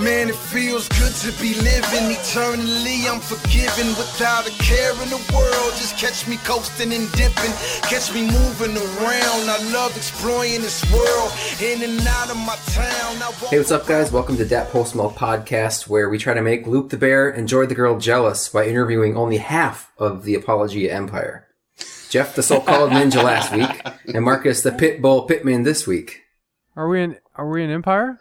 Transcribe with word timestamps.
Man, 0.00 0.30
it 0.30 0.34
feels 0.34 0.88
good 0.88 1.12
to 1.12 1.42
be 1.42 1.52
living 1.60 2.10
eternally. 2.16 3.04
I'm 3.06 3.20
forgiven 3.20 3.86
without 4.00 4.48
a 4.48 4.50
care 4.52 4.92
in 4.92 5.10
the 5.10 5.20
world. 5.34 5.72
Just 5.76 5.98
catch 5.98 6.26
me 6.26 6.38
coasting 6.38 6.94
and 6.94 7.12
dipping, 7.12 7.52
catch 7.82 8.10
me 8.14 8.22
moving 8.22 8.78
around. 8.78 9.50
I 9.50 9.58
love 9.74 9.94
exploring 9.94 10.62
this 10.62 10.90
world 10.90 11.30
in 11.60 11.82
and 11.82 12.00
out 12.08 12.30
of 12.30 12.38
my 12.38 12.56
town. 12.72 13.16
Hey, 13.50 13.58
what's 13.58 13.70
up, 13.70 13.86
guys? 13.86 14.10
Welcome 14.10 14.38
to 14.38 14.46
Dat 14.46 14.70
Post 14.70 14.94
Mill 14.94 15.10
podcast, 15.10 15.86
where 15.86 16.08
we 16.08 16.16
try 16.16 16.32
to 16.32 16.40
make 16.40 16.66
Luke 16.66 16.88
the 16.88 16.96
Bear 16.96 17.28
enjoy 17.28 17.66
the 17.66 17.74
girl 17.74 17.98
jealous 17.98 18.48
by 18.48 18.66
interviewing 18.66 19.18
only 19.18 19.36
half 19.36 19.92
of 19.98 20.24
the 20.24 20.34
Apologia 20.34 20.94
Empire. 20.94 21.46
Jeff, 22.08 22.34
the 22.34 22.42
so-called 22.42 22.90
ninja 22.90 23.22
last 23.22 23.52
week, 23.52 24.14
and 24.14 24.24
Marcus, 24.24 24.62
the 24.62 24.70
Pitbull 24.70 25.28
Pittman 25.28 25.64
this 25.64 25.86
week. 25.86 26.22
Are 26.74 26.88
we 26.88 27.02
in? 27.02 27.18
Are 27.36 27.50
we 27.50 27.62
in 27.62 27.70
Empire? 27.70 28.18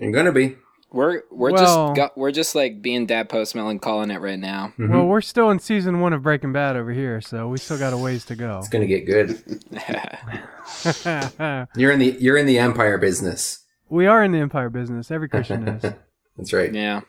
I'm 0.00 0.10
gonna 0.10 0.32
be. 0.32 0.56
We're 0.92 1.22
we're 1.30 1.52
Well- 1.52 1.86
just 1.88 1.96
got, 1.96 2.18
we're 2.18 2.32
just 2.32 2.54
like 2.54 2.82
being 2.82 3.06
dad 3.06 3.28
post 3.30 3.54
and 3.54 3.80
calling 3.80 4.10
it 4.10 4.20
right 4.20 4.38
now. 4.38 4.74
Mhm. 4.78 4.90
Well, 4.90 5.06
we're 5.06 5.20
still 5.22 5.50
in 5.50 5.58
season 5.58 6.00
one 6.00 6.12
of 6.12 6.22
Breaking 6.22 6.52
Bad 6.52 6.76
over 6.76 6.92
here, 6.92 7.20
so 7.22 7.48
we 7.48 7.56
still 7.58 7.78
got 7.78 7.92
a 7.94 7.96
ways 7.98 8.24
to 8.26 8.36
go. 8.36 8.58
It's 8.58 8.68
gonna 8.68 8.86
get 8.86 9.06
good. 9.06 9.42
You're 11.76 11.92
in 11.92 11.98
the 11.98 12.16
you're 12.20 12.36
in 12.36 12.46
the 12.46 12.58
Empire 12.58 12.98
business. 12.98 13.64
we 13.88 14.06
are 14.06 14.22
in 14.22 14.32
the 14.32 14.38
Empire 14.38 14.68
business. 14.70 15.10
Every 15.10 15.28
Christian 15.28 15.66
is, 15.68 15.82
That's 16.36 16.52
right. 16.52 16.72
yeah. 16.72 17.00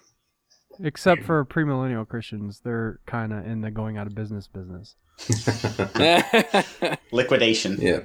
except 0.81 1.23
for 1.23 1.43
premillennial 1.45 2.07
Christians. 2.07 2.61
They're 2.63 2.99
kind 3.05 3.33
of 3.33 3.45
in 3.45 3.61
the 3.61 3.71
going 3.71 3.97
out 3.97 4.08
of 4.08 4.15
business 4.15 4.47
business. 4.47 4.95
Liquidation. 7.11 7.77
Yeah. 7.80 7.99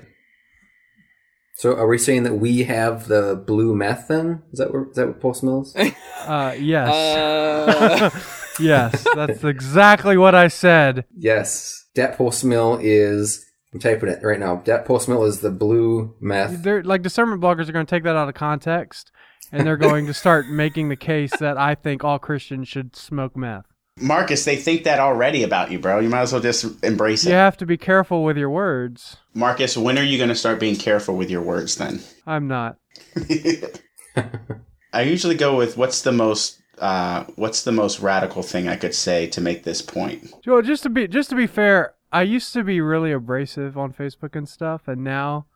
So, 1.59 1.75
are 1.75 1.89
we 1.89 1.98
saying 1.98 2.23
that 2.23 2.34
we 2.34 2.62
have 2.62 3.09
the 3.09 3.34
blue 3.34 3.75
meth? 3.75 4.06
Then 4.06 4.45
is 4.53 4.61
that 4.61 4.73
what, 4.73 4.91
is 4.91 4.97
that 4.97 5.09
what 5.09 5.20
Post 5.20 5.42
Mill 5.42 5.62
is? 5.62 5.75
Uh, 6.28 6.55
yes, 6.59 6.89
uh, 6.91 8.11
yes, 8.61 9.06
that's 9.15 9.42
exactly 9.45 10.19
what 10.19 10.34
I 10.34 10.48
said. 10.48 11.06
yes. 11.17 11.87
Dat 11.95 12.17
Post 12.19 12.45
Mill 12.45 12.78
is. 12.83 13.45
I'm 13.73 13.81
typing 13.81 14.11
it 14.11 14.19
right 14.23 14.39
now. 14.39 14.56
Dat 14.56 14.84
Post 14.84 15.09
Mill 15.09 15.25
is 15.25 15.41
the 15.41 15.50
blue 15.50 16.15
meth. 16.20 16.62
They're 16.62 16.83
like 16.83 17.03
discernment 17.03 17.41
bloggers 17.42 17.69
are 17.69 17.72
going 17.72 17.87
to 17.87 17.91
take 17.91 18.05
that 18.05 18.15
out 18.15 18.28
of 18.28 18.34
context, 18.34 19.11
and 19.53 19.67
they're 19.67 19.78
going 19.78 20.06
to 20.06 20.15
start 20.15 20.48
making 20.48 20.91
the 20.91 20.97
case 20.97 21.34
that 21.39 21.56
I 21.56 21.75
think 21.75 22.05
all 22.05 22.19
Christians 22.19 22.69
should 22.69 22.95
smoke 22.95 23.37
meth. 23.37 23.65
Marcus, 24.00 24.44
they 24.44 24.56
think 24.56 24.84
that 24.84 24.98
already 24.98 25.42
about 25.42 25.70
you, 25.70 25.78
bro. 25.78 26.00
You 26.00 26.08
might 26.08 26.22
as 26.22 26.32
well 26.32 26.42
just 26.42 26.82
embrace 26.84 27.24
it. 27.24 27.30
You 27.30 27.34
have 27.34 27.56
to 27.58 27.66
be 27.66 27.77
careful 27.77 28.24
with 28.24 28.36
your 28.36 28.50
words. 28.50 29.16
Marcus, 29.34 29.77
when 29.77 29.98
are 29.98 30.04
you 30.04 30.18
going 30.18 30.28
to 30.28 30.34
start 30.34 30.60
being 30.60 30.77
careful 30.77 31.16
with 31.16 31.30
your 31.30 31.42
words 31.42 31.77
then? 31.77 32.00
I'm 32.26 32.48
not. 32.48 32.76
I 34.92 35.02
usually 35.02 35.34
go 35.34 35.56
with 35.56 35.76
what's 35.76 36.02
the 36.02 36.12
most 36.12 36.60
uh, 36.78 37.24
what's 37.34 37.64
the 37.64 37.72
most 37.72 38.00
radical 38.00 38.42
thing 38.42 38.69
I 38.69 38.76
could 38.76 38.94
say 38.94 39.26
to 39.28 39.41
make 39.41 39.64
this 39.64 39.82
point. 39.82 40.32
Well, 40.46 40.62
just 40.62 40.84
to 40.84 40.88
be 40.88 41.08
just 41.08 41.30
to 41.30 41.36
be 41.36 41.46
fair, 41.46 41.94
I 42.12 42.22
used 42.22 42.52
to 42.54 42.62
be 42.62 42.80
really 42.80 43.12
abrasive 43.12 43.76
on 43.76 43.92
Facebook 43.92 44.36
and 44.36 44.48
stuff, 44.48 44.88
and 44.88 45.02
now 45.04 45.46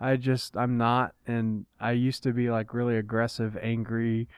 I 0.00 0.16
just 0.16 0.56
I'm 0.56 0.78
not. 0.78 1.14
And 1.26 1.66
I 1.80 1.92
used 1.92 2.22
to 2.22 2.32
be 2.32 2.50
like 2.50 2.72
really 2.72 2.96
aggressive, 2.96 3.56
angry, 3.60 4.28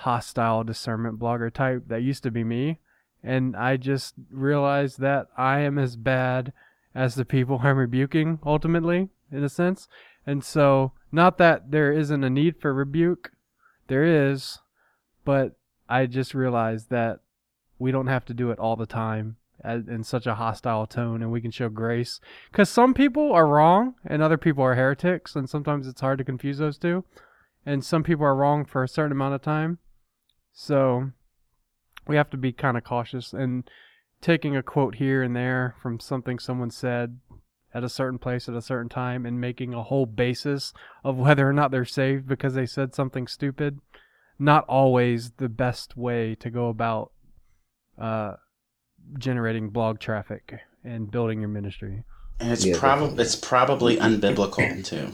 hostile 0.00 0.64
discernment 0.64 1.18
blogger 1.18 1.52
type. 1.52 1.84
That 1.88 2.02
used 2.02 2.22
to 2.24 2.30
be 2.30 2.44
me, 2.44 2.78
and 3.22 3.56
I 3.56 3.76
just 3.76 4.14
realized 4.30 5.00
that 5.00 5.28
I 5.36 5.60
am 5.60 5.78
as 5.78 5.96
bad 5.96 6.52
as 6.94 7.14
the 7.14 7.24
people 7.24 7.60
I'm 7.62 7.76
rebuking 7.76 8.38
ultimately, 8.44 9.08
in 9.30 9.44
a 9.44 9.48
sense. 9.48 9.88
And 10.26 10.44
so, 10.44 10.92
not 11.12 11.38
that 11.38 11.70
there 11.70 11.92
isn't 11.92 12.24
a 12.24 12.30
need 12.30 12.56
for 12.60 12.74
rebuke, 12.74 13.32
there 13.88 14.04
is, 14.04 14.58
but 15.24 15.56
I 15.88 16.06
just 16.06 16.34
realized 16.34 16.90
that 16.90 17.20
we 17.78 17.90
don't 17.90 18.06
have 18.06 18.24
to 18.26 18.34
do 18.34 18.50
it 18.50 18.58
all 18.58 18.76
the 18.76 18.86
time 18.86 19.36
in 19.64 20.04
such 20.04 20.26
a 20.26 20.36
hostile 20.36 20.86
tone 20.86 21.22
and 21.22 21.30
we 21.30 21.40
can 21.40 21.50
show 21.50 21.68
grace 21.68 22.20
because 22.50 22.70
some 22.70 22.94
people 22.94 23.32
are 23.32 23.46
wrong 23.46 23.94
and 24.06 24.22
other 24.22 24.38
people 24.38 24.64
are 24.64 24.74
heretics 24.74 25.36
and 25.36 25.50
sometimes 25.50 25.86
it's 25.86 26.00
hard 26.00 26.16
to 26.16 26.24
confuse 26.24 26.58
those 26.58 26.78
two 26.78 27.04
and 27.66 27.84
some 27.84 28.02
people 28.02 28.24
are 28.24 28.34
wrong 28.34 28.64
for 28.64 28.82
a 28.82 28.88
certain 28.88 29.12
amount 29.12 29.34
of 29.34 29.42
time 29.42 29.78
so 30.62 31.10
we 32.06 32.16
have 32.16 32.28
to 32.28 32.36
be 32.36 32.52
kind 32.52 32.76
of 32.76 32.84
cautious 32.84 33.32
and 33.32 33.68
taking 34.20 34.54
a 34.54 34.62
quote 34.62 34.96
here 34.96 35.22
and 35.22 35.34
there 35.34 35.74
from 35.80 35.98
something 35.98 36.38
someone 36.38 36.70
said 36.70 37.18
at 37.72 37.82
a 37.82 37.88
certain 37.88 38.18
place 38.18 38.46
at 38.46 38.54
a 38.54 38.60
certain 38.60 38.90
time 38.90 39.24
and 39.24 39.40
making 39.40 39.72
a 39.72 39.82
whole 39.82 40.04
basis 40.04 40.74
of 41.02 41.16
whether 41.16 41.48
or 41.48 41.52
not 41.54 41.70
they're 41.70 41.86
saved 41.86 42.26
because 42.26 42.52
they 42.52 42.66
said 42.66 42.94
something 42.94 43.26
stupid 43.26 43.78
not 44.38 44.64
always 44.68 45.30
the 45.38 45.48
best 45.48 45.96
way 45.96 46.34
to 46.34 46.50
go 46.50 46.68
about 46.68 47.12
uh, 47.98 48.34
generating 49.18 49.70
blog 49.70 49.98
traffic 49.98 50.60
and 50.84 51.10
building 51.10 51.40
your 51.40 51.48
ministry. 51.48 52.04
And 52.38 52.50
it's 52.52 52.64
Yeah, 52.64 52.78
probably 52.78 53.22
it's 53.22 53.36
probably 53.36 53.96
unbiblical 53.96 54.84
too. 54.84 55.12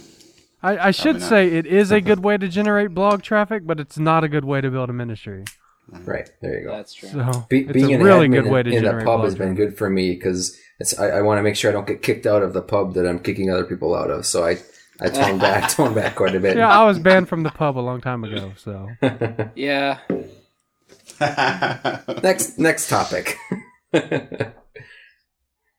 I, 0.63 0.89
I 0.89 0.91
should 0.91 1.23
say 1.23 1.49
it 1.49 1.67
is 1.67 1.93
a 1.93 2.01
good 2.01 2.21
way 2.25 2.37
to 2.37 2.49
generate 2.49 2.95
blog 2.95 3.23
traffic, 3.23 3.67
but 3.67 3.79
it's 3.79 3.99
not 3.99 4.25
a 4.25 4.29
good 4.29 4.45
way 4.45 4.61
to 4.61 4.71
build 4.71 4.91
a 4.91 4.93
ministry. 4.93 5.45
Mm-hmm. 5.93 6.05
Right 6.05 6.29
there, 6.41 6.61
you 6.61 6.67
go. 6.67 6.77
that's 6.77 6.95
true. 6.95 7.09
So 7.11 7.47
Be, 7.49 7.61
it's 7.61 7.73
being 7.73 7.93
a 7.93 7.99
an 7.99 8.03
really 8.03 8.29
admin 8.29 8.43
good 8.43 8.47
way 8.51 8.63
to 8.65 8.71
in, 8.71 8.85
in 8.85 9.01
a 9.01 9.05
pub 9.05 9.23
has 9.23 9.37
been 9.37 9.55
good 9.55 9.79
for 9.79 9.89
me 9.89 10.15
because 10.15 10.59
it's 10.81 10.99
I, 10.99 11.09
I 11.09 11.23
want 11.23 11.39
to 11.39 11.43
make 11.43 11.55
sure 11.55 11.71
I 11.71 11.73
don't 11.73 11.87
get 11.87 12.03
kicked 12.03 12.27
out 12.27 12.43
of 12.43 12.55
the 12.55 12.63
pub 12.63 12.95
that 12.95 13.07
I'm 13.07 13.21
kicking 13.21 13.51
other 13.51 13.65
people 13.65 13.95
out 13.95 14.11
of. 14.11 14.27
So 14.27 14.45
I 14.45 14.59
I 15.01 15.09
tone 15.11 15.39
back 15.39 15.71
tone 15.77 15.95
back 15.95 16.17
quite 16.17 16.35
a 16.35 16.41
bit. 16.41 16.57
Yeah, 16.57 16.69
I 16.69 16.85
was 16.85 16.99
banned 16.99 17.29
from 17.29 17.45
the 17.45 17.51
pub 17.51 17.79
a 17.79 17.81
long 17.81 18.01
time 18.01 18.25
ago. 18.25 18.53
So 18.57 18.89
Yeah. 19.55 19.99
next 22.23 22.59
next 22.59 22.89
topic. 22.89 23.39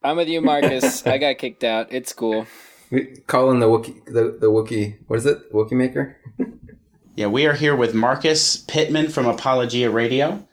I'm 0.03 0.15
with 0.15 0.29
you, 0.29 0.39
Marcus. 0.41 1.05
I 1.05 1.17
got 1.17 1.37
kicked 1.37 1.65
out. 1.65 1.87
It's 1.91 2.13
cool. 2.13 2.47
We 2.89 3.03
the 3.03 3.21
Wookie 3.67 4.05
the 4.05 4.37
the 4.39 4.47
Wookie 4.47 4.97
what 5.07 5.17
is 5.19 5.25
it 5.25 5.51
Wookie 5.51 5.73
maker? 5.73 6.17
Yeah, 7.17 7.25
we 7.25 7.47
are 7.47 7.53
here 7.53 7.75
with 7.75 7.95
Marcus 7.95 8.57
Pittman 8.57 9.09
from 9.09 9.25
Apologia 9.25 9.89
Radio. 9.89 10.47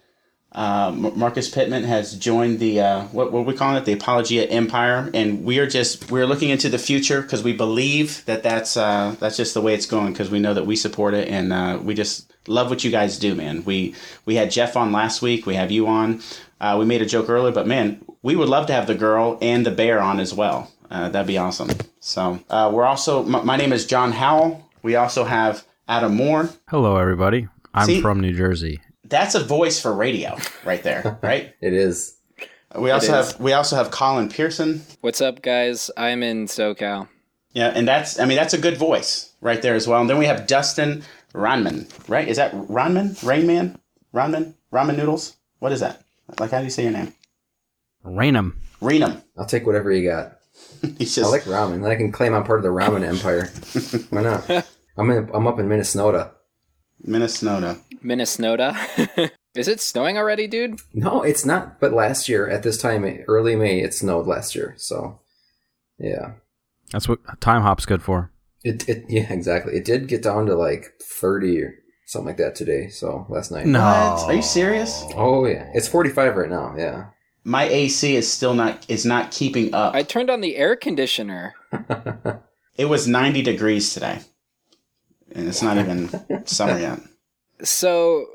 Uh, 0.50 0.90
Marcus 1.14 1.50
Pittman 1.50 1.84
has 1.84 2.14
joined 2.14 2.58
the 2.58 2.80
uh, 2.80 3.02
what 3.08 3.32
what 3.32 3.44
we 3.44 3.52
calling 3.52 3.76
it 3.76 3.84
the 3.84 3.92
Apologia 3.92 4.44
Empire, 4.46 5.10
and 5.12 5.44
we 5.44 5.58
are 5.58 5.66
just 5.66 6.10
we're 6.10 6.24
looking 6.24 6.48
into 6.48 6.70
the 6.70 6.78
future 6.78 7.20
because 7.20 7.42
we 7.42 7.52
believe 7.52 8.24
that 8.24 8.42
that's 8.42 8.78
uh, 8.78 9.14
that's 9.20 9.36
just 9.36 9.52
the 9.52 9.60
way 9.60 9.74
it's 9.74 9.84
going 9.84 10.14
because 10.14 10.30
we 10.30 10.38
know 10.38 10.54
that 10.54 10.64
we 10.64 10.74
support 10.74 11.12
it 11.12 11.28
and 11.28 11.52
uh, 11.52 11.78
we 11.82 11.92
just 11.92 12.32
love 12.48 12.70
what 12.70 12.82
you 12.82 12.90
guys 12.90 13.18
do, 13.18 13.34
man. 13.34 13.62
We 13.66 13.94
we 14.24 14.36
had 14.36 14.50
Jeff 14.50 14.74
on 14.74 14.90
last 14.90 15.20
week, 15.20 15.44
we 15.44 15.56
have 15.56 15.70
you 15.70 15.86
on. 15.86 16.22
Uh, 16.62 16.76
we 16.78 16.86
made 16.86 17.02
a 17.02 17.06
joke 17.06 17.28
earlier, 17.28 17.52
but 17.52 17.66
man, 17.66 18.02
we 18.22 18.36
would 18.36 18.48
love 18.48 18.66
to 18.68 18.72
have 18.72 18.86
the 18.86 18.94
girl 18.94 19.36
and 19.42 19.66
the 19.66 19.70
bear 19.70 20.00
on 20.00 20.18
as 20.18 20.32
well. 20.32 20.70
Uh, 20.94 21.08
that'd 21.08 21.26
be 21.26 21.38
awesome. 21.38 21.68
So 21.98 22.38
uh, 22.48 22.70
we're 22.72 22.84
also 22.84 23.24
my, 23.24 23.42
my 23.42 23.56
name 23.56 23.72
is 23.72 23.84
John 23.84 24.12
Howell. 24.12 24.64
We 24.84 24.94
also 24.94 25.24
have 25.24 25.64
Adam 25.88 26.14
Moore. 26.14 26.48
Hello, 26.68 26.96
everybody. 26.98 27.48
I'm 27.74 27.86
See- 27.86 28.00
from 28.00 28.20
New 28.20 28.32
Jersey. 28.32 28.80
That's 29.02 29.34
a 29.34 29.42
voice 29.42 29.80
for 29.80 29.92
radio 29.92 30.38
right 30.64 30.82
there, 30.84 31.18
right? 31.22 31.52
It 31.60 31.72
is. 31.72 32.16
We 32.76 32.92
also 32.92 33.18
is. 33.18 33.32
have 33.32 33.40
we 33.40 33.52
also 33.52 33.74
have 33.74 33.90
Colin 33.90 34.28
Pearson. 34.28 34.82
What's 35.00 35.20
up, 35.20 35.42
guys? 35.42 35.90
I'm 35.96 36.22
in 36.22 36.46
SoCal. 36.46 37.08
Yeah, 37.52 37.72
and 37.74 37.88
that's 37.88 38.20
I 38.20 38.24
mean 38.24 38.36
that's 38.36 38.54
a 38.54 38.58
good 38.58 38.76
voice 38.76 39.32
right 39.40 39.60
there 39.60 39.74
as 39.74 39.88
well. 39.88 40.00
And 40.00 40.08
then 40.08 40.18
we 40.18 40.26
have 40.26 40.46
Dustin 40.46 41.02
Ronman, 41.34 41.90
right? 42.08 42.28
Is 42.28 42.36
that 42.36 42.52
Ronman? 42.52 43.16
Rainman? 43.24 43.76
Ronman? 44.14 44.54
Ramen 44.72 44.96
noodles? 44.96 45.36
What 45.58 45.72
is 45.72 45.80
that? 45.80 46.04
Like 46.38 46.52
how 46.52 46.58
do 46.58 46.64
you 46.64 46.70
say 46.70 46.84
your 46.84 46.92
name? 46.92 47.12
Rainham. 48.04 48.60
Renum. 48.80 49.22
I'll 49.36 49.46
take 49.46 49.66
whatever 49.66 49.90
you 49.90 50.08
got. 50.08 50.33
He's 50.98 51.18
I 51.18 51.26
like 51.26 51.42
ramen. 51.44 51.82
Then 51.82 51.90
I 51.90 51.96
can 51.96 52.12
claim 52.12 52.34
I'm 52.34 52.44
part 52.44 52.58
of 52.58 52.62
the 52.64 52.68
ramen 52.70 53.04
empire. 53.06 53.48
Why 54.10 54.22
not? 54.22 54.48
I'm 54.96 55.10
in, 55.10 55.30
I'm 55.34 55.46
up 55.46 55.58
in 55.58 55.68
Minnesota. 55.68 56.32
Minnesota. 57.02 57.78
Minnesota. 58.02 58.76
Is 59.54 59.68
it 59.68 59.80
snowing 59.80 60.16
already, 60.18 60.46
dude? 60.46 60.80
No, 60.92 61.22
it's 61.22 61.44
not. 61.44 61.80
But 61.80 61.92
last 61.92 62.28
year 62.28 62.48
at 62.48 62.62
this 62.62 62.76
time, 62.80 63.04
early 63.28 63.56
May, 63.56 63.80
it 63.80 63.94
snowed 63.94 64.26
last 64.26 64.54
year. 64.54 64.74
So, 64.78 65.20
yeah, 65.98 66.32
That's 66.92 67.08
what 67.08 67.20
time 67.40 67.62
hop's 67.62 67.86
good 67.86 68.02
for. 68.02 68.30
it 68.64 68.88
it 68.88 69.04
yeah 69.08 69.32
exactly. 69.32 69.74
It 69.74 69.84
did 69.84 70.08
get 70.08 70.22
down 70.22 70.46
to 70.46 70.54
like 70.56 70.92
thirty 71.02 71.60
or 71.62 71.74
something 72.06 72.28
like 72.28 72.36
that 72.38 72.54
today. 72.56 72.88
So 72.88 73.26
last 73.28 73.50
night. 73.52 73.66
No. 73.66 73.80
What? 73.80 74.28
Are 74.30 74.34
you 74.34 74.42
serious? 74.42 75.04
Oh 75.14 75.46
yeah, 75.46 75.70
it's 75.74 75.88
forty 75.88 76.10
five 76.10 76.36
right 76.36 76.50
now. 76.50 76.74
Yeah. 76.76 77.06
My 77.44 77.64
AC 77.64 78.16
is 78.16 78.30
still 78.30 78.54
not 78.54 78.84
is 78.88 79.04
not 79.04 79.30
keeping 79.30 79.74
up. 79.74 79.94
I 79.94 80.02
turned 80.02 80.30
on 80.30 80.40
the 80.40 80.56
air 80.56 80.76
conditioner. 80.76 81.54
It 82.76 82.86
was 82.86 83.06
90 83.06 83.42
degrees 83.42 83.94
today. 83.94 84.20
And 85.32 85.48
it's 85.48 85.62
not 85.62 85.78
even 85.78 86.10
summer 86.46 86.78
yet. 86.78 87.00
So, 87.62 88.26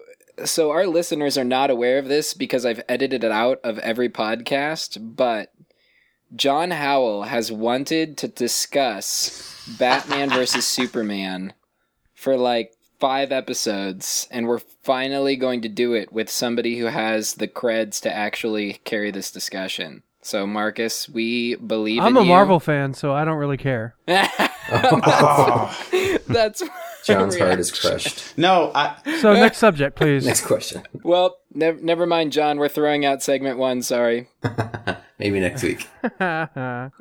so 0.45 0.71
our 0.71 0.87
listeners 0.87 1.37
are 1.37 1.43
not 1.43 1.69
aware 1.69 1.97
of 1.97 2.07
this 2.07 2.33
because 2.33 2.65
I've 2.65 2.81
edited 2.87 3.23
it 3.23 3.31
out 3.31 3.59
of 3.63 3.79
every 3.79 4.09
podcast, 4.09 4.97
but 5.15 5.51
John 6.33 6.71
Howell 6.71 7.23
has 7.23 7.51
wanted 7.51 8.17
to 8.19 8.27
discuss 8.27 9.65
Batman 9.77 10.29
versus 10.29 10.65
Superman 10.65 11.53
for 12.13 12.37
like 12.37 12.73
five 12.99 13.31
episodes, 13.31 14.27
and 14.31 14.47
we're 14.47 14.59
finally 14.59 15.35
going 15.35 15.61
to 15.61 15.69
do 15.69 15.93
it 15.93 16.11
with 16.11 16.29
somebody 16.29 16.77
who 16.77 16.85
has 16.85 17.35
the 17.35 17.47
creds 17.47 18.01
to 18.01 18.13
actually 18.13 18.73
carry 18.83 19.11
this 19.11 19.31
discussion. 19.31 20.03
So, 20.21 20.45
Marcus, 20.45 21.07
we 21.07 21.55
believe 21.55 22.01
I'm 22.01 22.17
in 22.17 22.23
a 22.23 22.25
you. 22.25 22.29
Marvel 22.29 22.59
fan, 22.59 22.93
so 22.93 23.13
I 23.13 23.23
don't 23.23 23.37
really 23.37 23.57
care. 23.57 23.95
That's 26.27 26.61
John's 27.05 27.37
heart 27.37 27.59
is 27.59 27.71
crushed. 27.71 28.37
No, 28.37 28.71
I, 28.75 28.95
So 29.21 29.33
next 29.33 29.57
subject, 29.57 29.95
please. 29.95 30.25
Next 30.25 30.45
question. 30.45 30.83
Well, 31.03 31.37
nev- 31.53 31.81
never 31.81 32.05
mind, 32.05 32.31
John. 32.31 32.57
We're 32.57 32.67
throwing 32.69 33.05
out 33.05 33.23
segment 33.23 33.57
one. 33.57 33.81
Sorry. 33.81 34.27
Maybe 35.19 35.39
next 35.39 35.63
week. 35.63 35.87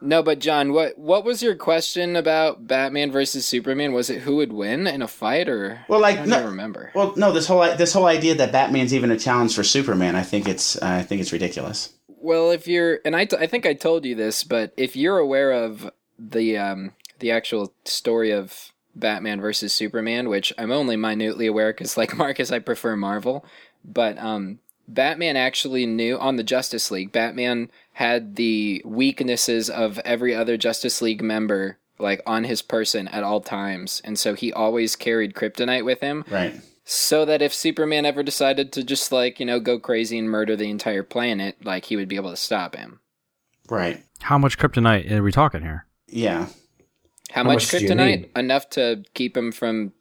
No, 0.01 0.23
but 0.23 0.39
John, 0.39 0.73
what 0.73 0.99
what 0.99 1.25
was 1.25 1.43
your 1.43 1.55
question 1.55 2.17
about 2.17 2.67
Batman 2.67 3.11
versus 3.13 3.47
Superman? 3.47 3.93
Was 3.93 4.11
it 4.11 4.23
who 4.23 4.37
would 4.37 4.53
win 4.53 4.87
in 4.87 5.03
a 5.03 5.09
fight, 5.09 5.49
or 5.49 5.81
Well, 5.89 6.01
like, 6.01 6.17
I 6.17 6.21
don't 6.21 6.29
no- 6.31 6.37
even 6.39 6.51
remember. 6.51 6.91
well, 6.95 7.13
no. 7.17 7.33
This 7.33 7.47
whole 7.47 7.61
this 7.77 7.93
whole 7.93 8.07
idea 8.07 8.35
that 8.37 8.53
Batman's 8.53 8.93
even 8.95 9.11
a 9.11 9.19
challenge 9.19 9.55
for 9.55 9.63
Superman, 9.63 10.17
I 10.17 10.23
think 10.23 10.49
it's 10.49 10.81
I 10.83 11.03
think 11.03 11.21
it's 11.21 11.33
ridiculous. 11.33 11.93
Well, 12.21 12.51
if 12.51 12.67
you're, 12.67 12.99
and 13.05 13.15
I, 13.15 13.27
t- 13.27 13.37
I 13.39 13.47
think 13.47 13.65
I 13.65 13.75
told 13.75 14.05
you 14.05 14.17
this, 14.17 14.43
but 14.43 14.73
if 14.77 14.97
you're 14.97 15.19
aware 15.19 15.53
of 15.53 15.91
the 16.19 16.59
um 16.59 16.93
the 17.21 17.31
actual 17.31 17.73
story 17.85 18.33
of 18.33 18.73
Batman 18.99 19.41
versus 19.41 19.73
Superman, 19.73 20.29
which 20.29 20.53
I'm 20.59 20.73
only 20.73 20.97
minutely 20.97 21.47
aware 21.47 21.73
because, 21.73 21.97
like 21.97 22.17
Marcus, 22.17 22.51
I 22.53 22.59
prefer 22.59 22.97
Marvel, 22.97 23.45
but 23.85 24.19
um, 24.19 24.59
Batman 24.87 25.37
actually 25.37 25.87
knew 25.87 26.19
on 26.19 26.37
the 26.37 26.43
Justice 26.43 26.91
League. 26.91 27.13
Batman 27.13 27.71
had 27.93 28.37
the 28.37 28.83
weaknesses 28.85 29.69
of 29.71 29.99
every 30.01 30.35
other 30.35 30.57
Justice 30.57 31.01
League 31.03 31.23
member 31.23 31.79
like 32.01 32.23
on 32.27 32.45
his 32.45 32.63
person 32.63 33.09
at 33.09 33.25
all 33.25 33.41
times, 33.41 34.01
and 34.05 34.19
so 34.19 34.35
he 34.35 34.53
always 34.53 34.95
carried 34.95 35.35
kryptonite 35.35 35.85
with 35.85 36.01
him 36.01 36.25
Right. 36.31 36.55
so 36.85 37.25
that 37.25 37.43
if 37.43 37.53
Superman 37.53 38.07
ever 38.07 38.23
decided 38.23 38.73
to 38.75 38.85
just 38.85 39.11
like 39.11 39.41
you 39.41 39.47
know 39.47 39.59
go 39.59 39.81
crazy 39.81 40.17
and 40.17 40.31
murder 40.31 40.55
the 40.55 40.71
entire 40.71 41.03
planet, 41.03 41.57
like 41.65 41.87
he 41.87 41.97
would 41.97 42.09
be 42.09 42.15
able 42.17 42.31
to 42.31 42.37
stop 42.37 42.77
him. 42.77 43.01
Right. 43.69 44.03
How 44.21 44.39
much 44.39 44.59
kryptonite 44.59 45.11
are 45.11 45.23
we 45.23 45.33
talking 45.33 45.63
here? 45.63 45.87
Yeah. 46.07 46.47
How, 47.31 47.43
How 47.43 47.49
much, 47.49 47.73
much 47.73 47.83
kryptonite? 47.83 48.37
Enough 48.37 48.71
to 48.71 49.05
keep 49.15 49.37
him 49.37 49.53
from 49.53 49.93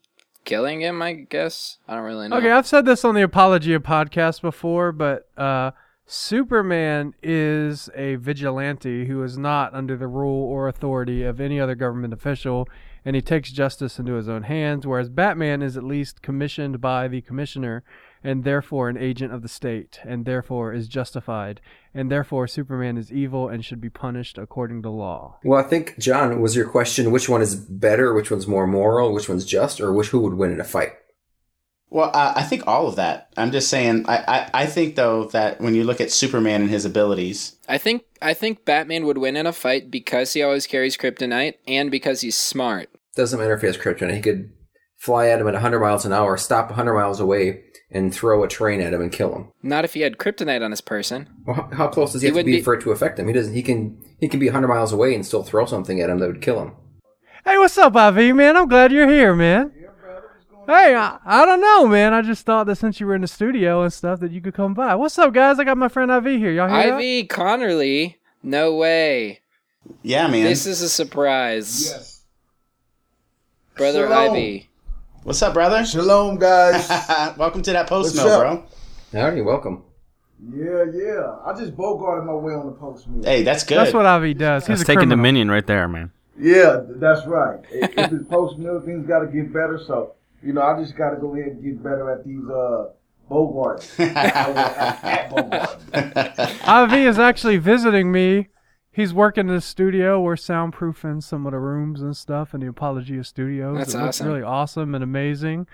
killing 0.46 0.82
him, 0.82 1.02
I 1.02 1.14
guess. 1.14 1.78
I 1.88 1.96
don't 1.96 2.06
really 2.06 2.30
know. 2.30 2.38
Okay, 2.38 2.52
I've 2.52 2.68
said 2.68 2.86
this 2.86 3.04
on 3.04 3.16
the 3.16 3.22
Apologia 3.22 3.80
podcast 3.80 4.42
before, 4.42 4.92
but 4.92 5.30
uh, 5.38 5.72
Superman 6.06 7.14
is 7.22 7.90
a 7.94 8.16
vigilante 8.16 9.08
who 9.08 9.22
is 9.24 9.38
not 9.38 9.74
under 9.74 9.98
the 9.98 10.08
rule 10.08 10.50
or 10.50 10.70
authority 10.70 11.24
of 11.24 11.42
any 11.42 11.60
other 11.60 11.76
government 11.76 12.14
official, 12.14 12.68
and 13.04 13.14
he 13.14 13.22
takes 13.22 13.52
justice 13.52 14.00
into 14.00 14.14
his 14.14 14.30
own 14.30 14.44
hands, 14.44 14.88
whereas 14.88 15.10
Batman 15.10 15.62
is 15.62 15.76
at 15.76 15.84
least 15.84 16.22
commissioned 16.22 16.80
by 16.80 17.10
the 17.10 17.22
commissioner 17.22 17.84
and 18.28 18.44
therefore 18.44 18.90
an 18.90 18.98
agent 18.98 19.34
of 19.34 19.42
the 19.42 19.48
state, 19.48 20.02
and 20.04 20.26
therefore 20.26 20.74
is 20.74 20.90
justified, 20.90 21.62
and 21.94 22.12
therefore 22.12 22.46
Superman 22.46 22.98
is 22.98 23.10
evil 23.10 23.48
and 23.48 23.64
should 23.64 23.80
be 23.80 23.90
punished 23.90 24.38
according 24.38 24.82
to 24.82 24.90
law. 24.90 25.40
Well, 25.46 25.64
I 25.64 25.64
think 25.64 25.98
John 25.98 26.42
was 26.42 26.54
your 26.54 26.68
question: 26.68 27.12
which 27.12 27.30
one 27.30 27.42
is 27.42 27.56
better? 27.56 28.14
Which 28.14 28.30
one's 28.30 28.46
more 28.46 28.68
moral? 28.68 29.14
Which 29.14 29.30
one's 29.30 29.46
just? 29.46 29.80
Or 29.80 29.94
which 29.94 30.10
who 30.10 30.20
would 30.20 30.34
win 30.34 30.52
in 30.52 30.60
a 30.60 30.66
fight? 30.66 30.92
Well, 31.90 32.12
uh, 32.14 32.34
I 32.36 32.44
think 32.44 32.68
all 32.68 32.90
of 32.90 32.98
that. 32.98 33.30
I'm 33.38 33.54
just 33.54 33.70
saying. 33.70 34.06
I, 34.10 34.18
I 34.28 34.50
I 34.64 34.66
think 34.66 34.96
though 34.96 35.24
that 35.28 35.62
when 35.62 35.74
you 35.74 35.86
look 35.86 36.02
at 36.02 36.12
Superman 36.12 36.62
and 36.62 36.70
his 36.70 36.84
abilities, 36.84 37.56
I 37.70 37.78
think 37.78 38.04
I 38.22 38.34
think 38.34 38.66
Batman 38.66 39.06
would 39.06 39.20
win 39.20 39.38
in 39.38 39.48
a 39.48 39.54
fight 39.54 39.90
because 39.90 40.34
he 40.34 40.44
always 40.44 40.68
carries 40.68 40.98
kryptonite 40.98 41.54
and 41.66 41.90
because 41.90 42.20
he's 42.20 42.38
smart. 42.38 42.90
Doesn't 43.16 43.40
matter 43.40 43.54
if 43.54 43.62
he 43.62 43.68
has 43.68 43.78
kryptonite. 43.78 44.16
He 44.16 44.22
could 44.22 44.52
fly 44.98 45.28
at 45.28 45.40
him 45.40 45.48
at 45.48 45.54
100 45.54 45.80
miles 45.80 46.06
an 46.06 46.14
hour, 46.14 46.36
stop 46.38 46.68
100 46.68 46.94
miles 46.94 47.20
away, 47.20 47.64
and 47.90 48.14
throw 48.14 48.44
a 48.44 48.48
train 48.48 48.82
at 48.82 48.94
him 48.94 49.02
and 49.02 49.12
kill 49.12 49.34
him. 49.34 49.48
Not 49.64 49.86
if 49.86 49.94
he 49.94 50.02
had 50.02 50.18
kryptonite 50.18 50.64
on 50.64 50.72
his 50.72 50.82
person. 50.82 51.30
Well, 51.46 51.56
how, 51.56 51.70
how 51.76 51.88
close 51.88 52.12
does 52.14 52.22
he, 52.22 52.26
He 52.26 52.30
have 52.30 52.34
to 52.34 52.38
wouldn't 52.40 52.54
be, 52.54 52.58
be- 52.58 52.64
for 52.64 52.74
it 52.74 52.82
to 52.82 52.92
affect 52.92 53.18
him? 53.20 53.28
He 53.28 53.34
doesn't. 53.34 53.54
He 53.54 53.64
can. 53.64 53.98
He 54.20 54.28
can 54.28 54.40
be 54.40 54.48
100 54.48 54.68
miles 54.68 54.92
away 54.92 55.14
and 55.16 55.26
still 55.26 55.44
throw 55.44 55.66
something 55.66 56.02
at 56.02 56.10
him 56.10 56.18
that 56.20 56.28
would 56.28 56.42
kill 56.42 56.60
him. 56.62 56.74
Hey, 57.46 57.58
what's 57.58 57.78
up, 57.78 57.96
IV, 57.96 58.36
man? 58.36 58.58
I'm 58.58 58.68
glad 58.68 58.92
you're 58.92 59.08
here, 59.08 59.34
man. 59.34 59.72
Hey, 60.66 60.94
I, 60.96 61.18
I 61.24 61.46
don't 61.46 61.62
know, 61.62 61.88
man. 61.88 62.14
I 62.14 62.22
just 62.22 62.46
thought 62.46 62.66
that 62.68 62.76
since 62.76 63.00
you 63.00 63.08
were 63.08 63.16
in 63.16 63.22
the 63.22 63.28
studio 63.28 63.84
and 63.84 63.94
stuff, 63.94 64.20
that 64.20 64.32
you 64.32 64.42
could 64.42 64.54
come 64.54 64.74
by. 64.74 64.96
What's 64.96 65.18
up, 65.18 65.34
guys? 65.34 65.60
I 65.60 65.64
got 65.64 65.78
my 65.78 65.88
friend 65.88 66.12
IV 66.12 66.26
here. 66.26 66.52
Y'all 66.52 66.68
hear 66.68 66.92
that? 66.92 67.00
IV 67.02 67.28
Conerly, 67.30 68.16
no 68.44 68.76
way. 68.76 69.40
yeah, 70.04 70.28
man. 70.28 70.44
This 70.44 70.66
is 70.66 70.82
a 70.82 70.90
surprise. 70.90 71.86
Yes. 71.90 72.24
Brother 73.78 74.08
Shalom. 74.08 74.36
IV. 74.36 74.64
What's 75.24 75.42
up, 75.42 75.54
brother? 75.54 75.86
Shalom, 75.86 76.38
guys. 76.38 76.88
Welcome 77.38 77.62
to 77.64 77.74
that 77.74 77.88
post 77.88 78.16
What's 78.16 78.26
mill, 78.26 78.28
up? 78.34 78.70
bro. 79.12 79.22
Howdy, 79.22 79.42
welcome. 79.42 79.84
yeah, 80.54 80.84
yeah. 80.94 81.38
I 81.46 81.54
just 81.58 81.76
bogarted 81.78 82.26
my 82.26 82.34
way 82.34 82.54
on 82.54 82.66
the 82.66 82.74
post 82.74 83.08
mill. 83.08 83.24
Hey, 83.24 83.44
that's 83.44 83.64
good. 83.64 83.78
That's 83.78 83.94
what 83.94 84.06
IV 84.24 84.38
does. 84.38 84.68
He's 84.68 84.80
That's 84.80 84.88
taking 84.88 85.00
criminal. 85.00 85.18
Dominion 85.18 85.50
right 85.50 85.66
there, 85.66 85.88
man. 85.88 86.12
Yeah, 86.38 86.82
that's 86.86 87.26
right. 87.26 87.60
If 87.72 87.98
if 87.98 88.12
it's 88.12 88.28
post 88.28 88.58
mill, 88.58 88.82
things 88.82 89.08
got 89.08 89.20
to 89.20 89.28
get 89.28 89.52
better. 89.54 89.80
So, 89.88 90.14
you 90.44 90.52
know, 90.54 90.62
I 90.62 90.78
just 90.80 90.96
got 90.98 91.12
to 91.12 91.16
go 91.18 91.34
ahead 91.36 91.54
and 91.54 91.64
get 91.64 91.82
better 91.82 92.12
at 92.12 92.26
these 92.26 92.44
uh, 92.50 92.90
Bogarts. 93.32 93.98
at, 94.16 95.04
at 95.04 95.30
Bogart. 95.30 96.94
IV 96.94 97.08
is 97.08 97.18
actually 97.20 97.58
visiting 97.58 98.12
me. 98.12 98.50
He's 98.98 99.14
working 99.14 99.48
in 99.48 99.54
the 99.54 99.62
studio. 99.62 100.20
We're 100.20 100.34
soundproofing 100.34 101.22
some 101.22 101.46
of 101.46 101.52
the 101.52 101.60
rooms 101.60 102.02
and 102.02 102.18
stuff 102.18 102.56
in 102.56 102.62
the 102.62 102.68
Apologia 102.68 103.24
Studios. 103.24 103.78
That's 103.78 103.94
it 103.94 103.98
looks 104.00 104.18
awesome. 104.18 104.28
really 104.28 104.42
awesome 104.42 104.96
and 104.96 105.04
amazing. 105.04 105.68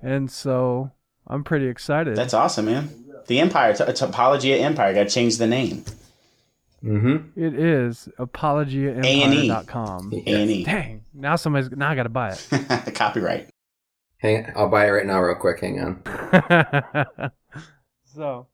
And 0.00 0.30
so 0.30 0.92
I'm 1.26 1.42
pretty 1.42 1.66
excited. 1.66 2.14
That's 2.14 2.34
awesome, 2.34 2.66
man. 2.66 2.88
The 3.26 3.40
Empire, 3.40 3.74
t- 3.74 3.82
Apologia 3.82 4.58
Empire, 4.58 4.94
got 4.94 5.08
to 5.08 5.10
change 5.10 5.38
the 5.38 5.48
name. 5.48 5.82
Mm-hmm. 6.84 7.36
it 7.36 7.54
is 7.58 8.08
A&E. 8.16 8.26
apologiaempire.com. 8.26 10.12
A&E. 10.12 10.62
Dang. 10.62 11.04
Now 11.12 11.34
somebody's 11.34 11.72
now 11.72 11.90
I 11.90 11.96
got 11.96 12.04
to 12.04 12.08
buy 12.08 12.28
it. 12.28 12.94
Copyright. 12.94 13.50
Hang. 14.18 14.52
I'll 14.54 14.68
buy 14.68 14.86
it 14.86 14.90
right 14.90 15.04
now, 15.04 15.20
real 15.20 15.34
quick. 15.34 15.58
Hang 15.58 15.80
on. 15.80 17.32
so, 18.04 18.46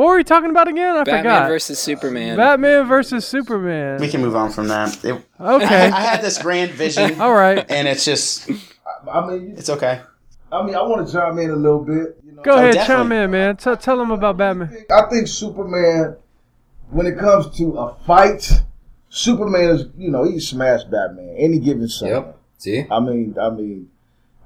what 0.00 0.08
were 0.08 0.16
we 0.16 0.24
talking 0.24 0.50
about 0.50 0.68
again? 0.68 0.96
I 0.96 1.04
Batman 1.04 1.18
forgot. 1.18 1.30
Batman 1.32 1.48
versus 1.50 1.78
Superman. 1.78 2.36
Batman 2.36 2.86
versus 2.86 3.26
Superman. 3.26 4.00
We 4.00 4.08
can 4.08 4.20
move 4.22 4.34
on 4.36 4.50
from 4.50 4.68
that. 4.68 5.04
It- 5.04 5.22
okay. 5.40 5.90
I 5.90 6.00
had 6.00 6.22
this 6.22 6.40
grand 6.40 6.70
vision, 6.72 7.20
All 7.20 7.34
right. 7.34 7.64
and 7.70 7.86
it's 7.86 8.04
just, 8.04 8.50
I 9.10 9.26
mean, 9.26 9.54
it's 9.56 9.68
okay. 9.70 10.00
I 10.52 10.64
mean, 10.64 10.74
I 10.74 10.82
want 10.82 11.06
to 11.06 11.12
chime 11.12 11.38
in 11.38 11.50
a 11.50 11.56
little 11.56 11.84
bit. 11.84 12.16
You 12.24 12.32
know, 12.32 12.42
Go 12.42 12.52
Oh, 12.52 12.56
ahead, 12.56 12.74
definitely. 12.74 13.02
chime 13.04 13.12
in, 13.12 13.30
man. 13.30 13.56
Tell 13.56 13.76
tell 13.76 13.96
them 13.98 14.10
about 14.10 14.36
Batman. 14.36 14.84
I 14.90 15.02
think 15.10 15.28
Superman, 15.28 16.16
when 16.90 17.06
it 17.06 17.16
comes 17.18 17.56
to 17.58 17.72
a 17.78 17.94
fight, 18.06 18.50
Superman 19.10 19.70
is, 19.70 19.84
you 19.96 20.10
know, 20.10 20.24
he 20.24 20.40
smashed 20.40 20.90
Batman 20.90 21.34
any 21.38 21.58
given 21.60 21.88
Sunday. 21.88 22.14
Yep. 22.14 22.38
See. 22.58 22.86
I 22.90 23.00
mean, 23.00 23.36
I 23.40 23.50
mean, 23.50 23.90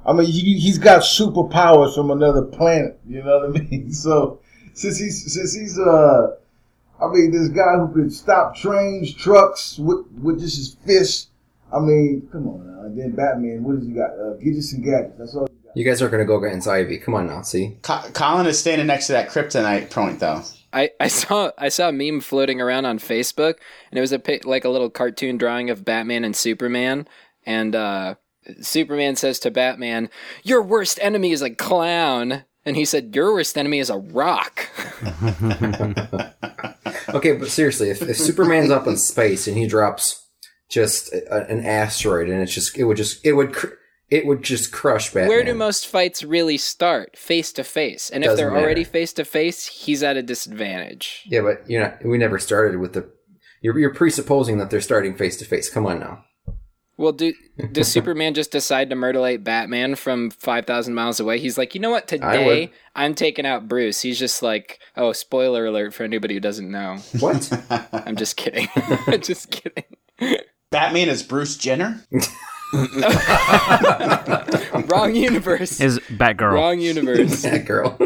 I 0.06 0.12
mean, 0.12 0.26
he, 0.26 0.58
he's 0.58 0.78
got 0.78 1.02
superpowers 1.02 1.94
from 1.94 2.10
another 2.10 2.42
planet. 2.42 3.00
You 3.08 3.22
know 3.22 3.38
what 3.48 3.56
I 3.60 3.64
mean? 3.64 3.92
So 3.92 4.40
since 4.74 4.98
he's 4.98 5.32
since 5.32 5.54
he's 5.54 5.78
uh, 5.78 6.36
I 7.00 7.08
mean, 7.08 7.30
this 7.30 7.48
guy 7.48 7.78
who 7.78 7.92
could 7.92 8.12
stop 8.12 8.54
trains, 8.54 9.12
trucks 9.14 9.78
with 9.78 10.06
with 10.22 10.40
just 10.40 10.56
his 10.56 10.76
fist. 10.86 11.28
I 11.72 11.80
mean, 11.80 12.28
come 12.30 12.46
on 12.48 12.66
now. 12.66 12.82
And 12.84 12.98
then 12.98 13.12
Batman, 13.12 13.64
what 13.64 13.78
does 13.78 13.86
he 13.88 13.94
got? 13.94 14.10
Uh, 14.10 14.34
gadgets 14.34 14.72
and 14.72 14.84
gadgets. 14.84 15.18
That's 15.18 15.34
all. 15.34 15.46
He 15.46 15.66
got. 15.66 15.76
You 15.76 15.84
guys 15.84 16.02
are 16.02 16.08
gonna 16.08 16.24
go 16.24 16.42
against 16.42 16.68
IV. 16.68 17.02
Come 17.02 17.14
on 17.14 17.26
now. 17.26 17.42
See. 17.42 17.78
Co- 17.82 18.02
Colin 18.12 18.46
is 18.46 18.58
standing 18.58 18.86
next 18.86 19.06
to 19.06 19.12
that 19.12 19.30
kryptonite 19.30 19.90
point, 19.90 20.20
though. 20.20 20.42
I, 20.72 20.90
I 20.98 21.08
saw 21.08 21.50
I 21.56 21.68
saw 21.68 21.88
a 21.88 21.92
meme 21.92 22.20
floating 22.20 22.60
around 22.60 22.84
on 22.84 22.98
Facebook, 22.98 23.54
and 23.90 23.98
it 23.98 24.00
was 24.00 24.12
a 24.12 24.18
pic, 24.18 24.44
like 24.44 24.64
a 24.64 24.68
little 24.68 24.90
cartoon 24.90 25.36
drawing 25.38 25.70
of 25.70 25.84
Batman 25.84 26.24
and 26.24 26.34
Superman, 26.34 27.08
and 27.46 27.74
uh, 27.74 28.14
Superman 28.60 29.16
says 29.16 29.38
to 29.40 29.50
Batman, 29.50 30.10
"Your 30.42 30.62
worst 30.62 30.98
enemy 31.00 31.32
is 31.32 31.42
a 31.42 31.50
clown," 31.50 32.44
and 32.64 32.76
he 32.76 32.84
said, 32.84 33.14
"Your 33.14 33.32
worst 33.32 33.56
enemy 33.58 33.78
is 33.78 33.90
a 33.90 33.98
rock." 33.98 34.68
Okay, 37.14 37.32
but 37.36 37.48
seriously, 37.48 37.90
if, 37.90 38.02
if 38.02 38.16
Superman's 38.16 38.70
up 38.70 38.86
in 38.86 38.96
space 38.96 39.46
and 39.46 39.56
he 39.56 39.66
drops 39.66 40.26
just 40.68 41.12
a, 41.12 41.46
an 41.48 41.64
asteroid 41.64 42.28
and 42.28 42.42
it's 42.42 42.52
just 42.52 42.76
it 42.76 42.84
would 42.84 42.96
just 42.96 43.24
it 43.24 43.34
would 43.34 43.52
cr- 43.54 43.74
it 44.10 44.26
would 44.26 44.42
just 44.42 44.72
crush 44.72 45.12
Batman. 45.12 45.28
Where 45.28 45.44
do 45.44 45.54
most 45.54 45.86
fights 45.86 46.22
really 46.22 46.58
start? 46.58 47.16
Face 47.16 47.52
to 47.52 47.64
face, 47.64 48.10
and 48.10 48.24
if 48.24 48.30
Doesn't 48.30 48.44
they're 48.44 48.56
already 48.56 48.84
face 48.84 49.12
to 49.14 49.24
face, 49.24 49.66
he's 49.66 50.02
at 50.02 50.16
a 50.16 50.22
disadvantage. 50.22 51.22
Yeah, 51.26 51.42
but 51.42 51.68
you 51.68 51.78
know 51.78 51.94
we 52.04 52.18
never 52.18 52.38
started 52.38 52.78
with 52.80 52.94
the. 52.94 53.10
You're, 53.62 53.78
you're 53.78 53.94
presupposing 53.94 54.58
that 54.58 54.70
they're 54.70 54.82
starting 54.82 55.14
face 55.14 55.38
to 55.38 55.44
face. 55.44 55.70
Come 55.70 55.86
on 55.86 56.00
now. 56.00 56.24
Well, 56.96 57.12
do 57.12 57.32
does 57.72 57.88
Superman 57.92 58.34
just 58.34 58.52
decide 58.52 58.90
to 58.90 58.96
mutilate 58.96 59.42
Batman 59.44 59.94
from 59.96 60.30
five 60.30 60.66
thousand 60.66 60.94
miles 60.94 61.18
away? 61.20 61.38
He's 61.38 61.58
like, 61.58 61.74
you 61.74 61.80
know 61.80 61.90
what? 61.90 62.06
Today 62.08 62.70
I'm 62.94 63.14
taking 63.14 63.46
out 63.46 63.68
Bruce. 63.68 64.00
He's 64.02 64.18
just 64.18 64.42
like, 64.42 64.78
oh, 64.96 65.12
spoiler 65.12 65.66
alert 65.66 65.94
for 65.94 66.04
anybody 66.04 66.34
who 66.34 66.40
doesn't 66.40 66.70
know. 66.70 66.98
What? 67.18 67.50
I'm 67.92 68.16
just 68.16 68.36
kidding. 68.36 68.68
just 69.20 69.50
kidding. 69.50 69.84
Batman 70.70 71.08
is 71.08 71.22
Bruce 71.22 71.56
Jenner. 71.56 72.04
Wrong 74.86 75.14
universe. 75.14 75.80
Is 75.80 75.98
Batgirl. 76.10 76.54
Wrong 76.54 76.80
universe. 76.80 77.42
that 77.42 77.64
girl. 77.66 77.96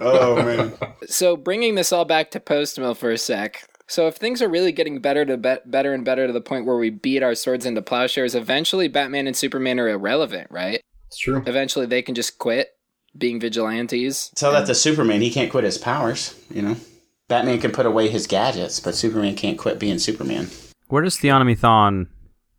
Oh 0.00 0.36
man. 0.42 0.72
so 1.06 1.36
bringing 1.36 1.74
this 1.74 1.92
all 1.92 2.04
back 2.04 2.30
to 2.32 2.40
Post 2.40 2.78
Mill 2.78 2.94
for 2.94 3.10
a 3.10 3.18
sec. 3.18 3.68
So 3.86 4.06
if 4.08 4.16
things 4.16 4.40
are 4.40 4.48
really 4.48 4.72
getting 4.72 4.98
better 5.00 5.24
to 5.24 5.36
be- 5.36 5.56
better 5.66 5.92
and 5.92 6.04
better 6.04 6.26
to 6.26 6.32
the 6.32 6.40
point 6.40 6.64
where 6.66 6.76
we 6.76 6.90
beat 6.90 7.22
our 7.22 7.34
swords 7.34 7.66
into 7.66 7.82
plowshares, 7.82 8.34
eventually 8.34 8.88
Batman 8.88 9.26
and 9.26 9.36
Superman 9.36 9.78
are 9.80 9.88
irrelevant, 9.88 10.48
right? 10.50 10.80
it's 11.08 11.18
true. 11.18 11.42
Eventually 11.46 11.86
they 11.86 12.02
can 12.02 12.14
just 12.14 12.38
quit 12.38 12.70
being 13.16 13.38
vigilantes. 13.38 14.30
Tell 14.34 14.50
that 14.52 14.66
to 14.66 14.74
Superman. 14.74 15.20
He 15.20 15.30
can't 15.30 15.50
quit 15.50 15.62
his 15.64 15.78
powers. 15.78 16.34
You 16.50 16.62
know, 16.62 16.76
Batman 17.28 17.60
can 17.60 17.70
put 17.72 17.86
away 17.86 18.08
his 18.08 18.26
gadgets, 18.26 18.80
but 18.80 18.94
Superman 18.96 19.36
can't 19.36 19.58
quit 19.58 19.78
being 19.78 19.98
Superman. 19.98 20.48
Where 20.88 21.02
does 21.02 21.16
Theonomy 21.18 21.56
Thawne 21.56 22.08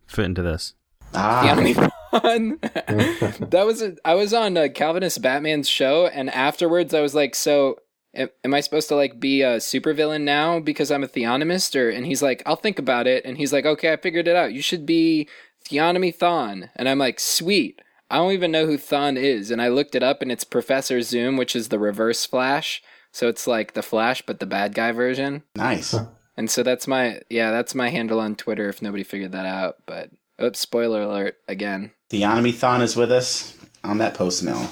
fit 0.07 0.25
into 0.25 0.41
this? 0.41 0.73
Ah, 1.13 1.41
The 1.43 1.51
only 1.51 1.73
one- 1.73 1.91
that 3.49 3.63
was 3.65 3.81
a, 3.81 3.95
I 4.05 4.13
was 4.15 4.33
on 4.33 4.55
uh, 4.55 4.69
Calvinist 4.73 5.21
Batman's 5.21 5.67
show, 5.67 6.07
and 6.07 6.29
afterwards 6.29 6.93
I 6.93 7.01
was 7.01 7.13
like, 7.13 7.35
"So, 7.35 7.75
am, 8.15 8.29
am 8.43 8.53
I 8.53 8.59
supposed 8.61 8.87
to 8.89 8.95
like 8.95 9.19
be 9.19 9.41
a 9.41 9.57
supervillain 9.57 10.21
now 10.21 10.59
because 10.59 10.91
I'm 10.91 11.03
a 11.03 11.07
theonomist?" 11.07 11.75
Or 11.79 11.89
and 11.89 12.05
he's 12.05 12.21
like, 12.21 12.43
"I'll 12.45 12.55
think 12.55 12.79
about 12.79 13.07
it," 13.07 13.25
and 13.25 13.37
he's 13.37 13.53
like, 13.53 13.65
"Okay, 13.65 13.93
I 13.93 13.97
figured 13.97 14.27
it 14.27 14.35
out. 14.35 14.53
You 14.53 14.61
should 14.61 14.85
be 14.85 15.27
Theonomy 15.69 16.15
Thawne," 16.15 16.69
and 16.75 16.87
I'm 16.89 16.99
like, 16.99 17.19
"Sweet." 17.19 17.81
I 18.09 18.17
don't 18.17 18.33
even 18.33 18.51
know 18.51 18.67
who 18.67 18.77
Thawne 18.77 19.17
is, 19.17 19.49
and 19.49 19.59
I 19.61 19.67
looked 19.67 19.95
it 19.95 20.03
up, 20.03 20.21
and 20.21 20.31
it's 20.31 20.43
Professor 20.43 21.01
Zoom, 21.01 21.37
which 21.37 21.55
is 21.55 21.69
the 21.69 21.79
Reverse 21.79 22.23
Flash. 22.25 22.83
So 23.11 23.27
it's 23.27 23.47
like 23.47 23.73
the 23.73 23.81
Flash, 23.81 24.21
but 24.21 24.39
the 24.39 24.45
bad 24.45 24.75
guy 24.75 24.91
version. 24.91 25.43
nice. 25.55 25.95
And 26.37 26.51
so 26.51 26.63
that's 26.63 26.85
my 26.85 27.21
yeah, 27.29 27.51
that's 27.51 27.73
my 27.73 27.89
handle 27.89 28.19
on 28.19 28.35
Twitter. 28.35 28.67
If 28.69 28.81
nobody 28.81 29.03
figured 29.03 29.31
that 29.31 29.45
out, 29.45 29.77
but 29.85 30.11
oops, 30.41 30.59
spoiler 30.59 31.01
alert 31.01 31.37
again. 31.47 31.91
Theonomy 32.11 32.53
Thawne 32.53 32.81
is 32.81 32.95
with 32.95 33.11
us 33.11 33.57
on 33.83 33.99
that 33.99 34.15
post 34.15 34.43
mill. 34.43 34.69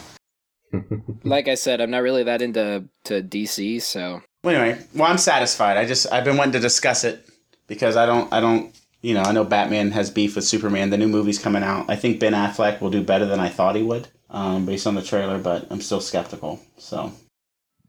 Like 1.24 1.48
I 1.48 1.56
said, 1.56 1.82
I'm 1.82 1.92
not 1.92 2.03
really 2.03 2.24
that 2.24 2.42
into 2.42 2.86
to 3.06 3.22
DC, 3.22 3.82
so 3.82 4.22
Well, 4.44 4.56
anyway, 4.56 4.82
well, 4.96 5.10
I'm 5.10 5.18
satisfied. 5.18 5.77
I 5.77 5.86
just 5.86 6.12
I've 6.12 6.25
been 6.25 6.38
wanting 6.38 6.53
to 6.53 6.60
discuss 6.60 7.03
it 7.03 7.25
because 7.68 7.96
I 7.96 8.06
don't 8.06 8.32
I 8.34 8.39
don't 8.39 8.75
you 9.01 9.13
know 9.13 9.22
I 9.22 9.32
know 9.32 9.44
Batman 9.44 9.92
has 9.92 10.10
beef 10.12 10.36
with 10.36 10.46
Superman. 10.46 10.89
The 10.89 10.98
new 10.98 11.08
movie's 11.08 11.39
coming 11.39 11.63
out. 11.63 11.89
I 11.89 11.96
think 11.96 12.20
Ben 12.20 12.34
Affleck 12.34 12.82
will 12.82 12.89
do 12.89 13.03
better 13.03 13.25
than 13.25 13.39
I 13.39 13.50
thought 13.50 13.75
he 13.75 13.84
would, 13.84 14.08
um, 14.30 14.65
based 14.65 14.88
on 14.88 14.96
the 14.96 15.01
trailer. 15.01 15.38
But 15.38 15.68
I'm 15.70 15.82
still 15.82 16.01
skeptical. 16.01 16.60
So 16.77 17.12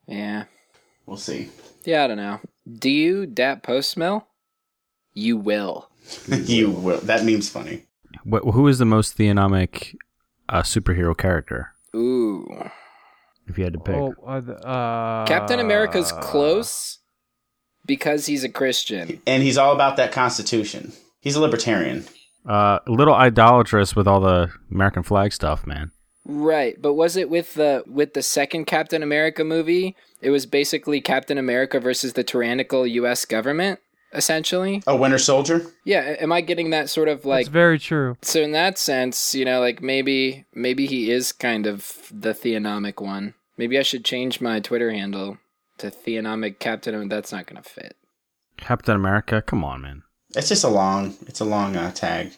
yeah, 0.07 0.45
we'll 1.07 1.17
see. 1.17 1.49
yeah, 1.85 2.05
I 2.05 2.07
don't 2.09 2.17
know. 2.17 2.41
Do 2.79 2.91
you 2.91 3.27
dat 3.27 3.63
post 3.63 3.97
mill? 3.97 4.27
You 5.13 5.37
will. 5.37 5.89
you 6.29 6.71
will. 6.71 6.99
That 7.01 7.25
meme's 7.25 7.49
funny. 7.49 7.85
Wh- 8.31 8.53
who 8.53 8.69
is 8.69 8.79
the 8.79 8.85
most 8.85 9.17
theonomic 9.17 9.97
uh, 10.49 10.63
superhero 10.63 11.17
character? 11.17 11.74
Ooh, 11.95 12.47
If 13.47 13.57
you 13.59 13.65
had 13.65 13.75
to 13.75 13.79
pick, 13.79 13.95
Oh, 13.95 14.15
uh, 14.27 14.41
uh, 14.67 15.27
Captain 15.27 15.61
America's 15.61 16.13
close 16.13 16.99
because 17.87 18.27
he's 18.27 18.43
a 18.45 18.49
Christian. 18.49 19.21
And 19.27 19.43
he's 19.43 19.59
all 19.59 19.73
about 19.75 19.97
that 19.99 20.13
Constitution. 20.13 20.93
He's 21.21 21.37
a 21.37 21.41
libertarian. 21.41 22.05
uh, 22.47 22.79
a 22.87 22.91
little 22.91 23.15
idolatrous 23.15 23.95
with 23.95 24.07
all 24.09 24.21
the 24.21 24.51
American 24.71 25.03
flag 25.03 25.33
stuff, 25.33 25.67
man. 25.67 25.91
Right, 26.27 26.81
but 26.81 26.95
was 26.95 27.17
it 27.17 27.29
with 27.29 27.53
the 27.55 27.85
with 27.87 28.15
the 28.15 28.23
second 28.23 28.65
Captain 28.65 29.03
America 29.03 29.45
movie? 29.45 29.95
It 30.23 30.31
was 30.31 30.47
basically 30.47 31.03
Captain 31.03 31.37
America 31.37 31.79
versus 31.79 32.15
the 32.15 32.25
tyrannical 32.25 32.87
U.S. 32.87 33.27
government, 33.27 33.79
essentially. 34.15 34.83
A 34.87 34.97
Winter 34.97 35.19
Soldier. 35.19 35.67
Yeah, 35.85 36.17
am 36.21 36.33
I 36.33 36.41
getting 36.41 36.71
that 36.71 36.89
sort 36.89 37.09
of 37.09 37.25
like 37.25 37.47
That's 37.47 37.53
very 37.53 37.79
true. 37.79 38.17
So 38.23 38.41
in 38.41 38.53
that 38.53 38.79
sense, 38.79 39.35
you 39.35 39.45
know, 39.45 39.61
like 39.61 39.83
maybe 39.83 40.47
maybe 40.55 40.87
he 40.87 41.11
is 41.11 41.33
kind 41.33 41.67
of 41.67 42.11
the 42.11 42.33
theonomic 42.33 43.03
one. 43.03 43.35
Maybe 43.57 43.79
I 43.79 43.83
should 43.83 44.05
change 44.05 44.41
my 44.41 44.61
Twitter 44.61 44.91
handle 44.91 45.39
to 45.79 45.91
theonomic 45.91 46.59
captain. 46.59 46.95
and 46.95 47.11
That's 47.11 47.33
not 47.33 47.47
gonna 47.47 47.63
fit. 47.63 47.97
Captain 48.57 48.95
America, 48.95 49.43
come 49.43 49.65
on, 49.65 49.83
man. 49.83 50.03
It's 50.37 50.49
just 50.49 50.65
a 50.65 50.69
long. 50.69 51.15
It's 51.27 51.41
a 51.41 51.45
long 51.45 51.77
uh, 51.77 51.93
tag. 51.93 52.33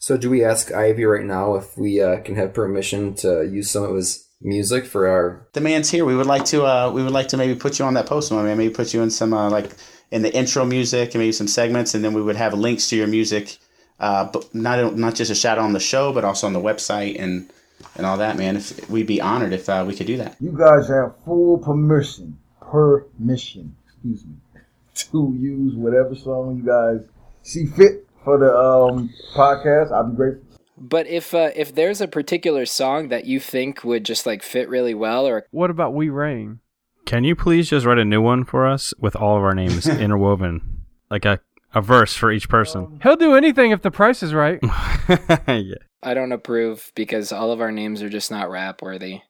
So, 0.00 0.16
do 0.16 0.30
we 0.30 0.44
ask 0.44 0.70
IV 0.70 0.98
right 0.98 1.24
now 1.24 1.56
if 1.56 1.76
we 1.76 2.00
uh, 2.00 2.20
can 2.20 2.36
have 2.36 2.54
permission 2.54 3.14
to 3.16 3.44
use 3.44 3.70
some 3.70 3.82
of 3.82 3.96
his 3.96 4.27
music 4.40 4.86
for 4.86 5.08
our? 5.08 5.46
The 5.52 5.60
man's 5.60 5.90
here. 5.90 6.04
We 6.04 6.16
would 6.16 6.26
like 6.26 6.44
to. 6.46 6.64
Uh, 6.64 6.90
we 6.92 7.02
would 7.02 7.12
like 7.12 7.28
to 7.28 7.36
maybe 7.36 7.54
put 7.54 7.78
you 7.78 7.84
on 7.84 7.94
that 7.94 8.06
post, 8.06 8.32
man. 8.32 8.44
Maybe 8.56 8.72
put 8.72 8.94
you 8.94 9.02
in 9.02 9.10
some 9.10 9.32
uh, 9.32 9.50
like 9.50 9.70
in 10.10 10.22
the 10.22 10.34
intro 10.34 10.64
music 10.64 11.14
and 11.14 11.20
maybe 11.20 11.32
some 11.32 11.48
segments, 11.48 11.94
and 11.94 12.04
then 12.04 12.14
we 12.14 12.22
would 12.22 12.36
have 12.36 12.54
links 12.54 12.88
to 12.90 12.96
your 12.96 13.06
music. 13.06 13.58
Uh, 14.00 14.30
but 14.30 14.54
not 14.54 14.96
not 14.96 15.14
just 15.14 15.30
a 15.30 15.34
shout 15.34 15.58
out 15.58 15.64
on 15.64 15.72
the 15.72 15.80
show, 15.80 16.12
but 16.12 16.24
also 16.24 16.46
on 16.46 16.52
the 16.52 16.60
website 16.60 17.20
and 17.20 17.50
and 17.96 18.06
all 18.06 18.16
that, 18.18 18.36
man. 18.36 18.56
If 18.56 18.88
we'd 18.88 19.06
be 19.06 19.20
honored 19.20 19.52
if 19.52 19.68
uh, 19.68 19.84
we 19.86 19.94
could 19.94 20.06
do 20.06 20.16
that. 20.18 20.36
You 20.40 20.56
guys 20.56 20.88
have 20.88 21.14
full 21.24 21.58
permission, 21.58 22.38
permission, 22.60 23.76
excuse 23.86 24.24
me, 24.24 24.34
to 24.94 25.36
use 25.38 25.74
whatever 25.74 26.14
song 26.14 26.58
you 26.58 26.66
guys 26.66 27.00
see 27.42 27.66
fit 27.66 28.06
for 28.24 28.38
the 28.38 28.56
um, 28.56 29.10
podcast. 29.34 29.90
I'd 29.92 30.10
be 30.10 30.16
grateful. 30.16 30.47
But 30.80 31.06
if 31.06 31.34
uh, 31.34 31.50
if 31.56 31.74
there's 31.74 32.00
a 32.00 32.08
particular 32.08 32.66
song 32.66 33.08
that 33.08 33.24
you 33.24 33.40
think 33.40 33.84
would 33.84 34.04
just 34.04 34.26
like 34.26 34.42
fit 34.42 34.68
really 34.68 34.94
well, 34.94 35.26
or 35.26 35.46
What 35.50 35.70
about 35.70 35.94
We 35.94 36.08
Rain? 36.08 36.60
Can 37.04 37.24
you 37.24 37.34
please 37.34 37.70
just 37.70 37.86
write 37.86 37.98
a 37.98 38.04
new 38.04 38.20
one 38.20 38.44
for 38.44 38.66
us 38.66 38.92
with 38.98 39.16
all 39.16 39.36
of 39.36 39.42
our 39.42 39.54
names 39.54 39.86
interwoven, 39.88 40.84
like 41.10 41.24
a 41.24 41.40
a 41.74 41.82
verse 41.82 42.14
for 42.14 42.30
each 42.30 42.48
person? 42.48 43.00
He'll 43.02 43.16
do 43.16 43.34
anything 43.34 43.70
if 43.72 43.82
the 43.82 43.90
price 43.90 44.22
is 44.22 44.34
right. 44.34 44.60
yeah. 45.48 45.74
I 46.02 46.14
don't 46.14 46.32
approve 46.32 46.92
because 46.94 47.32
all 47.32 47.50
of 47.50 47.60
our 47.60 47.72
names 47.72 48.02
are 48.02 48.08
just 48.08 48.30
not 48.30 48.50
rap 48.50 48.82
worthy. 48.82 49.22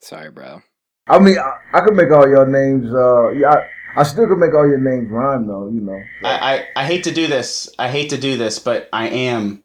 Sorry, 0.00 0.30
bro. 0.30 0.62
I 1.08 1.18
mean, 1.18 1.38
I, 1.38 1.78
I 1.78 1.80
could 1.80 1.94
make 1.94 2.10
all 2.10 2.28
your 2.28 2.46
names. 2.46 2.92
Uh, 2.92 3.30
yeah, 3.30 3.54
I, 3.54 4.00
I 4.00 4.02
still 4.02 4.26
could 4.28 4.38
make 4.38 4.54
all 4.54 4.68
your 4.68 4.80
names 4.80 5.10
rhyme, 5.10 5.46
though. 5.46 5.68
You 5.68 5.80
know. 5.80 6.02
I, 6.24 6.54
I 6.54 6.82
I 6.82 6.84
hate 6.84 7.04
to 7.04 7.12
do 7.12 7.26
this. 7.26 7.70
I 7.78 7.88
hate 7.88 8.10
to 8.10 8.18
do 8.18 8.36
this, 8.36 8.58
but 8.58 8.88
I 8.92 9.08
am 9.08 9.62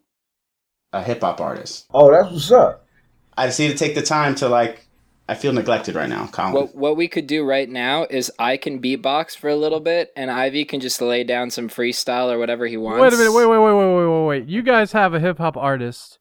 a 0.92 1.02
hip 1.02 1.20
hop 1.20 1.40
artist. 1.40 1.86
Oh, 1.92 2.10
that's 2.10 2.32
what's 2.32 2.50
up. 2.52 2.86
I 3.36 3.46
just 3.46 3.58
need 3.58 3.70
to 3.70 3.76
take 3.76 3.94
the 3.94 4.02
time 4.02 4.34
to 4.36 4.48
like. 4.48 4.86
I 5.28 5.34
feel 5.34 5.52
neglected 5.52 5.94
right 5.94 6.08
now, 6.08 6.26
Colin. 6.26 6.52
What 6.52 6.74
what 6.74 6.96
we 6.96 7.08
could 7.08 7.26
do 7.26 7.44
right 7.44 7.68
now 7.68 8.04
is 8.10 8.30
I 8.38 8.56
can 8.56 8.82
beatbox 8.82 9.36
for 9.36 9.48
a 9.48 9.56
little 9.56 9.80
bit, 9.80 10.12
and 10.16 10.30
IV 10.30 10.68
can 10.68 10.80
just 10.80 11.00
lay 11.00 11.24
down 11.24 11.50
some 11.50 11.68
freestyle 11.68 12.30
or 12.30 12.38
whatever 12.38 12.66
he 12.66 12.76
wants. 12.76 13.00
Wait 13.00 13.12
a 13.12 13.16
minute. 13.16 13.32
Wait, 13.32 13.46
wait, 13.46 13.58
wait, 13.58 13.74
wait, 13.74 13.96
wait, 13.96 14.06
wait, 14.06 14.26
wait. 14.26 14.48
You 14.48 14.62
guys 14.62 14.92
have 14.92 15.14
a 15.14 15.20
hip 15.20 15.38
hop 15.38 15.56
artist 15.56 16.18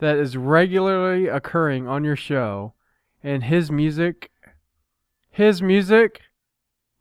that 0.00 0.16
is 0.16 0.36
regularly 0.36 1.28
occurring 1.28 1.86
on 1.86 2.04
your 2.04 2.16
show, 2.16 2.74
and 3.22 3.44
his 3.44 3.70
music, 3.70 4.30
his 5.30 5.62
music, 5.62 6.20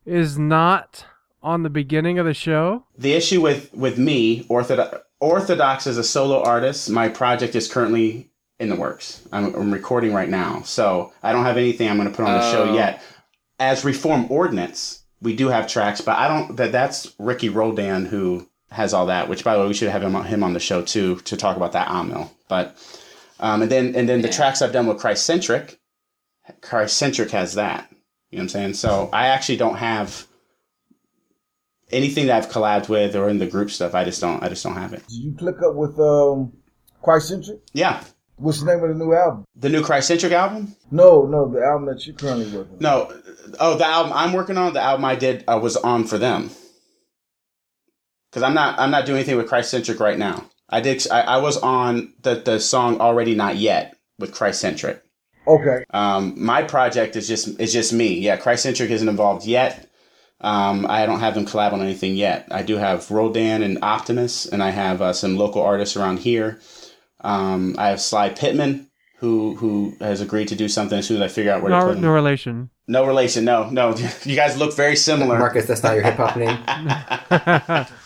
is 0.06 0.38
not 0.38 1.06
on 1.42 1.64
the 1.64 1.70
beginning 1.70 2.20
of 2.20 2.26
the 2.26 2.34
show. 2.34 2.86
the 2.98 3.14
issue 3.14 3.42
with 3.42 3.74
with 3.74 3.98
me 3.98 4.46
orthodox 4.50 5.00
orthodox 5.20 5.86
as 5.88 5.98
a 5.98 6.04
solo 6.04 6.42
artist 6.44 6.90
my 6.90 7.10
project 7.10 7.56
is 7.56 7.68
currently 7.68 8.30
in 8.60 8.68
the 8.70 8.76
works. 8.76 9.26
I'm, 9.32 9.56
I'm 9.56 9.72
recording 9.74 10.14
right 10.14 10.30
now. 10.30 10.62
So 10.64 11.14
i 11.24 11.32
don't 11.32 11.46
have 11.46 11.58
anything 11.58 11.90
i'm 11.90 11.98
going 11.98 12.10
to 12.10 12.16
put 12.16 12.26
on 12.26 12.34
the 12.40 12.52
show 12.52 12.70
Oh. 12.70 12.74
yet. 12.74 13.02
As 13.60 13.84
reform 13.86 14.28
ordinance 14.32 15.04
we 15.22 15.36
do 15.36 15.50
have 15.50 15.68
tracks 15.68 16.00
but 16.02 16.18
i 16.18 16.28
don't 16.28 16.56
that 16.58 16.72
that's 16.72 17.14
ricky 17.20 17.50
roldan 17.50 18.06
who 18.06 18.48
has 18.72 18.94
all 18.94 19.08
that 19.08 19.28
which 19.28 19.44
by 19.44 19.54
the 19.56 19.62
way 19.62 19.68
we 19.68 19.74
should 19.74 19.90
have 19.90 20.04
him 20.04 20.16
on, 20.16 20.26
him 20.26 20.44
on 20.44 20.54
the 20.54 20.60
show 20.60 20.82
too 20.82 21.18
to 21.22 21.36
talk 21.36 21.58
about 21.58 21.74
that 21.74 21.90
mill 22.06 22.32
but 22.48 22.78
um, 23.42 23.62
and 23.62 23.72
then 23.72 23.96
and 23.96 24.08
then 24.08 24.22
the 24.22 24.30
tracks 24.30 24.62
i've 24.62 24.72
done 24.72 24.88
with 24.88 24.98
christ-centric 25.00 25.80
christ-centric 26.62 27.32
has 27.32 27.56
that. 27.56 27.88
You 28.32 28.38
know 28.38 28.42
what 28.42 28.44
i'm 28.44 28.50
saying? 28.50 28.74
So 28.76 29.10
i 29.12 29.28
actually 29.28 29.58
don't 29.58 29.76
have 29.78 30.26
anything 31.92 32.28
that 32.28 32.38
I've 32.44 32.52
collabed 32.52 32.90
with 32.90 33.16
or 33.16 33.30
in 33.30 33.40
the 33.40 33.48
group 33.48 33.72
stuff, 33.72 33.96
I 33.96 34.04
just 34.04 34.22
don't 34.22 34.42
I 34.44 34.50
just 34.50 34.64
don't 34.64 34.76
have 34.76 34.94
it. 34.94 35.06
Did 35.08 35.18
you 35.18 35.34
click 35.38 35.56
up 35.66 35.76
with 35.76 36.00
um, 36.00 36.54
Christ-centric? 37.04 37.60
Yeah. 37.74 38.04
What's 38.38 38.62
the 38.62 38.68
name 38.68 38.82
of 38.84 38.90
the 38.90 38.96
new 38.96 39.14
album? 39.14 39.44
The 39.56 39.70
new 39.70 39.84
Christ-centric 39.84 40.32
album? 40.32 40.76
No, 40.92 41.26
no, 41.26 41.52
the 41.52 41.62
album 41.62 41.88
that 41.88 42.06
you're 42.06 42.16
currently 42.16 42.46
working. 42.56 42.76
on. 42.76 42.80
No. 42.80 43.14
Oh, 43.60 43.76
the 43.78 43.86
album 43.86 44.14
I'm 44.16 44.32
working 44.34 44.58
on, 44.58 44.74
the 44.74 44.82
album 44.82 45.04
I 45.06 45.16
did 45.16 45.44
uh, 45.48 45.60
was 45.62 45.76
on 45.78 46.06
for 46.06 46.18
them. 46.18 46.52
Cuz 48.32 48.44
I'm 48.44 48.54
not 48.54 48.80
I'm 48.80 48.92
not 48.92 49.06
doing 49.06 49.18
anything 49.18 49.38
with 49.38 49.48
Christ-centric 49.48 50.00
right 50.00 50.18
now. 50.18 50.46
I 50.70 50.82
did 50.82 51.06
I, 51.12 51.22
I 51.22 51.38
was 51.38 51.58
on 51.58 52.14
the 52.22 52.36
the 52.36 52.60
song 52.60 53.02
already 53.02 53.36
not 53.36 53.58
yet 53.58 53.98
with 54.20 54.34
Christ-centric. 54.34 55.04
Okay. 55.48 55.84
Um, 55.90 56.36
my 56.38 56.62
project 56.62 57.16
is 57.16 57.28
just 57.28 57.60
is 57.60 57.74
just 57.74 57.92
me. 57.92 58.20
Yeah, 58.20 58.38
Christ-centric 58.38 58.92
isn't 58.92 59.10
involved 59.10 59.48
yet. 59.48 59.89
Um, 60.42 60.86
I 60.88 61.06
don't 61.06 61.20
have 61.20 61.34
them 61.36 61.46
collab 61.46 61.74
on 61.74 61.82
anything 61.82 62.16
yet. 62.16 62.48
I 62.52 62.64
do 62.64 62.78
have 62.78 63.10
Rodan 63.12 63.62
and 63.62 63.78
Optimus, 63.82 64.46
and 64.46 64.64
I 64.64 64.70
have 64.70 65.02
uh, 65.02 65.12
some 65.14 65.38
local 65.38 65.62
artists 65.62 65.98
around 65.98 66.20
here. 66.20 66.60
Um, 67.22 67.76
I 67.78 67.90
have 67.90 68.00
Sly 68.00 68.30
Pittman, 68.30 68.90
who 69.18 69.56
who 69.56 69.94
has 70.00 70.22
agreed 70.22 70.48
to 70.50 70.56
do 70.56 70.70
something 70.70 70.98
as 71.00 71.08
soon 71.08 71.22
as 71.22 71.24
I 71.30 71.34
figure 71.34 71.52
out 71.52 71.62
where 71.62 71.72
to 71.72 71.80
No, 71.80 71.88
put 71.88 71.96
him. 71.98 72.02
no 72.04 72.12
relation. 72.14 72.70
No 72.88 73.06
relation. 73.06 73.44
No, 73.44 73.70
no. 73.70 73.96
You 74.24 74.36
guys 74.38 74.58
look 74.58 74.74
very 74.76 74.96
similar. 74.96 75.38
Marcus, 75.38 75.66
that's 75.68 75.84
not 75.84 75.96
your 75.96 76.04
hip 76.04 76.16
hop 76.16 76.38
name. 76.38 76.58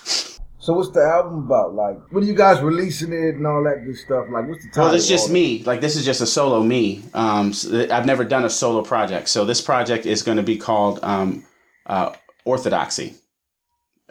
So 0.59 0.71
what's 0.71 0.91
the 0.91 1.01
album 1.01 1.39
about? 1.39 1.75
Like, 1.75 1.97
when 2.13 2.23
are 2.23 2.25
you 2.25 2.33
guys 2.33 2.61
releasing 2.61 3.11
it 3.11 3.35
and 3.35 3.45
all 3.45 3.61
that 3.65 3.83
good 3.85 3.97
stuff? 3.97 4.27
Like, 4.31 4.47
what's 4.47 4.63
the 4.63 4.69
title? 4.69 4.85
Well, 4.85 4.95
it's 4.95 5.09
just 5.09 5.25
of 5.25 5.31
it? 5.31 5.33
me. 5.33 5.63
Like 5.65 5.81
this 5.81 5.97
is 5.97 6.05
just 6.05 6.21
a 6.21 6.25
solo 6.25 6.63
me. 6.63 7.03
Um, 7.13 7.51
so 7.51 7.85
I've 7.91 8.05
never 8.05 8.23
done 8.23 8.45
a 8.45 8.49
solo 8.49 8.81
project, 8.81 9.27
so 9.27 9.43
this 9.43 9.59
project 9.59 10.05
is 10.05 10.23
going 10.23 10.37
to 10.37 10.43
be 10.43 10.55
called 10.55 11.01
um, 11.03 11.43
uh, 11.85 12.13
Orthodoxy, 12.45 13.15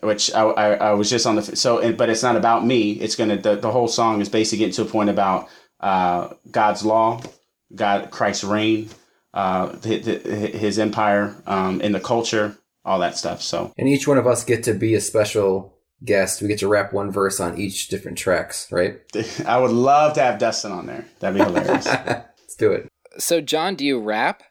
which 0.03 0.33
I, 0.33 0.43
I, 0.43 0.75
I 0.75 0.93
was 0.93 1.11
just 1.11 1.27
on 1.27 1.37
the 1.37 1.43
so. 1.43 1.93
But 1.93 2.11
it's 2.11 2.23
not 2.23 2.37
about 2.37 2.65
me. 2.67 2.93
It's 2.93 3.17
gonna 3.17 3.37
the, 3.37 3.57
the 3.57 3.71
whole 3.71 3.89
song 3.89 4.21
is 4.21 4.29
basically 4.29 4.59
getting 4.59 4.75
to 4.75 4.83
a 4.83 4.93
point 4.93 5.11
about 5.11 5.49
uh, 5.81 6.29
God's 6.51 6.85
law, 6.85 7.21
God 7.75 8.11
Christ's 8.11 8.45
reign, 8.45 8.89
uh, 9.35 9.77
his, 9.79 10.07
his 10.07 10.79
empire 10.79 11.37
um, 11.47 11.81
in 11.81 11.93
the 11.93 12.01
culture, 12.01 12.57
all 12.85 12.99
that 13.01 13.17
stuff. 13.17 13.43
So 13.43 13.73
And 13.77 13.89
each 13.89 14.07
one 14.07 14.19
of 14.19 14.27
us 14.27 14.45
get 14.45 14.65
to 14.65 14.75
be 14.75 14.95
a 14.95 15.01
special 15.01 15.77
guest. 16.05 16.43
We 16.43 16.49
get 16.49 16.59
to 16.61 16.69
rap 16.69 16.93
one 16.93 17.11
verse 17.11 17.41
on 17.41 17.59
each 17.59 17.89
different 17.89 18.19
tracks, 18.19 18.71
right? 18.71 19.01
I 19.47 19.59
would 19.59 19.71
love 19.71 20.15
to 20.15 20.23
have 20.23 20.39
Dustin 20.39 20.73
on 20.73 20.87
there. 20.87 21.05
That'd 21.21 21.39
be 21.39 21.45
hilarious. 21.45 21.87
Let's 22.07 22.57
do 22.57 22.73
it. 22.73 22.89
So, 23.19 23.41
John, 23.41 23.75
do 23.75 23.85
you 23.85 24.01
rap? 24.01 24.43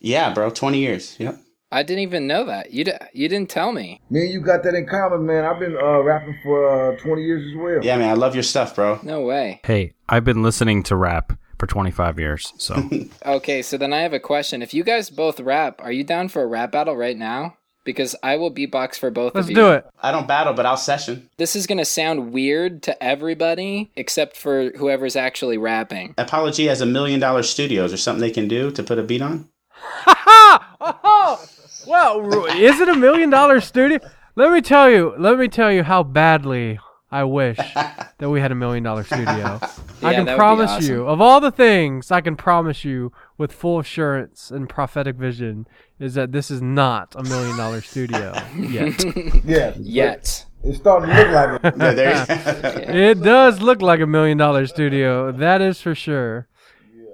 yeah, 0.00 0.32
bro. 0.32 0.50
Twenty 0.50 0.78
years. 0.78 1.16
Yep. 1.18 1.38
I 1.70 1.82
didn't 1.82 2.02
even 2.02 2.26
know 2.26 2.44
that. 2.46 2.72
You 2.72 2.84
d- 2.84 2.92
you 3.12 3.28
didn't 3.28 3.50
tell 3.50 3.72
me. 3.72 4.00
Me 4.08 4.22
and 4.22 4.30
you 4.30 4.40
got 4.40 4.62
that 4.62 4.74
in 4.74 4.86
common, 4.86 5.26
man. 5.26 5.44
I've 5.44 5.58
been 5.60 5.76
uh, 5.76 6.00
rapping 6.02 6.38
for 6.42 6.94
uh, 6.94 6.96
20 6.98 7.22
years 7.22 7.46
as 7.52 7.56
well. 7.60 7.84
Yeah, 7.84 7.98
man. 7.98 8.08
I 8.08 8.14
love 8.14 8.34
your 8.34 8.42
stuff, 8.42 8.74
bro. 8.74 8.98
No 9.02 9.20
way. 9.20 9.60
Hey, 9.64 9.92
I've 10.08 10.24
been 10.24 10.42
listening 10.42 10.82
to 10.84 10.96
rap 10.96 11.32
for 11.58 11.66
25 11.66 12.18
years, 12.18 12.52
so 12.56 12.88
Okay, 13.26 13.62
so 13.62 13.76
then 13.76 13.92
I 13.92 13.98
have 14.00 14.12
a 14.12 14.20
question. 14.20 14.62
If 14.62 14.72
you 14.72 14.82
guys 14.84 15.10
both 15.10 15.40
rap, 15.40 15.80
are 15.82 15.92
you 15.92 16.04
down 16.04 16.28
for 16.28 16.42
a 16.42 16.46
rap 16.46 16.72
battle 16.72 16.96
right 16.96 17.16
now? 17.16 17.56
Because 17.84 18.14
I 18.22 18.36
will 18.36 18.52
beatbox 18.52 18.96
for 18.98 19.10
both 19.10 19.34
Let's 19.34 19.46
of 19.46 19.50
you. 19.50 19.56
do 19.56 19.70
it. 19.72 19.86
I 20.02 20.12
don't 20.12 20.28
battle, 20.28 20.52
but 20.52 20.66
I'll 20.66 20.76
session. 20.76 21.28
This 21.38 21.56
is 21.56 21.66
gonna 21.66 21.84
sound 21.86 22.32
weird 22.32 22.82
to 22.84 23.02
everybody 23.02 23.90
except 23.96 24.36
for 24.36 24.70
whoever's 24.76 25.16
actually 25.16 25.58
rapping. 25.58 26.14
Apologia 26.18 26.68
has 26.68 26.80
a 26.82 26.86
million 26.86 27.18
dollar 27.18 27.42
studios 27.42 27.92
or 27.92 27.96
something 27.96 28.20
they 28.20 28.30
can 28.30 28.46
do 28.46 28.70
to 28.72 28.82
put 28.82 28.98
a 28.98 29.02
beat 29.02 29.22
on. 29.22 29.48
Ha! 29.72 30.76
Oh, 30.80 31.44
well, 31.86 32.46
is 32.46 32.80
it 32.80 32.88
a 32.88 32.96
million 32.96 33.30
dollar 33.30 33.60
studio? 33.60 33.98
Let 34.36 34.52
me 34.52 34.60
tell 34.60 34.90
you. 34.90 35.14
Let 35.18 35.38
me 35.38 35.48
tell 35.48 35.72
you 35.72 35.82
how 35.82 36.02
badly 36.02 36.78
I 37.10 37.24
wish 37.24 37.56
that 38.18 38.30
we 38.30 38.40
had 38.40 38.52
a 38.52 38.54
million 38.54 38.84
dollar 38.84 39.04
studio. 39.04 39.58
I 40.02 40.14
can 40.14 40.26
that 40.26 40.26
would 40.26 40.26
be 40.26 40.36
promise 40.36 40.70
awesome. 40.70 40.94
you, 40.94 41.06
of 41.06 41.20
all 41.20 41.40
the 41.40 41.50
things 41.50 42.10
I 42.10 42.20
can 42.20 42.36
promise 42.36 42.84
you 42.84 43.12
with 43.36 43.52
full 43.52 43.78
assurance 43.80 44.50
and 44.50 44.68
prophetic 44.68 45.16
vision, 45.16 45.66
is 45.98 46.14
that 46.14 46.32
this 46.32 46.50
is 46.50 46.60
not 46.62 47.14
a 47.16 47.22
million 47.22 47.56
dollar 47.56 47.80
studio 47.80 48.32
yet. 48.56 49.44
Yeah. 49.44 49.72
Yet. 49.78 50.44
It's 50.64 50.78
starting 50.78 51.08
to 51.08 51.22
look 51.22 51.62
like 51.62 51.74
it. 51.74 51.78
Yeah, 51.78 52.24
there 52.24 53.10
it 53.10 53.22
does 53.22 53.62
look 53.62 53.80
like 53.80 54.00
a 54.00 54.06
million 54.06 54.36
dollar 54.38 54.66
studio. 54.66 55.32
That 55.32 55.62
is 55.62 55.80
for 55.80 55.94
sure. 55.94 56.48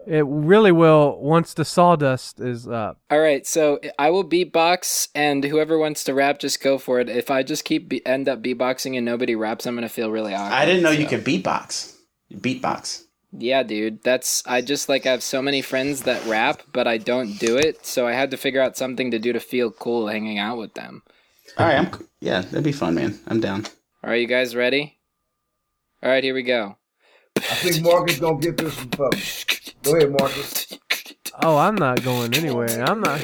It 0.06 0.24
really 0.26 0.72
will 0.72 1.18
once 1.20 1.54
the 1.54 1.64
sawdust 1.64 2.40
is 2.40 2.68
up. 2.68 3.00
All 3.10 3.20
right, 3.20 3.46
so 3.46 3.80
I 3.98 4.10
will 4.10 4.24
beatbox, 4.24 5.08
and 5.14 5.44
whoever 5.44 5.78
wants 5.78 6.04
to 6.04 6.14
rap, 6.14 6.38
just 6.38 6.62
go 6.62 6.78
for 6.78 7.00
it. 7.00 7.08
If 7.08 7.30
I 7.30 7.42
just 7.42 7.64
keep 7.64 7.88
be- 7.88 8.06
end 8.06 8.28
up 8.28 8.42
beatboxing 8.42 8.96
and 8.96 9.04
nobody 9.04 9.34
raps, 9.34 9.66
I'm 9.66 9.74
gonna 9.74 9.88
feel 9.88 10.10
really 10.10 10.34
awkward. 10.34 10.54
I 10.54 10.66
didn't 10.66 10.82
know 10.82 10.90
you 10.90 11.06
could 11.06 11.24
beatbox. 11.24 11.96
Beatbox. 12.32 13.04
Yeah, 13.36 13.62
dude. 13.62 14.02
That's 14.02 14.42
I 14.46 14.60
just 14.60 14.88
like 14.88 15.06
I 15.06 15.10
have 15.10 15.22
so 15.22 15.42
many 15.42 15.60
friends 15.60 16.02
that 16.02 16.24
rap, 16.26 16.62
but 16.72 16.86
I 16.86 16.98
don't 16.98 17.38
do 17.38 17.56
it. 17.56 17.84
So 17.84 18.06
I 18.06 18.12
had 18.12 18.30
to 18.30 18.36
figure 18.36 18.60
out 18.60 18.76
something 18.76 19.10
to 19.10 19.18
do 19.18 19.32
to 19.32 19.40
feel 19.40 19.70
cool 19.70 20.08
hanging 20.08 20.38
out 20.38 20.58
with 20.58 20.74
them. 20.74 21.02
All 21.58 21.66
right, 21.66 21.78
I'm. 21.78 22.08
Yeah, 22.20 22.42
that'd 22.42 22.62
be 22.64 22.72
fun, 22.72 22.94
man. 22.94 23.18
I'm 23.26 23.40
down. 23.40 23.66
Are 24.02 24.16
you 24.16 24.26
guys 24.26 24.54
ready? 24.54 24.98
All 26.02 26.10
right, 26.10 26.22
here 26.22 26.34
we 26.34 26.42
go. 26.42 26.76
I 27.36 27.40
think 27.40 27.82
Marcus 27.82 28.18
gonna 28.18 28.38
get 28.38 28.56
this 28.56 28.76
one 28.76 28.90
for 28.90 29.08
me. 29.10 29.20
Go 29.84 29.96
ahead, 29.96 30.10
Marcus. 30.12 30.66
Oh, 31.42 31.58
I'm 31.58 31.74
not 31.74 32.02
going 32.02 32.34
anywhere. 32.34 32.82
I'm 32.84 33.00
not. 33.02 33.20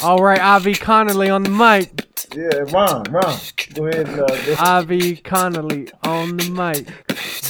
All 0.00 0.22
right, 0.22 0.38
IV 0.66 0.78
Conerly 0.78 1.34
on 1.34 1.42
the 1.42 1.50
mic. 1.50 1.90
Yeah, 2.36 2.70
Ron, 2.72 3.02
Ron. 3.10 3.38
Go 3.74 3.86
ahead 3.86 4.08
and 4.08 4.20
uh, 4.20 4.26
go. 4.26 4.52
IV 4.52 5.22
Conerly 5.24 5.90
on 6.04 6.36
the 6.36 6.50
mic. 6.50 6.88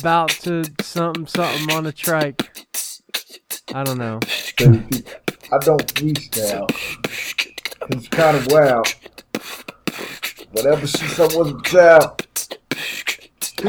About 0.00 0.30
to 0.30 0.64
something 0.82 1.26
something 1.26 1.70
on 1.76 1.86
a 1.86 1.92
trike. 1.92 2.56
I 3.74 3.84
don't 3.84 3.98
know. 3.98 4.20
I 5.52 5.58
don't 5.58 5.94
freestyle. 5.94 6.70
It's 7.90 8.08
kind 8.08 8.36
of 8.36 8.46
wild. 8.50 8.94
Whatever 10.52 10.86
she 10.86 11.06
said 11.06 11.32
was 11.34 11.50
a 11.52 11.62
child. 11.62 12.26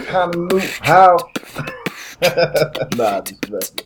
Kind 0.05 0.35
of 0.35 0.51
knew 0.51 0.59
how. 0.81 1.17
nah, 2.95 3.21
just. 3.21 3.83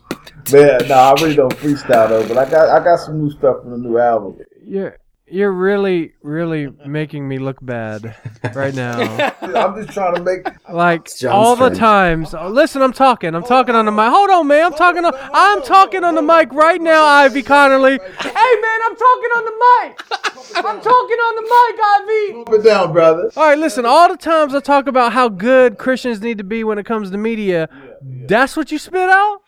Man, 0.51 0.87
nah, 0.87 1.13
I 1.13 1.21
really 1.21 1.35
don't 1.35 1.53
freestyle 1.53 2.09
though. 2.09 2.27
But 2.27 2.37
I 2.37 2.49
got 2.49 2.69
I 2.69 2.83
got 2.83 2.99
some 2.99 3.21
new 3.21 3.29
stuff 3.31 3.61
from 3.61 3.71
the 3.71 3.77
new 3.77 3.97
album. 3.97 4.37
You're 4.65 4.97
you're 5.31 5.51
really 5.51 6.13
really 6.21 6.67
making 6.85 7.27
me 7.27 7.37
look 7.37 7.57
bad 7.61 8.15
right 8.55 8.73
now. 8.73 8.99
I'm 9.41 9.75
just 9.81 9.93
trying 9.93 10.15
to 10.15 10.23
make. 10.23 10.47
Like 10.69 11.05
John's 11.05 11.23
all 11.25 11.55
the 11.55 11.69
turn. 11.69 11.77
times. 11.77 12.33
oh, 12.33 12.47
Listen, 12.49 12.81
I'm 12.81 12.93
talking. 12.93 13.33
I'm 13.35 13.43
talking 13.43 13.75
on 13.75 13.85
the 13.85 13.91
mic. 13.91 14.09
Hold 14.09 14.29
on, 14.29 14.47
man. 14.47 14.65
I'm 14.65 14.73
talking 14.73 15.05
on. 15.05 15.13
I'm 15.15 15.61
talking 15.63 16.03
on 16.03 16.15
the 16.15 16.21
mic 16.21 16.51
right 16.53 16.81
now, 16.81 17.25
IV 17.25 17.33
Conerly. 17.45 17.99
Hey, 17.99 18.61
man, 18.61 18.79
I'm 18.85 18.95
talking 18.95 19.29
on 19.35 19.45
the 19.45 19.51
mic. 19.85 20.19
I'm 20.55 20.81
talking 20.81 21.17
on 21.17 21.35
the 21.35 21.41
mic, 21.41 22.39
IV. 22.39 22.45
Put 22.45 22.59
it 22.61 22.63
down, 22.63 22.91
brother. 22.91 23.31
All 23.37 23.47
right, 23.47 23.57
listen. 23.57 23.85
All 23.85 24.07
the 24.09 24.17
times 24.17 24.53
I 24.55 24.59
talk 24.59 24.87
about 24.87 25.13
how 25.13 25.29
good 25.29 25.77
Christians 25.77 26.21
need 26.21 26.37
to 26.39 26.43
be 26.43 26.63
when 26.63 26.77
it 26.79 26.85
comes 26.85 27.11
to 27.11 27.17
media, 27.17 27.69
that's 28.01 28.57
what 28.57 28.71
you 28.71 28.77
spit 28.79 29.09
out. 29.09 29.41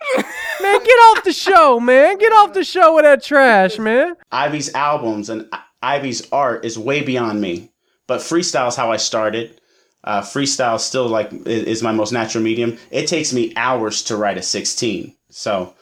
Man, 0.61 0.83
get 0.83 0.93
off 0.93 1.23
the 1.23 1.33
show, 1.33 1.79
man. 1.79 2.17
Get 2.17 2.31
off 2.33 2.53
the 2.53 2.63
show 2.63 2.95
with 2.95 3.03
that 3.03 3.23
trash, 3.23 3.79
man. 3.79 4.15
IV's 4.31 4.73
albums 4.73 5.29
and 5.29 5.47
I- 5.51 5.61
IV's 5.83 6.27
art 6.31 6.65
is 6.65 6.77
way 6.77 7.01
beyond 7.03 7.41
me. 7.41 7.71
But 8.07 8.19
freestyle 8.21 8.67
is 8.67 8.75
how 8.75 8.91
I 8.91 8.97
started. 8.97 9.59
Uh, 10.03 10.21
freestyle 10.21 10.79
still 10.79 11.07
like 11.07 11.31
i- 11.31 11.37
is 11.45 11.83
my 11.83 11.91
most 11.91 12.11
natural 12.11 12.43
medium. 12.43 12.77
It 12.89 13.07
takes 13.07 13.31
me 13.33 13.53
hours 13.55 14.01
to 14.03 14.17
write 14.17 14.37
a 14.37 14.41
16. 14.41 15.15
So, 15.29 15.73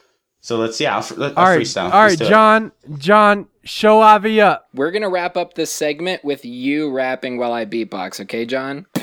so 0.42 0.58
let's 0.58 0.80
yeah, 0.80 0.96
I'll, 0.98 1.02
fr- 1.02 1.24
I'll 1.24 1.34
right, 1.34 1.62
freestyle. 1.62 1.92
all 1.92 2.04
Let's 2.04 2.22
it. 2.22 2.28
John. 2.30 2.72
John, 2.98 3.48
show 3.64 4.02
IV 4.18 4.40
up. 4.40 4.68
We're 4.74 4.92
gonna 4.92 5.10
wrap 5.10 5.38
up 5.38 5.54
this 5.54 5.72
segment 5.74 6.24
with 6.24 6.44
you 6.46 6.92
rapping 6.92 7.38
while 7.38 7.54
I 7.54 7.66
beatbox. 7.66 8.20
Okay, 8.22 8.46
John? 8.46 8.86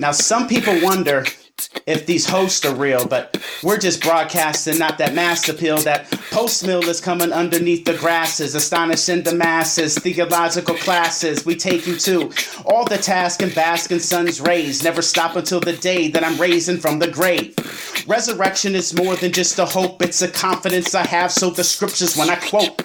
Now, 0.00 0.12
some 0.12 0.48
people 0.48 0.80
wonder 0.82 1.24
if 1.86 2.06
these 2.06 2.26
hosts 2.26 2.64
are 2.64 2.74
real, 2.74 3.06
but 3.06 3.40
we're 3.62 3.78
just 3.78 4.02
broadcasting 4.02 4.78
not 4.78 4.98
that 4.98 5.14
mass 5.14 5.48
appeal 5.48 5.78
that 5.78 6.10
post 6.30 6.66
mill 6.66 6.82
is 6.88 7.00
coming 7.00 7.32
underneath 7.32 7.84
the 7.84 7.94
grasses, 7.94 8.54
astonishing 8.54 9.22
the 9.22 9.34
masses. 9.34 9.96
Theological 9.98 10.74
classes 10.76 11.46
we 11.46 11.54
take 11.54 11.86
you 11.86 11.96
to. 11.98 12.32
All 12.64 12.84
the 12.84 12.98
task 12.98 13.42
and 13.42 13.54
bask 13.54 13.92
in 13.92 14.00
sun's 14.00 14.40
rays, 14.40 14.82
never 14.82 15.02
stop 15.02 15.36
until 15.36 15.60
the 15.60 15.74
day 15.74 16.08
that 16.08 16.24
I'm 16.24 16.40
raising 16.40 16.78
from 16.78 16.98
the 16.98 17.10
grave. 17.10 17.54
Resurrection 18.06 18.74
is 18.74 18.94
more 18.94 19.16
than 19.16 19.32
just 19.32 19.58
a 19.58 19.64
hope, 19.64 20.02
it's 20.02 20.22
a 20.22 20.28
confidence 20.28 20.94
I 20.94 21.06
have, 21.06 21.32
so 21.32 21.50
the 21.50 21.64
scriptures 21.64 22.16
when 22.16 22.30
I 22.30 22.36
quote. 22.36 22.82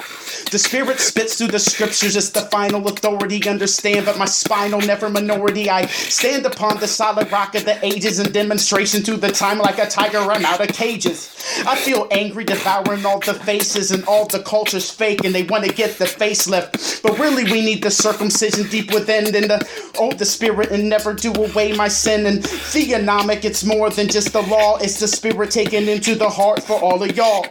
The 0.52 0.58
spirit 0.58 1.00
spits 1.00 1.38
through 1.38 1.50
the 1.50 1.60
scriptures, 1.60 2.16
it's 2.16 2.32
the 2.32 2.42
final 2.42 2.88
authority. 2.88 3.48
Understand, 3.48 4.06
but 4.06 4.18
my 4.18 4.26
spinal 4.26 4.82
never 4.82 5.08
minority. 5.08 5.70
I 5.70 5.86
stand 5.86 6.46
upon 6.46 6.80
the 6.80 6.88
solid 6.88 7.32
rock 7.32 7.54
of 7.54 7.66
the 7.66 7.84
ages 7.86 8.20
in 8.20 8.32
demonstration 8.32 9.04
to 9.04 9.18
the 9.18 9.30
time 9.30 9.60
like 9.60 9.78
a 9.78 9.88
tiger 9.88 10.22
run 10.22 10.44
out 10.46 10.60
of 10.60 10.70
cages. 10.70 11.36
I 11.68 11.76
feel 11.76 12.08
angry 12.10 12.46
devouring 12.46 13.06
all 13.06 13.20
the 13.20 13.36
faces 13.36 13.92
and 13.92 14.04
all 14.06 14.26
the 14.26 14.42
culture's 14.42 14.90
fake 14.90 15.24
and 15.24 15.36
they 15.36 15.44
want 15.44 15.66
to 15.66 15.74
get 15.74 16.00
the 16.00 16.06
facelift. 16.06 17.04
But 17.04 17.20
really 17.20 17.44
we 17.44 17.62
need 17.62 17.84
the 17.84 17.92
circumcision 17.92 18.68
deep 18.70 18.92
within 18.92 19.36
and 19.36 19.50
the 19.52 19.92
oh 20.00 20.12
the 20.14 20.26
spirit 20.26 20.72
and 20.72 20.90
never 20.90 21.14
do 21.14 21.32
away 21.34 21.74
my 21.74 21.88
sin 21.88 22.26
and 22.26 22.40
theonomic 22.42 23.46
it's 23.46 23.64
more 23.64 23.90
than 23.90 24.08
just 24.08 24.34
the 24.34 24.42
law, 24.42 24.78
it's 24.78 25.00
the 25.00 25.08
spirit 25.08 25.52
taken 25.52 25.88
into 25.88 26.16
the 26.16 26.30
heart 26.30 26.64
for 26.64 26.80
all 26.82 27.04
of 27.04 27.16
y'all. 27.16 27.46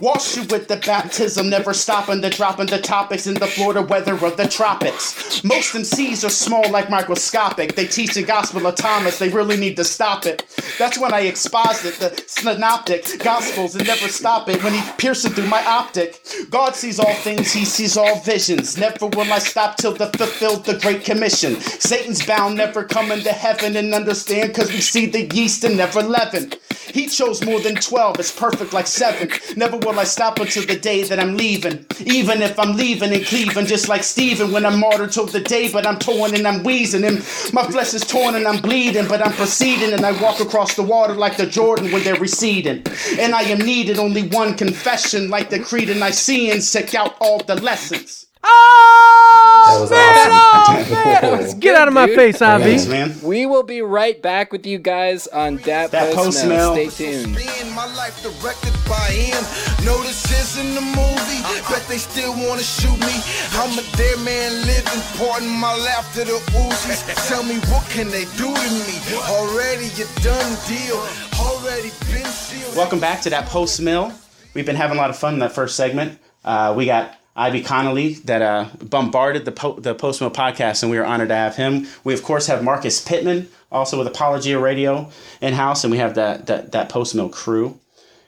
Wash 0.00 0.36
you 0.36 0.42
with 0.44 0.68
the 0.68 0.76
baptism, 0.76 1.50
never 1.50 1.74
stopping 1.74 2.20
the 2.20 2.30
dropping 2.40 2.64
the 2.64 2.80
topics 2.80 3.26
in 3.26 3.34
the 3.34 3.46
Florida 3.46 3.82
weather 3.82 4.14
of 4.14 4.34
the 4.38 4.48
tropics. 4.48 5.44
Most 5.44 5.74
MCs 5.74 6.24
are 6.24 6.30
small 6.30 6.66
like 6.70 6.88
microscopic. 6.88 7.76
They 7.76 7.84
teach 7.84 8.14
the 8.14 8.22
gospel 8.22 8.66
of 8.66 8.76
Thomas, 8.76 9.18
they 9.18 9.28
really 9.28 9.58
need 9.58 9.76
to 9.76 9.84
stop 9.84 10.24
it. 10.24 10.46
That's 10.78 10.98
when 10.98 11.12
I 11.12 11.20
exposit 11.20 11.96
the 11.96 12.24
synoptic 12.26 13.18
gospels 13.18 13.76
and 13.76 13.86
never 13.86 14.08
stop 14.08 14.48
it 14.48 14.64
when 14.64 14.72
he 14.72 14.80
pierces 14.96 15.34
through 15.34 15.48
my 15.48 15.62
optic. 15.66 16.18
God 16.48 16.74
sees 16.74 16.98
all 16.98 17.12
things, 17.16 17.52
he 17.52 17.66
sees 17.66 17.98
all 17.98 18.20
visions. 18.20 18.78
Never 18.78 19.08
will 19.08 19.30
I 19.30 19.38
stop 19.38 19.76
till 19.76 19.92
the 19.92 20.06
fulfilled 20.06 20.64
the 20.64 20.78
great 20.78 21.04
commission. 21.04 21.60
Satan's 21.60 22.24
bound, 22.24 22.56
never 22.56 22.84
coming 22.84 23.20
to 23.20 23.32
heaven 23.32 23.76
and 23.76 23.92
understand, 23.92 24.54
cause 24.54 24.72
we 24.72 24.80
see 24.80 25.04
the 25.04 25.26
yeast 25.34 25.62
and 25.64 25.76
never 25.76 26.02
leaven. 26.02 26.54
He 26.92 27.06
chose 27.06 27.44
more 27.44 27.60
than 27.60 27.76
12, 27.76 28.18
it's 28.18 28.32
perfect 28.32 28.72
like 28.72 28.86
7. 28.86 29.30
Never 29.56 29.76
will 29.76 29.98
I 30.00 30.04
stop 30.04 30.38
until 30.40 30.66
the 30.66 30.78
day 30.78 31.02
that 31.04 31.20
I'm 31.20 31.36
leaving. 31.36 31.86
Even 32.04 32.29
if 32.38 32.58
I'm 32.58 32.76
leaving 32.76 33.12
and 33.12 33.24
Cleveland, 33.24 33.68
just 33.68 33.88
like 33.88 34.02
Stephen 34.02 34.52
when 34.52 34.64
I'm 34.64 34.78
martyred 34.78 35.12
till 35.12 35.26
the 35.26 35.40
day, 35.40 35.70
but 35.70 35.86
I'm 35.86 35.98
torn 35.98 36.34
and 36.34 36.46
I'm 36.46 36.62
wheezing. 36.62 37.04
And 37.04 37.16
my 37.52 37.64
flesh 37.64 37.94
is 37.94 38.02
torn 38.02 38.34
and 38.34 38.46
I'm 38.46 38.62
bleeding, 38.62 39.08
but 39.08 39.24
I'm 39.24 39.32
proceeding. 39.32 39.92
And 39.92 40.04
I 40.06 40.12
walk 40.22 40.40
across 40.40 40.74
the 40.74 40.82
water 40.82 41.14
like 41.14 41.36
the 41.36 41.46
Jordan 41.46 41.90
when 41.92 42.04
they're 42.04 42.14
receding. 42.14 42.82
And 43.18 43.34
I 43.34 43.42
am 43.42 43.58
needed 43.58 43.98
only 43.98 44.28
one 44.28 44.56
confession, 44.56 45.28
like 45.28 45.50
the 45.50 45.60
Creed 45.60 45.90
and 45.90 46.00
Niceans, 46.00 46.72
check 46.72 46.94
out 46.94 47.16
all 47.20 47.38
the 47.38 47.56
lessons. 47.56 48.19
Oh, 48.42 49.66
That 49.68 49.80
was 49.80 49.90
man, 49.90 50.32
awesome. 50.32 50.96
oh, 51.30 51.36
man. 51.50 51.60
Get 51.60 51.74
out 51.76 51.88
of 51.88 51.94
my 51.94 52.06
dude. 52.06 52.16
face, 52.16 52.38
Thanks, 52.38 52.84
IV. 52.84 52.90
man. 52.90 53.14
We 53.22 53.46
will 53.46 53.62
be 53.62 53.82
right 53.82 54.20
back 54.20 54.50
with 54.52 54.66
you 54.66 54.78
guys 54.78 55.26
on 55.28 55.56
Dat, 55.58 55.90
Dat 55.92 56.14
Post 56.14 56.38
Post 56.38 56.46
Mail. 56.46 56.74
Mail. 56.74 56.90
Stay 56.90 57.22
tuned. 57.22 57.34
My 57.74 57.86
life 57.94 58.20
directed 58.22 58.74
by 58.88 59.08
him. 59.12 59.40
No, 59.86 59.96
this 60.02 60.24
isn't 60.28 60.76
a 60.76 60.80
movie. 60.80 61.40
Bet 61.70 61.82
they 61.88 61.96
still 61.98 62.32
wanna 62.32 62.62
shoot 62.62 62.98
me. 63.00 63.14
I'm 63.56 63.72
a 63.78 63.82
dead 63.96 64.18
man 64.24 64.52
living, 64.66 65.00
pardon 65.16 65.48
my 65.48 65.74
laughter 65.76 66.24
to 66.24 66.32
Uzis. 66.60 67.28
Tell 67.28 67.42
me 67.42 67.56
what 67.72 67.88
can 67.88 68.08
they 68.10 68.24
do 68.36 68.52
to 68.52 68.70
me? 68.88 68.96
Already 69.28 69.86
a 70.02 70.06
done 70.22 70.56
deal. 70.68 70.98
Already 71.40 71.90
been 72.12 72.26
sealed. 72.26 72.76
Welcome 72.76 73.00
back 73.00 73.20
to 73.22 73.30
that 73.30 73.46
post 73.46 73.80
mill. 73.80 74.12
We've 74.54 74.66
been 74.66 74.76
having 74.76 74.98
a 74.98 75.00
lot 75.00 75.10
of 75.10 75.16
fun 75.16 75.34
in 75.34 75.40
that 75.40 75.52
first 75.52 75.76
segment. 75.76 76.18
Uh, 76.44 76.74
we 76.76 76.84
got 76.86 77.14
IV 77.40 77.64
Conerly 77.64 78.22
that 78.24 78.42
uh, 78.42 78.68
bombarded 78.82 79.44
the 79.44 79.52
po- 79.52 79.80
the 79.80 79.94
post 79.94 80.20
podcast, 80.20 80.82
and 80.82 80.90
we 80.90 80.98
are 80.98 81.04
honored 81.04 81.28
to 81.28 81.34
have 81.34 81.56
him. 81.56 81.86
We 82.04 82.12
of 82.12 82.22
course 82.22 82.46
have 82.48 82.62
Marcus 82.62 83.02
Pittman, 83.02 83.48
also 83.72 83.98
with 83.98 84.06
Apologia 84.06 84.58
Radio 84.58 85.10
in 85.40 85.54
house, 85.54 85.82
and 85.82 85.90
we 85.90 85.98
have 85.98 86.14
that 86.16 86.46
that, 86.46 86.72
that 86.72 86.88
post 86.88 87.16
crew. 87.32 87.80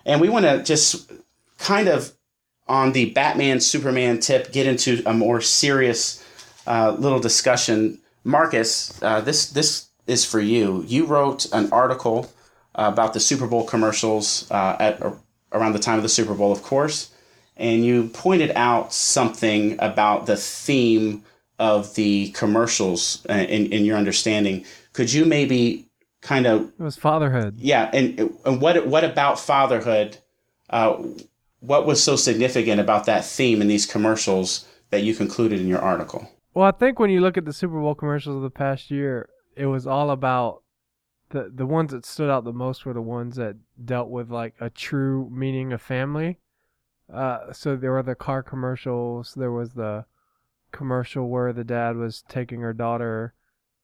And 0.06 0.20
we 0.20 0.28
want 0.28 0.46
to 0.46 0.62
just 0.62 1.12
kind 1.58 1.88
of 1.88 2.12
on 2.66 2.92
the 2.92 3.10
Batman 3.10 3.60
Superman 3.60 4.18
tip 4.18 4.52
get 4.52 4.66
into 4.66 5.02
a 5.06 5.12
more 5.12 5.40
serious 5.40 6.24
uh, 6.66 6.96
little 6.98 7.20
discussion. 7.20 8.00
Marcus, 8.24 9.00
uh, 9.02 9.20
this 9.20 9.50
this 9.50 9.88
is 10.06 10.24
for 10.24 10.40
you. 10.40 10.84
You 10.86 11.06
wrote 11.06 11.46
an 11.52 11.70
article 11.72 12.32
about 12.74 13.12
the 13.12 13.20
Super 13.20 13.46
Bowl 13.46 13.64
commercials 13.64 14.50
uh, 14.50 14.76
at 14.80 15.02
around 15.52 15.72
the 15.74 15.78
time 15.78 15.96
of 15.96 16.02
the 16.02 16.08
Super 16.08 16.34
Bowl, 16.34 16.50
of 16.50 16.62
course, 16.62 17.11
and 17.56 17.84
you 17.84 18.08
pointed 18.08 18.52
out 18.56 18.92
something 18.92 19.76
about 19.78 20.26
the 20.26 20.36
theme 20.36 21.22
of 21.58 21.94
the 21.94 22.30
commercials 22.30 23.24
uh, 23.28 23.34
in, 23.34 23.72
in 23.72 23.84
your 23.84 23.96
understanding. 23.96 24.64
Could 24.92 25.12
you 25.12 25.24
maybe 25.24 25.88
kind 26.20 26.46
of 26.46 26.72
It 26.78 26.82
was 26.82 26.96
fatherhood. 26.96 27.56
yeah, 27.58 27.90
and, 27.92 28.18
and 28.44 28.60
what 28.60 28.86
what 28.86 29.04
about 29.04 29.38
fatherhood? 29.38 30.18
Uh, 30.70 31.02
what 31.60 31.86
was 31.86 32.02
so 32.02 32.16
significant 32.16 32.80
about 32.80 33.06
that 33.06 33.24
theme 33.24 33.60
in 33.62 33.68
these 33.68 33.86
commercials 33.86 34.66
that 34.90 35.02
you 35.02 35.14
concluded 35.14 35.60
in 35.60 35.68
your 35.68 35.78
article? 35.80 36.28
Well, 36.54 36.66
I 36.66 36.72
think 36.72 36.98
when 36.98 37.10
you 37.10 37.20
look 37.20 37.38
at 37.38 37.44
the 37.44 37.52
Super 37.52 37.80
Bowl 37.80 37.94
commercials 37.94 38.36
of 38.36 38.42
the 38.42 38.50
past 38.50 38.90
year, 38.90 39.28
it 39.56 39.66
was 39.66 39.86
all 39.86 40.10
about 40.10 40.62
the 41.30 41.50
the 41.54 41.66
ones 41.66 41.92
that 41.92 42.04
stood 42.04 42.30
out 42.30 42.44
the 42.44 42.52
most 42.52 42.84
were 42.84 42.92
the 42.92 43.00
ones 43.02 43.36
that 43.36 43.56
dealt 43.84 44.08
with 44.08 44.30
like 44.30 44.54
a 44.60 44.68
true 44.70 45.30
meaning 45.30 45.72
of 45.72 45.80
family. 45.80 46.38
Uh, 47.12 47.52
so 47.52 47.76
there 47.76 47.92
were 47.92 48.02
the 48.02 48.14
car 48.14 48.42
commercials. 48.42 49.34
There 49.34 49.52
was 49.52 49.72
the 49.72 50.04
commercial 50.72 51.28
where 51.28 51.52
the 51.52 51.64
dad 51.64 51.96
was 51.96 52.24
taking 52.28 52.60
her 52.60 52.72
daughter 52.72 53.34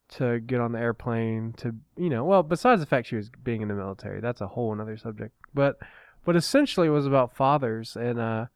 to 0.08 0.40
get 0.40 0.60
on 0.60 0.72
the 0.72 0.78
airplane 0.78 1.52
to 1.52 1.74
you 1.96 2.08
know 2.08 2.24
well 2.24 2.42
besides 2.42 2.80
the 2.80 2.86
fact 2.86 3.06
she 3.06 3.16
was 3.16 3.30
being 3.44 3.60
in 3.60 3.68
the 3.68 3.74
military 3.74 4.20
that's 4.20 4.40
a 4.40 4.48
whole 4.48 4.72
another 4.72 4.96
subject 4.96 5.34
but 5.52 5.76
but 6.24 6.34
essentially 6.34 6.86
it 6.86 6.90
was 6.90 7.06
about 7.06 7.36
fathers 7.36 7.94
and 7.94 8.18
uh 8.18 8.46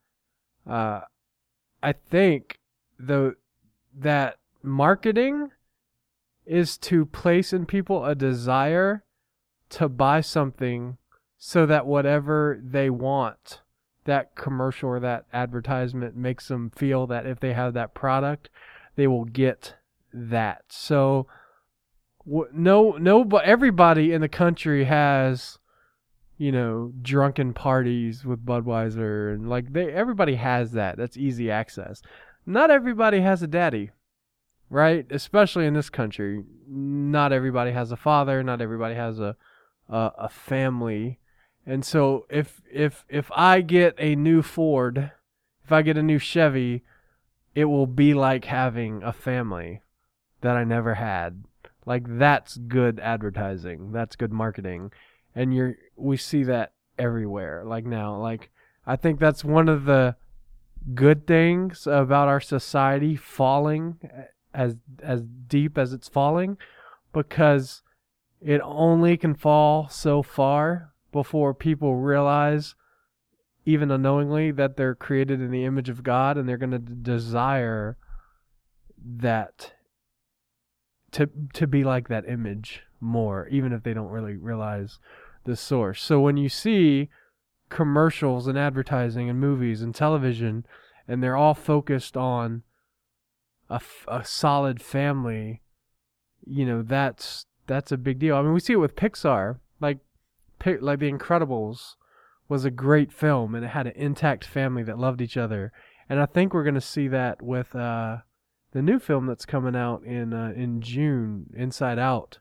uh 0.68 1.00
i 1.82 1.92
think 1.92 2.58
the 2.98 3.36
that 3.94 4.38
marketing 4.62 5.50
is 6.46 6.78
to 6.78 7.04
place 7.04 7.52
in 7.52 7.66
people 7.66 8.04
a 8.04 8.14
desire 8.14 9.04
to 9.68 9.88
buy 9.88 10.20
something 10.20 10.96
so 11.36 11.66
that 11.66 11.86
whatever 11.86 12.58
they 12.62 12.88
want 12.88 13.60
that 14.04 14.34
commercial 14.34 14.88
or 14.88 15.00
that 15.00 15.26
advertisement 15.32 16.16
makes 16.16 16.48
them 16.48 16.70
feel 16.70 17.06
that 17.06 17.26
if 17.26 17.40
they 17.40 17.52
have 17.52 17.74
that 17.74 17.94
product 17.94 18.48
they 18.96 19.06
will 19.06 19.24
get 19.24 19.74
that. 20.12 20.62
So 20.68 21.26
no 22.26 22.92
no 22.92 23.24
but 23.24 23.44
everybody 23.44 24.12
in 24.12 24.20
the 24.20 24.28
country 24.28 24.84
has 24.84 25.58
you 26.36 26.52
know 26.52 26.92
drunken 27.00 27.54
parties 27.54 28.24
with 28.24 28.44
Budweiser 28.44 29.34
and 29.34 29.48
like 29.48 29.72
they 29.72 29.92
everybody 29.92 30.36
has 30.36 30.72
that. 30.72 30.96
That's 30.96 31.16
easy 31.16 31.50
access. 31.50 32.02
Not 32.44 32.70
everybody 32.70 33.20
has 33.20 33.42
a 33.42 33.46
daddy 33.46 33.90
right? 34.72 35.06
Especially 35.10 35.66
in 35.66 35.74
this 35.74 35.90
country. 35.90 36.42
Not 36.66 37.30
everybody 37.30 37.72
has 37.72 37.92
a 37.92 37.96
father. 37.96 38.42
Not 38.42 38.62
everybody 38.62 38.94
has 38.94 39.20
a 39.20 39.36
a, 39.88 40.12
a 40.18 40.28
family 40.28 41.18
and 41.66 41.84
so 41.84 42.26
if 42.28 42.60
if 42.70 43.04
if 43.08 43.30
I 43.34 43.60
get 43.60 43.94
a 43.98 44.14
new 44.16 44.42
Ford 44.42 45.12
if 45.64 45.72
I 45.72 45.82
get 45.82 45.96
a 45.96 46.02
new 46.02 46.18
Chevy 46.18 46.82
it 47.54 47.66
will 47.66 47.86
be 47.86 48.14
like 48.14 48.46
having 48.46 49.02
a 49.02 49.12
family 49.12 49.82
that 50.40 50.56
I 50.56 50.64
never 50.64 50.94
had. 50.94 51.44
Like 51.84 52.04
that's 52.06 52.56
good 52.56 53.00
advertising. 53.00 53.92
That's 53.92 54.16
good 54.16 54.32
marketing. 54.32 54.92
And 55.34 55.54
you're 55.54 55.76
we 55.96 56.16
see 56.16 56.44
that 56.44 56.72
everywhere. 56.98 57.64
Like 57.64 57.84
now 57.84 58.16
like 58.16 58.50
i 58.84 58.96
think 58.96 59.20
that's 59.20 59.44
one 59.44 59.68
of 59.68 59.84
the 59.84 60.16
good 60.94 61.26
things 61.26 61.86
about 61.86 62.28
our 62.28 62.40
society 62.40 63.14
falling 63.14 63.98
as 64.52 64.76
as 65.02 65.22
deep 65.22 65.78
as 65.78 65.92
it's 65.92 66.08
falling 66.08 66.58
because 67.12 67.82
it 68.40 68.60
only 68.64 69.16
can 69.16 69.34
fall 69.34 69.88
so 69.88 70.22
far 70.22 70.91
before 71.12 71.54
people 71.54 71.96
realize 71.96 72.74
even 73.64 73.90
unknowingly 73.90 74.50
that 74.50 74.76
they're 74.76 74.94
created 74.94 75.40
in 75.40 75.50
the 75.50 75.64
image 75.64 75.88
of 75.88 76.02
God 76.02 76.36
and 76.36 76.48
they're 76.48 76.56
going 76.56 76.70
to 76.70 76.78
desire 76.78 77.96
that 79.04 79.72
to 81.12 81.28
to 81.52 81.66
be 81.66 81.84
like 81.84 82.08
that 82.08 82.28
image 82.28 82.82
more 83.00 83.46
even 83.48 83.72
if 83.72 83.82
they 83.82 83.92
don't 83.92 84.10
really 84.10 84.36
realize 84.36 84.98
the 85.44 85.56
source. 85.56 86.02
So 86.02 86.20
when 86.20 86.36
you 86.36 86.48
see 86.48 87.08
commercials 87.68 88.46
and 88.46 88.58
advertising 88.58 89.28
and 89.28 89.40
movies 89.40 89.82
and 89.82 89.94
television 89.94 90.64
and 91.08 91.22
they're 91.22 91.36
all 91.36 91.54
focused 91.54 92.16
on 92.16 92.62
a, 93.68 93.76
f- 93.76 94.04
a 94.06 94.24
solid 94.24 94.80
family, 94.80 95.62
you 96.46 96.64
know, 96.64 96.82
that's 96.82 97.46
that's 97.66 97.92
a 97.92 97.96
big 97.96 98.18
deal. 98.18 98.36
I 98.36 98.42
mean, 98.42 98.52
we 98.52 98.60
see 98.60 98.74
it 98.74 98.76
with 98.76 98.96
Pixar. 98.96 99.58
Like 99.80 99.98
like 100.66 100.98
The 100.98 101.10
Incredibles 101.10 101.94
was 102.48 102.64
a 102.64 102.70
great 102.70 103.12
film 103.12 103.54
and 103.54 103.64
it 103.64 103.68
had 103.68 103.86
an 103.86 103.94
intact 103.96 104.44
family 104.44 104.82
that 104.82 104.98
loved 104.98 105.20
each 105.20 105.36
other. 105.36 105.72
And 106.08 106.20
I 106.20 106.26
think 106.26 106.52
we're 106.52 106.64
going 106.64 106.74
to 106.74 106.80
see 106.80 107.08
that 107.08 107.42
with 107.42 107.74
uh 107.74 108.18
the 108.72 108.82
new 108.82 108.98
film 108.98 109.26
that's 109.26 109.44
coming 109.44 109.76
out 109.76 110.02
in 110.04 110.32
uh, 110.32 110.52
in 110.56 110.80
June, 110.80 111.46
Inside 111.54 111.98
Out 111.98 112.38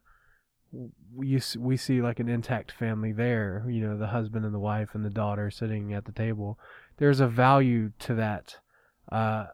we 1.13 1.41
we 1.57 1.77
see 1.77 2.01
like 2.01 2.19
an 2.19 2.29
intact 2.29 2.71
family 2.71 3.11
there. 3.11 3.65
You 3.67 3.87
know, 3.87 3.97
the 3.97 4.07
husband 4.07 4.45
and 4.45 4.53
the 4.53 4.59
wife 4.59 4.89
and 4.93 5.03
the 5.03 5.09
daughter 5.09 5.51
sitting 5.51 5.93
at 5.93 6.05
the 6.05 6.11
table. 6.11 6.57
There's 6.97 7.19
a 7.19 7.27
value 7.27 7.91
to 7.99 8.15
that 8.15 8.57
uh, 9.11 9.47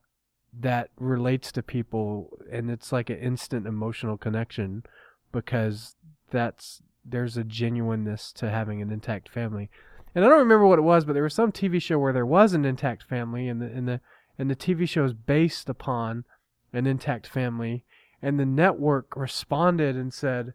that 0.59 0.89
relates 0.97 1.51
to 1.53 1.63
people, 1.63 2.37
and 2.51 2.69
it's 2.69 2.91
like 2.91 3.09
an 3.09 3.17
instant 3.17 3.65
emotional 3.65 4.17
connection 4.17 4.83
because 5.31 5.95
that's 6.29 6.81
there's 7.09 7.37
a 7.37 7.43
genuineness 7.43 8.31
to 8.33 8.49
having 8.49 8.81
an 8.81 8.91
intact 8.91 9.29
family. 9.29 9.69
And 10.13 10.25
I 10.25 10.29
don't 10.29 10.39
remember 10.39 10.65
what 10.65 10.79
it 10.79 10.83
was, 10.83 11.05
but 11.05 11.13
there 11.13 11.23
was 11.23 11.33
some 11.33 11.51
TV 11.51 11.81
show 11.81 11.99
where 11.99 12.13
there 12.13 12.25
was 12.25 12.53
an 12.53 12.65
intact 12.65 13.03
family, 13.03 13.47
and 13.47 13.61
the 13.61 13.67
and 13.67 13.87
the 13.87 14.01
and 14.37 14.49
the 14.49 14.55
TV 14.55 14.87
show 14.87 15.05
is 15.05 15.13
based 15.13 15.69
upon 15.69 16.25
an 16.73 16.87
intact 16.87 17.27
family, 17.27 17.83
and 18.21 18.39
the 18.39 18.45
network 18.45 19.15
responded 19.15 19.95
and 19.95 20.13
said 20.13 20.53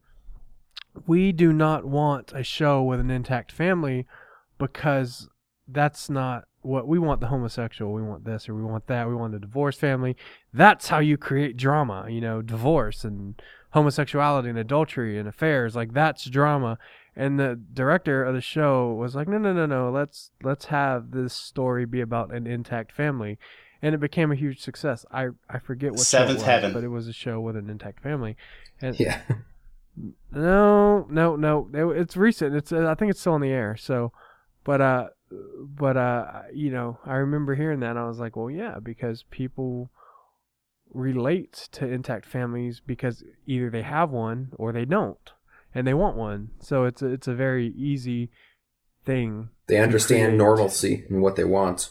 we 1.07 1.33
do 1.33 1.53
not 1.53 1.85
want 1.85 2.33
a 2.35 2.43
show 2.43 2.83
with 2.83 3.01
an 3.01 3.11
intact 3.11 3.51
family 3.51 4.07
because 4.59 5.29
that's 5.67 6.11
not 6.11 6.45
what 6.61 6.87
we 6.87 6.99
want 6.99 7.21
the 7.21 7.27
homosexual, 7.27 7.93
we 7.93 8.03
want 8.03 8.25
this 8.25 8.49
or 8.49 8.55
we 8.55 8.63
want 8.63 8.87
that, 8.87 9.09
we 9.09 9.15
want 9.15 9.35
a 9.35 9.39
divorced 9.39 9.81
family. 9.81 10.17
That's 10.53 10.89
how 10.89 11.01
you 11.01 11.17
create 11.17 11.57
drama, 11.57 12.07
you 12.09 12.21
know, 12.21 12.43
divorce 12.43 13.05
and 13.05 13.41
homosexuality 13.73 14.49
and 14.49 14.59
adultery 14.59 15.19
and 15.19 15.29
affairs. 15.29 15.75
Like 15.77 15.93
that's 15.93 16.25
drama. 16.25 16.79
And 17.15 17.39
the 17.39 17.61
director 17.75 18.25
of 18.25 18.35
the 18.35 18.41
show 18.41 18.93
was 18.95 19.15
like, 19.15 19.29
no, 19.29 19.37
no, 19.37 19.53
no, 19.53 19.67
no. 19.67 19.91
Let's 19.91 20.31
let's 20.43 20.67
have 20.67 21.11
this 21.11 21.35
story 21.35 21.85
be 21.85 22.01
about 22.01 22.33
an 22.33 22.47
intact 22.47 22.91
family, 22.91 23.39
and 23.83 23.95
it 23.95 23.99
became 23.99 24.33
a 24.33 24.35
huge 24.35 24.61
success. 24.61 25.05
I 25.13 25.29
I 25.51 25.59
forget 25.59 25.91
what 25.91 25.99
show 25.99 26.03
it 26.03 26.21
Seventh 26.21 26.39
was, 26.39 26.47
Heaven. 26.47 26.73
but 26.73 26.85
it 26.85 26.89
was 26.89 27.09
a 27.09 27.13
show 27.13 27.39
with 27.41 27.55
an 27.57 27.69
intact 27.69 28.03
family. 28.03 28.37
And 28.81 28.99
Yeah. 28.99 29.21
no, 30.31 31.07
no, 31.11 31.37
no. 31.37 31.69
It, 31.75 32.01
it's 32.01 32.17
recent. 32.17 32.55
It's 32.55 32.73
uh, 32.73 32.87
I 32.89 32.95
think 32.95 33.11
it's 33.11 33.21
still 33.21 33.35
on 33.35 33.41
the 33.43 33.51
air. 33.51 33.77
So, 33.77 34.13
but 34.65 34.81
uh, 34.81 35.09
but 35.31 35.97
uh, 35.97 36.43
you 36.53 36.71
know, 36.71 36.99
I 37.05 37.17
remember 37.17 37.55
hearing 37.55 37.81
that. 37.81 37.91
and 37.91 37.99
I 37.99 38.07
was 38.07 38.19
like, 38.19 38.37
well, 38.37 38.51
yeah, 38.51 38.79
because 38.83 39.25
people 39.31 39.91
relate 40.93 41.69
to 41.73 41.87
intact 41.87 42.27
families 42.27 42.81
because 42.85 43.25
either 43.47 43.71
they 43.71 43.83
have 43.83 44.11
one 44.11 44.51
or 44.57 44.73
they 44.73 44.85
don't, 44.85 45.33
and 45.75 45.87
they 45.87 45.95
want 45.95 46.17
one. 46.17 46.51
So 46.61 46.85
it's 46.85 47.03
a, 47.03 47.07
it's 47.07 47.29
a 47.29 47.35
very 47.35 47.69
easy 47.69 48.31
thing. 49.05 49.51
They 49.67 49.79
understand 49.79 50.39
normalcy 50.39 51.05
and 51.09 51.23
what 51.23 51.37
they 51.37 51.45
want. 51.45 51.91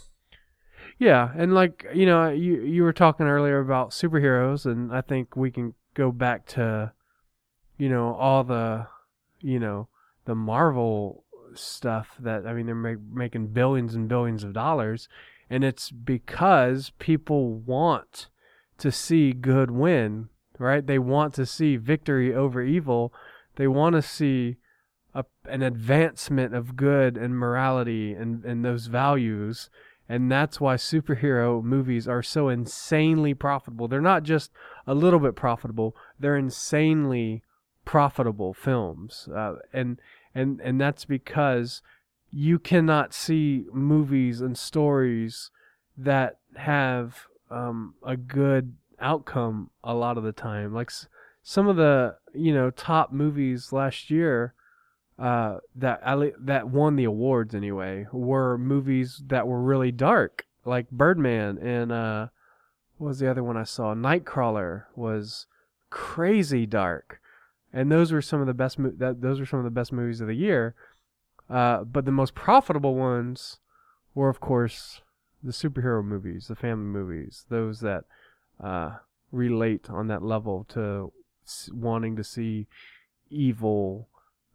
Yeah, 1.00 1.32
and 1.36 1.54
like 1.54 1.88
you 1.94 2.06
know, 2.06 2.30
you 2.30 2.62
you 2.62 2.84
were 2.84 2.94
talking 2.94 3.26
earlier 3.26 3.60
about 3.60 3.90
superheroes, 3.90 4.66
and 4.66 4.94
I 4.94 5.02
think 5.02 5.36
we 5.36 5.50
can 5.50 5.74
go 5.96 6.12
back 6.12 6.46
to, 6.48 6.94
you 7.78 7.90
know, 7.90 8.14
all 8.14 8.44
the, 8.44 8.88
you 9.40 9.60
know, 9.60 9.88
the 10.26 10.36
Marvel 10.36 11.26
stuff 11.56 12.16
that 12.20 12.46
I 12.46 12.54
mean 12.54 12.68
they're 12.68 12.76
make, 12.76 13.00
making 13.12 13.48
billions 13.48 13.96
and 13.96 14.08
billions 14.08 14.44
of 14.44 14.54
dollars, 14.54 15.10
and 15.50 15.64
it's 15.64 15.90
because 15.90 16.92
people 17.00 17.56
want 17.56 18.28
to 18.82 18.92
see 18.92 19.32
good 19.32 19.72
win, 19.72 20.30
right? 20.58 20.86
They 20.86 21.00
want 21.00 21.34
to 21.36 21.46
see 21.46 21.78
victory 21.78 22.34
over 22.34 22.62
evil. 22.62 23.14
They 23.56 23.68
want 23.68 23.96
to 23.96 24.02
see 24.02 24.58
a, 25.14 25.26
an 25.46 25.62
advancement 25.62 26.56
of 26.56 26.76
good 26.76 27.18
and 27.18 27.38
morality 27.38 28.14
and, 28.14 28.44
and 28.44 28.66
those 28.66 28.88
values. 28.88 29.70
And 30.10 30.32
that's 30.32 30.60
why 30.60 30.76
superhero 30.76 31.64
movies 31.64 32.08
are 32.08 32.24
so 32.24 32.50
insanely 32.50 33.34
profitable. 33.34 33.88
They're 33.88 34.02
not 34.02 34.24
just 34.24 34.52
a 34.86 34.94
little 34.94 35.20
bit 35.20 35.36
profitable, 35.36 35.96
they're 36.20 36.38
insanely 36.38 37.44
profitable 37.86 38.54
films. 38.54 39.30
Uh, 39.34 39.56
and, 39.72 40.00
and, 40.36 40.60
and 40.62 40.82
that's 40.82 41.06
because 41.06 41.82
you 42.32 42.58
cannot 42.58 43.14
see 43.14 43.66
movies 43.72 44.42
and 44.42 44.58
stories 44.58 45.52
that 45.98 46.40
have 46.56 47.28
um, 47.52 47.96
a 48.06 48.16
good 48.18 48.76
outcome 49.00 49.70
a 49.84 49.94
lot 49.94 50.18
of 50.18 50.24
the 50.24 50.32
time. 50.32 50.74
Like 50.74 50.90
s- 50.90 51.08
some 51.44 51.68
of 51.68 51.76
the, 51.76 52.16
you 52.34 52.54
know, 52.54 52.70
top 52.72 53.12
movies 53.12 53.72
last 53.74 54.10
year 54.10 54.54
uh, 55.20 55.58
that 55.76 56.02
that 56.40 56.70
won 56.70 56.96
the 56.96 57.04
awards 57.04 57.54
anyway 57.54 58.08
were 58.12 58.58
movies 58.58 59.22
that 59.28 59.48
were 59.48 59.62
really 59.62 59.92
dark, 59.92 60.46
like 60.66 60.90
Birdman 60.90 61.58
and 61.60 61.92
uh, 61.92 62.28
what 62.98 63.08
was 63.10 63.20
the 63.20 63.30
other 63.30 63.44
one 63.44 63.58
I 63.58 63.64
saw? 63.64 63.94
Nightcrawler 63.94 64.84
was 64.96 65.48
crazy 65.90 66.66
dark, 66.66 67.20
and 67.74 67.92
those 67.92 68.12
were 68.12 68.22
some 68.22 68.42
of 68.42 68.48
the 68.48 68.54
best. 68.54 68.80
Mo- 68.80 68.94
that 68.98 69.22
those 69.22 69.40
were 69.40 69.46
some 69.46 69.60
of 69.60 69.66
the 69.66 69.72
best 69.72 69.92
movies 69.92 70.22
of 70.22 70.28
the 70.28 70.36
year. 70.36 70.76
Uh, 71.50 71.84
but 71.84 72.06
the 72.06 72.12
most 72.12 72.34
profitable 72.34 72.96
ones 72.96 73.60
were, 74.16 74.30
of 74.30 74.40
course, 74.40 75.02
the 75.44 75.52
superhero 75.52 76.04
movies, 76.04 76.48
the 76.48 76.56
family 76.56 76.86
movies, 76.86 77.46
those 77.50 77.80
that 77.82 78.06
uh, 78.64 78.98
relate 79.32 79.90
on 79.90 80.08
that 80.08 80.22
level 80.22 80.66
to 80.70 81.12
wanting 81.72 82.16
to 82.16 82.24
see 82.24 82.68
evil 83.30 84.10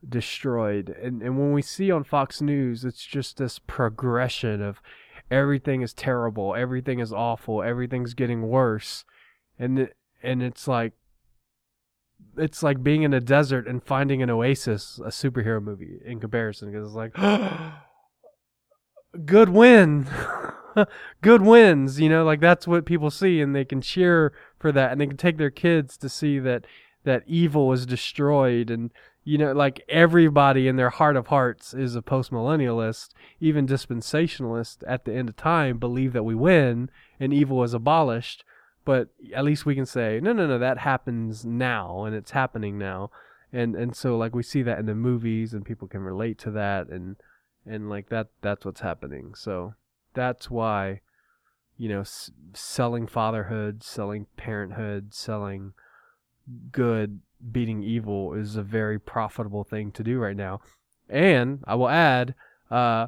destroyed. 0.06 0.94
And 1.02 1.22
and 1.22 1.38
when 1.38 1.52
we 1.52 1.62
see 1.62 1.90
on 1.90 2.04
Fox 2.04 2.40
News, 2.40 2.84
it's 2.84 3.04
just 3.04 3.38
this 3.38 3.58
progression 3.58 4.62
of 4.62 4.80
everything 5.30 5.82
is 5.82 5.92
terrible, 5.92 6.54
everything 6.54 7.00
is 7.00 7.12
awful, 7.12 7.62
everything's 7.62 8.14
getting 8.14 8.48
worse, 8.48 9.04
and 9.58 9.90
and 10.22 10.42
it's 10.42 10.68
like 10.68 10.92
it's 12.36 12.62
like 12.62 12.82
being 12.82 13.02
in 13.02 13.14
a 13.14 13.20
desert 13.20 13.66
and 13.66 13.82
finding 13.82 14.22
an 14.22 14.30
oasis, 14.30 15.00
a 15.04 15.08
superhero 15.08 15.62
movie 15.62 15.98
in 16.04 16.20
comparison, 16.20 16.70
because 16.70 16.86
it's 16.86 16.96
like 16.96 17.14
good 19.24 19.48
win. 19.48 20.06
good 21.22 21.42
wins, 21.42 22.00
you 22.00 22.08
know, 22.08 22.24
like 22.24 22.40
that's 22.40 22.66
what 22.66 22.86
people 22.86 23.10
see 23.10 23.40
and 23.40 23.54
they 23.54 23.64
can 23.64 23.80
cheer 23.80 24.32
for 24.58 24.72
that 24.72 24.92
and 24.92 25.00
they 25.00 25.06
can 25.06 25.16
take 25.16 25.38
their 25.38 25.50
kids 25.50 25.96
to 25.98 26.08
see 26.08 26.38
that 26.38 26.66
that 27.04 27.22
evil 27.26 27.72
is 27.72 27.86
destroyed 27.86 28.68
and 28.68 28.90
you 29.22 29.38
know 29.38 29.52
like 29.52 29.80
everybody 29.88 30.66
in 30.66 30.74
their 30.74 30.90
heart 30.90 31.14
of 31.14 31.28
hearts 31.28 31.72
is 31.72 31.94
a 31.94 32.02
postmillennialist 32.02 33.10
even 33.38 33.64
dispensationalist 33.64 34.78
at 34.88 35.04
the 35.04 35.14
end 35.14 35.28
of 35.28 35.36
time 35.36 35.78
believe 35.78 36.12
that 36.12 36.24
we 36.24 36.34
win 36.34 36.90
and 37.20 37.32
evil 37.32 37.62
is 37.62 37.74
abolished 37.74 38.42
but 38.86 39.08
at 39.34 39.44
least 39.44 39.66
we 39.66 39.74
can 39.74 39.84
say 39.84 40.18
no 40.22 40.32
no 40.32 40.46
no 40.46 40.58
that 40.58 40.78
happens 40.78 41.44
now 41.44 42.04
and 42.04 42.14
it's 42.14 42.30
happening 42.30 42.78
now. 42.78 43.10
And 43.52 43.74
and 43.74 43.94
so 43.94 44.16
like 44.16 44.34
we 44.34 44.42
see 44.42 44.62
that 44.62 44.78
in 44.78 44.86
the 44.86 44.94
movies 44.94 45.52
and 45.52 45.64
people 45.64 45.88
can 45.88 46.00
relate 46.00 46.38
to 46.38 46.50
that 46.52 46.88
and 46.88 47.16
and 47.66 47.90
like 47.90 48.08
that 48.08 48.28
that's 48.40 48.64
what's 48.64 48.80
happening 48.80 49.34
so 49.34 49.74
that's 50.16 50.50
why 50.50 51.00
you 51.76 51.88
know 51.88 52.00
s- 52.00 52.30
selling 52.54 53.06
fatherhood 53.06 53.84
selling 53.84 54.26
parenthood 54.36 55.14
selling 55.14 55.72
good 56.72 57.20
beating 57.52 57.82
evil 57.82 58.32
is 58.32 58.56
a 58.56 58.62
very 58.62 58.98
profitable 58.98 59.62
thing 59.62 59.92
to 59.92 60.02
do 60.02 60.18
right 60.18 60.36
now. 60.36 60.60
And 61.08 61.62
i 61.66 61.76
will 61.76 61.88
add 61.88 62.34
uh 62.70 63.06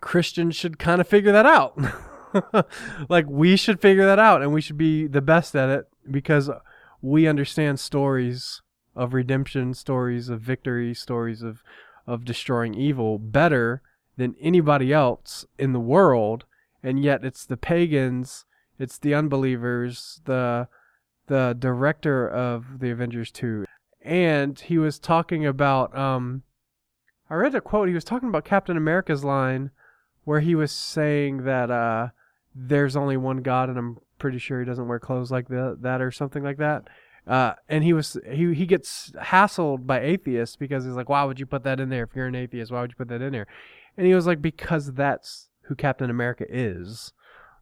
christians 0.00 0.56
should 0.56 0.78
kind 0.78 1.00
of 1.00 1.06
figure 1.08 1.32
that 1.32 1.46
out. 1.46 1.78
Like 3.08 3.26
we 3.28 3.56
should 3.56 3.80
figure 3.80 4.04
that 4.04 4.18
out 4.18 4.42
and 4.42 4.52
we 4.52 4.60
should 4.60 4.76
be 4.76 5.06
the 5.06 5.22
best 5.22 5.54
at 5.56 5.70
it 5.70 5.86
because 6.10 6.50
we 7.00 7.26
understand 7.26 7.80
stories 7.80 8.62
of 8.94 9.14
redemption 9.14 9.74
stories 9.74 10.28
of 10.28 10.40
victory 10.40 10.92
stories 10.94 11.42
of 11.42 11.62
of 12.06 12.24
destroying 12.24 12.74
evil 12.74 13.18
better 13.18 13.82
than 14.16 14.34
anybody 14.40 14.92
else 14.92 15.44
in 15.58 15.72
the 15.72 15.80
world 15.80 16.44
and 16.82 17.02
yet 17.02 17.24
it's 17.24 17.44
the 17.44 17.56
pagans 17.56 18.44
it's 18.78 18.98
the 18.98 19.14
unbelievers 19.14 20.20
the 20.24 20.68
the 21.26 21.56
director 21.58 22.28
of 22.28 22.78
the 22.80 22.90
avengers 22.90 23.30
2 23.30 23.64
and 24.02 24.60
he 24.60 24.78
was 24.78 24.98
talking 24.98 25.44
about 25.44 25.96
um 25.96 26.42
i 27.28 27.34
read 27.34 27.54
a 27.54 27.60
quote 27.60 27.88
he 27.88 27.94
was 27.94 28.04
talking 28.04 28.28
about 28.28 28.44
captain 28.44 28.76
america's 28.76 29.24
line 29.24 29.70
where 30.24 30.40
he 30.40 30.54
was 30.54 30.72
saying 30.72 31.44
that 31.44 31.70
uh 31.70 32.08
there's 32.54 32.96
only 32.96 33.16
one 33.16 33.38
god 33.38 33.68
and 33.68 33.78
i'm 33.78 33.98
pretty 34.18 34.38
sure 34.38 34.60
he 34.60 34.66
doesn't 34.66 34.88
wear 34.88 34.98
clothes 34.98 35.30
like 35.30 35.48
that, 35.48 35.78
that 35.82 36.00
or 36.00 36.10
something 36.10 36.42
like 36.42 36.56
that 36.56 36.88
uh, 37.26 37.54
and 37.68 37.82
he 37.82 37.92
was 37.92 38.16
he 38.30 38.54
he 38.54 38.66
gets 38.66 39.10
hassled 39.20 39.84
by 39.86 40.00
atheists 40.00 40.54
because 40.54 40.84
he's 40.84 40.94
like, 40.94 41.08
why 41.08 41.24
would 41.24 41.40
you 41.40 41.46
put 41.46 41.64
that 41.64 41.80
in 41.80 41.88
there 41.88 42.04
if 42.04 42.10
you're 42.14 42.26
an 42.26 42.36
atheist? 42.36 42.70
Why 42.70 42.80
would 42.80 42.92
you 42.92 42.96
put 42.96 43.08
that 43.08 43.20
in 43.20 43.32
there? 43.32 43.48
And 43.96 44.06
he 44.06 44.14
was 44.14 44.26
like, 44.26 44.42
because 44.42 44.92
that's 44.92 45.48
who 45.62 45.74
Captain 45.74 46.10
America 46.10 46.44
is, 46.48 47.12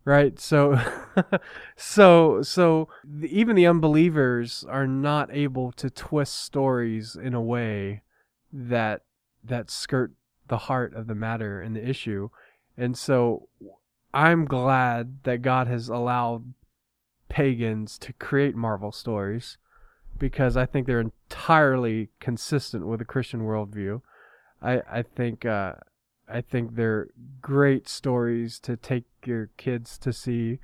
right? 0.05 0.39
So, 0.39 0.79
so 1.77 2.43
so 2.43 2.89
even 3.27 3.57
the 3.57 3.67
unbelievers 3.67 4.65
are 4.69 4.87
not 4.87 5.31
able 5.33 5.73
to 5.73 5.91
twist 5.91 6.35
stories 6.41 7.17
in 7.17 7.35
a 7.35 7.43
way 7.43 8.03
that 8.53 9.03
that 9.43 9.71
skirt 9.71 10.13
the 10.49 10.59
heart 10.59 10.95
of 10.95 11.07
the 11.07 11.15
matter 11.15 11.61
and 11.61 11.77
the 11.77 11.89
issue, 11.89 12.29
and 12.77 12.99
so 12.99 13.49
I'm 14.13 14.45
glad 14.45 15.25
that 15.25 15.43
God 15.43 15.67
has 15.67 15.89
allowed 15.89 16.55
pagans 17.29 17.99
to 17.99 18.13
create 18.13 18.55
Marvel 18.55 18.93
stories 18.93 19.57
because 20.19 20.57
I 20.57 20.67
think 20.67 20.87
they're 20.87 21.01
entirely 21.01 22.11
consistent 22.21 22.87
with 22.87 22.99
the 23.01 23.05
Christian 23.05 23.41
worldview. 23.41 24.03
I 24.63 24.83
I 24.91 25.03
think 25.03 25.45
uh, 25.45 25.75
I 26.29 26.41
think 26.41 26.75
they're 26.75 27.09
great 27.41 27.89
stories 27.89 28.59
to 28.61 28.77
take 28.77 29.05
your 29.25 29.51
kids 29.57 29.99
to 29.99 30.13
see, 30.13 30.59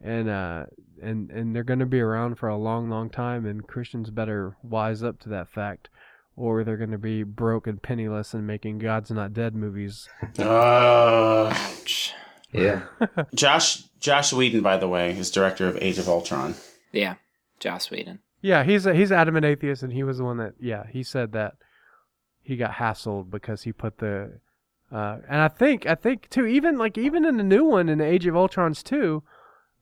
and 0.00 0.28
uh, 0.28 0.66
and 1.02 1.30
and 1.30 1.54
they're 1.54 1.64
going 1.64 1.80
to 1.80 1.86
be 1.86 2.00
around 2.00 2.36
for 2.36 2.48
a 2.48 2.56
long, 2.56 2.88
long 2.88 3.10
time. 3.10 3.46
And 3.46 3.66
Christians 3.66 4.10
better 4.10 4.56
wise 4.62 5.02
up 5.02 5.18
to 5.20 5.28
that 5.30 5.48
fact, 5.48 5.88
or 6.36 6.64
they're 6.64 6.76
going 6.76 6.92
to 6.92 6.98
be 6.98 7.22
broke 7.22 7.66
and 7.66 7.82
penniless 7.82 8.34
and 8.34 8.46
making 8.46 8.78
God's 8.78 9.10
Not 9.10 9.32
Dead 9.32 9.54
movies. 9.54 10.08
Uh, 10.38 11.54
Yeah. 12.52 12.82
Josh 13.34 13.82
Josh 14.00 14.32
Whedon, 14.32 14.62
by 14.62 14.76
the 14.76 14.88
way, 14.88 15.16
is 15.16 15.30
director 15.30 15.66
of 15.66 15.78
Age 15.80 15.98
of 15.98 16.08
Ultron. 16.08 16.54
Yeah, 16.92 17.16
Josh 17.58 17.90
Whedon. 17.90 18.20
Yeah, 18.42 18.64
he's 18.64 18.86
a, 18.86 18.94
he's 18.94 19.12
adamant 19.12 19.44
atheist, 19.44 19.82
and 19.82 19.92
he 19.92 20.02
was 20.02 20.18
the 20.18 20.24
one 20.24 20.38
that 20.38 20.54
yeah 20.60 20.84
he 20.90 21.02
said 21.02 21.32
that 21.32 21.54
he 22.42 22.56
got 22.56 22.72
hassled 22.72 23.30
because 23.30 23.62
he 23.62 23.72
put 23.72 23.98
the 23.98 24.40
Uh, 24.92 25.18
and 25.28 25.40
I 25.40 25.48
think 25.48 25.86
I 25.86 25.94
think 25.94 26.28
too, 26.30 26.46
even 26.46 26.76
like 26.78 26.98
even 26.98 27.24
in 27.24 27.36
the 27.36 27.42
new 27.44 27.64
one 27.64 27.88
in 27.88 27.98
the 27.98 28.04
Age 28.04 28.26
of 28.26 28.36
Ultron's 28.36 28.82
too, 28.82 29.22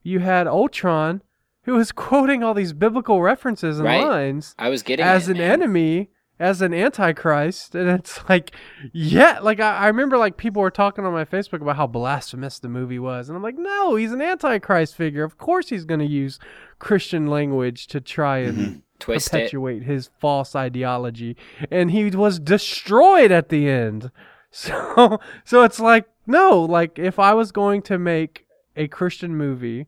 you 0.03 0.21
had 0.21 0.47
Ultron 0.47 1.23
who 1.65 1.75
was 1.75 1.93
quoting 2.07 2.43
all 2.43 2.55
these 2.55 2.73
biblical 2.73 3.21
references 3.23 3.79
and 3.79 3.87
Right. 3.87 4.05
lines 4.05 4.55
I 4.59 4.69
was 4.69 4.83
getting 4.83 5.05
as 5.05 5.29
it, 5.29 5.33
an 5.33 5.39
man. 5.39 5.51
enemy, 5.63 6.11
as 6.41 6.63
an 6.63 6.73
antichrist, 6.73 7.75
and 7.75 7.89
it's 7.91 8.21
like, 8.29 8.53
yeah, 8.93 9.39
like 9.41 9.61
I, 9.61 9.77
I 9.79 9.87
remember 9.89 10.19
like 10.19 10.37
people 10.37 10.63
were 10.63 10.71
talking 10.71 11.05
on 11.07 11.13
my 11.13 11.25
Facebook 11.25 11.61
about 11.63 11.77
how 11.77 11.87
blasphemous 11.87 12.59
the 12.59 12.69
movie 12.69 12.99
was, 12.99 13.29
and 13.29 13.37
I'm 13.37 13.43
like, 13.43 13.57
no, 13.59 13.97
he's 13.97 14.13
an 14.13 14.21
antichrist 14.23 14.95
figure. 14.95 15.25
Of 15.25 15.37
course, 15.39 15.69
he's 15.71 15.85
going 15.85 16.01
to 16.01 16.07
use 16.07 16.39
Christian 16.79 17.27
language 17.27 17.87
to 17.89 18.01
try 18.01 18.39
and 18.39 18.83
Twist 18.99 19.29
it. 19.29 19.31
perpetuate 19.33 19.83
his 19.85 20.11
false 20.21 20.55
ideology, 20.55 21.37
and 21.71 21.91
he 21.91 22.11
was 22.11 22.39
destroyed 22.39 23.31
at 23.33 23.49
the 23.49 23.69
end. 23.69 24.11
So, 24.59 25.21
so 25.45 25.63
it's 25.63 25.79
like 25.79 26.07
no, 26.27 26.61
like 26.61 26.99
if 26.99 27.19
I 27.19 27.35
was 27.35 27.53
going 27.53 27.83
to 27.83 27.99
make 27.99 28.47
a 28.77 28.89
Christian 28.89 29.37
movie. 29.37 29.87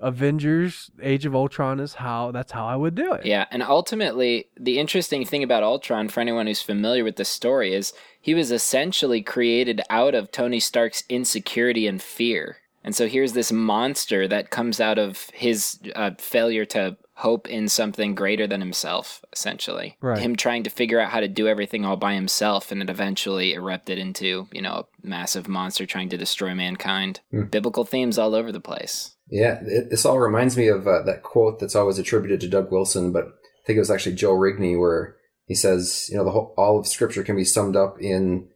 Avengers: 0.00 0.90
Age 1.00 1.26
of 1.26 1.34
Ultron 1.36 1.78
is 1.78 1.94
how 1.94 2.32
that's 2.32 2.50
how 2.50 2.66
I 2.66 2.74
would 2.74 2.96
do 2.96 3.12
it. 3.12 3.24
Yeah, 3.24 3.46
and 3.52 3.62
ultimately, 3.62 4.46
the 4.58 4.80
interesting 4.80 5.24
thing 5.24 5.44
about 5.44 5.62
Ultron, 5.62 6.08
for 6.08 6.18
anyone 6.18 6.48
who's 6.48 6.60
familiar 6.60 7.04
with 7.04 7.14
the 7.14 7.24
story, 7.24 7.72
is 7.72 7.92
he 8.20 8.34
was 8.34 8.50
essentially 8.50 9.22
created 9.22 9.80
out 9.88 10.16
of 10.16 10.32
Tony 10.32 10.58
Stark's 10.58 11.04
insecurity 11.08 11.86
and 11.86 12.02
fear. 12.02 12.56
And 12.82 12.96
so 12.96 13.06
here's 13.06 13.32
this 13.32 13.52
monster 13.52 14.26
that 14.26 14.50
comes 14.50 14.80
out 14.80 14.98
of 14.98 15.30
his 15.32 15.78
uh, 15.94 16.12
failure 16.18 16.64
to 16.66 16.96
hope 17.22 17.48
in 17.48 17.68
something 17.68 18.16
greater 18.16 18.48
than 18.48 18.60
himself, 18.60 19.24
essentially. 19.32 19.96
Right. 20.00 20.18
Him 20.18 20.34
trying 20.34 20.64
to 20.64 20.70
figure 20.70 20.98
out 20.98 21.10
how 21.10 21.20
to 21.20 21.28
do 21.28 21.46
everything 21.46 21.84
all 21.84 21.96
by 21.96 22.14
himself, 22.14 22.72
and 22.72 22.82
it 22.82 22.90
eventually 22.90 23.54
erupted 23.54 23.96
into, 23.96 24.48
you 24.52 24.60
know, 24.60 24.72
a 24.72 25.06
massive 25.06 25.46
monster 25.46 25.86
trying 25.86 26.08
to 26.08 26.16
destroy 26.16 26.52
mankind. 26.54 27.20
Biblical 27.50 27.84
themes 27.84 28.18
all 28.18 28.34
over 28.34 28.50
the 28.50 28.60
place. 28.60 29.14
Yeah, 29.30 29.60
it, 29.64 29.90
this 29.90 30.04
all 30.04 30.18
reminds 30.18 30.56
me 30.56 30.66
of 30.66 30.86
uh, 30.86 31.02
that 31.02 31.22
quote 31.22 31.60
that's 31.60 31.76
always 31.76 31.98
attributed 31.98 32.40
to 32.40 32.48
Doug 32.48 32.72
Wilson, 32.72 33.12
but 33.12 33.24
I 33.24 33.66
think 33.66 33.76
it 33.76 33.80
was 33.80 33.90
actually 33.90 34.16
Joe 34.16 34.34
Rigney 34.34 34.78
where 34.78 35.16
he 35.46 35.54
says, 35.54 36.08
you 36.10 36.16
know, 36.16 36.24
the 36.24 36.32
whole, 36.32 36.52
all 36.56 36.80
of 36.80 36.88
Scripture 36.88 37.22
can 37.22 37.36
be 37.36 37.44
summed 37.44 37.76
up 37.76 38.00
in 38.00 38.48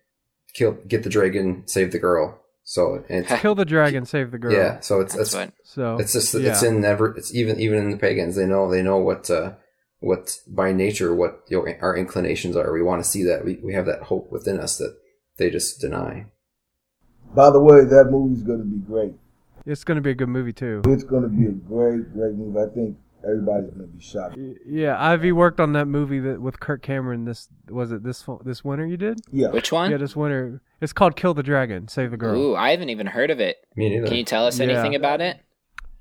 kill, 0.55 0.73
get 0.89 1.05
the 1.05 1.09
dragon, 1.09 1.63
save 1.67 1.93
the 1.93 1.99
girl. 1.99 2.41
So 2.69 3.05
it's 3.09 3.33
Kill 3.41 3.55
the 3.55 3.65
dragon, 3.65 4.05
save 4.07 4.33
the 4.33 4.39
girl. 4.39 4.53
yeah, 4.53 4.81
so 4.81 5.01
it's 5.01 5.15
That's 5.15 5.33
it's. 5.35 5.53
So 5.63 5.99
it's 5.99 6.13
just 6.13 6.35
yeah. 6.35 6.51
it's 6.51 6.65
in 6.65 6.81
never 6.81 7.17
it's 7.17 7.33
even 7.33 7.61
even 7.61 7.79
in 7.79 7.91
the 7.93 7.97
pagans 7.97 8.35
they 8.35 8.45
know 8.45 8.69
they 8.69 8.83
know 8.83 8.97
what 8.99 9.31
uh, 9.31 9.53
what 10.01 10.41
by 10.49 10.73
nature 10.73 11.15
what 11.15 11.45
you 11.49 11.59
know, 11.59 11.73
our 11.81 11.97
inclinations 11.97 12.57
are. 12.57 12.73
We 12.73 12.83
want 12.83 13.05
to 13.05 13.09
see 13.09 13.23
that 13.23 13.45
we 13.45 13.61
we 13.63 13.73
have 13.75 13.87
that 13.87 14.03
hope 14.03 14.33
within 14.33 14.59
us 14.59 14.79
that 14.79 14.97
they 15.37 15.49
just 15.49 15.81
deny. 15.81 16.27
By 17.37 17.51
the 17.51 17.61
way, 17.61 17.85
that 17.85 18.09
movie's 18.11 18.43
going 18.43 18.59
to 18.59 18.65
be 18.65 18.79
great. 18.79 19.15
it's 19.65 19.85
going 19.85 19.97
to 19.97 20.03
be 20.03 20.11
a 20.11 20.15
good 20.15 20.29
movie 20.29 20.53
too. 20.53 20.83
It's 20.87 21.05
going 21.05 21.23
to 21.23 21.29
be 21.29 21.47
a 21.47 21.53
great, 21.53 22.13
great 22.15 22.35
movie. 22.35 22.59
I 22.59 22.75
think 22.75 22.99
everybody's 23.27 23.71
going 23.71 23.81
to 23.91 23.97
be 23.97 24.03
shocked. 24.03 24.37
Yeah, 24.67 25.13
IV 25.15 25.35
worked 25.35 25.61
on 25.61 25.73
that 25.73 25.87
movie 25.87 26.21
that 26.21 26.41
with 26.41 26.61
Kirk 26.61 26.83
Cameron. 26.83 27.25
This 27.25 27.49
was 27.69 27.93
it 27.93 28.03
this 28.03 28.25
this 28.45 28.65
winter 28.65 28.87
you 28.87 28.97
did? 28.97 29.21
Yeah. 29.33 29.49
Which 29.49 29.73
one? 29.73 29.91
Yeah, 29.91 29.97
this 29.97 30.15
winter. 30.17 30.63
It's 30.81 30.93
called 30.93 31.17
Kill 31.17 31.35
the 31.35 31.43
Dragon, 31.43 31.89
Save 31.89 32.11
the 32.11 32.17
Girl. 32.17 32.37
Ooh, 32.41 32.57
I 32.57 32.71
haven't 32.71 32.91
even 32.91 33.07
heard 33.07 33.31
of 33.31 33.41
it. 33.41 33.57
Me 33.77 33.89
neither. 33.89 34.07
Can 34.07 34.17
you 34.17 34.25
tell 34.25 34.47
us 34.47 34.59
Yeah. 34.59 34.67
anything 34.67 34.95
about 34.95 35.21
it? 35.21 35.39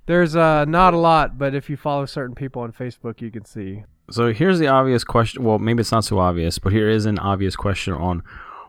There's 0.05 0.35
uh 0.35 0.65
not 0.65 0.93
a 0.93 0.97
lot, 0.97 1.37
but 1.37 1.55
if 1.55 1.69
you 1.69 1.77
follow 1.77 2.05
certain 2.05 2.35
people 2.35 2.61
on 2.61 2.71
Facebook, 2.71 3.21
you 3.21 3.31
can 3.31 3.45
see. 3.45 3.83
So 4.11 4.31
here's 4.31 4.59
the 4.59 4.67
obvious 4.67 5.03
question. 5.03 5.43
Well, 5.43 5.57
maybe 5.57 5.81
it's 5.81 5.91
not 5.91 6.05
so 6.05 6.19
obvious, 6.19 6.59
but 6.59 6.71
here 6.71 6.89
is 6.89 7.05
an 7.07 7.17
obvious 7.17 7.55
question 7.55 7.93
on 7.93 8.21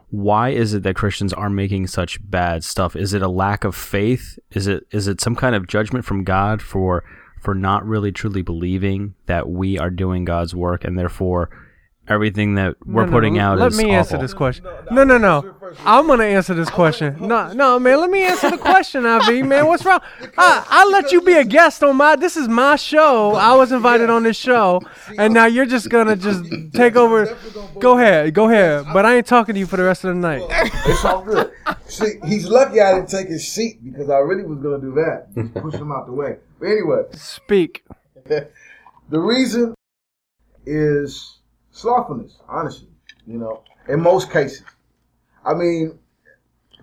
why 0.09 0.51
is 0.51 0.73
it 0.73 0.83
that 0.85 0.95
Christians 0.97 1.33
are 1.35 1.51
making 1.51 1.89
such 1.89 2.19
bad 2.31 2.65
stuff? 2.65 2.95
Is 2.97 3.13
it 3.13 3.21
a 3.23 3.29
lack 3.29 3.65
of 3.65 3.75
faith? 3.75 4.39
Is 4.53 4.67
it 4.67 4.87
is 4.93 5.09
it 5.09 5.21
some 5.21 5.37
kind 5.37 5.55
of 5.55 5.67
judgment 5.67 6.05
from 6.07 6.25
God 6.25 6.63
for 6.63 7.05
for 7.47 7.55
not 7.55 7.87
really 7.87 8.11
truly 8.11 8.43
believing 8.43 9.15
that 9.27 9.49
we 9.49 9.79
are 9.79 9.89
doing 9.89 10.25
God's 10.25 10.53
work 10.53 10.83
and 10.83 10.99
therefore 10.99 11.49
everything 12.09 12.55
that 12.55 12.77
we're 12.87 13.03
No, 13.03 13.07
no, 13.07 13.13
putting 13.13 13.35
no, 13.35 13.41
out 13.41 13.59
Let 13.59 13.73
is 13.73 13.79
me 13.79 13.91
answer 13.91 14.19
this 14.19 14.35
question. 14.35 14.65
No, 14.91 15.05
no, 15.05 15.19
no. 15.19 15.55
I'm 15.85 16.07
gonna 16.07 16.25
answer 16.25 16.55
this 16.55 16.71
question. 16.71 17.17
No, 17.27 17.53
no, 17.53 17.79
man. 17.81 18.01
Let 18.01 18.11
me 18.11 18.23
answer 18.23 18.51
the 18.51 18.59
question, 18.59 19.05
IV. 19.05 19.45
Man, 19.47 19.67
what's 19.67 19.85
wrong? 19.85 20.01
I, 20.39 20.65
I 20.69 20.89
let 20.91 21.11
you 21.11 21.21
be 21.21 21.35
a 21.35 21.45
guest 21.45 21.83
on 21.83 21.97
my. 21.97 22.15
This 22.15 22.37
is 22.37 22.47
my 22.47 22.77
show. 22.77 23.35
I 23.35 23.55
was 23.55 23.73
invited 23.73 24.11
on 24.11 24.23
this 24.23 24.37
show, 24.37 24.81
and 25.19 25.35
now 25.35 25.47
you're 25.47 25.67
just 25.67 25.89
gonna 25.89 26.15
just 26.15 26.45
take 26.73 26.95
over. 26.95 27.37
Go 27.81 27.99
ahead, 27.99 28.33
go 28.33 28.49
ahead. 28.49 28.87
But 28.93 29.05
I 29.05 29.17
ain't 29.17 29.27
talking 29.27 29.55
to 29.55 29.59
you 29.59 29.67
for 29.67 29.77
the 29.77 29.83
rest 29.83 30.05
of 30.05 30.15
the 30.15 30.21
night. 30.21 30.43
It's 30.87 31.05
all 31.05 31.23
good. 31.23 31.51
See, 31.87 32.15
he's 32.27 32.49
lucky 32.49 32.81
I 32.81 32.95
didn't 32.95 33.09
take 33.09 33.29
his 33.29 33.49
seat 33.49 33.83
because 33.85 34.09
I 34.09 34.19
really 34.19 34.45
was 34.45 34.59
going 34.59 34.81
to 34.81 34.87
do 34.87 34.95
that. 34.95 35.29
Just 35.35 35.55
push 35.55 35.75
him 35.75 35.91
out 35.93 36.07
the 36.07 36.13
way. 36.13 36.37
But 36.61 36.67
anyway, 36.67 37.03
Speak. 37.13 37.85
the 38.25 38.49
reason 39.11 39.75
is 40.65 41.36
slothfulness, 41.77 42.39
honestly, 42.49 42.89
you 43.27 43.39
know, 43.39 43.63
in 43.89 44.01
most 44.01 44.31
cases. 44.31 44.63
I 45.45 45.55
mean, 45.55 45.99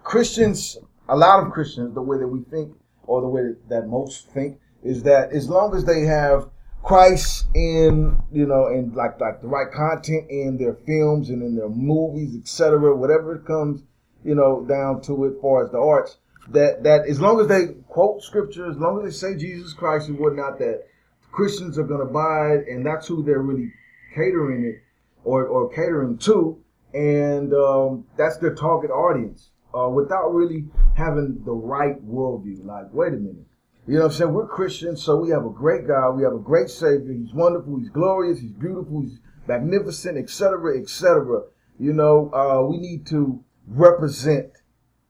Christians, 0.03 0.77
a 1.09 1.15
lot 1.15 1.45
of 1.45 1.51
Christians, 1.51 1.95
the 1.95 2.01
way 2.01 2.19
that 2.19 2.27
we 2.27 2.41
think, 2.43 2.75
or 3.05 3.21
the 3.21 3.27
way 3.27 3.53
that 3.69 3.87
most 3.87 4.29
think, 4.29 4.59
is 4.83 5.03
that 5.03 5.31
as 5.31 5.49
long 5.49 5.75
as 5.75 5.83
they 5.83 6.01
have 6.01 6.49
Christ 6.83 7.47
in, 7.55 8.17
you 8.31 8.45
know, 8.45 8.67
and 8.67 8.93
like 8.93 9.19
like 9.19 9.41
the 9.41 9.47
right 9.47 9.71
content 9.71 10.29
in 10.29 10.57
their 10.57 10.75
films 10.85 11.29
and 11.29 11.41
in 11.41 11.55
their 11.55 11.69
movies, 11.69 12.35
etc., 12.37 12.95
whatever 12.95 13.35
it 13.35 13.45
comes, 13.45 13.81
you 14.23 14.35
know, 14.35 14.65
down 14.65 15.01
to 15.03 15.25
it, 15.25 15.41
far 15.41 15.65
as 15.65 15.71
the 15.71 15.79
arts, 15.79 16.17
that 16.49 16.83
that 16.83 17.07
as 17.07 17.19
long 17.19 17.39
as 17.39 17.47
they 17.47 17.67
quote 17.87 18.21
scripture, 18.21 18.69
as 18.69 18.77
long 18.77 18.99
as 18.99 19.05
they 19.05 19.27
say 19.27 19.37
Jesus 19.37 19.73
Christ 19.73 20.09
and 20.09 20.19
whatnot, 20.19 20.59
that 20.59 20.83
Christians 21.31 21.79
are 21.79 21.83
going 21.83 22.05
to 22.05 22.13
buy 22.13 22.51
it, 22.51 22.67
and 22.67 22.85
that's 22.85 23.07
who 23.07 23.23
they're 23.23 23.41
really 23.41 23.71
catering 24.13 24.65
it 24.65 24.83
or, 25.23 25.45
or 25.45 25.69
catering 25.69 26.17
to, 26.19 26.59
and 26.93 27.53
um, 27.53 28.05
that's 28.17 28.37
their 28.37 28.53
target 28.53 28.91
audience 28.91 29.49
uh, 29.73 29.89
without 29.89 30.29
really 30.29 30.65
having 30.95 31.41
the 31.45 31.51
right 31.51 32.03
worldview. 32.05 32.65
Like, 32.65 32.93
wait 32.93 33.13
a 33.13 33.17
minute. 33.17 33.45
You 33.87 33.95
know 33.95 34.01
what 34.01 34.11
I'm 34.11 34.17
saying? 34.17 34.33
We're 34.33 34.47
Christians, 34.47 35.03
so 35.03 35.17
we 35.17 35.29
have 35.29 35.45
a 35.45 35.49
great 35.49 35.87
God, 35.87 36.11
we 36.11 36.23
have 36.23 36.33
a 36.33 36.39
great 36.39 36.69
Savior. 36.69 37.11
He's 37.11 37.33
wonderful, 37.33 37.79
He's 37.79 37.89
glorious, 37.89 38.39
He's 38.39 38.53
beautiful, 38.53 39.01
He's 39.01 39.19
magnificent, 39.45 40.17
etc., 40.17 40.79
etc. 40.79 41.41
You 41.79 41.91
know, 41.91 42.31
uh, 42.33 42.65
we 42.65 42.77
need 42.77 43.05
to 43.07 43.43
represent 43.67 44.51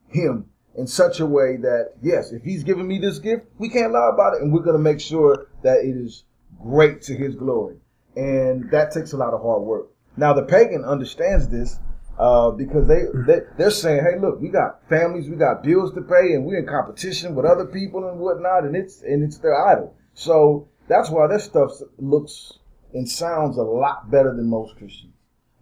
Him 0.07 0.45
in 0.75 0.87
such 0.87 1.19
a 1.19 1.25
way 1.25 1.57
that, 1.57 1.93
yes, 2.01 2.31
if 2.31 2.41
He's 2.41 2.63
giving 2.63 2.87
me 2.87 2.97
this 2.97 3.19
gift, 3.19 3.45
we 3.59 3.69
can't 3.69 3.93
lie 3.93 4.09
about 4.11 4.35
it, 4.35 4.41
and 4.41 4.51
we're 4.51 4.63
going 4.63 4.77
to 4.77 4.81
make 4.81 4.99
sure 4.99 5.47
that 5.61 5.79
it 5.79 5.95
is 5.95 6.23
great 6.59 7.03
to 7.03 7.15
His 7.15 7.35
glory. 7.35 7.75
And 8.15 8.69
that 8.71 8.91
takes 8.91 9.13
a 9.13 9.17
lot 9.17 9.33
of 9.33 9.41
hard 9.41 9.63
work. 9.63 9.89
Now, 10.15 10.33
the 10.33 10.43
pagan 10.43 10.85
understands 10.85 11.47
this 11.47 11.79
uh, 12.19 12.51
because 12.51 12.87
they, 12.87 13.05
they 13.25 13.39
they're 13.57 13.71
saying, 13.71 14.03
"Hey, 14.03 14.19
look, 14.19 14.39
we 14.39 14.49
got 14.49 14.87
families, 14.87 15.29
we 15.29 15.35
got 15.35 15.63
bills 15.63 15.93
to 15.95 16.01
pay, 16.01 16.33
and 16.33 16.45
we're 16.45 16.59
in 16.59 16.67
competition 16.67 17.33
with 17.33 17.45
other 17.45 17.65
people 17.65 18.07
and 18.07 18.19
whatnot, 18.19 18.65
and 18.65 18.75
it's 18.75 19.01
and 19.01 19.23
it's 19.23 19.39
their 19.39 19.55
idol." 19.55 19.95
So 20.13 20.67
that's 20.87 21.09
why 21.09 21.27
their 21.27 21.39
stuff 21.39 21.71
looks 21.97 22.53
and 22.93 23.09
sounds 23.09 23.57
a 23.57 23.63
lot 23.63 24.11
better 24.11 24.35
than 24.35 24.47
most 24.47 24.77
Christians, 24.77 25.13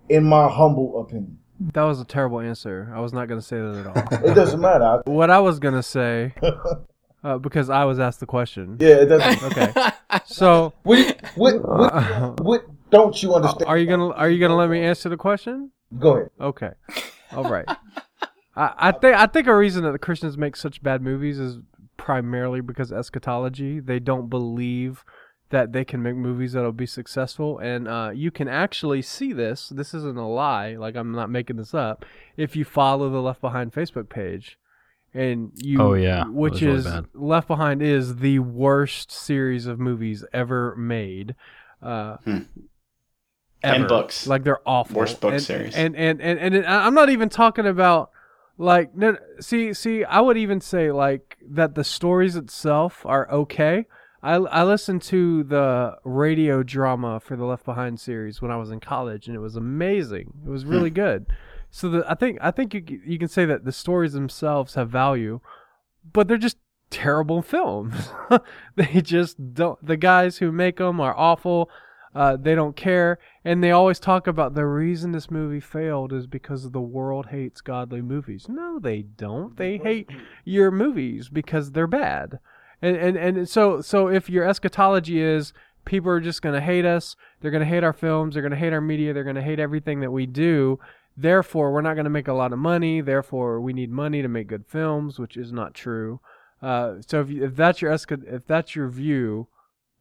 in 0.10 0.26
my 0.26 0.50
humble 0.50 1.02
opinion. 1.02 1.38
That 1.74 1.84
was 1.84 2.02
a 2.02 2.06
terrible 2.06 2.40
answer. 2.40 2.92
I 2.94 3.00
was 3.00 3.14
not 3.14 3.30
gonna 3.30 3.42
say 3.42 3.58
that 3.58 3.86
at 3.86 3.88
all. 3.88 4.30
It 4.30 4.34
doesn't 4.34 4.60
matter. 4.60 5.04
What 5.06 5.30
I 5.30 5.40
was 5.40 5.60
gonna 5.60 5.84
say, 5.84 6.34
uh, 7.24 7.38
because 7.38 7.70
I 7.70 7.86
was 7.86 8.00
asked 8.00 8.20
the 8.20 8.26
question. 8.26 8.78
yeah, 8.80 8.96
it 8.96 9.06
doesn't. 9.06 9.42
Okay. 9.52 9.92
So, 10.26 10.74
What, 10.84 11.22
what, 11.36 11.62
what, 11.64 12.40
what 12.42 12.66
don't 12.90 13.22
you 13.24 13.34
understand? 13.34 13.66
are 13.68 13.78
you 13.78 13.88
gonna 13.88 14.10
are 14.10 14.30
you 14.30 14.40
gonna 14.40 14.56
let 14.56 14.70
me 14.70 14.82
answer 14.82 15.08
the 15.10 15.18
question? 15.18 15.72
Go 15.98 16.16
ahead. 16.18 16.30
Okay. 16.40 16.72
All 17.34 17.50
right. 17.50 17.66
I, 18.56 18.74
I 18.78 18.92
think 18.92 19.16
I 19.16 19.26
think 19.28 19.48
a 19.48 19.56
reason 19.56 19.84
that 19.84 19.92
the 19.94 20.00
Christians 20.00 20.38
make 20.38 20.56
such 20.56 20.84
bad 20.84 21.02
movies 21.02 21.40
is 21.40 21.60
primarily 21.98 22.60
because 22.62 22.92
eschatology. 22.92 23.80
They 23.80 24.00
don't 24.00 24.30
believe 24.30 25.06
that 25.52 25.72
they 25.74 25.84
can 25.86 26.02
make 26.02 26.16
movies 26.16 26.54
that'll 26.54 26.72
be 26.72 26.86
successful, 26.86 27.60
and 27.60 27.88
uh, 27.88 28.12
you 28.14 28.32
can 28.32 28.48
actually 28.48 29.02
see 29.02 29.32
this. 29.34 29.70
This 29.70 29.94
isn't 29.94 30.18
a 30.18 30.28
lie. 30.28 30.76
Like 30.76 30.96
I'm 30.96 31.12
not 31.14 31.30
making 31.30 31.56
this 31.58 31.74
up. 31.74 32.04
If 32.36 32.56
you 32.56 32.66
follow 32.66 33.10
the 33.10 33.22
Left 33.22 33.40
Behind 33.42 33.72
Facebook 33.72 34.10
page, 34.10 34.58
and 35.14 35.52
you, 35.56 35.82
Oh, 35.82 35.94
yeah. 35.94 36.26
Which 36.26 36.62
was 36.62 36.86
really 36.86 37.00
is. 37.00 37.06
Left 37.14 37.48
Behind 37.48 37.82
is 37.82 38.18
the 38.18 38.40
worst 38.40 39.12
series 39.12 39.66
of 39.68 39.80
movies 39.80 40.24
ever 40.34 40.76
made. 40.76 41.36
Uh, 41.82 42.18
Hmm. 42.24 42.38
Ten 43.64 43.76
ever. 43.82 43.88
books. 43.88 44.26
Like 44.26 44.44
they're 44.44 44.68
awful. 44.68 44.98
Worst 44.98 45.22
book 45.22 45.34
and, 45.34 45.42
series. 45.42 45.76
And 45.76 45.96
and 45.96 46.20
and 46.22 46.40
and, 46.40 46.56
it- 46.56 46.66
I'm 46.68 46.96
not 46.96 47.10
even 47.10 47.30
talking 47.30 47.68
about 47.68 48.10
like 48.58 48.96
no, 48.96 49.18
see 49.40 49.74
see 49.74 50.04
I 50.04 50.20
would 50.20 50.38
even 50.38 50.62
say 50.62 50.92
like 50.92 51.38
that 51.48 51.76
the 51.76 51.84
stories 51.84 52.36
itself 52.36 53.06
are 53.06 53.30
okay. 53.32 53.86
I 54.24 54.36
I 54.36 54.64
listened 54.64 55.04
to 55.04 55.44
the 55.44 55.96
radio 56.04 56.64
drama 56.64 57.20
for 57.20 57.36
the 57.36 57.46
Left 57.46 57.64
Behind 57.66 58.00
series 58.00 58.42
when 58.42 58.50
I 58.50 58.58
was 58.58 58.72
in 58.72 58.80
college 58.80 59.28
and 59.28 59.36
it 59.36 59.40
was 59.40 59.56
amazing. 59.56 60.34
It 60.44 60.50
was 60.50 60.66
really 60.66 60.90
good. 60.92 61.28
So 61.72 61.90
the, 61.90 62.06
I 62.08 62.16
think 62.16 62.38
I 62.42 62.52
think 62.52 62.74
you 62.74 63.02
you 63.06 63.18
can 63.18 63.30
say 63.30 63.46
that 63.46 63.64
the 63.64 63.72
stories 63.72 64.14
themselves 64.14 64.76
have 64.76 64.90
value, 64.90 65.40
but 66.12 66.28
they're 66.28 66.38
just 66.38 66.58
terrible 66.90 67.42
films. 67.42 68.10
they 68.76 69.02
just 69.02 69.54
don't. 69.54 69.84
The 69.86 69.98
guys 69.98 70.38
who 70.38 70.52
make 70.52 70.78
them 70.78 71.00
are 71.00 71.18
awful. 71.18 71.70
Uh, 72.14 72.36
they 72.36 72.56
don't 72.56 72.76
care, 72.76 73.18
and 73.46 73.64
they 73.64 73.72
always 73.72 73.98
talk 73.98 74.28
about 74.28 74.54
the 74.54 74.66
reason 74.66 75.14
this 75.14 75.32
movie 75.32 75.62
failed 75.62 76.12
is 76.12 76.28
because 76.28 76.72
the 76.72 76.82
world 76.82 77.28
hates 77.28 77.62
godly 77.62 78.02
movies. 78.02 78.48
No, 78.50 78.80
they 78.80 79.04
don't. 79.04 79.56
They 79.56 79.78
hate 79.78 80.10
your 80.44 80.72
movies 80.72 81.30
because 81.30 81.72
they're 81.72 81.88
bad. 81.88 82.40
And 82.82 82.98
and 82.98 83.16
and 83.16 83.48
so 83.48 83.80
so 83.80 84.10
if 84.10 84.30
your 84.30 84.44
eschatology 84.44 85.22
is 85.22 85.54
people 85.86 86.12
are 86.12 86.20
just 86.20 86.42
going 86.42 86.56
to 86.56 86.62
hate 86.62 86.86
us, 86.86 87.16
they're 87.40 87.52
going 87.52 87.64
to 87.64 87.70
hate 87.70 87.84
our 87.84 87.94
films, 87.94 88.34
they're 88.34 88.44
going 88.44 88.52
to 88.52 88.58
hate 88.58 88.74
our 88.74 88.82
media, 88.82 89.14
they're 89.14 89.24
going 89.24 89.36
to 89.38 89.42
hate 89.42 89.60
everything 89.60 90.02
that 90.02 90.12
we 90.12 90.26
do. 90.26 90.80
Therefore, 91.18 91.72
we're 91.72 91.82
not 91.82 91.96
going 91.96 92.06
to 92.06 92.10
make 92.10 92.28
a 92.28 92.34
lot 92.34 92.54
of 92.54 92.60
money. 92.60 93.02
Therefore, 93.02 93.60
we 93.60 93.74
need 93.74 93.92
money 93.92 94.22
to 94.22 94.28
make 94.28 94.48
good 94.48 94.66
films, 94.68 95.20
which 95.20 95.38
is 95.38 95.52
not 95.52 95.74
true. 95.74 96.20
Uh, 96.62 96.96
so 97.06 97.22
if, 97.22 97.30
you, 97.30 97.44
if 97.44 97.56
that's 97.56 97.82
your 97.82 97.92
if 97.92 98.46
that's 98.48 98.76
your 98.76 98.88
view, 98.88 99.48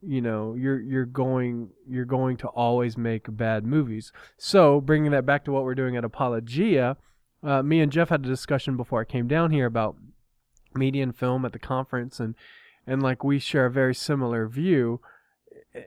you 0.03 0.21
know 0.21 0.55
you're 0.55 0.81
you're 0.81 1.07
going 1.07 1.71
you're 1.89 2.05
going 2.05 2.37
to 2.39 2.49
always 2.49 2.97
make 2.97 3.25
bad 3.37 3.65
movies. 3.65 4.13
So 4.37 4.81
bringing 4.81 5.11
that 5.13 5.27
back 5.27 5.45
to 5.45 5.53
what 5.53 5.65
we're 5.65 5.75
doing 5.75 5.97
at 5.97 6.05
Apologia, 6.05 6.97
uh, 7.43 7.63
me 7.63 7.81
and 7.81 7.91
Jeff 7.91 8.11
had 8.11 8.25
a 8.25 8.29
discussion 8.29 8.77
before 8.77 9.01
I 9.01 9.05
came 9.05 9.27
down 9.27 9.51
here 9.51 9.67
about 9.67 9.97
media 10.75 11.03
and 11.03 11.17
film 11.17 11.45
at 11.45 11.53
the 11.53 11.59
conference, 11.59 12.21
and 12.21 12.35
and 12.87 13.03
like 13.03 13.25
we 13.25 13.39
share 13.39 13.67
a 13.67 13.71
very 13.71 13.95
similar 13.95 14.47
view, 14.47 15.01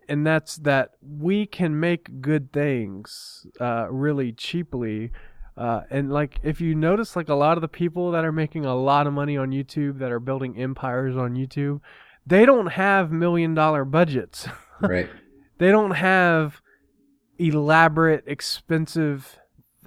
and 0.07 0.25
that's 0.25 0.57
that 0.57 0.91
we 1.01 1.45
can 1.45 1.79
make 1.79 2.21
good 2.21 2.51
things 2.53 3.45
uh, 3.59 3.87
really 3.89 4.31
cheaply. 4.31 5.11
Uh, 5.55 5.81
and 5.89 6.11
like 6.11 6.39
if 6.43 6.59
you 6.61 6.73
notice 6.73 7.15
like 7.15 7.29
a 7.29 7.35
lot 7.35 7.57
of 7.57 7.61
the 7.61 7.67
people 7.67 8.11
that 8.11 8.25
are 8.25 8.31
making 8.31 8.65
a 8.65 8.75
lot 8.75 9.05
of 9.05 9.13
money 9.13 9.37
on 9.37 9.51
YouTube 9.51 9.99
that 9.99 10.11
are 10.11 10.19
building 10.19 10.57
empires 10.57 11.15
on 11.15 11.35
YouTube, 11.35 11.79
they 12.25 12.45
don't 12.45 12.67
have 12.67 13.11
million 13.11 13.53
dollar 13.53 13.85
budgets. 13.85 14.47
Right. 14.81 15.09
they 15.59 15.71
don't 15.71 15.91
have 15.91 16.59
elaborate, 17.37 18.25
expensive 18.27 19.39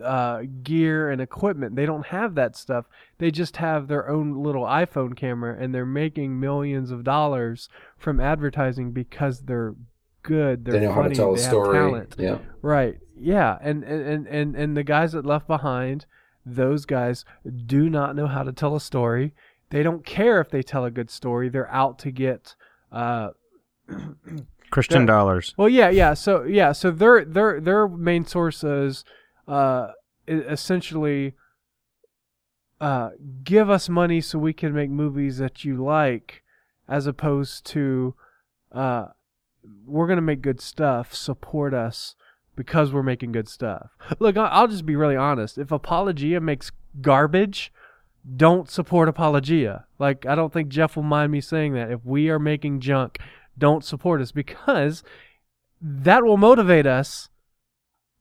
uh, 0.03 0.43
gear 0.63 1.11
and 1.11 1.21
equipment. 1.21 1.77
They 1.77 1.87
don't 1.87 2.07
have 2.07 2.35
that 2.35 2.57
stuff. 2.57 2.87
They 3.19 3.31
just 3.31 3.57
have 3.57 3.89
their 3.89 4.09
own 4.09 4.43
little 4.43 4.65
iPhone 4.65 5.17
camera, 5.17 5.57
and 5.59 5.75
they're 5.75 5.87
making 5.87 6.39
millions 6.39 6.91
of 6.91 7.05
dollars 7.05 7.69
from 7.97 8.21
advertising 8.21 8.93
because 8.93 9.41
they're 9.41 9.75
good. 10.23 10.65
They're 10.65 10.81
they 10.81 10.87
know 10.87 10.93
how 10.93 11.03
to 11.03 11.15
tell 11.15 11.35
a 11.35 11.39
story. 11.39 11.79
talent. 11.79 12.17
Yeah. 12.19 12.39
Right. 12.63 12.99
Yeah. 13.19 13.59
And, 13.61 13.85
and, 13.85 14.27
and, 14.27 14.55
and 14.57 14.77
the 14.77 14.85
guys 14.85 15.13
that 15.13 15.25
left 15.25 15.47
behind, 15.47 16.07
those 16.45 16.85
guys 16.85 17.25
do 17.67 17.89
not 17.89 18.15
know 18.15 18.27
how 18.27 18.43
to 18.43 18.53
tell 18.53 18.77
a 18.77 18.81
story. 18.81 19.33
They 19.71 19.83
don't 19.83 20.05
care 20.05 20.41
if 20.41 20.51
they 20.51 20.63
tell 20.63 20.85
a 20.85 20.91
good 20.91 21.11
story. 21.11 21.49
They're 21.49 21.71
out 21.71 21.99
to 22.01 22.11
get 22.11 22.55
uh 22.93 23.31
Christian 24.71 25.07
dollars. 25.07 25.55
well 25.57 25.69
yeah, 25.69 25.91
yeah. 25.91 26.15
So 26.15 26.45
yeah, 26.45 26.73
so 26.73 26.91
their 26.91 27.25
their 27.25 27.61
their 27.61 27.89
main 27.89 28.27
source 28.27 28.63
is 28.63 29.05
uh 29.49 29.89
essentially 30.29 31.35
uh 32.81 33.11
give 33.45 33.71
us 33.71 33.89
money 33.89 34.21
so 34.21 34.39
we 34.39 34.53
can 34.53 34.75
make 34.75 34.91
movies 34.91 35.39
that 35.39 35.65
you 35.65 35.77
like 35.77 36.43
as 36.89 37.07
opposed 37.07 37.65
to 37.65 38.15
uh 38.73 39.07
we're 39.85 40.07
going 40.07 40.17
to 40.17 40.23
make 40.23 40.43
good 40.43 40.61
stuff, 40.61 41.15
support 41.15 41.75
us 41.75 42.15
because 42.55 42.93
we're 42.93 43.03
making 43.03 43.33
good 43.33 43.49
stuff. 43.49 43.91
Look, 44.19 44.37
I'll 44.37 44.69
just 44.69 44.87
be 44.87 44.97
really 44.97 45.17
honest. 45.17 45.59
If 45.59 45.71
Apologia 45.71 46.41
makes 46.41 46.73
garbage, 47.01 47.73
don't 48.37 48.71
support 48.71 49.09
Apologia. 49.09 49.87
Like, 49.99 50.27
I 50.27 50.35
don't 50.35 50.53
think 50.53 50.69
Jeff 50.69 50.97
will 50.97 51.03
mind 51.03 51.33
me 51.33 51.41
saying 51.41 51.75
that. 51.75 51.91
If 51.91 52.05
we 52.05 52.31
are 52.31 52.39
making 52.39 52.81
junk, 52.81 53.19
don't 53.59 53.85
support 53.85 54.21
us 54.21 54.33
because 54.33 55.03
that 55.81 56.25
will 56.25 56.37
motivate 56.37 56.87
us 56.87 57.29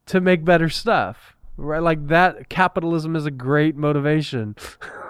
to 0.07 0.21
make 0.21 0.45
better 0.45 0.69
stuff. 0.69 1.35
Right? 1.57 1.81
Like, 1.81 2.07
that 2.07 2.49
capitalism 2.49 3.15
is 3.15 3.25
a 3.25 3.31
great 3.31 3.75
motivation. 3.77 4.55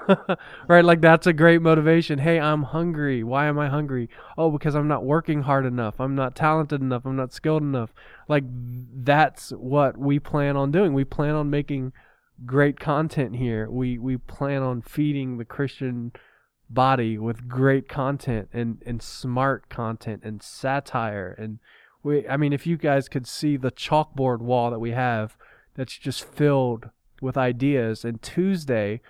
right? 0.67 0.85
Like, 0.85 1.01
that's 1.01 1.25
a 1.25 1.33
great 1.33 1.61
motivation. 1.61 2.19
Hey, 2.19 2.39
I'm 2.39 2.63
hungry. 2.63 3.23
Why 3.23 3.47
am 3.47 3.57
I 3.57 3.67
hungry? 3.67 4.09
Oh, 4.37 4.51
because 4.51 4.75
I'm 4.75 4.87
not 4.87 5.03
working 5.03 5.41
hard 5.41 5.65
enough. 5.65 5.99
I'm 5.99 6.13
not 6.13 6.35
talented 6.35 6.81
enough. 6.81 7.05
I'm 7.05 7.15
not 7.15 7.33
skilled 7.33 7.63
enough. 7.63 7.93
Like, 8.27 8.43
that's 8.47 9.49
what 9.51 9.97
we 9.97 10.19
plan 10.19 10.55
on 10.55 10.71
doing. 10.71 10.93
We 10.93 11.03
plan 11.03 11.33
on 11.33 11.49
making 11.49 11.93
great 12.45 12.79
content 12.79 13.35
here. 13.35 13.69
We 13.69 13.97
we 13.97 14.17
plan 14.17 14.61
on 14.61 14.81
feeding 14.81 15.37
the 15.37 15.45
Christian 15.45 16.11
body 16.69 17.17
with 17.17 17.47
great 17.47 17.87
content 17.87 18.49
and 18.51 18.81
and 18.85 19.01
smart 19.01 19.69
content 19.69 20.21
and 20.23 20.41
satire 20.41 21.35
and 21.37 21.59
we 22.05 22.27
I 22.27 22.37
mean 22.37 22.53
if 22.53 22.65
you 22.65 22.77
guys 22.77 23.09
could 23.09 23.27
see 23.27 23.57
the 23.57 23.71
chalkboard 23.71 24.39
wall 24.39 24.69
that 24.71 24.79
we 24.79 24.91
have 24.91 25.35
that's 25.75 25.97
just 25.97 26.23
filled 26.23 26.89
with 27.21 27.35
ideas 27.35 28.05
and 28.05 28.21
Tuesday 28.21 29.01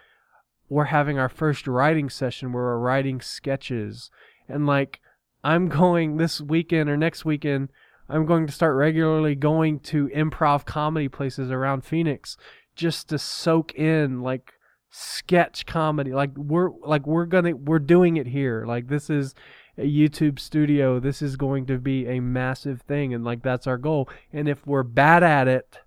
we're 0.70 0.86
having 0.86 1.20
our 1.20 1.30
first 1.30 1.68
writing 1.68 2.10
session 2.10 2.52
where 2.52 2.64
we're 2.64 2.80
writing 2.80 3.22
sketches. 3.22 4.10
And 4.50 4.66
like 4.66 5.00
I'm 5.44 5.70
going 5.70 6.18
this 6.18 6.42
weekend 6.42 6.90
or 6.90 6.98
next 6.98 7.26
weekend 7.26 7.70
I'm 8.08 8.26
going 8.26 8.48
to 8.48 8.54
start 8.54 8.76
regularly 8.76 9.36
going 9.36 9.80
to 9.82 10.08
improv 10.10 10.66
comedy 10.66 11.10
places 11.10 11.52
around 11.52 11.84
Phoenix 11.84 12.38
just 12.76 13.10
to 13.10 13.20
soak 13.20 13.74
in 13.76 14.22
like 14.22 14.54
sketch 14.90 15.66
comedy. 15.66 16.14
Like 16.14 16.32
we're 16.38 16.70
like 16.82 17.06
we're 17.06 17.26
gonna 17.26 17.56
we're 17.56 17.80
doing 17.80 18.18
it 18.18 18.28
here. 18.28 18.66
Like 18.66 18.88
this 18.88 19.10
is 19.10 19.36
YouTube 19.84 20.40
studio 20.40 21.00
this 21.00 21.22
is 21.22 21.36
going 21.36 21.66
to 21.66 21.78
be 21.78 22.08
a 22.08 22.20
massive 22.20 22.82
thing 22.82 23.14
and 23.14 23.24
like 23.24 23.44
that's 23.44 23.68
our 23.68 23.78
goal. 23.78 24.10
And 24.32 24.48
if 24.48 24.66
we're 24.66 24.84
bad 24.84 25.24
at 25.24 25.48
it 25.48 25.80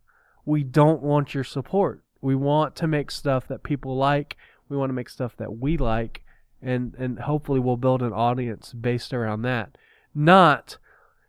we 0.45 0.63
don't 0.65 1.03
want 1.03 1.35
your 1.35 1.45
support. 1.45 2.03
We 2.21 2.35
want 2.35 2.75
to 2.77 2.87
make 2.87 3.11
stuff 3.11 3.47
that 3.49 3.63
people 3.63 3.97
like. 3.97 4.37
We 4.69 4.77
want 4.77 4.91
to 4.91 4.95
make 4.95 5.09
stuff 5.09 5.37
that 5.37 5.59
we 5.59 5.77
like 5.77 6.23
and 6.61 6.95
and 6.99 7.21
hopefully 7.21 7.61
we'll 7.61 7.77
build 7.77 8.03
an 8.03 8.13
audience 8.13 8.73
based 8.73 9.15
around 9.15 9.43
that. 9.43 9.77
Not 10.15 10.79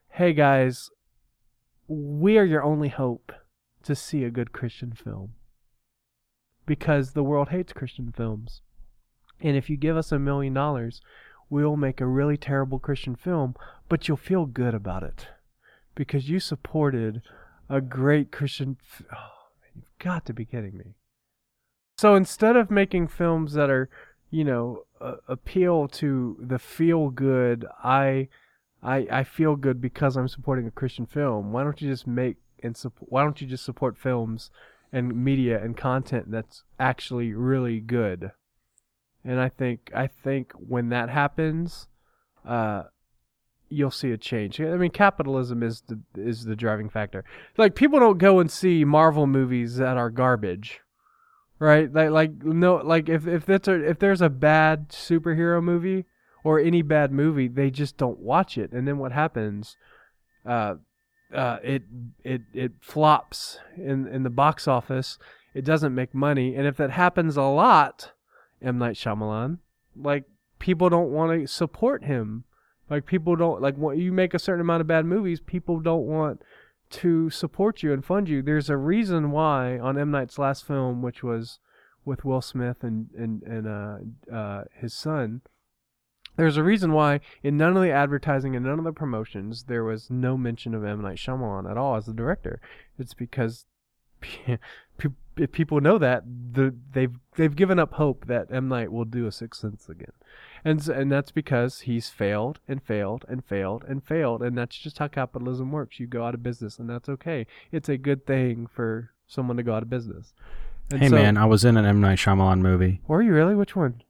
hey 0.10 0.34
guys 0.34 0.89
we 1.88 2.38
are 2.38 2.45
your 2.45 2.64
only 2.64 2.89
hope 2.89 3.32
to 3.84 3.95
see 3.95 4.24
a 4.24 4.32
good 4.32 4.51
christian 4.51 4.91
film. 4.91 5.34
Because 6.66 7.14
the 7.14 7.24
world 7.24 7.49
hates 7.49 7.74
Christian 7.74 8.14
films. 8.16 8.62
And 9.41 9.55
if 9.57 9.70
you 9.70 9.78
give 9.78 9.97
us 9.97 10.12
a 10.12 10.20
million 10.20 10.53
dollars, 10.53 11.01
we'll 11.50 11.76
make 11.76 12.00
a 12.02 12.06
really 12.06 12.38
terrible 12.38 12.80
Christian 12.80 13.16
film, 13.16 13.56
but 13.88 14.08
you'll 14.08 14.18
feel 14.18 14.45
good 14.45 14.74
about 14.74 15.04
it 15.04 15.28
because 15.95 16.30
you 16.30 16.39
supported 16.39 17.22
a 17.70 17.82
great 17.82 18.32
Christian. 18.32 18.78
F- 18.82 19.04
oh, 19.12 19.50
man, 19.62 19.72
you've 19.76 20.00
got 20.00 20.26
to 20.26 20.34
be 20.34 20.45
kidding 20.45 20.78
me. 20.78 20.95
So 21.97 22.16
instead 22.16 22.56
of 22.56 22.72
making 22.72 23.08
films 23.08 23.54
that 23.54 23.70
are, 23.70 23.89
you 24.32 24.43
know, 24.43 24.84
uh, 25.02 25.16
appeal 25.28 25.88
to 25.88 26.38
the 26.39 26.60
feel 26.60 27.10
good, 27.10 27.66
I, 27.84 28.30
I, 28.82 29.08
I 29.12 29.24
feel 29.24 29.56
good 29.56 29.82
because 29.82 30.16
I'm 30.16 30.28
supporting 30.28 30.68
a 30.68 30.72
Christian 30.72 31.06
film. 31.06 31.52
Why 31.52 31.64
don't 31.64 31.82
you 31.82 31.89
just 31.89 32.08
make 32.08 32.38
and 32.64 32.76
sup- 32.76 32.93
why 33.00 33.24
don't 33.24 33.39
you 33.41 33.47
just 33.47 33.66
support 33.66 33.97
films 33.97 34.52
and 34.91 35.16
media 35.24 35.62
and 35.64 35.78
content 35.78 36.32
that's 36.32 36.64
actually 36.80 37.34
really 37.34 37.80
good. 37.80 38.32
And 39.30 39.39
I 39.39 39.47
think 39.47 39.91
I 39.93 40.07
think 40.07 40.53
when 40.53 40.89
that 40.89 41.11
happens, 41.11 41.88
uh, 42.43 42.86
you'll 43.69 43.91
see 43.91 44.11
a 44.11 44.17
change. 44.17 44.59
I 44.59 44.75
mean, 44.75 44.89
capitalism 44.89 45.61
is 45.61 45.82
the 45.82 45.99
is 46.15 46.45
the 46.45 46.55
driving 46.55 46.89
factor. 46.89 47.23
Like 47.55 47.75
people 47.75 47.99
don't 47.99 48.17
go 48.17 48.39
and 48.39 48.49
see 48.49 48.84
Marvel 48.84 49.27
movies 49.27 49.77
that 49.77 49.97
are 49.97 50.09
garbage, 50.09 50.80
right? 51.59 51.93
Like 51.93 52.09
like 52.09 52.43
no 52.43 52.77
like 52.77 53.07
if 53.07 53.27
if 53.27 53.45
that's 53.45 53.67
a, 53.67 53.88
if 53.88 53.99
there's 53.99 54.21
a 54.21 54.32
bad 54.32 54.89
superhero 54.89 55.61
movie 55.61 56.05
or 56.43 56.59
any 56.59 56.82
bad 56.82 57.11
movie, 57.11 57.47
they 57.47 57.69
just 57.69 57.97
don't 57.97 58.17
watch 58.17 58.57
it. 58.57 58.71
And 58.71 58.88
then 58.88 58.97
what 58.97 59.11
happens? 59.11 59.77
Uh, 60.43 60.77
uh, 61.32 61.57
it 61.63 61.84
it 62.23 62.41
it 62.51 62.71
flops 62.82 63.59
in 63.77 64.07
in 64.07 64.23
the 64.23 64.32
box 64.32 64.67
office. 64.67 65.19
It 65.53 65.65
doesn't 65.65 65.93
make 65.93 66.15
money, 66.15 66.55
and 66.55 66.65
if 66.65 66.77
that 66.77 66.89
happens 66.89 67.38
a 67.38 67.43
lot, 67.43 68.13
M 68.62 68.78
Night 68.78 68.95
Shyamalan, 68.95 69.60
like 69.95 70.26
people 70.60 70.89
don't 70.89 71.12
want 71.12 71.39
to 71.39 71.47
support 71.47 72.03
him. 72.03 72.43
Like 72.89 73.05
people 73.05 73.36
don't 73.36 73.62
like 73.62 73.76
when 73.76 73.99
you 73.99 74.12
make 74.12 74.34
a 74.34 74.39
certain 74.39 74.62
amount 74.62 74.82
of 74.82 74.88
bad 74.88 75.05
movies, 75.05 75.39
people 75.39 75.80
don't 75.80 76.05
want 76.05 76.41
to 76.89 77.30
support 77.30 77.84
you 77.84 77.93
and 77.93 78.03
fund 78.03 78.28
you. 78.28 78.41
There's 78.41 78.70
a 78.70 78.78
reason 78.78 79.32
why 79.32 79.78
on 79.78 79.97
M 79.97 80.12
Night's 80.12 80.39
last 80.39 80.66
film, 80.66 81.01
which 81.01 81.24
was 81.24 81.60
with 82.05 82.26
Will 82.26 82.41
Smith 82.41 82.84
and 82.84 83.10
and 83.18 83.43
and 83.43 83.68
uh, 83.68 84.36
uh, 84.36 84.64
his 84.74 84.93
son, 84.93 85.41
there's 86.36 86.57
a 86.57 86.64
reason 86.64 86.93
why 86.93 87.20
in 87.43 87.57
none 87.57 87.78
of 87.78 87.84
the 87.84 87.91
advertising 87.91 88.55
and 88.55 88.66
none 88.66 88.80
of 88.80 88.86
the 88.86 88.93
promotions 88.93 89.66
there 89.66 89.84
was 89.84 90.10
no 90.10 90.38
mention 90.38 90.74
of 90.74 90.84
M 90.84 91.01
Night 91.01 91.18
Shyamalan 91.18 91.70
at 91.70 91.78
all 91.78 91.95
as 91.95 92.07
the 92.07 92.14
director. 92.14 92.60
It's 92.97 93.14
because 93.14 93.66
if 95.38 95.51
people 95.51 95.80
know 95.82 95.97
that, 95.97 96.24
the, 96.26 96.76
they've 96.91 97.15
they've 97.36 97.55
given 97.55 97.80
up 97.80 97.93
hope 97.93 98.28
that 98.28 98.47
M 98.51 98.67
Night 98.67 98.91
will 98.91 99.05
do 99.05 99.26
a 99.26 99.32
Sixth 99.32 99.61
Sense 99.61 99.88
again, 99.88 100.11
and 100.65 100.86
and 100.88 101.11
that's 101.11 101.32
because 101.32 101.82
he's 101.82 102.09
failed 102.09 102.59
and 102.67 102.84
failed 102.84 103.26
and 103.30 103.43
failed 103.43 103.86
and 103.88 104.03
failed, 104.03 104.41
and 104.43 104.57
that's 104.57 104.78
just 104.78 104.97
how 104.97 105.07
capitalism 105.07 105.72
works. 105.72 105.99
You 105.99 106.07
go 106.07 106.26
out 106.26 106.34
of 106.34 106.43
business, 106.43 106.78
and 106.80 106.89
that's 106.89 107.09
okay. 107.09 107.47
It's 107.72 107.89
a 107.89 107.97
good 107.97 108.26
thing 108.26 108.67
for 108.67 109.11
someone 109.28 109.57
to 109.57 109.63
go 109.63 109.74
out 109.74 109.84
of 109.84 109.89
business. 109.89 110.34
And 110.91 111.01
Hey 111.01 111.09
so- 111.09 111.15
man, 111.15 111.38
I 111.38 111.45
was 111.45 111.63
in 111.63 111.78
an 111.78 111.86
M 111.86 112.01
Night 112.01 112.17
Shyamalan 112.17 112.59
movie, 112.59 113.01
were 113.07 113.22
you 113.22 113.34
really? 113.34 113.55
Which 113.55 113.76
one? 113.76 114.01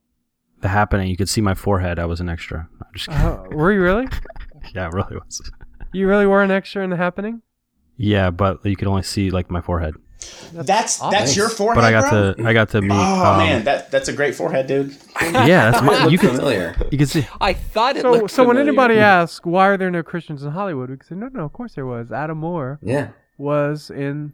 The 0.61 0.69
Happening. 0.69 1.07
You 1.07 1.15
could 1.15 1.29
see 1.29 1.41
my 1.41 1.53
forehead. 1.53 1.99
I 1.99 2.05
was 2.05 2.19
an 2.19 2.27
extra. 2.27 2.67
I'm 2.81 2.93
just 2.93 3.07
kidding. 3.07 3.25
Uh, 3.25 3.43
were 3.51 3.71
you 3.71 3.81
really? 3.81 4.07
yeah, 4.75 4.87
it 4.87 4.93
really 4.93 5.15
was. 5.15 5.51
You 5.93 6.07
really 6.07 6.25
were 6.25 6.41
an 6.43 6.51
extra 6.51 6.83
in 6.83 6.89
the 6.89 6.97
happening? 6.97 7.41
Yeah, 8.01 8.29
but 8.31 8.65
you 8.65 8.75
could 8.77 8.87
only 8.87 9.03
see 9.03 9.29
like 9.29 9.51
my 9.51 9.59
forehead. 9.61 9.93
That's 10.53 10.99
awesome. 11.01 11.11
that's 11.11 11.35
your 11.35 11.49
forehead, 11.49 11.75
But 11.75 11.83
I 11.85 11.91
got 11.91 12.09
bro? 12.09 12.33
to 12.33 12.47
I 12.47 12.53
got 12.53 12.69
to 12.69 12.81
meet. 12.81 12.91
Oh 12.91 13.25
um, 13.31 13.37
man, 13.37 13.63
that 13.65 13.91
that's 13.91 14.07
a 14.07 14.13
great 14.13 14.35
forehead, 14.35 14.67
dude. 14.67 14.95
yeah, 15.21 15.71
that's 15.71 15.81
what, 15.85 16.01
Look 16.03 16.11
you 16.11 16.17
could 16.17 16.31
familiar. 16.31 16.75
you 16.91 16.97
could 16.97 17.09
see. 17.09 17.27
I 17.41 17.53
thought 17.53 17.95
it 17.97 18.01
So, 18.03 18.11
looked 18.11 18.31
so 18.31 18.43
when 18.45 18.57
anybody 18.57 18.99
asks 18.99 19.45
why 19.45 19.67
are 19.67 19.77
there 19.77 19.91
no 19.91 20.01
Christians 20.01 20.43
in 20.43 20.51
Hollywood, 20.51 20.89
we 20.89 20.97
can 20.97 21.07
say 21.07 21.15
no, 21.15 21.27
no, 21.27 21.43
of 21.45 21.53
course 21.53 21.75
there 21.75 21.85
was. 21.85 22.11
Adam 22.11 22.37
Moore 22.39 22.79
Yeah. 22.81 23.09
was 23.37 23.89
in 23.89 24.33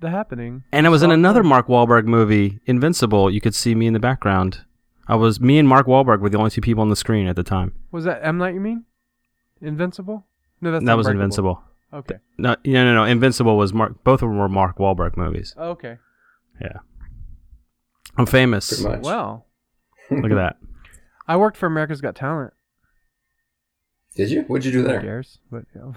the 0.00 0.10
happening. 0.10 0.62
And 0.72 0.86
I 0.86 0.90
was 0.90 1.02
in 1.02 1.10
another. 1.10 1.42
Mark 1.42 1.66
Wahlberg 1.68 2.04
movie, 2.04 2.58
Invincible. 2.66 3.30
You 3.30 3.40
could 3.40 3.54
see 3.54 3.74
me 3.74 3.86
in 3.88 3.92
the 3.94 4.00
background. 4.00 4.64
I 5.08 5.16
was 5.16 5.40
me 5.40 5.58
and 5.58 5.66
Mark 5.68 5.86
Wahlberg 5.86 6.20
were 6.20 6.28
the 6.30 6.38
only 6.38 6.50
two 6.50 6.60
people 6.60 6.82
on 6.82 6.90
the 6.90 6.96
screen 6.96 7.26
at 7.26 7.36
the 7.36 7.42
time. 7.42 7.74
Was 7.90 8.04
that 8.04 8.20
M 8.22 8.38
Night? 8.38 8.54
You 8.54 8.60
mean 8.60 8.84
Invincible? 9.60 10.26
No, 10.60 10.70
that's 10.72 10.84
that 10.84 10.96
was 10.96 11.08
Invincible. 11.08 11.62
Okay. 11.92 12.16
No, 12.36 12.56
no, 12.64 12.84
no, 12.84 12.94
no. 12.94 13.04
Invincible 13.04 13.56
was 13.56 13.72
Mark. 13.72 14.04
Both 14.04 14.22
of 14.22 14.28
them 14.28 14.38
were 14.38 14.48
Mark 14.48 14.78
Wahlberg 14.78 15.16
movies. 15.16 15.54
Okay. 15.56 15.96
Yeah, 16.60 16.78
I'm 18.16 18.26
famous. 18.26 18.68
Pretty 18.68 18.84
much. 18.96 19.04
Well, 19.04 19.46
Look 20.10 20.30
at 20.30 20.34
that. 20.36 20.56
I 21.28 21.36
worked 21.36 21.56
for 21.56 21.66
America's 21.66 22.00
Got 22.00 22.14
Talent. 22.16 22.52
Did 24.16 24.30
you? 24.30 24.42
What'd 24.42 24.64
you 24.64 24.72
do 24.72 24.82
Who 24.82 24.88
there? 24.88 25.00
cares? 25.00 25.38
But 25.50 25.64
yeah. 25.74 25.92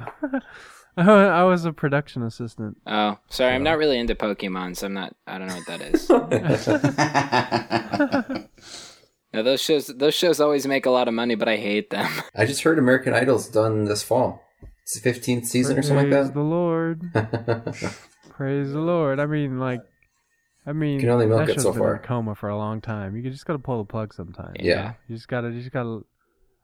I 0.98 1.44
was 1.44 1.64
a 1.66 1.72
production 1.72 2.22
assistant. 2.24 2.78
Oh, 2.86 3.18
sorry, 3.30 3.56
I'm 3.56 3.64
not 3.64 3.78
really 3.78 3.98
into 3.98 4.14
Pokemon, 4.14 4.76
so 4.78 4.88
I'm 4.88 4.94
not. 4.94 5.16
I 5.26 5.38
don't 5.38 5.48
know 5.48 5.56
what 5.56 5.68
that 5.68 5.82
is. 5.82 6.10
no, 9.34 9.44
those 9.44 9.62
shows. 9.62 9.88
Those 9.88 10.14
shows 10.14 10.42
always 10.42 10.68
make 10.68 10.86
a 10.86 10.92
lot 10.92 11.08
of 11.08 11.14
money, 11.14 11.36
but 11.36 11.48
I 11.48 11.56
hate 11.58 11.90
them. 11.90 12.12
I 12.36 12.46
just 12.46 12.64
heard 12.64 12.78
American 12.78 13.14
Idol's 13.14 13.48
done 13.48 13.86
this 13.86 14.04
fall. 14.04 14.44
It's 14.94 15.00
the 15.00 15.10
15th 15.10 15.46
season 15.46 15.78
or 15.80 15.82
something 15.82 16.10
Praise 16.10 16.26
like 16.26 16.34
the 16.34 16.42
Lord. 16.42 17.02
that. 17.14 17.96
Praise 18.30 18.72
the 18.74 18.80
Lord. 18.80 19.20
I 19.20 19.26
mean, 19.26 19.60
like, 19.60 19.82
I 20.66 20.74
mean, 20.74 21.00
Can 21.00 21.10
only 21.10 21.28
milk 21.28 21.48
that 21.48 21.58
it 21.58 21.62
so 21.62 21.72
been 21.72 21.82
in 21.82 21.86
far. 21.88 21.96
a 21.96 22.00
coma 22.00 22.36
for 22.36 22.50
a 22.50 22.58
long 22.58 22.82
time. 22.82 23.16
You 23.16 23.30
just 23.30 23.46
gotta 23.46 23.60
pull 23.60 23.78
the 23.78 23.86
plug 23.88 24.14
sometime. 24.14 24.54
yeah. 24.60 24.94
You 25.08 25.16
just 25.16 25.28
gotta, 25.28 25.50
you 25.50 25.60
just 25.60 25.72
gotta 25.72 26.02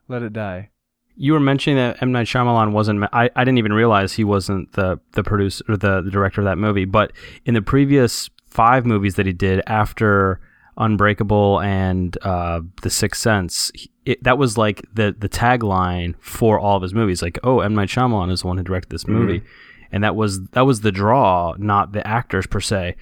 let 0.08 0.24
it 0.24 0.34
die. 0.34 0.72
You 1.16 1.34
were 1.34 1.40
mentioning 1.40 1.78
that 1.78 2.02
M 2.02 2.12
Night 2.12 2.28
Shyamalan 2.28 2.74
wasn't. 2.74 3.04
I, 3.12 3.30
I 3.36 3.44
didn't 3.44 3.58
even 3.58 3.74
realize 3.74 4.14
he 4.14 4.24
wasn't 4.24 4.74
the 4.74 5.00
the 5.14 5.24
producer 5.24 5.64
or 5.68 5.78
the, 5.78 6.02
the 6.02 6.12
director 6.12 6.42
of 6.42 6.46
that 6.46 6.58
movie. 6.58 6.86
But 6.86 7.12
in 7.46 7.54
the 7.56 7.62
previous 7.62 8.30
five 8.48 8.86
movies 8.86 9.16
that 9.16 9.26
he 9.26 9.34
did 9.34 9.62
after 9.66 10.40
Unbreakable 10.78 11.60
and 11.62 12.16
uh, 12.22 12.62
The 12.84 12.92
Sixth 12.92 13.20
Sense, 13.22 13.72
he- 13.74 13.90
it, 14.08 14.24
that 14.24 14.38
was 14.38 14.58
like 14.58 14.86
the 14.94 15.14
the 15.18 15.28
tagline 15.28 16.16
for 16.20 16.58
all 16.58 16.78
of 16.78 16.82
his 16.82 16.94
movies. 16.94 17.22
Like, 17.22 17.38
oh, 17.44 17.60
M 17.60 17.76
Night 17.76 17.90
Shyamalan 17.90 18.32
is 18.32 18.42
the 18.42 18.48
one 18.48 18.58
who 18.58 18.64
directed 18.64 18.90
this 18.90 19.06
movie, 19.06 19.40
mm-hmm. 19.40 19.86
and 19.92 20.04
that 20.04 20.16
was 20.16 20.48
that 20.50 20.62
was 20.62 20.82
the 20.82 20.94
draw, 20.94 21.56
not 21.58 21.92
the 21.92 22.08
actors 22.08 22.48
per 22.48 22.62
se. 22.62 22.96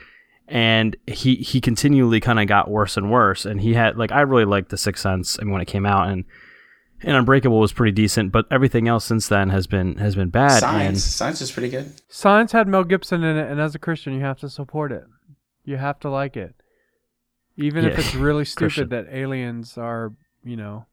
And 0.48 0.96
he 1.06 1.36
he 1.36 1.62
continually 1.62 2.20
kind 2.20 2.40
of 2.40 2.48
got 2.48 2.72
worse 2.72 2.98
and 2.98 3.12
worse. 3.12 3.46
And 3.46 3.62
he 3.62 3.76
had 3.76 3.98
like 3.98 4.12
I 4.12 4.22
really 4.22 4.46
liked 4.46 4.70
The 4.70 4.78
Sixth 4.78 5.04
Sense. 5.04 5.38
I 5.40 5.44
mean, 5.44 5.54
when 5.54 5.62
it 5.62 5.68
came 5.68 5.86
out 5.86 6.10
and 6.10 6.26
and 7.02 7.16
Unbreakable 7.16 7.60
was 7.60 7.72
pretty 7.72 7.92
decent, 7.92 8.32
but 8.32 8.46
everything 8.50 8.88
else 8.88 9.06
since 9.06 9.28
then 9.28 9.50
has 9.50 9.68
been 9.68 9.98
has 9.98 10.16
been 10.16 10.30
bad. 10.30 10.60
Signs, 10.60 11.04
Signs 11.04 11.40
is 11.40 11.52
pretty 11.52 11.70
good. 11.70 11.94
Signs 12.10 12.52
had 12.52 12.68
Mel 12.68 12.84
Gibson 12.84 13.24
in 13.24 13.38
it, 13.38 13.50
and 13.50 13.62
as 13.62 13.76
a 13.76 13.80
Christian, 13.80 14.14
you 14.14 14.22
have 14.22 14.40
to 14.40 14.50
support 14.50 14.92
it. 14.92 15.06
You 15.64 15.78
have 15.78 16.00
to 16.00 16.10
like 16.10 16.36
it, 16.36 16.56
even 17.58 17.86
if 17.86 18.00
it's 18.00 18.16
really 18.16 18.44
Christian. 18.44 18.70
stupid 18.70 18.90
that 18.90 19.16
aliens 19.16 19.78
are, 19.78 20.14
you 20.44 20.56
know, 20.56 20.86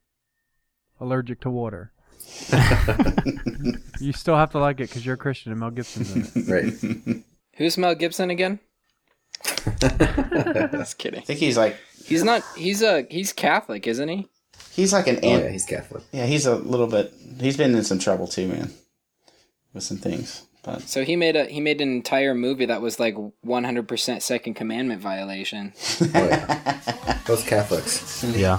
allergic 1.02 1.40
to 1.40 1.50
water. 1.50 1.92
You 4.00 4.12
still 4.12 4.34
have 4.36 4.50
to 4.52 4.58
like 4.58 4.80
it 4.80 4.88
because 4.88 5.06
you're 5.06 5.14
a 5.14 5.18
Christian 5.18 5.52
and 5.52 5.60
Mel 5.60 5.70
Gibson's 5.70 6.34
in 6.34 6.42
it. 6.42 6.48
Right. 6.50 7.22
Who's 7.56 7.78
Mel 7.78 7.94
Gibson 7.94 8.30
again? 8.30 8.58
Just 9.80 10.98
kidding. 10.98 11.20
I 11.20 11.24
think 11.24 11.38
he's 11.38 11.56
like 11.56 11.76
He's 12.04 12.24
not. 12.24 12.42
He's 12.56 12.82
a. 12.82 13.06
He's 13.08 13.32
Catholic, 13.32 13.86
isn't 13.86 14.08
he? 14.08 14.28
he's 14.72 14.92
like 14.92 15.06
an 15.06 15.20
Oh, 15.22 15.28
ant. 15.28 15.44
yeah, 15.44 15.50
he's 15.50 15.64
Catholic. 15.64 16.02
yeah, 16.10 16.26
he's 16.26 16.46
a 16.46 16.56
little 16.56 16.88
bit. 16.88 17.12
He's 17.40 17.56
been 17.56 17.74
in 17.76 17.84
some 17.84 18.00
trouble 18.00 18.26
too, 18.26 18.48
man, 18.48 18.72
with 19.72 19.84
some 19.84 19.98
things. 19.98 20.44
But 20.64 20.82
So 20.82 21.04
he 21.04 21.14
made 21.14 21.36
a. 21.36 21.44
He 21.44 21.60
made 21.60 21.80
an 21.80 21.92
entire 21.92 22.34
movie 22.34 22.66
that 22.66 22.82
was 22.82 22.98
like 22.98 23.14
100% 23.46 24.22
Second 24.22 24.54
Commandment 24.54 25.00
violation. 25.00 25.74
Oh, 26.00 26.10
yeah. 26.28 27.18
Those 27.26 27.44
Catholics. 27.44 28.24
Yeah. 28.24 28.58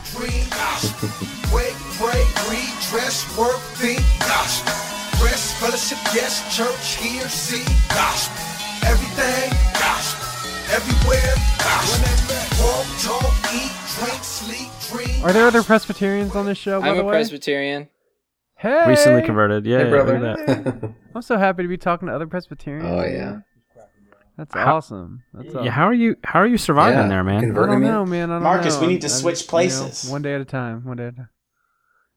Read 1.99 1.99
gospel. 1.99 2.07
Wake, 2.07 2.35
pray, 2.35 2.57
read, 2.57 2.73
dress, 2.89 3.37
work, 3.37 3.59
think 3.77 3.99
gospel. 4.19 4.73
Dress, 5.19 5.53
fellowship, 5.59 5.97
yes, 6.13 6.41
church, 6.55 6.95
hear, 6.95 7.27
see 7.29 7.63
gospel. 7.89 8.43
Everything 8.87 9.49
gospel. 9.73 10.27
Everywhere 10.73 11.33
gospel. 11.59 12.65
Walk, 12.65 12.85
talk, 13.21 13.53
eat, 13.53 13.71
drink, 13.97 14.23
sleep, 14.23 14.69
dream. 14.89 15.23
Are 15.23 15.31
there 15.33 15.47
other 15.47 15.63
Presbyterians 15.63 16.35
on 16.35 16.45
this 16.45 16.57
show? 16.57 16.81
By 16.81 16.89
I'm 16.89 16.97
the 16.97 17.01
a 17.03 17.05
way, 17.05 17.11
Presbyterian. 17.13 17.89
hey, 18.55 18.87
Recently 18.87 19.21
converted. 19.23 19.65
Yeah, 19.65 19.83
Hey, 19.83 19.89
brother. 19.89 20.19
look 20.19 20.45
that. 20.45 20.93
I'm 21.15 21.21
so 21.21 21.37
happy 21.37 21.63
to 21.63 21.69
be 21.69 21.77
talking 21.77 22.07
to 22.07 22.13
other 22.15 22.27
Presbyterians. 22.27 22.85
Oh, 22.89 23.03
yeah. 23.03 23.39
that's 24.37 24.53
How- 24.53 24.77
awesome. 24.77 25.21
That's 25.33 25.53
Yeah, 25.53 25.71
how 25.71 25.85
are 25.87 25.93
you 25.93 26.15
how 26.23 26.39
are 26.39 26.47
you 26.47 26.57
surviving 26.57 26.97
Yeah, 26.99 27.07
there, 27.07 27.23
man? 27.23 27.51
I 27.51 27.53
don't 27.53 27.83
it. 27.83 27.85
know, 27.85 28.05
man. 28.05 28.31
I 28.31 28.35
don't 28.35 28.43
Marcus, 28.43 28.75
know. 28.75 28.81
we 28.81 28.87
need 28.87 29.01
to 29.01 29.07
I'm- 29.07 29.17
switch 29.17 29.41
you 29.41 29.45
know, 29.47 29.49
places. 29.49 30.09
one 30.09 30.21
day 30.21 30.33
at 30.33 30.41
a 30.41 30.45
time. 30.45 30.83
One 30.85 30.97
day 30.97 31.07
at 31.07 31.13
a 31.13 31.15
time. 31.17 31.29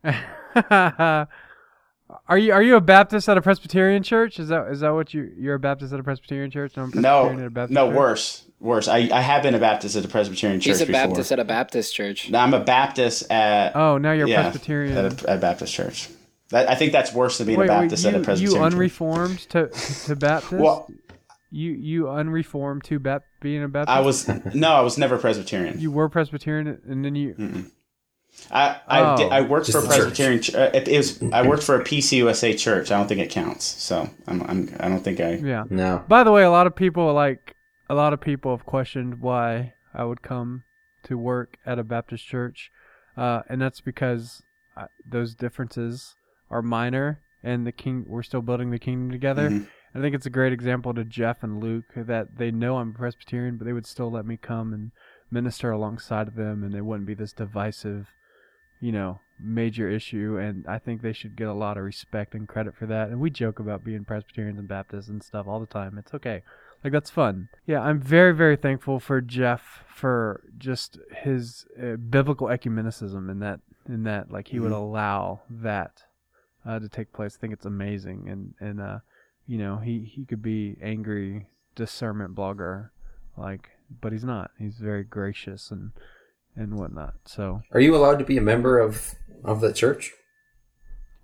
are 2.29 2.39
you 2.39 2.53
are 2.53 2.63
you 2.63 2.77
a 2.77 2.81
Baptist 2.81 3.29
at 3.29 3.37
a 3.37 3.43
Presbyterian 3.43 4.03
church? 4.03 4.39
Is 4.39 4.49
that 4.49 4.69
is 4.71 4.81
that 4.81 4.91
what 4.91 5.13
you 5.15 5.31
you're 5.39 5.55
a 5.55 5.59
Baptist 5.61 5.93
at 5.93 6.01
a 6.01 6.03
Presbyterian 6.03 6.51
church? 6.51 6.77
And 6.77 6.95
I'm 6.95 7.03
no, 7.03 7.29
at 7.31 7.47
a 7.47 7.51
Baptist 7.51 7.75
no, 7.75 7.89
church? 7.89 7.97
worse, 7.97 8.45
worse. 8.61 8.89
I, 8.89 9.09
I 9.13 9.21
have 9.21 9.43
been 9.43 9.55
a 9.55 9.59
Baptist 9.59 9.97
at 9.97 10.05
a 10.05 10.09
Presbyterian 10.09 10.61
church 10.61 10.67
He's 10.67 10.81
a 10.81 10.87
before. 10.87 11.07
Baptist 11.09 11.33
at 11.33 11.39
a 11.39 11.45
Baptist 11.45 11.95
church. 11.95 12.31
No, 12.31 12.39
I'm 12.39 12.55
a 12.55 12.61
Baptist 12.61 13.31
at 13.31 13.75
Oh, 13.77 13.99
now 13.99 14.13
you're 14.13 14.29
yeah, 14.29 14.43
Presbyterian. 14.43 14.97
at 14.97 15.05
a, 15.25 15.31
at 15.31 15.39
a 15.39 15.41
Baptist 15.41 15.75
church. 15.75 16.09
That, 16.51 16.71
I 16.71 16.77
think 16.77 16.93
that's 16.93 17.13
worse 17.13 17.39
than 17.39 17.49
being 17.49 17.59
wait, 17.59 17.69
a 17.69 17.73
wait, 17.73 17.81
Baptist 17.83 18.05
you, 18.05 18.09
at 18.11 18.15
a 18.15 18.19
you 18.19 18.25
Presbyterian 18.25 18.63
church. 18.63 18.73
unreformed 18.73 19.39
to 19.51 19.69
to 20.07 20.17
Baptist? 20.17 20.53
Well, 20.53 20.89
You 21.51 21.73
you 21.73 22.09
unreformed 22.09 22.85
to 22.85 22.99
Bap- 23.01 23.25
being 23.41 23.63
a 23.65 23.69
Baptist? 23.69 23.97
I 23.97 24.01
was 24.01 24.29
no, 24.55 24.71
I 24.73 24.81
was 24.81 24.97
never 24.97 25.19
Presbyterian. 25.19 25.81
You 25.81 25.91
were 25.91 26.09
Presbyterian, 26.09 26.81
and 26.89 27.05
then 27.05 27.15
you. 27.17 27.35
I 28.51 28.81
I, 28.87 29.01
Oh. 29.01 29.17
did, 29.17 29.33
I 29.33 29.41
worked 29.43 29.71
for 29.73 29.79
a 29.79 29.81
the 29.83 29.89
church. 29.89 29.97
Presbyterian. 29.99 30.43
Ch- 30.43 30.55
uh, 30.55 30.71
it, 30.75 30.89
it 30.89 30.97
was 30.97 31.23
I 31.33 31.47
worked 31.47 31.63
for 31.63 31.75
a 31.81 31.85
PCUSA 31.85 32.59
church. 32.59 32.91
I 32.91 32.99
don't 32.99 33.09
think 33.09 33.21
it 33.21 33.31
counts. 33.31 33.65
So 33.65 34.09
I'm, 34.27 34.43
I'm 34.43 34.77
I 34.81 34.89
don't 34.89 35.03
think 35.03 35.21
I. 35.21 35.33
Yeah. 35.35 35.65
no. 35.71 36.05
By 36.09 36.23
the 36.25 36.33
way, 36.33 36.43
a 36.45 36.51
lot 36.51 36.67
of 36.67 36.75
people 36.77 37.13
like 37.13 37.55
a 37.89 37.95
lot 37.95 38.13
of 38.13 38.21
people 38.21 38.57
have 38.57 38.67
questioned 38.67 39.21
why 39.21 39.75
I 39.95 40.05
would 40.05 40.23
come 40.23 40.65
to 41.05 41.17
work 41.19 41.57
at 41.67 41.79
a 41.79 41.85
Baptist 41.85 42.27
church, 42.27 42.71
uh, 43.17 43.43
and 43.49 43.61
that's 43.61 43.81
because 43.81 44.43
uh, 44.77 44.87
those 45.09 45.35
differences 45.35 46.15
are 46.51 46.63
minor, 46.63 47.21
and 47.43 47.67
the 47.67 47.73
king 47.73 48.05
we're 48.09 48.23
still 48.23 48.43
building 48.43 48.71
the 48.71 48.79
kingdom 48.79 49.11
together. 49.11 49.49
Mhm. 49.51 49.67
I 49.95 50.01
think 50.01 50.15
it's 50.15 50.27
a 50.27 50.31
great 50.31 50.53
example 50.53 50.93
to 50.95 51.05
Jeff 51.05 51.43
and 51.43 51.63
Luke 51.63 51.87
that 51.97 52.37
they 52.37 52.51
know 52.51 52.77
I'm 52.77 52.93
Presbyterian, 52.93 53.57
but 53.57 53.65
they 53.65 53.73
would 53.73 53.87
still 53.87 54.11
let 54.11 54.27
me 54.27 54.37
come 54.37 54.75
and 54.75 54.91
minister 55.31 55.71
alongside 55.71 56.29
of 56.29 56.35
them, 56.35 56.63
and 56.63 56.75
it 56.75 56.83
wouldn't 56.85 57.07
be 57.07 57.15
this 57.15 57.33
divisive, 57.33 58.09
you 58.81 58.93
know, 58.93 59.21
major 59.39 59.89
issue. 59.89 60.39
And 60.39 60.67
I 60.67 60.79
think 60.79 61.03
they 61.03 61.13
should 61.13 61.37
get 61.37 61.49
a 61.49 61.55
lot 61.55 61.77
of 61.77 61.85
respect 61.85 62.35
and 62.35 62.49
credit 62.49 62.75
for 62.77 62.87
that. 62.87 63.09
And 63.09 63.21
we 63.21 63.31
joke 63.31 63.59
about 63.59 63.85
being 63.85 64.05
Presbyterians 64.05 64.59
and 64.59 64.69
Baptists 64.69 65.09
and 65.09 65.23
stuff 65.23 65.47
all 65.47 65.61
the 65.61 65.67
time. 65.67 65.99
It's 65.99 66.15
okay. 66.15 66.43
Like 66.85 66.93
that's 66.93 67.11
fun. 67.11 67.49
Yeah, 67.67 67.81
I'm 67.81 68.01
very 68.01 68.33
very 68.35 68.57
thankful 68.57 69.01
for 69.01 69.21
Jeff 69.21 69.85
for 69.89 70.43
just 70.59 70.99
his 71.23 71.67
uh, 71.83 71.97
biblical 71.97 72.49
ecumenicism 72.49 73.31
in 73.31 73.41
that 73.41 73.61
in 73.89 74.05
that 74.05 74.31
like 74.31 74.49
he 74.49 74.61
would 74.61 74.73
allow 74.73 75.41
that 75.51 76.03
uh, 76.65 76.79
to 76.79 76.89
take 76.89 77.13
place. 77.13 77.37
I 77.37 77.41
think 77.41 77.53
it's 77.53 77.67
amazing 77.67 78.29
and 78.29 78.55
and 78.61 78.81
uh 78.81 78.99
you 79.47 79.59
know 79.59 79.79
he 79.79 80.01
he 80.01 80.25
could 80.25 80.43
be 80.43 80.77
angry 80.83 81.47
discernment 81.75 82.35
blogger 82.35 82.91
like 83.37 83.71
but 84.01 84.13
he's 84.13 84.25
not. 84.25 84.51
He's 84.59 84.79
very 84.79 85.05
gracious 85.05 85.71
and 85.71 85.93
and 86.57 86.79
whatnot. 86.79 87.15
So 87.27 87.63
Are 87.73 87.81
you 87.81 87.95
allowed 87.95 88.19
to 88.19 88.25
be 88.25 88.37
a 88.39 88.43
member 88.43 88.79
of 88.79 89.15
of 89.45 89.61
the 89.61 89.73
church? 89.73 90.13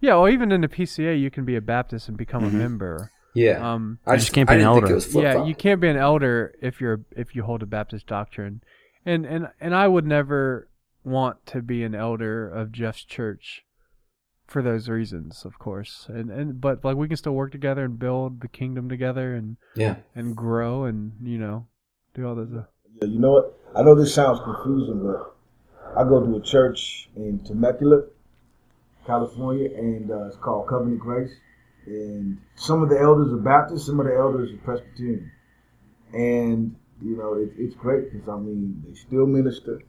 yeah, 0.01 0.15
well 0.15 0.29
even 0.29 0.53
in 0.53 0.61
the 0.61 0.69
PCA 0.69 1.19
you 1.21 1.31
can 1.31 1.45
be 1.45 1.57
a 1.57 1.61
Baptist 1.61 2.09
and 2.09 2.17
become 2.17 2.43
Mhm. 2.45 2.49
a 2.49 2.57
member. 2.57 3.11
Yeah. 3.35 3.73
Um, 3.73 3.99
I 4.07 4.17
just 4.17 4.33
can't 4.35 4.49
be 4.49 4.55
I 4.55 4.59
an 4.59 4.63
elder. 4.63 4.91
it 4.91 4.95
was 4.95 5.07
flip 5.07 5.25
yeah, 5.25 5.45
you 5.45 5.55
can't 5.55 5.81
be 5.81 5.89
an 5.89 5.97
elder 5.97 6.55
if 6.61 6.81
you're 6.81 7.01
if 7.17 7.35
you 7.35 7.43
hold 7.45 7.63
a 7.63 7.67
Baptist 7.67 8.07
doctrine, 8.07 8.63
and 9.07 9.25
and 9.25 9.49
and 9.61 9.75
I 9.75 9.89
would 9.89 10.07
never 10.07 10.69
want 11.05 11.45
to 11.47 11.63
be 11.63 11.83
an 11.83 11.95
elder 11.95 12.49
of 12.49 12.71
Jeff's 12.73 13.05
church 13.05 13.65
for 14.47 14.61
those 14.63 14.89
reasons, 14.89 15.45
of 15.47 15.59
course. 15.59 16.07
And 16.11 16.31
and 16.31 16.61
but 16.61 16.85
like 16.85 16.97
we 16.97 17.09
can 17.09 17.17
still 17.17 17.33
work 17.35 17.53
together 17.53 17.85
and 17.85 17.99
build 17.99 18.43
the 18.43 18.49
kingdom 18.49 18.89
together 18.91 19.35
and 19.35 19.57
Yeah. 19.77 19.97
and 20.15 20.37
grow 20.37 20.85
and 20.85 21.13
you 21.23 21.39
know 21.39 21.69
do 22.15 22.27
all 22.29 22.35
this. 22.35 22.49
Yeah, 23.01 23.09
you 23.09 23.19
know 23.19 23.33
what? 23.33 23.59
I 23.75 23.83
know 23.83 23.95
this 23.95 24.15
sounds 24.15 24.41
confusing, 24.45 25.03
but 25.03 25.35
I 25.97 26.05
go 26.05 26.25
to 26.25 26.37
a 26.37 26.41
church 26.43 27.09
in 27.17 27.39
Temecula, 27.41 28.05
California, 29.07 29.71
and 29.77 30.11
uh, 30.11 30.27
it's 30.27 30.37
called 30.37 30.69
Covenant 30.69 31.01
Grace. 31.01 31.33
And 31.87 32.39
some 32.55 32.83
of 32.83 32.91
the 32.91 33.01
elders 33.01 33.33
are 33.33 33.37
Baptist, 33.39 33.87
some 33.87 33.99
of 34.01 34.07
the 34.07 34.15
elders 34.15 34.53
are 34.53 34.57
Presbyterian. 34.59 35.31
And, 36.13 36.77
you 37.01 37.17
know, 37.17 37.35
it, 37.35 37.53
it's 37.57 37.75
great 37.75 38.13
because, 38.13 38.29
I 38.29 38.37
mean, 38.37 38.83
they 38.87 38.95
still 38.95 39.27
minister 39.27 39.83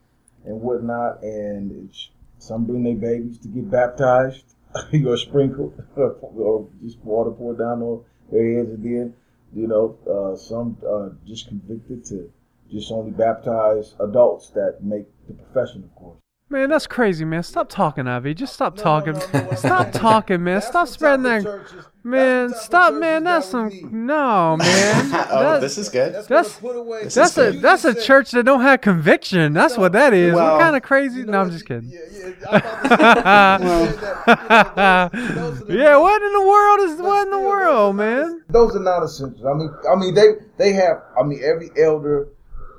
and 0.45 0.61
whatnot. 0.61 1.21
And 1.23 1.91
some 2.39 2.65
bring 2.65 2.83
their 2.83 2.95
babies 2.95 3.37
to 3.39 3.47
get 3.49 3.69
baptized 3.69 4.45
or 5.05 5.17
sprinkled 5.17 5.81
or 5.95 6.67
just 6.83 6.99
water 6.99 7.31
poured 7.31 7.59
down 7.59 7.81
on 7.81 8.03
their 8.31 8.57
heads. 8.57 8.69
And 8.69 8.83
then, 8.83 9.13
you 9.53 9.67
know, 9.67 9.97
uh, 10.09 10.35
some 10.37 10.77
uh, 10.89 11.09
just 11.27 11.47
convicted 11.47 12.05
to 12.05 12.31
just 12.71 12.91
only 12.91 13.11
baptize 13.11 13.95
adults 13.99 14.49
that 14.51 14.77
make 14.81 15.05
the 15.27 15.33
profession, 15.33 15.83
of 15.83 15.95
course. 15.95 16.17
Man, 16.49 16.69
that's 16.69 16.85
crazy, 16.85 17.25
man. 17.25 17.41
Stop 17.41 17.67
talking, 17.69 18.05
IV. 18.05 18.35
Just 18.35 18.53
stop 18.53 18.77
No, 18.77 18.83
talking. 18.83 19.13
no, 19.13 19.19
no, 19.33 19.39
no, 19.49 19.55
Stop 19.55 19.81
saying- 19.81 19.91
talking, 19.93 20.43
man. 20.43 20.55
That's 20.55 20.67
Stop 20.67 20.87
spreading 20.87 21.23
that. 21.23 21.41
churches- 21.43 21.85
Man, 22.05 22.49
that's 22.49 22.67
the 22.67 22.71
type 22.73 22.81
of 22.81 22.91
stop, 22.91 22.93
man. 22.99 23.23
That's 23.23 23.45
that 23.47 23.51
some. 23.51 23.67
need. 23.69 23.93
No, 23.93 24.57
man. 24.59 25.05
oh, 25.31 25.39
That- 25.53 25.61
this 25.61 25.77
is 25.79 25.89
good. 25.89 26.13
That's, 26.13 26.27
That's- 26.27 26.59
gonna 26.59 26.83
put. 26.83 27.09
That's 27.09 27.37
a 27.37 27.51
that's 27.53 27.85
a 27.85 27.93
said- 27.93 28.03
church 28.03 28.31
that 28.31 28.43
don't 28.43 28.61
have 28.61 28.81
conviction. 28.81 29.53
That's 29.53 29.77
what 29.77 29.93
that 29.93 30.13
is. 30.13 30.35
Well, 30.35 30.53
what 30.57 30.61
kind 30.61 30.75
of 30.75 30.83
crazy? 30.83 31.19
you 31.21 31.25
know 31.25 31.31
no, 31.31 31.41
I'm 31.41 31.49
just 31.51 31.65
kidding. 31.65 31.89
Yeah, 31.89 31.99
yeah. 32.11 32.33
I'm 32.51 32.57
about 32.57 32.81
to 32.81 32.89
say- 32.89 32.93
you 32.93 32.97
said 32.97 34.75
that, 34.75 35.13
you 35.13 35.19
know, 35.19 35.29
those- 35.29 35.35
those 35.35 35.61
are 35.61 35.65
the- 35.65 35.73
yeah, 35.77 35.97
what 35.97 36.21
in 36.21 36.33
the 36.33 36.41
world 36.41 36.79
is 36.91 37.01
what 37.01 37.25
in 37.25 37.31
the 37.31 37.39
world, 37.39 37.95
man? 37.95 38.43
Those 38.49 38.75
are 38.75 38.79
non-essentials. 38.79 39.45
I 39.45 39.53
mean, 39.53 39.73
I 39.89 39.95
mean, 39.95 40.13
they 40.13 40.27
they 40.57 40.73
have. 40.73 41.01
I 41.19 41.23
mean, 41.23 41.41
every 41.43 41.71
elder, 41.81 42.27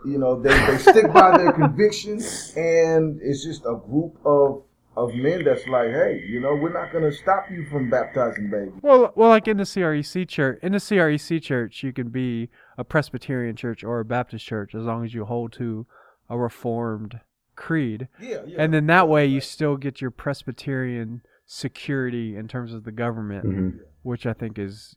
you 0.07 0.19
know, 0.19 0.41
they, 0.41 0.51
they 0.67 0.79
stick 0.79 1.13
by 1.13 1.37
their 1.37 1.53
convictions, 1.53 2.53
and 2.57 3.19
it's 3.23 3.45
just 3.45 3.63
a 3.65 3.77
group 3.89 4.19
of 4.25 4.63
of 4.97 5.13
men 5.13 5.43
that's 5.43 5.67
like, 5.67 5.89
hey, 5.91 6.23
you 6.25 6.39
know, 6.39 6.55
we're 6.55 6.73
not 6.73 6.93
gonna 6.93 7.11
stop 7.11 7.51
you 7.51 7.67
from 7.67 7.91
baptizing 7.91 8.49
babies. 8.49 8.75
Well, 8.81 9.13
well, 9.17 9.29
like 9.31 9.49
in 9.49 9.57
the 9.57 9.65
CREC 9.65 10.29
church, 10.29 10.61
in 10.63 10.71
the 10.71 10.79
CREC 10.79 11.43
church, 11.43 11.83
you 11.83 11.93
can 11.93 12.11
be 12.11 12.49
a 12.79 12.85
Presbyterian 12.85 13.57
church 13.57 13.83
or 13.83 13.99
a 13.99 14.05
Baptist 14.05 14.47
church 14.47 14.73
as 14.73 14.85
long 14.85 15.05
as 15.05 15.13
you 15.13 15.25
hold 15.25 15.53
to 15.55 15.87
a 16.31 16.39
Reformed 16.39 17.19
creed, 17.57 18.07
Yeah, 18.21 18.43
yeah. 18.47 18.57
and 18.63 18.73
then 18.73 18.87
that 18.87 19.09
way 19.09 19.27
you 19.27 19.41
still 19.41 19.77
get 19.77 20.01
your 20.01 20.11
Presbyterian 20.13 21.23
security 21.45 22.37
in 22.37 22.47
terms 22.49 22.73
of 22.73 22.85
the 22.85 22.93
government, 22.93 23.47
Mhm. 23.47 23.79
which 24.03 24.27
I 24.27 24.33
think 24.33 24.59
is 24.61 24.95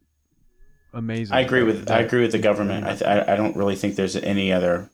amazing. 0.94 1.36
I 1.36 1.42
agree 1.42 1.64
with 1.64 1.90
I 1.90 2.00
agree 2.00 2.22
with 2.22 2.32
the 2.32 2.40
government. 2.40 2.86
I, 2.86 2.96
th- 2.96 3.04
I 3.04 3.34
I 3.34 3.36
don't 3.36 3.56
really 3.56 3.76
think 3.76 3.96
there's 3.96 4.16
any 4.16 4.52
other 4.54 4.90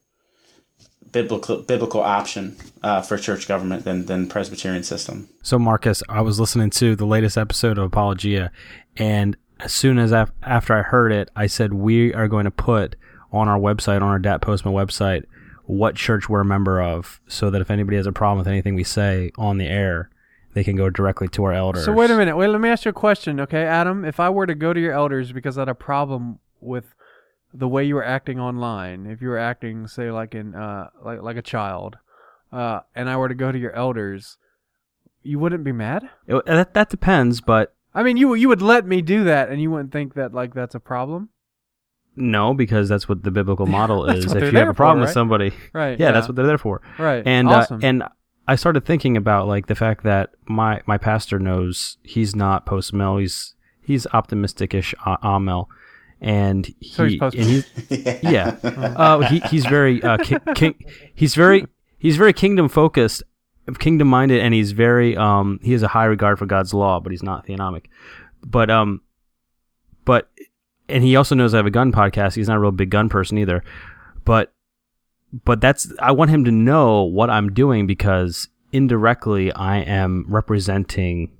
biblical 1.14 1.62
biblical 1.62 2.02
option 2.02 2.58
uh, 2.82 3.02
for 3.02 3.18
church 3.18 3.48
government 3.48 3.86
than 3.86 4.06
than 4.08 4.28
Presbyterian 4.28 4.84
system. 4.84 5.30
So, 5.42 5.58
Marcus, 5.58 6.04
I 6.10 6.22
was 6.22 6.40
listening 6.40 6.72
to 6.72 6.98
the 6.98 7.06
latest 7.06 7.38
episode 7.38 7.78
of 7.78 7.86
Apologia, 7.86 8.52
and 8.98 9.38
as 9.62 9.72
soon 9.72 9.98
as 9.98 10.12
af- 10.12 10.34
after 10.42 10.74
I 10.74 10.82
heard 10.82 11.14
it, 11.14 11.30
I 11.36 11.48
said 11.48 11.74
we 11.74 12.14
are 12.14 12.28
going 12.28 12.46
to 12.46 12.52
put 12.52 12.98
on 13.32 13.48
our 13.48 13.58
website, 13.60 13.98
on 13.98 14.04
our 14.04 14.20
Dat 14.20 14.42
Postmil 14.42 14.74
website, 14.74 15.24
what 15.66 15.96
church 15.96 16.28
we're 16.28 16.42
a 16.42 16.46
member 16.46 16.82
of, 16.82 17.22
so 17.28 17.50
that 17.50 17.62
if 17.62 17.72
anybody 17.72 17.96
has 17.96 18.06
a 18.06 18.12
problem 18.12 18.40
with 18.40 18.48
anything 18.48 18.76
we 18.76 18.84
say 18.84 19.32
on 19.38 19.58
the 19.58 19.68
air, 19.68 20.10
they 20.54 20.64
can 20.64 20.76
go 20.76 20.90
directly 20.90 21.28
to 21.30 21.44
our 21.46 21.54
elders. 21.54 21.86
So 21.86 21.94
wait 21.94 22.12
a 22.12 22.18
minute. 22.18 22.36
Wait, 22.36 22.48
let 22.48 22.62
me 22.62 22.70
ask 22.70 22.86
you 22.86 22.90
a 22.90 22.94
question, 22.94 23.40
okay, 23.40 23.64
Adam? 23.64 24.04
If 24.06 24.20
I 24.20 24.30
were 24.30 24.46
to 24.46 24.56
go 24.56 24.74
to 24.74 24.80
your 24.80 24.94
elders 24.94 25.32
because 25.32 25.58
I 25.58 25.62
had 25.62 25.70
a 25.70 25.76
problem 25.76 26.40
with 26.60 26.94
the 27.54 27.68
way 27.68 27.84
you 27.84 27.96
were 27.96 28.04
acting 28.04 28.40
online, 28.40 29.06
if 29.06 29.22
you 29.22 29.30
were 29.30 29.38
acting, 29.38 29.88
say, 29.88 30.12
like 30.12 30.34
in 30.36 30.56
uh, 30.56 30.90
like 31.04 31.22
like 31.22 31.38
a 31.38 31.42
child, 31.42 31.98
uh, 32.52 32.80
and 32.96 33.10
I 33.10 33.18
were 33.18 33.30
to 33.30 33.36
go 33.36 33.52
to 33.52 33.58
your 33.60 33.74
elders, 33.74 34.38
you 35.22 35.40
wouldn't 35.40 35.64
be 35.64 35.72
mad? 35.72 36.10
It- 36.28 36.46
that 36.46 36.74
that 36.74 36.90
depends, 36.90 37.42
but 37.42 37.74
I 37.94 38.04
mean, 38.04 38.18
you 38.18 38.34
you 38.34 38.48
would 38.50 38.62
let 38.62 38.86
me 38.86 39.02
do 39.02 39.24
that, 39.26 39.50
and 39.50 39.62
you 39.62 39.70
wouldn't 39.72 39.92
think 39.92 40.16
that 40.16 40.34
like 40.34 40.54
that's 40.54 40.76
a 40.76 40.80
problem, 40.80 41.30
no, 42.16 42.54
because 42.54 42.90
that's 42.90 43.08
what 43.08 43.24
the 43.24 43.32
biblical 43.32 43.66
model 43.80 44.06
is. 44.10 44.26
If 44.34 44.52
you 44.52 44.60
have 44.60 44.68
a 44.70 44.74
problem 44.74 45.00
for, 45.00 45.08
with 45.08 45.14
somebody, 45.14 45.52
right? 45.74 46.00
yeah, 46.00 46.12
that's 46.12 46.28
what 46.28 46.36
they're 46.36 46.48
there 46.48 46.58
for. 46.58 46.82
right. 46.98 47.24
and 47.26 47.50
awesome. 47.50 47.84
uh, 47.84 47.88
and 47.88 48.04
I 48.48 48.56
started 48.56 48.86
thinking 48.86 49.16
about 49.16 49.48
like 49.48 49.68
the 49.68 49.76
fact 49.76 50.04
that 50.04 50.32
my 50.48 50.82
my 50.86 50.98
pastor 50.98 51.40
knows 51.40 51.98
he's 52.04 52.36
not 52.36 52.66
postmil. 52.66 53.22
He's 53.22 53.56
he's 53.82 54.08
optimistic-ish 54.14 54.94
uh, 55.06 55.18
amil, 55.18 55.68
and 56.24 56.66
he 56.80 56.90
So 56.90 57.06
he's 57.06 57.22
and 57.22 57.34
he's 57.34 57.70
yeah. 58.24 58.56
uh, 58.64 59.20
he 59.28 59.40
he's 59.42 59.66
very 59.66 60.02
uh, 60.02 60.18
ki- 60.18 60.38
king, 60.56 60.76
he's 61.14 61.36
very 61.36 61.68
he's 62.00 62.16
very 62.16 62.34
kingdom 62.34 62.70
focused, 62.70 63.24
kingdom 63.78 64.08
minded, 64.08 64.40
and 64.40 64.54
he's 64.54 64.72
very 64.72 65.18
um 65.18 65.60
he 65.62 65.74
has 65.74 65.84
a 65.84 65.90
high 65.90 66.06
regard 66.06 66.40
for 66.40 66.46
God's 66.46 66.74
law, 66.74 67.00
but 67.00 67.12
he's 67.12 67.24
not 67.24 67.46
theonomic. 67.46 67.86
But 68.42 68.72
um, 68.72 69.02
but 70.06 70.32
and 70.88 71.04
he 71.04 71.16
also 71.16 71.36
knows 71.36 71.54
I 71.54 71.58
have 71.58 71.66
a 71.66 71.72
gun 71.72 71.92
podcast. 71.92 72.36
He's 72.36 72.48
not 72.48 72.58
a 72.58 72.62
real 72.62 72.72
big 72.72 72.90
gun 72.90 73.10
person 73.10 73.38
either, 73.38 73.62
but 74.24 74.54
but 75.44 75.60
that's 75.60 75.92
I 76.00 76.12
want 76.12 76.32
him 76.32 76.46
to 76.46 76.52
know 76.52 77.04
what 77.04 77.30
I'm 77.30 77.52
doing 77.52 77.86
because 77.86 78.48
indirectly 78.72 79.52
I 79.52 79.80
am 79.80 80.26
representing 80.30 81.32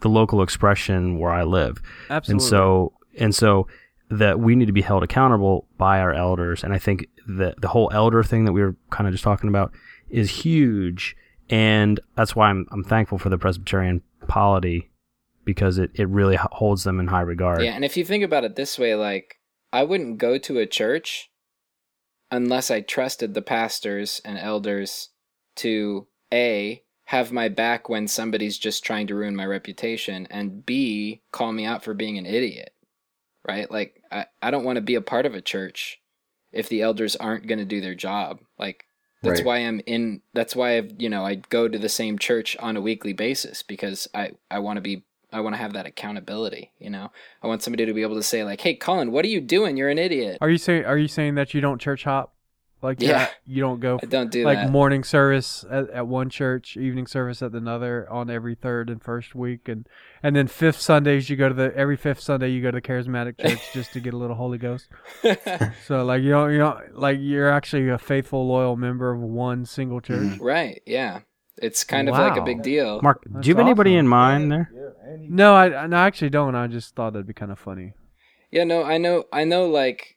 the 0.00 0.08
local 0.08 0.42
expression 0.42 1.18
where 1.18 1.32
I 1.32 1.44
live. 1.44 1.82
Absolutely. 2.08 2.32
And 2.32 2.42
so 2.42 2.92
and 3.18 3.34
so 3.34 3.66
that 4.10 4.38
we 4.38 4.54
need 4.54 4.66
to 4.66 4.72
be 4.72 4.82
held 4.82 5.02
accountable 5.02 5.66
by 5.78 5.98
our 5.98 6.12
elders. 6.12 6.62
And 6.62 6.72
I 6.72 6.78
think 6.78 7.06
the 7.26 7.54
the 7.58 7.68
whole 7.68 7.90
elder 7.92 8.22
thing 8.22 8.44
that 8.44 8.52
we 8.52 8.62
were 8.62 8.76
kind 8.90 9.06
of 9.06 9.12
just 9.12 9.24
talking 9.24 9.48
about 9.48 9.72
is 10.08 10.30
huge. 10.30 11.16
And 11.50 12.00
that's 12.16 12.36
why 12.36 12.48
I'm 12.48 12.66
I'm 12.70 12.84
thankful 12.84 13.18
for 13.18 13.28
the 13.28 13.38
Presbyterian 13.38 14.02
polity 14.28 14.90
because 15.44 15.78
it, 15.78 15.90
it 15.94 16.08
really 16.08 16.36
holds 16.36 16.84
them 16.84 17.00
in 17.00 17.08
high 17.08 17.20
regard. 17.20 17.62
Yeah, 17.62 17.72
and 17.72 17.84
if 17.84 17.96
you 17.96 18.04
think 18.04 18.24
about 18.24 18.44
it 18.44 18.56
this 18.56 18.78
way, 18.78 18.94
like 18.94 19.38
I 19.72 19.82
wouldn't 19.82 20.18
go 20.18 20.38
to 20.38 20.58
a 20.58 20.66
church 20.66 21.30
unless 22.30 22.70
I 22.70 22.80
trusted 22.80 23.34
the 23.34 23.42
pastors 23.42 24.20
and 24.24 24.38
elders 24.38 25.10
to 25.56 26.06
A 26.32 26.82
have 27.06 27.32
my 27.32 27.48
back 27.48 27.88
when 27.88 28.08
somebody's 28.08 28.58
just 28.58 28.82
trying 28.82 29.06
to 29.06 29.14
ruin 29.14 29.36
my 29.36 29.44
reputation 29.44 30.26
and 30.30 30.64
B 30.64 31.22
call 31.32 31.52
me 31.52 31.64
out 31.64 31.84
for 31.84 31.92
being 31.92 32.16
an 32.16 32.26
idiot. 32.26 32.73
Right? 33.46 33.70
Like 33.70 34.02
I, 34.10 34.26
I 34.42 34.50
don't 34.50 34.64
want 34.64 34.76
to 34.76 34.82
be 34.82 34.94
a 34.94 35.00
part 35.00 35.26
of 35.26 35.34
a 35.34 35.40
church 35.40 36.00
if 36.52 36.68
the 36.68 36.82
elders 36.82 37.16
aren't 37.16 37.46
going 37.46 37.58
to 37.58 37.64
do 37.64 37.80
their 37.80 37.94
job. 37.94 38.40
Like 38.58 38.86
that's 39.22 39.40
Right. 39.40 39.46
why 39.46 39.56
I'm 39.58 39.80
in 39.86 40.22
that's 40.32 40.54
why 40.54 40.76
I've, 40.76 40.92
you 40.98 41.08
know 41.08 41.24
I 41.24 41.36
go 41.36 41.68
to 41.68 41.78
the 41.78 41.88
same 41.88 42.18
church 42.18 42.56
on 42.58 42.76
a 42.76 42.80
weekly 42.80 43.12
basis 43.12 43.62
because 43.62 44.08
I 44.14 44.32
I 44.50 44.58
want 44.60 44.76
to 44.76 44.80
be 44.80 45.04
I 45.32 45.40
want 45.40 45.54
to 45.54 45.60
have 45.60 45.72
that 45.72 45.84
accountability, 45.86 46.70
you 46.78 46.90
know. 46.90 47.10
I 47.42 47.48
want 47.48 47.62
somebody 47.62 47.86
to 47.86 47.92
be 47.92 48.02
able 48.02 48.14
to 48.14 48.22
say 48.22 48.44
like, 48.44 48.60
"Hey, 48.60 48.74
Colin, 48.76 49.10
what 49.10 49.24
are 49.24 49.28
you 49.28 49.40
doing? 49.40 49.76
You're 49.76 49.88
an 49.88 49.98
idiot." 49.98 50.38
are 50.40 50.50
you 50.50 50.58
saying 50.58 50.84
are 50.84 50.98
you 50.98 51.08
saying 51.08 51.34
that 51.34 51.54
you 51.54 51.60
don't 51.60 51.80
church 51.80 52.04
hop? 52.04 52.33
Like 52.84 53.00
you're 53.00 53.12
Yeah. 53.12 53.28
you 53.46 53.60
don't 53.60 53.80
go 53.80 53.98
I 54.02 54.06
don't 54.06 54.30
do 54.30 54.44
like 54.44 54.58
that. 54.58 54.70
morning 54.70 55.02
service 55.02 55.64
at, 55.70 55.90
at 55.90 56.06
one 56.06 56.30
church, 56.30 56.76
evening 56.76 57.06
service 57.06 57.42
at 57.42 57.52
another 57.52 58.06
on 58.10 58.30
every 58.30 58.54
third 58.54 58.90
and 58.90 59.02
first 59.02 59.34
week, 59.34 59.68
and 59.68 59.88
and 60.22 60.36
then 60.36 60.46
fifth 60.46 60.80
Sundays 60.80 61.28
you 61.28 61.36
go 61.36 61.48
to 61.48 61.54
the 61.54 61.74
every 61.74 61.96
fifth 61.96 62.20
Sunday 62.20 62.50
you 62.50 62.62
go 62.62 62.70
to 62.70 62.76
the 62.76 62.82
charismatic 62.82 63.40
church 63.40 63.60
just 63.72 63.92
to 63.94 64.00
get 64.00 64.14
a 64.14 64.16
little 64.16 64.36
Holy 64.36 64.58
Ghost. 64.58 64.88
So 65.86 66.04
like 66.04 66.22
you 66.22 66.30
don't 66.30 66.52
you 66.52 66.58
don't 66.58 66.98
like 66.98 67.18
you're 67.20 67.50
actually 67.50 67.88
a 67.88 67.98
faithful 67.98 68.46
loyal 68.46 68.76
member 68.76 69.10
of 69.10 69.20
one 69.20 69.64
single 69.64 70.00
mm-hmm. 70.00 70.30
church. 70.30 70.40
right? 70.40 70.82
Yeah, 70.86 71.20
it's 71.56 71.84
kind 71.84 72.08
of 72.08 72.14
like 72.14 72.36
a 72.36 72.42
big 72.42 72.62
deal. 72.62 73.00
Mark, 73.02 73.22
That's 73.26 73.44
do 73.44 73.48
you 73.48 73.56
have 73.56 73.64
anybody 73.64 73.94
in 73.94 74.06
mind 74.06 74.52
there? 74.52 74.70
Yeah, 74.74 75.16
No, 75.20 75.54
I, 75.54 75.86
no, 75.86 75.96
I 75.96 76.06
actually 76.06 76.30
don't. 76.30 76.54
I 76.54 76.66
just 76.66 76.94
thought 76.94 77.12
that'd 77.12 77.26
be 77.26 77.34
kind 77.34 77.52
of 77.52 77.58
funny. 77.58 77.94
Yeah, 78.50 78.64
no, 78.64 78.84
I 78.84 78.98
know, 78.98 79.24
I 79.32 79.44
know. 79.44 79.66
Like, 79.66 80.13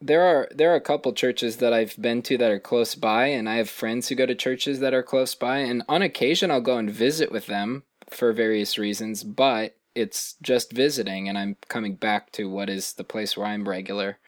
there 0.00 0.22
are 0.22 0.48
there 0.54 0.72
are 0.72 0.76
a 0.76 0.80
couple 0.80 1.12
churches 1.12 1.56
that 1.58 1.72
I've 1.72 1.96
been 2.00 2.22
to 2.22 2.38
that 2.38 2.50
are 2.50 2.60
close 2.60 2.94
by, 2.94 3.26
and 3.26 3.48
I 3.48 3.56
have 3.56 3.68
friends 3.70 4.08
who 4.08 4.14
go 4.14 4.26
to 4.26 4.34
churches 4.34 4.80
that 4.80 4.94
are 4.94 5.02
close 5.02 5.34
by, 5.34 5.58
and 5.58 5.82
on 5.88 6.02
occasion 6.02 6.50
I'll 6.50 6.60
go 6.60 6.78
and 6.78 6.90
visit 6.90 7.30
with 7.30 7.46
them 7.46 7.84
for 8.08 8.32
various 8.32 8.78
reasons, 8.78 9.22
but 9.24 9.76
it's 9.94 10.36
just 10.42 10.72
visiting, 10.72 11.28
and 11.28 11.36
I'm 11.36 11.56
coming 11.68 11.96
back 11.96 12.32
to 12.32 12.48
what 12.48 12.70
is 12.70 12.94
the 12.94 13.04
place 13.04 13.36
where 13.36 13.46
I'm 13.46 13.68
regular. 13.68 14.18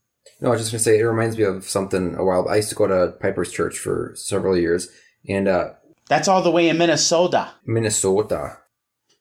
No, 0.41 0.49
I 0.49 0.53
was 0.53 0.61
just 0.61 0.73
gonna 0.73 0.81
say 0.81 0.99
it 0.99 1.03
reminds 1.05 1.37
me 1.39 1.45
of 1.45 1.64
something 1.64 2.14
a 2.16 2.25
while. 2.25 2.49
I 2.49 2.57
used 2.57 2.68
to 2.70 2.75
go 2.75 2.87
to 2.87 3.12
Piper's 3.20 3.51
Church 3.53 3.79
for 3.79 4.12
several 4.14 4.57
years, 4.57 4.89
and 5.29 5.49
uh, 5.49 5.70
That's 6.09 6.29
all 6.29 6.43
the 6.43 6.51
way 6.51 6.68
in 6.68 6.79
Minnesota. 6.79 7.53
Minnesota. 7.64 8.59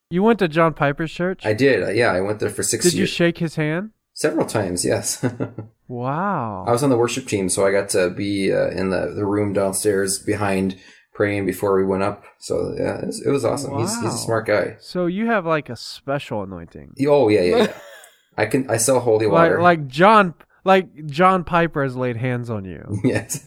You 0.09 0.23
went 0.23 0.39
to 0.39 0.47
John 0.49 0.73
Piper's 0.73 1.11
church? 1.13 1.45
I 1.45 1.53
did. 1.53 1.83
uh, 1.83 1.89
Yeah, 1.91 2.11
I 2.11 2.19
went 2.19 2.39
there 2.39 2.49
for 2.49 2.63
six 2.63 2.83
Did 2.83 2.93
you 2.95 3.05
shake 3.05 3.37
his 3.37 3.55
hand? 3.55 3.91
Several 4.13 4.45
times, 4.45 4.83
yes. 4.83 5.25
Wow. 5.91 6.63
I 6.67 6.71
was 6.71 6.83
on 6.83 6.89
the 6.89 6.97
worship 6.97 7.27
team, 7.27 7.49
so 7.49 7.65
I 7.67 7.71
got 7.71 7.89
to 7.89 8.09
be 8.09 8.51
uh, 8.53 8.69
in 8.69 8.89
the, 8.91 9.13
the 9.15 9.25
room 9.25 9.51
downstairs 9.53 10.19
behind 10.19 10.77
praying 11.13 11.45
before 11.45 11.75
we 11.75 11.83
went 11.85 12.01
up. 12.03 12.23
So 12.39 12.73
yeah, 12.77 12.99
it 12.99 13.05
was, 13.07 13.21
it 13.25 13.29
was 13.29 13.43
awesome. 13.45 13.77
He's, 13.77 13.93
he's 14.01 14.13
a 14.13 14.17
smart 14.17 14.47
guy. 14.47 14.77
so 14.79 15.05
you 15.07 15.25
have 15.27 15.45
like 15.45 15.69
a 15.69 15.75
special 15.75 16.43
anointing. 16.43 16.93
Oh 17.07 17.27
yeah, 17.29 17.41
yeah, 17.41 17.57
yeah. 17.57 17.73
I 18.37 18.45
can 18.45 18.69
I 18.69 18.77
sell 18.77 18.99
holy 19.01 19.25
Like 19.25 19.33
water. 19.51 19.61
like 19.61 19.87
John 19.87 20.33
like 20.63 21.05
John 21.07 21.43
Piper 21.43 21.83
has 21.83 21.95
laid 21.97 22.15
hands 22.15 22.49
on 22.49 22.63
you. 22.65 22.99
yes. 23.03 23.43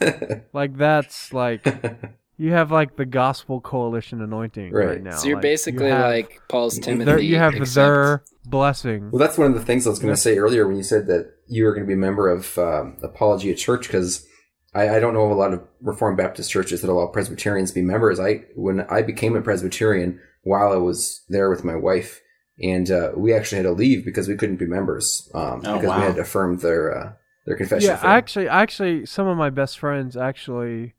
Like 0.53 0.77
that's 0.77 1.33
like 1.33 1.65
you 2.37 2.51
have 2.51 2.71
like 2.71 2.95
the 2.97 3.05
gospel 3.05 3.61
coalition 3.61 4.21
anointing 4.21 4.71
right, 4.73 4.87
Right. 4.87 5.03
now. 5.03 5.11
So 5.15 5.27
you're 5.27 5.37
Like, 5.37 5.43
you 5.45 5.49
basically 5.51 5.89
have- 5.89 6.05
like 6.11 6.41
Paul's 6.49 6.77
Timothy. 6.79 7.05
their- 7.05 7.19
you 7.19 7.37
have 7.37 7.53
except- 7.55 7.73
their 7.75 8.23
blessing. 8.45 9.09
Well, 9.11 9.19
that's 9.19 9.37
one 9.37 9.47
of 9.47 9.53
the 9.53 9.63
things 9.65 9.85
I 9.87 9.89
was 9.89 9.99
going 9.99 10.13
to 10.13 10.19
say 10.19 10.37
earlier 10.37 10.67
when 10.67 10.75
you 10.77 10.83
said 10.83 11.07
that 11.07 11.31
you 11.47 11.63
were 11.65 11.71
going 11.73 11.83
to 11.83 11.87
be 11.87 11.93
a 11.93 11.97
member 11.97 12.29
of 12.29 12.57
um, 12.57 12.97
Apologia 13.03 13.55
Church 13.55 13.87
because 13.87 14.25
I, 14.73 14.95
I 14.95 14.99
don't 14.99 15.13
know 15.13 15.21
of 15.25 15.31
a 15.31 15.35
lot 15.35 15.53
of 15.53 15.61
Reformed 15.81 16.17
Baptist 16.17 16.51
churches 16.51 16.81
that 16.81 16.89
allow 16.89 17.07
Presbyterians 17.07 17.71
to 17.71 17.75
be 17.75 17.81
members. 17.81 18.19
I 18.19 18.43
when 18.55 18.81
I 18.89 19.01
became 19.01 19.35
a 19.35 19.41
Presbyterian 19.41 20.19
while 20.43 20.71
I 20.73 20.77
was 20.77 21.23
there 21.29 21.49
with 21.49 21.63
my 21.63 21.75
wife, 21.75 22.21
and 22.61 22.91
uh, 22.91 23.11
we 23.15 23.33
actually 23.33 23.57
had 23.57 23.63
to 23.67 23.71
leave 23.71 24.03
because 24.05 24.27
we 24.27 24.35
couldn't 24.35 24.57
be 24.57 24.65
members 24.67 25.29
um, 25.33 25.61
Oh, 25.65 25.75
because 25.75 25.87
wow. 25.89 25.99
we 25.99 26.03
had 26.05 26.17
affirmed 26.19 26.59
their 26.59 26.95
uh, 26.97 27.11
their 27.45 27.55
confession. 27.55 27.87
Yeah, 27.87 27.93
of 27.93 28.01
faith. 28.01 28.09
actually, 28.09 28.47
actually, 28.49 29.05
some 29.05 29.27
of 29.27 29.37
my 29.37 29.49
best 29.49 29.79
friends 29.79 30.17
actually 30.17 30.93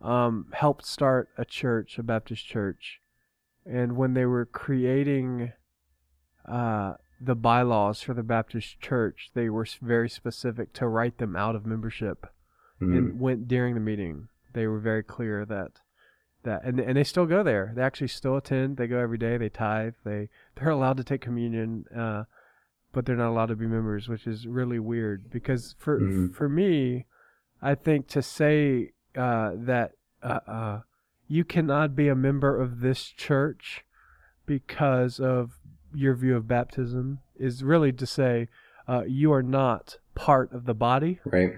um, 0.00 0.46
helped 0.52 0.86
start 0.86 1.28
a 1.36 1.44
church, 1.44 1.98
a 1.98 2.02
Baptist 2.02 2.46
church, 2.46 3.00
and 3.66 3.96
when 3.96 4.14
they 4.14 4.24
were 4.24 4.46
creating 4.46 5.52
uh, 6.46 6.94
the 7.20 7.34
bylaws 7.34 8.00
for 8.00 8.14
the 8.14 8.22
Baptist 8.22 8.80
church, 8.80 9.30
they 9.34 9.48
were 9.50 9.66
very 9.82 10.08
specific 10.08 10.72
to 10.74 10.88
write 10.88 11.18
them 11.18 11.36
out 11.36 11.54
of 11.54 11.66
membership. 11.66 12.26
Mhm. 12.80 12.96
And 12.96 13.20
went 13.20 13.46
during 13.46 13.74
the 13.74 13.80
meeting, 13.80 14.28
they 14.54 14.66
were 14.66 14.78
very 14.78 15.02
clear 15.02 15.44
that 15.44 15.72
that 16.44 16.64
and 16.64 16.80
and 16.80 16.96
they 16.96 17.04
still 17.04 17.26
go 17.26 17.42
there. 17.42 17.72
They 17.74 17.82
actually 17.82 18.08
still 18.08 18.36
attend. 18.38 18.78
They 18.78 18.86
go 18.86 18.98
every 18.98 19.18
day. 19.18 19.36
They 19.36 19.50
tithe. 19.50 19.94
They 20.04 20.30
they're 20.54 20.70
allowed 20.70 20.96
to 20.96 21.04
take 21.04 21.20
communion. 21.20 21.84
Uh, 21.94 22.24
but 22.92 23.04
they're 23.04 23.16
not 23.16 23.28
allowed 23.28 23.46
to 23.50 23.56
be 23.56 23.66
members, 23.66 24.08
which 24.08 24.26
is 24.26 24.46
really 24.48 24.78
weird 24.78 25.30
because 25.30 25.74
for 25.78 26.00
Mhm. 26.00 26.34
for 26.34 26.48
me, 26.48 27.04
I 27.60 27.74
think 27.74 28.08
to 28.08 28.22
say 28.22 28.92
uh, 29.16 29.52
that 29.54 29.92
uh, 30.22 30.40
uh, 30.46 30.80
you 31.28 31.44
cannot 31.44 31.94
be 31.94 32.08
a 32.08 32.14
member 32.14 32.60
of 32.60 32.80
this 32.80 33.04
church 33.04 33.84
because 34.46 35.20
of 35.20 35.52
your 35.94 36.14
view 36.14 36.36
of 36.36 36.48
baptism 36.48 37.20
is 37.38 37.62
really 37.62 37.92
to 37.92 38.06
say 38.06 38.48
uh, 38.88 39.02
you 39.06 39.32
are 39.32 39.42
not 39.42 39.98
part 40.14 40.52
of 40.52 40.66
the 40.66 40.74
body 40.74 41.20
right. 41.24 41.52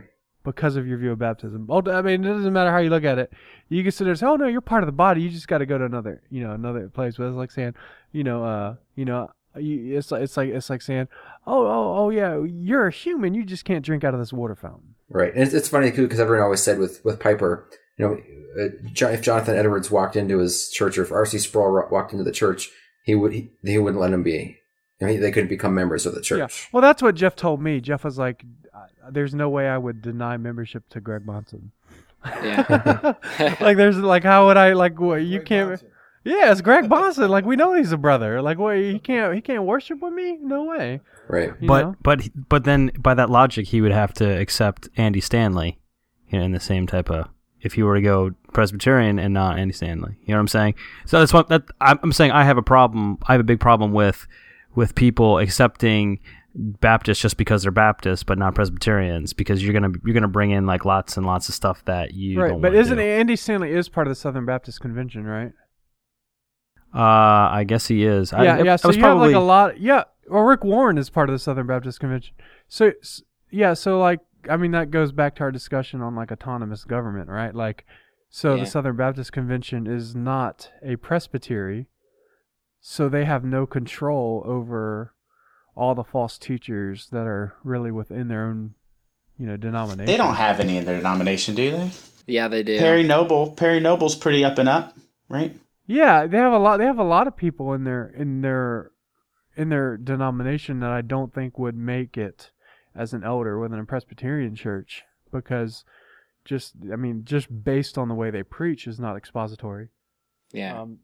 because 0.44 0.76
of 0.76 0.86
your 0.86 0.98
view 0.98 1.12
of 1.12 1.18
baptism. 1.18 1.66
Oh, 1.70 1.82
I 1.90 2.02
mean, 2.02 2.24
it 2.24 2.28
doesn't 2.28 2.52
matter 2.52 2.70
how 2.70 2.78
you 2.78 2.90
look 2.90 3.04
at 3.04 3.18
it. 3.18 3.32
You 3.68 3.82
can 3.82 3.92
sit 3.92 4.04
there 4.04 4.12
and 4.12 4.20
say, 4.20 4.26
"Oh 4.26 4.36
no, 4.36 4.46
you're 4.46 4.60
part 4.60 4.82
of 4.82 4.86
the 4.86 4.92
body. 4.92 5.22
You 5.22 5.30
just 5.30 5.48
got 5.48 5.58
to 5.58 5.66
go 5.66 5.78
to 5.78 5.84
another, 5.84 6.22
you 6.30 6.42
know, 6.42 6.52
another 6.52 6.88
place." 6.88 7.16
But 7.16 7.28
it's 7.28 7.36
like 7.36 7.50
saying, 7.50 7.74
you 8.12 8.24
know, 8.24 8.44
uh, 8.44 8.74
you 8.94 9.04
know, 9.04 9.30
you, 9.56 9.96
it's 9.96 10.10
like 10.10 10.22
it's 10.22 10.36
like 10.36 10.50
it's 10.50 10.70
like 10.70 10.82
saying, 10.82 11.08
"Oh, 11.46 11.66
oh, 11.66 11.94
oh, 11.96 12.10
yeah, 12.10 12.42
you're 12.44 12.86
a 12.86 12.92
human. 12.92 13.34
You 13.34 13.44
just 13.44 13.64
can't 13.64 13.84
drink 13.84 14.04
out 14.04 14.14
of 14.14 14.20
this 14.20 14.32
water 14.32 14.54
fountain." 14.54 14.91
Right, 15.14 15.32
and 15.34 15.42
it's, 15.42 15.52
it's 15.52 15.68
funny 15.68 15.92
too 15.92 16.02
because 16.02 16.20
everyone 16.20 16.44
always 16.44 16.62
said 16.62 16.78
with 16.78 17.04
with 17.04 17.20
Piper, 17.20 17.68
you 17.98 18.06
know, 18.06 18.14
uh, 18.62 19.08
if 19.10 19.22
Jonathan 19.22 19.56
Edwards 19.56 19.90
walked 19.90 20.16
into 20.16 20.38
his 20.38 20.70
church 20.70 20.96
or 20.96 21.02
if 21.02 21.12
R.C. 21.12 21.38
Sproul 21.38 21.86
walked 21.90 22.12
into 22.12 22.24
the 22.24 22.32
church, 22.32 22.70
he 23.04 23.14
would 23.14 23.32
he, 23.32 23.50
he 23.62 23.78
wouldn't 23.78 24.00
let 24.00 24.12
him 24.12 24.22
be. 24.22 24.58
I 25.00 25.06
mean, 25.06 25.20
they 25.20 25.32
couldn't 25.32 25.48
become 25.48 25.74
members 25.74 26.06
of 26.06 26.14
the 26.14 26.20
church. 26.22 26.38
Yeah. 26.38 26.68
Well, 26.72 26.80
that's 26.80 27.02
what 27.02 27.14
Jeff 27.14 27.34
told 27.34 27.60
me. 27.60 27.80
Jeff 27.80 28.04
was 28.04 28.18
like, 28.18 28.44
"There's 29.10 29.34
no 29.34 29.48
way 29.48 29.68
I 29.68 29.76
would 29.76 30.00
deny 30.00 30.36
membership 30.36 30.88
to 30.90 31.00
Greg 31.00 31.26
Bahnsen." 31.26 31.70
Yeah. 32.24 33.14
like, 33.60 33.76
there's 33.76 33.98
like, 33.98 34.22
how 34.22 34.46
would 34.46 34.56
I 34.56 34.74
like? 34.74 35.00
What 35.00 35.16
you 35.16 35.38
Greg 35.38 35.46
can't. 35.46 35.70
Bahnsen. 35.72 35.91
Yeah, 36.24 36.52
it's 36.52 36.60
Greg 36.60 36.84
Bahnsen. 36.84 37.28
Like 37.28 37.44
we 37.44 37.56
know 37.56 37.74
he's 37.74 37.92
a 37.92 37.96
brother. 37.96 38.40
Like 38.40 38.58
what? 38.58 38.76
He 38.76 38.98
can't. 38.98 39.34
He 39.34 39.40
can't 39.40 39.64
worship 39.64 40.00
with 40.00 40.12
me. 40.12 40.38
No 40.40 40.64
way. 40.64 41.00
Right. 41.28 41.52
You 41.60 41.68
but 41.68 41.82
know? 41.82 41.96
but 42.02 42.28
but 42.48 42.64
then 42.64 42.92
by 42.98 43.14
that 43.14 43.30
logic, 43.30 43.68
he 43.68 43.80
would 43.80 43.92
have 43.92 44.12
to 44.14 44.24
accept 44.24 44.88
Andy 44.96 45.20
Stanley, 45.20 45.78
you 46.28 46.38
know, 46.38 46.44
in 46.44 46.52
the 46.52 46.60
same 46.60 46.86
type 46.86 47.10
of. 47.10 47.28
If 47.60 47.78
you 47.78 47.86
were 47.86 47.94
to 47.94 48.02
go 48.02 48.32
Presbyterian 48.52 49.20
and 49.20 49.32
not 49.32 49.56
Andy 49.56 49.72
Stanley, 49.72 50.16
you 50.24 50.32
know 50.32 50.38
what 50.38 50.40
I'm 50.40 50.48
saying? 50.48 50.74
So 51.06 51.20
that's 51.20 51.32
what 51.32 51.48
that 51.48 51.62
I'm 51.80 51.98
I'm 52.02 52.12
saying. 52.12 52.32
I 52.32 52.44
have 52.44 52.58
a 52.58 52.62
problem. 52.62 53.18
I 53.28 53.32
have 53.32 53.40
a 53.40 53.44
big 53.44 53.60
problem 53.60 53.92
with 53.92 54.26
with 54.74 54.94
people 54.94 55.38
accepting 55.38 56.18
Baptists 56.54 57.20
just 57.20 57.36
because 57.36 57.62
they're 57.62 57.72
Baptists, 57.72 58.24
but 58.24 58.36
not 58.36 58.54
Presbyterians, 58.54 59.32
because 59.32 59.62
you're 59.62 59.72
gonna 59.72 59.92
you're 60.04 60.12
gonna 60.12 60.28
bring 60.28 60.50
in 60.50 60.66
like 60.66 60.84
lots 60.84 61.16
and 61.16 61.24
lots 61.24 61.48
of 61.48 61.54
stuff 61.54 61.84
that 61.86 62.14
you 62.14 62.40
right, 62.40 62.48
don't 62.48 62.60
but 62.60 62.74
isn't 62.74 62.98
do. 62.98 63.02
Andy 63.02 63.36
Stanley 63.36 63.72
is 63.72 63.88
part 63.88 64.06
of 64.06 64.10
the 64.10 64.16
Southern 64.16 64.44
Baptist 64.44 64.80
Convention, 64.80 65.24
right? 65.24 65.52
Uh, 66.94 66.98
I 67.52 67.64
guess 67.66 67.86
he 67.86 68.04
is. 68.04 68.32
Yeah, 68.32 68.38
I- 68.38 68.62
yeah. 68.62 68.72
I 68.74 68.76
So 68.76 68.88
was 68.88 68.96
you 68.96 69.02
probably 69.02 69.32
have 69.32 69.42
like 69.42 69.42
a 69.42 69.44
lot. 69.44 69.80
Yeah, 69.80 70.04
well, 70.28 70.42
Rick 70.42 70.64
Warren 70.64 70.98
is 70.98 71.08
part 71.10 71.28
of 71.28 71.34
the 71.34 71.38
Southern 71.38 71.66
Baptist 71.66 72.00
Convention. 72.00 72.34
So 72.68 72.92
s- 73.00 73.22
yeah, 73.50 73.74
so 73.74 73.98
like 73.98 74.20
I 74.50 74.56
mean 74.56 74.72
that 74.72 74.90
goes 74.90 75.12
back 75.12 75.36
to 75.36 75.42
our 75.44 75.52
discussion 75.52 76.00
on 76.02 76.14
like 76.14 76.30
autonomous 76.32 76.84
government, 76.84 77.28
right? 77.30 77.54
Like, 77.54 77.84
so 78.28 78.54
Yeah. 78.56 78.64
the 78.64 78.70
Southern 78.70 78.96
Baptist 78.96 79.32
Convention 79.32 79.86
is 79.86 80.14
not 80.16 80.70
a 80.82 80.96
presbytery, 80.96 81.86
so 82.80 83.08
they 83.08 83.24
have 83.24 83.44
no 83.44 83.66
control 83.66 84.42
over 84.44 85.14
all 85.74 85.94
the 85.94 86.04
false 86.04 86.36
teachers 86.38 87.08
that 87.12 87.26
are 87.26 87.54
really 87.64 87.90
within 87.90 88.28
their 88.28 88.44
own, 88.44 88.74
you 89.38 89.46
know, 89.46 89.56
denomination. 89.56 90.04
They 90.06 90.16
don't 90.18 90.34
have 90.34 90.60
any 90.60 90.76
in 90.76 90.84
their 90.84 90.96
denomination, 90.98 91.54
do 91.54 91.70
they? 91.70 91.90
yeah, 92.26 92.48
they 92.48 92.62
do. 92.62 92.78
Perry 92.78 93.02
Noble. 93.02 93.52
Perry 93.52 93.80
Noble's 93.80 94.14
pretty 94.14 94.44
up 94.44 94.58
and 94.58 94.68
up, 94.68 94.94
right? 95.30 95.56
Yeah, 95.92 96.26
they 96.26 96.38
have 96.38 96.54
a 96.54 96.58
lot. 96.58 96.78
They 96.78 96.86
have 96.86 96.98
a 96.98 97.04
lot 97.04 97.26
of 97.26 97.36
people 97.36 97.74
in 97.74 97.84
their 97.84 98.06
in 98.06 98.40
their 98.40 98.92
in 99.56 99.68
their 99.68 99.98
denomination 99.98 100.80
that 100.80 100.90
I 100.90 101.02
don't 101.02 101.34
think 101.34 101.58
would 101.58 101.76
make 101.76 102.16
it 102.16 102.50
as 102.94 103.12
an 103.12 103.22
elder 103.22 103.58
within 103.58 103.78
a 103.78 103.84
Presbyterian 103.84 104.54
church 104.54 105.02
because 105.30 105.84
just 106.46 106.72
I 106.90 106.96
mean 106.96 107.24
just 107.24 107.64
based 107.64 107.98
on 107.98 108.08
the 108.08 108.14
way 108.14 108.30
they 108.30 108.42
preach 108.42 108.86
is 108.86 108.98
not 108.98 109.16
expository. 109.16 109.88
yeah. 110.50 110.80
Um, 110.80 111.00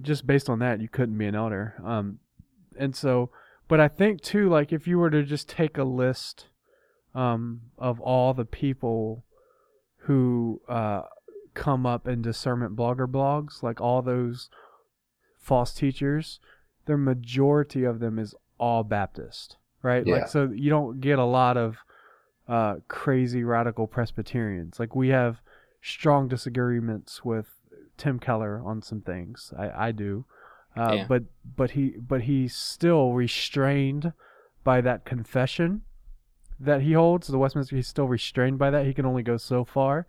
just 0.00 0.24
based 0.24 0.48
on 0.48 0.60
that, 0.60 0.80
you 0.80 0.88
couldn't 0.88 1.18
be 1.18 1.26
an 1.26 1.34
elder. 1.34 1.74
Um, 1.84 2.20
and 2.78 2.94
so, 2.94 3.30
but 3.66 3.80
I 3.80 3.88
think 3.88 4.20
too, 4.20 4.48
like 4.48 4.72
if 4.72 4.86
you 4.86 5.00
were 5.00 5.10
to 5.10 5.24
just 5.24 5.48
take 5.48 5.76
a 5.76 5.82
list 5.82 6.46
um, 7.12 7.62
of 7.76 7.98
all 7.98 8.32
the 8.34 8.44
people 8.44 9.24
who 10.02 10.60
uh, 10.68 11.02
come 11.58 11.84
up 11.84 12.06
in 12.06 12.22
discernment 12.22 12.76
blogger 12.76 13.06
blogs, 13.06 13.62
like 13.62 13.80
all 13.80 14.00
those 14.00 14.48
false 15.38 15.74
teachers, 15.74 16.40
the 16.86 16.96
majority 16.96 17.84
of 17.84 17.98
them 18.00 18.18
is 18.18 18.34
all 18.58 18.84
Baptist, 18.84 19.56
right? 19.82 20.06
Yeah. 20.06 20.14
Like 20.14 20.28
so, 20.28 20.50
you 20.54 20.70
don't 20.70 21.00
get 21.00 21.18
a 21.18 21.24
lot 21.24 21.56
of 21.56 21.78
uh, 22.46 22.76
crazy 22.88 23.42
radical 23.44 23.86
Presbyterians. 23.86 24.78
Like 24.78 24.94
we 24.94 25.08
have 25.08 25.40
strong 25.82 26.28
disagreements 26.28 27.24
with 27.24 27.48
Tim 27.96 28.18
Keller 28.18 28.62
on 28.64 28.80
some 28.82 29.00
things. 29.00 29.52
I, 29.58 29.88
I 29.88 29.92
do, 29.92 30.24
uh, 30.76 30.92
Yeah. 30.94 31.06
but 31.08 31.24
but 31.56 31.72
he 31.72 31.94
but 31.98 32.22
he's 32.22 32.54
still 32.54 33.12
restrained 33.12 34.12
by 34.64 34.80
that 34.80 35.04
confession 35.04 35.82
that 36.60 36.82
he 36.82 36.92
holds. 36.92 37.26
The 37.28 37.38
Westminster, 37.38 37.76
he's 37.76 37.88
still 37.88 38.08
restrained 38.08 38.58
by 38.58 38.70
that. 38.70 38.86
He 38.86 38.94
can 38.94 39.06
only 39.06 39.22
go 39.22 39.36
so 39.36 39.64
far, 39.64 40.06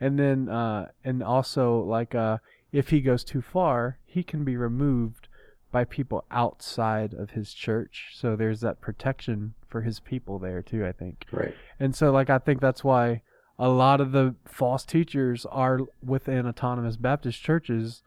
and 0.00 0.18
then 0.18 0.48
uh, 0.48 0.88
and 1.04 1.22
also 1.22 1.78
like 1.80 2.14
uh, 2.14 2.38
if 2.72 2.90
he 2.90 3.00
goes 3.00 3.24
too 3.24 3.42
far, 3.42 3.98
he 4.04 4.22
can 4.22 4.44
be 4.44 4.56
removed 4.56 5.28
by 5.70 5.84
people 5.84 6.24
outside 6.30 7.12
of 7.12 7.30
his 7.30 7.52
church. 7.52 8.12
So 8.14 8.36
there's 8.36 8.60
that 8.60 8.80
protection 8.80 9.54
for 9.68 9.82
his 9.82 10.00
people 10.00 10.38
there 10.38 10.62
too. 10.62 10.86
I 10.86 10.92
think. 10.92 11.24
Right. 11.32 11.54
And 11.78 11.94
so, 11.94 12.10
like, 12.10 12.30
I 12.30 12.38
think 12.38 12.60
that's 12.60 12.84
why 12.84 13.22
a 13.58 13.68
lot 13.68 14.00
of 14.00 14.12
the 14.12 14.34
false 14.44 14.84
teachers 14.84 15.46
are 15.46 15.80
within 16.04 16.46
autonomous 16.46 16.96
Baptist 16.96 17.42
churches. 17.42 18.02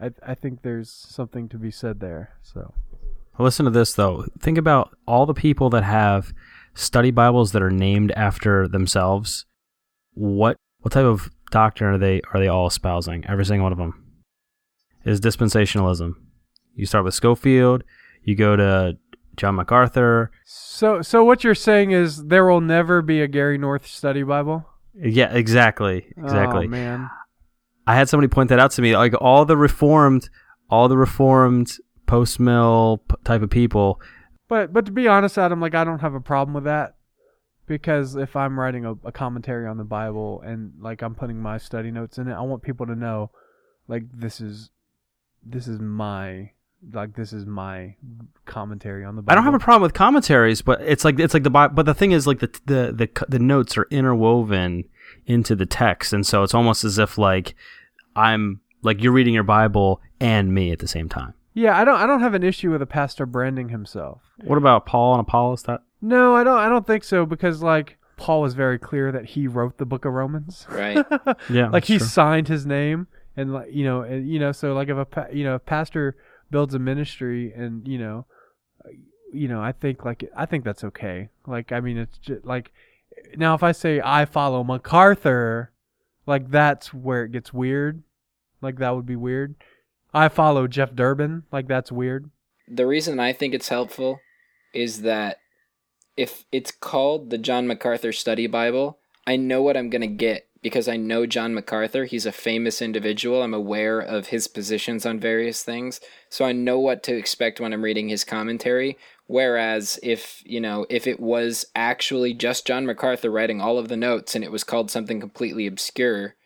I, 0.00 0.10
I 0.26 0.34
think 0.34 0.62
there's 0.62 0.90
something 0.90 1.48
to 1.50 1.58
be 1.58 1.70
said 1.70 2.00
there. 2.00 2.36
So, 2.42 2.72
Listen 3.38 3.64
to 3.64 3.70
this 3.70 3.94
though. 3.94 4.26
Think 4.38 4.58
about 4.58 4.96
all 5.06 5.26
the 5.26 5.34
people 5.34 5.70
that 5.70 5.84
have 5.84 6.32
study 6.74 7.10
Bibles 7.10 7.52
that 7.52 7.62
are 7.62 7.70
named 7.70 8.12
after 8.12 8.68
themselves. 8.68 9.46
What 10.14 10.58
what 10.82 10.92
type 10.92 11.04
of 11.04 11.30
doctrine 11.50 11.94
are 11.94 11.98
they 11.98 12.20
are 12.32 12.40
they 12.40 12.48
all 12.48 12.66
espousing? 12.66 13.24
Every 13.26 13.44
single 13.44 13.64
one 13.64 13.72
of 13.72 13.78
them 13.78 14.04
is 15.04 15.20
dispensationalism. 15.20 16.14
You 16.74 16.86
start 16.86 17.04
with 17.04 17.14
Scofield, 17.14 17.82
you 18.24 18.34
go 18.34 18.56
to 18.56 18.96
John 19.36 19.54
MacArthur. 19.56 20.30
so, 20.44 21.02
so 21.02 21.24
what 21.24 21.42
you're 21.44 21.54
saying 21.54 21.92
is 21.92 22.26
there 22.26 22.44
will 22.44 22.60
never 22.60 23.02
be 23.02 23.20
a 23.20 23.28
Gary 23.28 23.58
North 23.58 23.86
study 23.86 24.22
Bible. 24.22 24.66
Yeah, 24.94 25.32
exactly, 25.32 26.06
exactly. 26.16 26.66
Oh 26.66 26.70
man. 26.70 27.10
I 27.86 27.96
had 27.96 28.08
somebody 28.08 28.28
point 28.28 28.50
that 28.50 28.58
out 28.58 28.70
to 28.72 28.82
me. 28.82 28.96
Like 28.96 29.14
all 29.20 29.44
the 29.44 29.56
reformed, 29.56 30.28
all 30.70 30.88
the 30.88 30.96
reformed 30.96 31.78
postmil 32.06 33.00
p- 33.08 33.16
type 33.24 33.42
of 33.42 33.50
people. 33.50 34.00
But 34.48 34.72
but 34.72 34.86
to 34.86 34.92
be 34.92 35.08
honest, 35.08 35.38
Adam, 35.38 35.60
like 35.60 35.74
I 35.74 35.84
don't 35.84 36.00
have 36.00 36.14
a 36.14 36.20
problem 36.20 36.54
with 36.54 36.64
that 36.64 36.94
because 37.66 38.16
if 38.16 38.36
I'm 38.36 38.58
writing 38.58 38.84
a, 38.84 38.92
a 39.04 39.12
commentary 39.12 39.66
on 39.66 39.76
the 39.76 39.84
Bible 39.84 40.42
and 40.44 40.72
like 40.80 41.02
I'm 41.02 41.14
putting 41.14 41.40
my 41.40 41.58
study 41.58 41.90
notes 41.90 42.18
in 42.18 42.28
it, 42.28 42.34
I 42.34 42.40
want 42.42 42.62
people 42.62 42.86
to 42.86 42.94
know 42.94 43.30
like 43.88 44.04
this 44.12 44.40
is 44.40 44.70
this 45.44 45.66
is 45.66 45.80
my 45.80 46.50
like 46.92 47.14
this 47.14 47.32
is 47.32 47.46
my 47.46 47.94
commentary 48.44 49.04
on 49.04 49.16
the 49.16 49.22
Bible. 49.22 49.32
I 49.32 49.34
don't 49.36 49.44
have 49.44 49.54
a 49.54 49.64
problem 49.64 49.82
with 49.82 49.94
commentaries, 49.94 50.62
but 50.62 50.80
it's 50.82 51.04
like 51.04 51.18
it's 51.20 51.34
like 51.34 51.44
the 51.44 51.50
Bi- 51.50 51.68
but 51.68 51.86
the 51.86 51.94
thing 51.94 52.12
is 52.12 52.26
like 52.26 52.40
the 52.40 52.48
the 52.66 52.92
the 52.92 53.26
the 53.28 53.38
notes 53.38 53.76
are 53.78 53.86
interwoven 53.90 54.84
into 55.26 55.54
the 55.54 55.66
text, 55.66 56.12
and 56.12 56.26
so 56.26 56.42
it's 56.42 56.54
almost 56.54 56.84
as 56.84 56.98
if 56.98 57.18
like 57.18 57.54
I'm 58.16 58.60
like 58.82 59.02
you're 59.02 59.12
reading 59.12 59.34
your 59.34 59.44
Bible 59.44 60.00
and 60.20 60.52
me 60.52 60.72
at 60.72 60.80
the 60.80 60.88
same 60.88 61.08
time. 61.08 61.34
Yeah, 61.54 61.78
I 61.78 61.84
don't 61.84 62.00
I 62.00 62.06
don't 62.06 62.20
have 62.20 62.34
an 62.34 62.42
issue 62.42 62.72
with 62.72 62.82
a 62.82 62.86
pastor 62.86 63.26
branding 63.26 63.68
himself. 63.68 64.22
What 64.42 64.58
about 64.58 64.86
Paul 64.86 65.14
and 65.14 65.20
Apollos? 65.20 65.62
That 65.64 65.82
No, 66.02 66.34
I 66.34 66.42
don't 66.42 66.58
I 66.58 66.68
don't 66.68 66.86
think 66.86 67.04
so 67.04 67.24
because 67.24 67.62
like 67.62 67.96
Paul 68.16 68.42
was 68.42 68.54
very 68.54 68.78
clear 68.78 69.12
that 69.12 69.24
he 69.24 69.46
wrote 69.46 69.78
the 69.78 69.86
book 69.86 70.04
of 70.04 70.12
Romans. 70.12 70.66
Right. 70.68 71.04
yeah, 71.48 71.68
like 71.68 71.84
he 71.84 71.98
true. 71.98 72.06
signed 72.06 72.48
his 72.48 72.66
name 72.66 73.06
and 73.36 73.52
like 73.54 73.68
you 73.72 73.84
know 73.84 74.02
and, 74.02 74.28
you 74.28 74.38
know 74.38 74.52
so 74.52 74.74
like 74.74 74.88
if 74.88 74.96
a 74.96 75.04
pa- 75.04 75.26
you 75.32 75.44
know 75.44 75.54
if 75.54 75.64
pastor 75.64 76.16
builds 76.50 76.74
a 76.74 76.78
ministry 76.78 77.52
and 77.52 77.86
you 77.88 77.98
know 77.98 78.26
uh, 78.84 78.90
you 79.32 79.48
know 79.48 79.62
I 79.62 79.72
think 79.72 80.04
like 80.04 80.28
I 80.36 80.44
think 80.44 80.64
that's 80.64 80.84
okay. 80.84 81.28
Like 81.46 81.70
I 81.70 81.80
mean 81.80 81.96
it's 81.96 82.18
just 82.18 82.44
like 82.44 82.72
now 83.36 83.54
if 83.54 83.62
I 83.62 83.72
say 83.72 84.00
I 84.04 84.24
follow 84.24 84.64
MacArthur, 84.64 85.70
like 86.26 86.50
that's 86.50 86.92
where 86.92 87.24
it 87.24 87.32
gets 87.32 87.52
weird. 87.52 88.02
Like 88.60 88.78
that 88.78 88.96
would 88.96 89.06
be 89.06 89.16
weird. 89.16 89.54
I 90.12 90.28
follow 90.28 90.66
Jeff 90.66 90.94
Durbin, 90.94 91.44
like 91.52 91.68
that's 91.68 91.90
weird. 91.92 92.30
the 92.68 92.86
reason 92.86 93.18
I 93.18 93.32
think 93.32 93.54
it's 93.54 93.68
helpful 93.68 94.20
is 94.74 95.02
that 95.02 95.38
if 96.16 96.44
it's 96.52 96.70
called 96.70 97.30
the 97.30 97.38
John 97.38 97.66
MacArthur 97.66 98.12
Study 98.12 98.46
Bible, 98.46 98.98
I 99.26 99.36
know 99.36 99.62
what 99.62 99.76
I'm 99.76 99.90
going 99.90 100.02
to 100.02 100.08
get 100.08 100.48
because 100.62 100.88
I 100.88 100.96
know 100.96 101.26
John 101.26 101.54
MacArthur. 101.54 102.04
He's 102.04 102.26
a 102.26 102.32
famous 102.32 102.80
individual. 102.80 103.42
I'm 103.42 103.54
aware 103.54 103.98
of 103.98 104.28
his 104.28 104.46
positions 104.46 105.04
on 105.04 105.18
various 105.18 105.62
things. 105.62 106.00
So 106.28 106.44
I 106.44 106.52
know 106.52 106.78
what 106.78 107.02
to 107.04 107.16
expect 107.16 107.60
when 107.60 107.72
I'm 107.72 107.82
reading 107.82 108.08
his 108.08 108.24
commentary. 108.24 108.96
Whereas 109.26 109.98
if, 110.02 110.42
you 110.44 110.60
know, 110.60 110.86
if 110.88 111.06
it 111.06 111.18
was 111.18 111.64
actually 111.74 112.34
just 112.34 112.66
John 112.66 112.86
MacArthur 112.86 113.30
writing 113.30 113.60
all 113.60 113.78
of 113.78 113.88
the 113.88 113.96
notes 113.96 114.34
and 114.34 114.44
it 114.44 114.52
was 114.52 114.64
called 114.64 114.90
something 114.90 115.20
completely 115.20 115.66
obscure, 115.66 116.36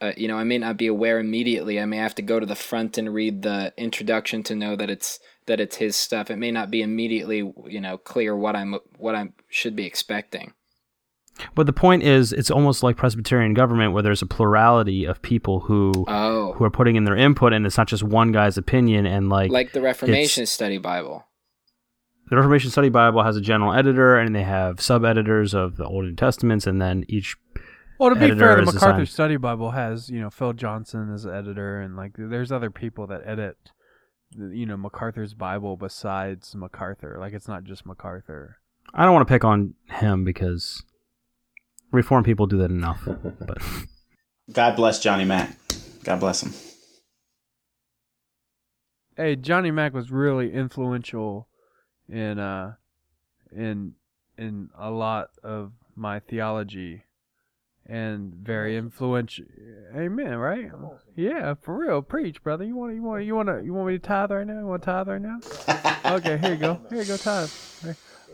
uh, 0.00 0.12
you 0.16 0.26
know, 0.26 0.36
I 0.36 0.44
may 0.44 0.58
not 0.58 0.76
be 0.76 0.88
aware 0.88 1.20
immediately. 1.20 1.78
I 1.78 1.86
may 1.86 1.98
have 1.98 2.16
to 2.16 2.22
go 2.22 2.40
to 2.40 2.46
the 2.46 2.56
front 2.56 2.98
and 2.98 3.14
read 3.14 3.42
the 3.42 3.72
introduction 3.76 4.42
to 4.44 4.56
know 4.56 4.74
that 4.74 4.90
it's 4.90 5.20
that 5.46 5.60
it's 5.60 5.76
his 5.76 5.96
stuff. 5.96 6.30
It 6.30 6.36
may 6.36 6.50
not 6.50 6.70
be 6.70 6.82
immediately, 6.82 7.38
you 7.66 7.80
know, 7.80 7.98
clear 7.98 8.36
what 8.36 8.54
I'm 8.56 8.76
what 8.98 9.14
I 9.14 9.28
should 9.48 9.74
be 9.76 9.84
expecting. 9.86 10.52
But 11.54 11.64
the 11.66 11.72
point 11.72 12.02
is, 12.02 12.32
it's 12.32 12.50
almost 12.50 12.82
like 12.82 12.96
Presbyterian 12.98 13.54
government, 13.54 13.92
where 13.94 14.02
there's 14.02 14.20
a 14.22 14.26
plurality 14.26 15.04
of 15.06 15.22
people 15.22 15.60
who 15.60 16.04
Oh, 16.06 16.52
who 16.52 16.64
are 16.64 16.70
putting 16.70 16.96
in 16.96 17.04
their 17.04 17.16
input, 17.16 17.52
and 17.52 17.64
it's 17.66 17.78
not 17.78 17.88
just 17.88 18.02
one 18.02 18.32
guy's 18.32 18.58
opinion. 18.58 19.06
And 19.06 19.28
like, 19.30 19.50
like 19.50 19.72
the 19.72 19.80
Reformation 19.80 20.44
Study 20.46 20.76
Bible. 20.78 21.24
the 22.28 22.36
Reformation 22.36 22.70
Study 22.70 22.90
Bible 22.90 23.22
has 23.24 23.36
a 23.36 23.40
general 23.40 23.72
editor, 23.72 24.18
and 24.18 24.34
they 24.36 24.42
have 24.42 24.80
sub 24.80 25.04
editors 25.04 25.54
of 25.54 25.76
the 25.76 25.86
Old 25.86 26.04
and 26.04 26.12
New 26.12 26.16
Testaments, 26.16 26.66
and 26.66 26.80
then 26.82 27.04
each 27.08 27.36
Well, 27.98 28.10
to 28.10 28.14
be 28.14 28.26
editor 28.26 28.38
fair, 28.40 28.56
the 28.56 28.62
MacArthur 28.66 28.90
assigned- 28.90 29.08
Study 29.08 29.36
Bible 29.38 29.70
has 29.70 30.10
you 30.10 30.20
know 30.20 30.28
Phil 30.30 30.52
Johnson 30.52 31.10
as 31.14 31.26
editor, 31.26 31.80
and 31.80 31.96
like 31.96 32.12
there's 32.18 32.52
other 32.52 32.70
people 32.70 33.06
that 33.06 33.22
edit, 33.24 33.56
the- 33.64 33.70
you 34.36 34.66
know, 34.66 34.76
MacArthur's 34.76 35.34
Bible 35.34 35.76
besides 35.76 36.54
MacArthur. 36.54 37.16
Like 37.18 37.32
it's 37.32 37.48
not 37.48 37.64
just 37.64 37.86
MacArthur. 37.86 38.58
I 38.94 39.04
don't 39.04 39.14
want 39.14 39.26
to 39.26 39.32
pick 39.32 39.44
on 39.44 39.74
him 39.90 40.24
because 40.24 40.82
Reformed 41.90 42.26
people 42.26 42.46
do 42.46 42.58
that 42.58 42.70
enough. 42.70 43.06
But 43.40 43.58
God 44.52 44.76
bless 44.76 45.00
Johnny 45.00 45.24
Mac. 45.24 45.56
God 46.04 46.20
bless 46.20 46.42
him. 46.42 46.52
Hey, 49.16 49.36
Johnny 49.36 49.70
Mac 49.70 49.94
was 49.94 50.10
really 50.10 50.52
influential 50.52 51.48
in 52.08 52.38
uh 52.38 52.74
in 53.54 53.94
in 54.36 54.70
a 54.78 54.90
lot 54.90 55.28
of 55.42 55.72
my 55.94 56.18
theology 56.18 57.04
and 57.92 58.32
very 58.32 58.78
influential. 58.78 59.44
Amen, 59.94 60.38
right? 60.38 60.70
Yeah, 61.14 61.52
for 61.60 61.76
real. 61.76 62.00
Preach, 62.00 62.42
brother. 62.42 62.64
You 62.64 62.74
want 62.74 62.94
you 62.94 63.02
want 63.02 63.24
you 63.26 63.34
want 63.34 63.48
to 63.50 63.62
you 63.62 63.74
want 63.74 63.88
me 63.88 63.92
to 63.92 63.98
tithe 63.98 64.30
right 64.30 64.46
now? 64.46 64.60
You 64.60 64.66
want 64.66 64.82
to 64.82 64.86
tithe 64.86 65.08
right 65.08 65.20
now? 65.20 65.38
okay, 66.16 66.38
here 66.38 66.54
you 66.54 66.56
go. 66.56 66.80
Here 66.88 67.02
you 67.02 67.04
go, 67.04 67.18
tithe. 67.18 67.50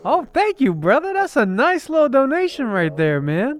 Oh, 0.05 0.25
thank 0.33 0.61
you, 0.61 0.73
brother. 0.73 1.11
That's 1.13 1.35
a 1.35 1.45
nice 1.45 1.89
little 1.89 2.07
donation 2.07 2.67
right 2.67 2.95
there, 2.95 3.19
man. 3.19 3.59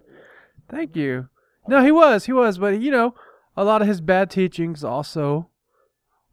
Thank 0.69 0.95
you. 0.95 1.27
No, 1.67 1.83
he 1.83 1.91
was, 1.91 2.27
he 2.27 2.31
was, 2.31 2.57
but 2.57 2.79
you 2.79 2.91
know, 2.91 3.13
a 3.57 3.65
lot 3.65 3.81
of 3.81 3.89
his 3.89 3.99
bad 3.99 4.31
teachings 4.31 4.85
also 4.85 5.49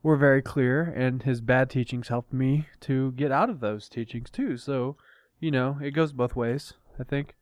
were 0.05 0.17
very 0.17 0.43
clear, 0.43 0.83
and 0.83 1.25
his 1.25 1.41
bad 1.41 1.71
teachings 1.71 2.07
helped 2.07 2.33
me 2.33 2.69
to 2.83 3.11
get 3.13 3.33
out 3.33 3.51
of 3.51 3.59
those 3.59 3.89
teachings 3.89 4.31
too. 4.31 4.57
So, 4.59 4.97
you 5.41 5.51
know, 5.51 5.79
it 5.83 5.91
goes 5.91 6.13
both 6.13 6.37
ways. 6.37 6.75
I 7.01 7.03
think. 7.03 7.35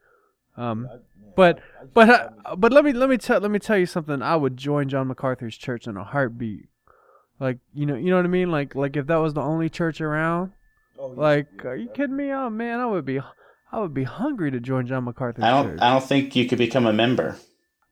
Um, 0.57 0.89
but 1.37 1.61
but 1.93 2.09
uh, 2.09 2.57
but 2.57 2.73
let 2.73 2.85
me 2.85 2.93
let 2.93 3.09
me 3.09 3.17
tell 3.19 3.41
let 3.41 3.51
me 3.51 3.59
tell 3.59 3.77
you 3.79 3.87
something. 3.87 4.23
I 4.23 4.37
would 4.37 4.57
join 4.57 4.89
John 4.89 5.09
MacArthur's 5.09 5.57
church 5.57 5.87
in 5.87 5.97
a 5.97 6.05
heartbeat. 6.05 6.69
Like 7.41 7.59
you 7.75 7.87
know 7.87 7.97
you 7.97 8.11
know 8.11 8.17
what 8.17 8.25
I 8.25 8.29
mean. 8.29 8.51
Like 8.51 8.75
like 8.75 8.97
if 8.97 9.07
that 9.09 9.17
was 9.17 9.35
the 9.35 9.43
only 9.43 9.69
church 9.69 10.01
around. 10.01 10.53
Like 10.99 11.65
are 11.65 11.77
you 11.77 11.89
kidding 11.89 12.17
me? 12.17 12.31
Oh 12.31 12.51
man, 12.51 12.81
I 12.81 12.87
would 12.87 13.05
be 13.05 13.21
I 13.21 13.81
would 13.81 13.95
be 13.95 14.05
hungry 14.05 14.51
to 14.53 14.61
join 14.61 14.87
John 14.87 15.05
MacArthur's 15.05 15.43
I 15.45 15.51
don't. 15.51 15.71
church. 15.73 15.79
I 15.83 15.93
don't 15.93 16.05
think 16.05 16.37
you 16.37 16.47
could 16.47 16.59
become 16.59 16.87
a 16.87 16.93
member. 16.93 17.37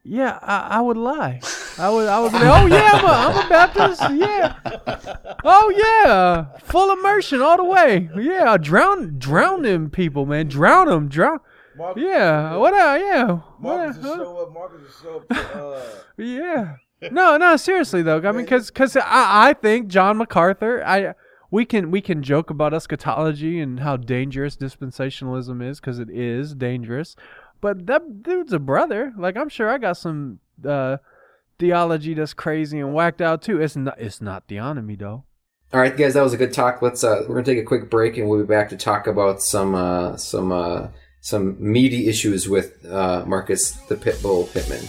Yeah, 0.04 0.38
I, 0.42 0.78
I 0.78 0.80
would 0.80 0.96
lie. 0.96 1.40
I 1.78 1.88
would 1.90 2.08
I 2.08 2.20
would 2.20 2.32
be 2.32 2.38
like, 2.38 2.46
oh 2.62 2.66
yeah, 2.66 2.90
I'm 2.92 3.04
a, 3.04 3.38
I'm 3.38 3.46
a 3.46 3.48
Baptist. 3.48 4.02
Yeah. 4.10 4.56
Oh 5.44 5.72
yeah, 6.04 6.58
full 6.58 6.92
immersion 6.92 7.40
all 7.42 7.56
the 7.56 7.64
way. 7.64 8.08
Yeah, 8.16 8.56
drown 8.56 9.18
drown 9.18 9.62
them 9.62 9.90
people, 9.90 10.26
man. 10.26 10.46
Drown 10.48 10.86
them, 10.86 11.08
drown. 11.08 11.40
Marcus, 11.76 12.02
Yeah, 12.02 12.56
what? 12.56 12.74
Uh, 12.74 12.98
yeah. 12.98 13.38
Marcus 13.58 13.96
will 13.98 14.10
huh? 14.10 14.16
show 14.16 14.38
up. 14.38 14.52
Marcus 14.52 14.80
will 15.04 15.10
show 15.10 15.16
up. 15.18 15.28
To, 15.28 15.58
uh, 15.58 15.82
Yeah. 16.18 16.76
No, 17.10 17.36
no, 17.36 17.56
seriously 17.56 18.02
though. 18.02 18.18
I 18.18 18.32
mean, 18.32 18.44
because 18.44 18.70
cause 18.70 18.96
I, 18.96 19.48
I 19.48 19.52
think 19.54 19.88
John 19.88 20.18
MacArthur. 20.18 20.84
I 20.84 21.14
we 21.50 21.64
can 21.64 21.90
we 21.90 22.00
can 22.00 22.22
joke 22.22 22.48
about 22.48 22.72
eschatology 22.72 23.60
and 23.60 23.80
how 23.80 23.96
dangerous 23.96 24.56
dispensationalism 24.56 25.68
is 25.68 25.80
because 25.80 25.98
it 25.98 26.08
is 26.10 26.54
dangerous. 26.54 27.16
But 27.60 27.86
that 27.86 28.22
dude's 28.22 28.52
a 28.52 28.58
brother. 28.60 29.12
Like 29.18 29.36
I'm 29.36 29.48
sure 29.48 29.68
I 29.68 29.78
got 29.78 29.96
some 29.96 30.38
uh, 30.64 30.98
theology 31.58 32.14
that's 32.14 32.34
crazy 32.34 32.78
and 32.78 32.94
whacked 32.94 33.20
out 33.20 33.42
too. 33.42 33.60
It's 33.60 33.76
not 33.76 34.00
it's 34.00 34.20
not 34.20 34.46
theonomy 34.46 34.98
though. 34.98 35.24
All 35.72 35.80
right, 35.80 35.96
guys, 35.96 36.14
that 36.14 36.22
was 36.22 36.34
a 36.34 36.36
good 36.36 36.52
talk. 36.52 36.82
Let's 36.82 37.02
uh, 37.02 37.22
we're 37.26 37.34
gonna 37.34 37.44
take 37.44 37.58
a 37.58 37.64
quick 37.64 37.90
break, 37.90 38.18
and 38.18 38.28
we'll 38.28 38.40
be 38.40 38.46
back 38.46 38.68
to 38.68 38.76
talk 38.76 39.06
about 39.06 39.40
some 39.42 39.74
uh, 39.74 40.16
some 40.18 40.52
uh, 40.52 40.88
some 41.22 41.56
meaty 41.60 42.08
issues 42.08 42.48
with 42.48 42.84
uh, 42.84 43.24
Marcus 43.26 43.70
the 43.88 43.94
Pitbull 43.94 44.52
Pittman. 44.52 44.82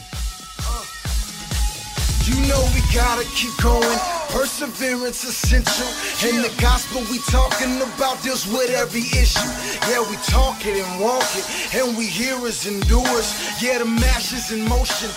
You 2.25 2.35
know 2.47 2.61
we 2.73 2.81
gotta 2.93 3.23
keep 3.35 3.55
going. 3.61 3.99
Perseverance 4.29 5.23
essential. 5.23 5.85
And 6.27 6.43
the 6.43 6.51
gospel 6.59 7.01
we 7.11 7.19
talking 7.29 7.75
about 7.81 8.23
deals 8.23 8.47
with 8.47 8.71
every 8.71 9.01
issue. 9.01 9.47
Yeah, 9.87 10.09
we 10.09 10.15
talk 10.23 10.65
it 10.65 10.83
and 10.83 11.01
walk 11.01 11.23
it. 11.35 11.75
And 11.75 11.95
we 11.95 12.07
hearers 12.07 12.65
and 12.65 12.81
doers. 12.87 13.61
Yeah, 13.61 13.77
the 13.77 13.85
mashes 13.85 14.51
in 14.51 14.67
motion. 14.67 15.09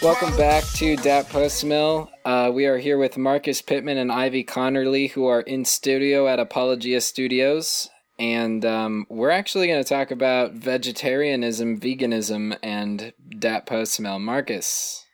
Welcome 0.00 0.34
back 0.38 0.64
to 0.76 0.96
Dat 0.96 1.28
Postmil. 1.28 2.08
Uh, 2.24 2.50
we 2.54 2.64
are 2.64 2.78
here 2.78 2.96
with 2.96 3.18
Marcus 3.18 3.60
Pittman 3.60 3.98
and 3.98 4.10
IV 4.10 4.46
Conerly, 4.46 5.10
who 5.10 5.26
are 5.26 5.42
in 5.42 5.66
studio 5.66 6.26
at 6.28 6.38
Apologia 6.38 7.02
Studios. 7.02 7.90
And 8.18 8.64
um, 8.64 9.06
we're 9.10 9.30
actually 9.30 9.66
going 9.66 9.82
to 9.82 9.88
talk 9.88 10.10
about 10.10 10.52
vegetarianism, 10.52 11.78
veganism, 11.78 12.56
and 12.62 13.12
Dat 13.38 13.66
Postmil. 13.66 14.20
Marcus, 14.20 15.04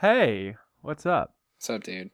Hey, 0.00 0.56
what's 0.82 1.06
up? 1.06 1.34
what's 1.56 1.70
up, 1.70 1.82
dude? 1.82 2.10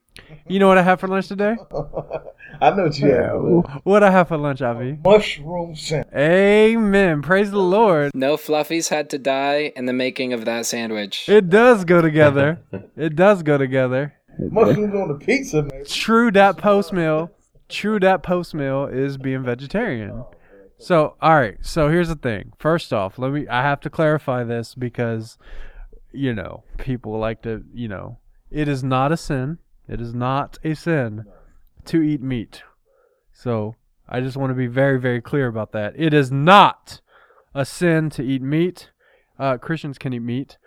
You 0.49 0.59
know 0.59 0.69
what 0.69 0.79
I 0.79 0.83
have 0.83 1.01
for 1.01 1.09
lunch 1.09 1.29
today? 1.29 1.57
I 2.61 2.71
know 2.71 2.85
what 2.85 2.99
you 2.99 3.11
have. 3.11 3.83
What 3.85 4.03
I 4.03 4.11
have 4.11 4.29
for 4.29 4.37
lunch, 4.37 4.61
IV? 4.61 5.05
Mushroom 5.05 5.75
sandwich. 5.75 6.15
Amen. 6.15 7.21
Praise 7.21 7.51
the 7.51 7.59
Lord. 7.59 8.13
No 8.15 8.37
fluffies 8.37 8.89
had 8.89 9.11
to 9.11 9.19
die 9.19 9.73
in 9.77 9.87
the 9.87 9.93
making 9.93 10.33
of 10.33 10.45
that 10.45 10.67
sandwich. 10.67 11.29
It 11.29 11.51
does 11.51 11.85
go 11.85 12.01
together. 12.01 12.61
it 12.97 13.17
does 13.17 13.43
go 13.43 13.59
together. 13.59 14.15
Mushrooms 14.39 14.95
on 14.95 15.09
the 15.09 15.25
pizza, 15.25 15.63
man. 15.63 15.85
True 15.87 16.31
that 16.33 16.57
Postmil. 16.57 17.31
True 17.69 17.99
that 18.01 18.23
Postmil 18.23 18.93
is 18.93 19.17
being 19.17 19.43
vegetarian. 19.43 20.25
So, 20.79 21.17
all 21.21 21.35
right. 21.35 21.57
So 21.63 21.89
here's 21.89 22.09
the 22.09 22.15
thing. 22.15 22.53
First 22.59 22.93
off, 22.93 23.19
let 23.19 23.33
me. 23.33 23.49
I 23.49 23.63
have 23.63 23.81
to 23.81 23.91
clarify 23.91 24.45
this 24.45 24.75
because, 24.75 25.39
you 26.13 26.35
know, 26.35 26.65
people 26.79 27.19
like 27.19 27.43
to. 27.43 27.65
You 27.73 27.89
know, 27.89 28.19
it 28.51 28.69
is 28.69 28.85
not 28.85 29.13
a 29.13 29.17
sin. 29.17 29.59
It 29.89 30.01
is 30.01 30.15
not 30.15 30.59
a 30.65 30.75
sin 30.75 31.25
to 31.87 32.03
eat 32.03 32.21
meat. 32.21 32.63
So 33.33 33.77
I 34.09 34.21
just 34.21 34.37
want 34.37 34.51
to 34.51 34.55
be 34.55 34.67
very, 34.67 34.99
very 34.99 35.21
clear 35.21 35.47
about 35.47 35.73
that. 35.73 35.95
It 35.97 36.15
is 36.15 36.31
not 36.31 37.01
a 37.55 37.65
sin 37.65 38.11
to 38.11 38.23
eat 38.23 38.43
meat. 38.43 38.91
Uh, 39.39 39.59
Christians 39.59 39.99
can 39.99 40.13
eat 40.13 40.21
meat. 40.21 40.59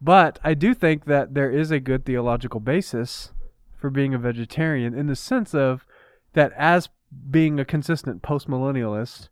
But 0.00 0.38
I 0.44 0.54
do 0.54 0.74
think 0.74 1.06
that 1.06 1.34
there 1.34 1.50
is 1.50 1.70
a 1.70 1.80
good 1.80 2.04
theological 2.04 2.60
basis 2.60 3.32
for 3.78 3.90
being 3.90 4.14
a 4.14 4.18
vegetarian 4.18 4.94
in 4.94 5.06
the 5.06 5.16
sense 5.16 5.54
of 5.54 5.86
that 6.36 6.52
as 6.56 6.90
being 7.30 7.58
a 7.58 7.64
consistent 7.64 8.22
postmillennialist, 8.22 9.30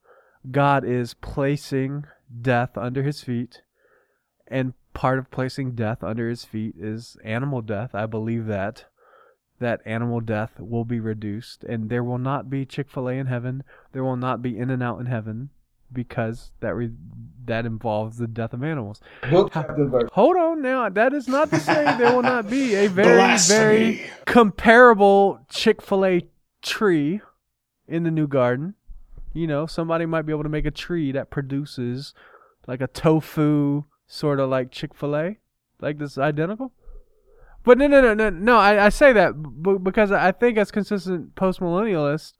God 0.50 0.84
is 0.84 1.14
placing 1.14 2.06
death 2.40 2.76
under 2.76 3.02
his 3.02 3.22
feet. 3.22 3.60
And 4.48 4.72
part 4.94 5.18
of 5.18 5.30
placing 5.30 5.72
death 5.72 6.02
under 6.02 6.28
his 6.28 6.44
feet 6.44 6.74
is 6.78 7.16
animal 7.22 7.60
death. 7.60 7.94
I 7.94 8.06
believe 8.06 8.46
that 8.46 8.86
that 9.60 9.82
animal 9.84 10.20
death 10.20 10.58
will 10.58 10.84
be 10.84 10.98
reduced 10.98 11.62
and 11.62 11.90
there 11.90 12.02
will 12.02 12.18
not 12.18 12.48
be 12.48 12.64
Chick-fil-A 12.64 13.12
in 13.12 13.26
heaven. 13.26 13.64
There 13.92 14.02
will 14.02 14.16
not 14.16 14.40
be 14.40 14.58
In-N-Out 14.58 14.98
in 14.98 15.06
heaven 15.06 15.50
because 15.92 16.52
that 16.60 16.74
re- 16.74 16.90
that 17.44 17.66
involves 17.66 18.16
the 18.16 18.26
death 18.26 18.54
of 18.54 18.64
animals. 18.64 19.00
Book. 19.30 19.52
Hold 20.12 20.36
on 20.36 20.62
now. 20.62 20.88
That 20.88 21.12
is 21.12 21.28
not 21.28 21.50
to 21.50 21.60
say 21.60 21.84
there 21.98 22.14
will 22.14 22.22
not 22.22 22.48
be 22.48 22.74
a 22.74 22.86
very, 22.88 23.38
very 23.38 24.02
comparable 24.24 25.40
Chick 25.50 25.82
fil 25.82 26.06
A 26.06 26.22
tree 26.64 27.20
in 27.86 28.02
the 28.02 28.10
new 28.10 28.26
garden. 28.26 28.74
You 29.32 29.46
know, 29.46 29.66
somebody 29.66 30.06
might 30.06 30.22
be 30.22 30.32
able 30.32 30.42
to 30.44 30.48
make 30.48 30.66
a 30.66 30.70
tree 30.70 31.12
that 31.12 31.30
produces 31.30 32.14
like 32.66 32.80
a 32.80 32.86
tofu, 32.86 33.84
sort 34.06 34.40
of 34.40 34.48
like 34.48 34.70
Chick 34.70 34.94
fil 34.94 35.16
A. 35.16 35.36
Like 35.80 35.98
this 35.98 36.16
identical? 36.16 36.72
But 37.64 37.78
no, 37.78 37.86
no, 37.86 38.00
no, 38.00 38.14
no, 38.14 38.30
no. 38.30 38.58
I, 38.58 38.86
I 38.86 38.88
say 38.90 39.12
that 39.12 39.62
b- 39.62 39.78
because 39.82 40.12
I 40.12 40.32
think 40.32 40.58
as 40.58 40.70
consistent 40.70 41.34
postmillennialists, 41.34 42.34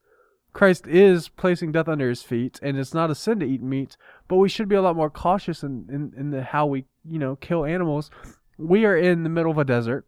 Christ 0.53 0.87
is 0.87 1.29
placing 1.29 1.72
death 1.72 1.89
under 1.89 2.09
his 2.09 2.22
feet, 2.22 2.61
and 2.62 2.79
it's 2.79 2.95
not 2.95 3.11
a 3.11 3.14
sin 3.14 3.41
to 3.41 3.47
eat 3.47 3.62
meat. 3.62 3.97
But 4.29 4.37
we 4.37 4.49
should 4.49 4.68
be 4.68 4.77
a 4.77 4.83
lot 4.83 4.97
more 4.97 5.11
cautious 5.11 5.62
in 5.62 5.87
in, 5.91 6.12
in 6.16 6.31
the, 6.31 6.43
how 6.43 6.66
we 6.66 6.85
you 7.09 7.18
know 7.18 7.37
kill 7.37 7.64
animals. 7.64 8.11
We 8.57 8.85
are 8.85 8.97
in 8.97 9.25
the 9.25 9.29
middle 9.29 9.51
of 9.51 9.59
a 9.59 9.64
desert 9.64 10.07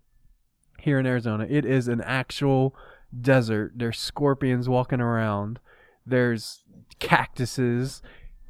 here 0.78 1.00
in 1.00 1.06
Arizona. 1.06 1.46
It 1.48 1.64
is 1.64 1.88
an 1.88 2.00
actual 2.02 2.76
desert. 3.18 3.72
There's 3.76 3.98
scorpions 3.98 4.68
walking 4.68 5.00
around. 5.00 5.58
There's 6.04 6.62
cactuses, 6.98 8.02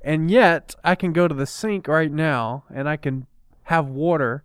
and 0.03 0.31
yet 0.31 0.75
I 0.85 0.95
can 0.95 1.13
go 1.13 1.27
to 1.27 1.35
the 1.35 1.47
sink 1.47 1.89
right 1.89 2.13
now 2.13 2.65
and 2.73 2.89
I 2.89 2.97
can 2.97 3.27
have 3.65 3.87
water 3.87 4.45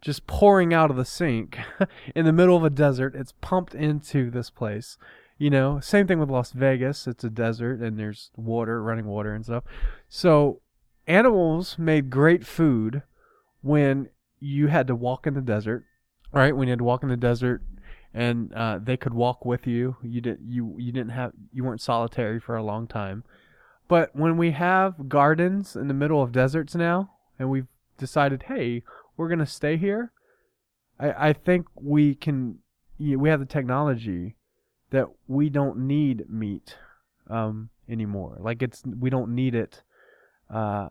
just 0.00 0.26
pouring 0.26 0.74
out 0.74 0.90
of 0.90 0.96
the 0.96 1.04
sink 1.04 1.58
in 2.14 2.24
the 2.24 2.32
middle 2.32 2.56
of 2.56 2.64
a 2.64 2.70
desert. 2.70 3.14
It's 3.14 3.34
pumped 3.40 3.74
into 3.74 4.30
this 4.30 4.50
place. 4.50 4.96
You 5.38 5.50
know, 5.50 5.80
same 5.80 6.06
thing 6.06 6.18
with 6.18 6.30
Las 6.30 6.52
Vegas. 6.52 7.06
It's 7.06 7.24
a 7.24 7.30
desert 7.30 7.80
and 7.80 7.98
there's 7.98 8.30
water, 8.36 8.82
running 8.82 9.06
water 9.06 9.34
and 9.34 9.44
stuff. 9.44 9.64
So, 10.08 10.60
animals 11.06 11.76
made 11.78 12.10
great 12.10 12.46
food 12.46 13.02
when 13.60 14.08
you 14.40 14.68
had 14.68 14.86
to 14.88 14.94
walk 14.94 15.26
in 15.26 15.34
the 15.34 15.40
desert, 15.40 15.84
right? 16.32 16.56
When 16.56 16.68
you 16.68 16.72
had 16.72 16.78
to 16.78 16.84
walk 16.84 17.02
in 17.02 17.08
the 17.08 17.16
desert 17.16 17.62
and 18.14 18.52
uh, 18.54 18.78
they 18.82 18.96
could 18.96 19.14
walk 19.14 19.44
with 19.44 19.66
you. 19.66 19.96
You 20.02 20.20
didn't 20.20 20.50
you 20.50 20.74
you 20.78 20.92
didn't 20.92 21.12
have 21.12 21.32
you 21.52 21.64
weren't 21.64 21.80
solitary 21.80 22.40
for 22.40 22.56
a 22.56 22.62
long 22.62 22.86
time. 22.86 23.24
But 23.88 24.14
when 24.14 24.36
we 24.36 24.52
have 24.52 25.08
gardens 25.08 25.76
in 25.76 25.88
the 25.88 25.94
middle 25.94 26.22
of 26.22 26.32
deserts 26.32 26.74
now 26.74 27.12
and 27.38 27.50
we've 27.50 27.66
decided, 27.98 28.44
"Hey, 28.44 28.82
we're 29.16 29.28
to 29.34 29.46
stay 29.46 29.76
here." 29.76 30.12
I 30.98 31.28
I 31.28 31.32
think 31.32 31.66
we 31.74 32.14
can 32.14 32.58
we 32.98 33.28
have 33.28 33.40
the 33.40 33.46
technology 33.46 34.36
that 34.90 35.06
we 35.26 35.48
don't 35.48 35.78
need 35.78 36.28
meat 36.28 36.76
um, 37.28 37.70
anymore. 37.88 38.36
Like 38.40 38.62
it's 38.62 38.82
we 38.84 39.10
don't 39.10 39.34
need 39.34 39.54
it, 39.54 39.82
uh, 40.50 40.90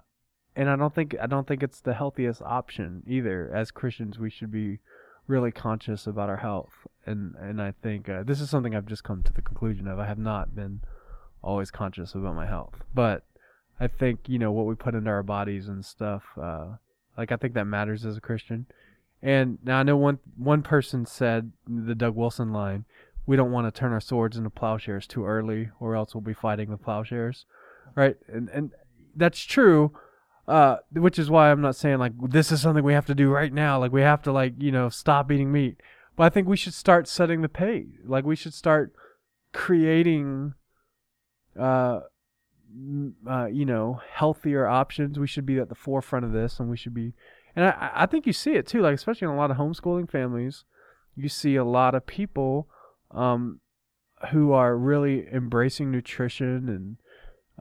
and 0.56 0.70
I 0.70 0.76
don't 0.76 0.94
think 0.94 1.16
I 1.22 1.28
don't 1.28 1.48
think 1.48 1.64
it's 1.64 1.82
the 1.82 1.94
healthiest 1.94 2.42
option 2.42 3.04
either. 3.08 3.52
As 3.54 3.72
Christians, 3.72 4.20
we 4.20 4.30
should 4.30 4.52
be 4.52 4.80
really 5.28 5.52
conscious 5.52 6.08
about 6.08 6.30
our 6.30 6.38
health, 6.38 6.88
and 7.06 7.36
and 7.36 7.62
I 7.62 7.74
think 7.84 8.10
uh, 8.10 8.24
this 8.24 8.42
is 8.42 8.50
something 8.50 8.76
I've 8.76 8.86
just 8.86 9.04
come 9.04 9.24
to 9.24 9.34
the 9.34 9.42
conclusion 9.42 9.88
of. 9.88 10.00
I 10.00 10.06
have 10.06 10.20
not 10.20 10.56
been 10.56 10.82
always 11.44 11.72
conscious 11.72 12.14
about 12.14 12.36
my 12.36 12.46
health, 12.46 12.82
but 12.94 13.24
I 13.80 13.88
think 13.88 14.28
you 14.28 14.40
know 14.40 14.52
what 14.52 14.66
we 14.66 14.76
put 14.76 14.96
into 14.96 15.10
our 15.10 15.24
bodies 15.24 15.68
and 15.68 15.84
stuff. 15.84 16.24
Uh, 16.42 16.76
like 17.18 17.32
I 17.32 17.36
think 17.36 17.54
that 17.54 17.66
matters 17.66 18.06
as 18.06 18.18
a 18.18 18.22
Christian. 18.22 18.66
And 19.24 19.60
now 19.64 19.80
I 19.80 19.84
know 19.84 19.98
one 19.98 20.20
one 20.38 20.64
person 20.64 21.06
said 21.06 21.52
the 21.68 21.96
Doug 21.96 22.16
Wilson 22.16 22.52
line 22.52 22.86
we 23.26 23.38
don't 23.38 23.52
want 23.52 23.74
to 23.74 23.80
turn 23.80 23.92
our 23.92 24.02
swords 24.02 24.38
into 24.38 24.50
plowshares 24.50 25.08
too 25.08 25.26
early, 25.26 25.70
or 25.80 25.96
else 25.96 26.14
we'll 26.14 26.22
be 26.22 26.34
fighting 26.34 26.70
with 26.70 26.82
plowshares, 26.82 27.46
right? 27.96 28.16
And 28.28 28.50
and 28.50 28.72
that's 29.16 29.42
true, 29.44 29.92
uh, 30.48 30.78
which 30.92 31.20
is 31.20 31.30
why 31.30 31.52
I'm 31.52 31.62
not 31.62 31.76
saying 31.76 32.00
like 32.00 32.14
this 32.30 32.52
is 32.52 32.62
something 32.62 32.84
we 32.84 32.94
have 32.94 33.06
to 33.08 33.16
do 33.16 33.30
right 33.30 33.54
now. 33.54 33.80
Like 33.80 33.92
we 33.92 34.02
have 34.02 34.22
to 34.24 34.32
like 34.32 34.54
you 34.58 34.72
know 34.72 34.90
stop 34.90 35.32
eating 35.32 35.52
meat, 35.52 35.80
I 36.24 36.30
think 36.30 36.48
we 36.48 36.58
should 36.58 36.74
start 36.74 37.08
setting 37.08 37.42
the 37.42 37.50
pace. 37.50 37.88
Like 38.06 38.26
we 38.26 38.36
should 38.36 38.54
start 38.54 38.94
creating, 39.54 40.54
uh, 41.60 42.02
uh, 43.30 43.46
you 43.46 43.66
know, 43.66 44.02
healthier 44.14 44.68
options. 44.68 45.20
We 45.20 45.28
should 45.28 45.46
be 45.46 45.60
at 45.60 45.70
the 45.70 45.76
forefront 45.76 46.26
of 46.26 46.32
this, 46.32 46.60
and 46.60 46.70
we 46.70 46.78
should 46.78 46.94
be. 46.94 47.14
And 47.56 47.66
I, 47.66 47.92
I 47.94 48.06
think 48.06 48.26
you 48.26 48.34
see 48.34 48.54
it 48.54 48.68
too, 48.68 48.82
like 48.82 48.96
especially 48.96 49.26
in 49.26 49.34
a 49.34 49.38
lot 49.38 49.52
of 49.52 49.58
homeschooling 49.58 50.10
families, 50.10 50.64
you 51.16 51.30
see 51.30 51.56
a 51.56 51.66
lot 51.66 51.96
of 51.96 52.06
people 52.06 52.68
um, 53.12 53.60
who 54.32 54.54
are 54.54 54.78
really 54.78 55.28
embracing 55.32 55.92
nutrition 55.92 56.70
and 56.70 56.98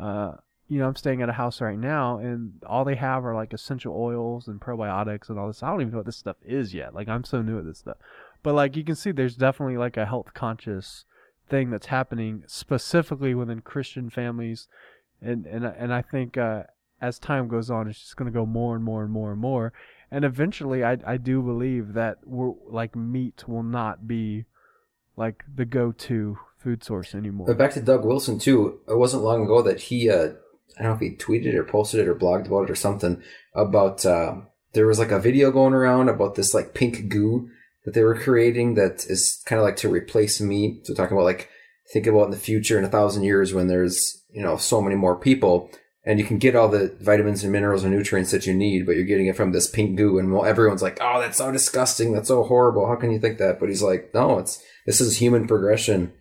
uh, 0.02 0.36
you 0.68 0.78
know 0.78 0.86
I'm 0.86 0.96
staying 0.96 1.22
at 1.22 1.28
a 1.28 1.32
house 1.34 1.61
right 1.61 1.78
now 1.78 2.18
and 2.18 2.52
all 2.66 2.84
they 2.84 2.94
have 2.94 3.24
are 3.24 3.34
like 3.34 3.52
essential 3.52 3.94
oils 3.96 4.46
and 4.46 4.61
probiotics 4.61 5.28
and 5.28 5.38
all 5.38 5.48
this. 5.48 5.62
I 5.62 5.70
don't 5.70 5.80
even 5.80 5.92
know 5.92 5.98
what 5.98 6.06
this 6.06 6.16
stuff 6.16 6.36
is 6.42 6.72
yet. 6.74 6.94
Like 6.94 7.08
I'm 7.08 7.24
so 7.24 7.42
new 7.42 7.58
at 7.58 7.64
this 7.64 7.78
stuff, 7.78 7.96
but 8.43 8.55
like 8.55 8.76
you 8.76 8.84
can 8.84 8.97
see, 8.97 9.12
there's 9.12 9.36
definitely 9.36 9.76
like 9.76 9.97
a 9.97 10.07
health 10.07 10.32
conscious 10.34 11.05
thing 11.49 11.70
that's 11.70 11.86
happening 11.86 12.45
specifically 12.47 13.34
within 13.34 13.61
Christian 13.61 14.11
families, 14.11 14.68
and 15.20 15.47
and 15.47 15.64
and 15.64 15.93
I 15.93 16.03
think 16.03 16.36
uh, 16.36 16.64
as 17.01 17.18
time 17.18 17.49
goes 17.49 17.70
on, 17.70 17.88
it's 17.88 18.01
just 18.01 18.16
going 18.16 18.32
to 18.32 18.38
go 18.38 18.47
more 18.47 18.74
and 18.74 18.84
more 18.84 19.03
and 19.03 19.12
more 19.12 19.32
and 19.32 19.41
more. 19.41 19.72
And 20.11 20.24
eventually, 20.24 20.84
I 20.84 20.99
I 21.07 21.16
do 21.16 21.43
believe 21.43 21.95
that 21.95 22.18
we're 22.24 22.53
like 22.68 22.97
meat 22.97 23.49
will 23.49 23.62
not 23.62 24.07
be 24.07 24.45
like 25.16 25.45
the 25.55 25.64
go-to 25.64 26.38
food 26.59 26.82
source 26.82 27.14
anymore. 27.14 27.47
But 27.47 27.59
back 27.59 27.72
to 27.74 27.80
Doug 27.80 28.05
Wilson 28.05 28.38
too. 28.38 28.80
It 28.88 28.97
wasn't 28.97 29.22
long 29.22 29.45
ago 29.45 29.62
that 29.62 29.80
he, 29.80 30.11
uh, 30.11 30.30
I 30.78 30.82
don't 30.82 30.82
know 30.82 30.95
if 30.95 31.01
he 31.01 31.16
tweeted 31.16 31.55
or 31.55 31.64
posted 31.64 32.01
it 32.01 32.09
or 32.09 32.14
blogged 32.14 32.47
about 32.47 32.64
it 32.64 32.70
or 32.70 32.74
something 32.74 33.22
about. 33.55 34.05
Uh, 34.07 34.36
there 34.72 34.86
was 34.86 34.99
like 34.99 35.11
a 35.11 35.18
video 35.18 35.51
going 35.51 35.74
around 35.74 36.09
about 36.09 36.36
this 36.36 36.55
like 36.55 36.74
pink 36.74 37.09
goo 37.09 37.51
that 37.84 37.94
they 37.94 38.02
were 38.02 38.18
creating 38.18 38.74
that 38.74 39.04
is 39.08 39.42
kind 39.46 39.58
of 39.58 39.64
like 39.64 39.76
to 39.76 39.88
replace 39.88 40.40
meat. 40.40 40.86
So 40.86 40.94
talking 40.94 41.16
about 41.16 41.24
like 41.24 41.48
think 41.92 42.06
about 42.06 42.26
in 42.26 42.30
the 42.30 42.36
future 42.36 42.78
in 42.78 42.84
a 42.84 42.88
thousand 42.88 43.24
years 43.24 43.52
when 43.52 43.66
there's 43.66 44.22
you 44.32 44.42
know 44.42 44.56
so 44.56 44.80
many 44.80 44.96
more 44.96 45.16
people 45.16 45.70
and 46.04 46.18
you 46.18 46.24
can 46.24 46.38
get 46.38 46.56
all 46.56 46.68
the 46.68 46.96
vitamins 47.00 47.42
and 47.42 47.52
minerals 47.52 47.84
and 47.84 47.94
nutrients 47.94 48.30
that 48.30 48.46
you 48.46 48.54
need, 48.54 48.86
but 48.86 48.96
you're 48.96 49.04
getting 49.04 49.26
it 49.26 49.36
from 49.36 49.52
this 49.52 49.68
pink 49.68 49.96
goo, 49.96 50.18
and 50.18 50.32
well, 50.32 50.46
everyone's 50.46 50.80
like, 50.80 50.98
"Oh, 51.00 51.20
that's 51.20 51.36
so 51.36 51.52
disgusting. 51.52 52.12
That's 52.12 52.28
so 52.28 52.42
horrible. 52.42 52.86
How 52.86 52.96
can 52.96 53.10
you 53.10 53.18
think 53.18 53.36
that?" 53.38 53.60
But 53.60 53.68
he's 53.68 53.82
like, 53.82 54.10
"No, 54.14 54.38
it's 54.38 54.62
this 54.86 55.00
is 55.00 55.18
human 55.18 55.46
progression." 55.46 56.12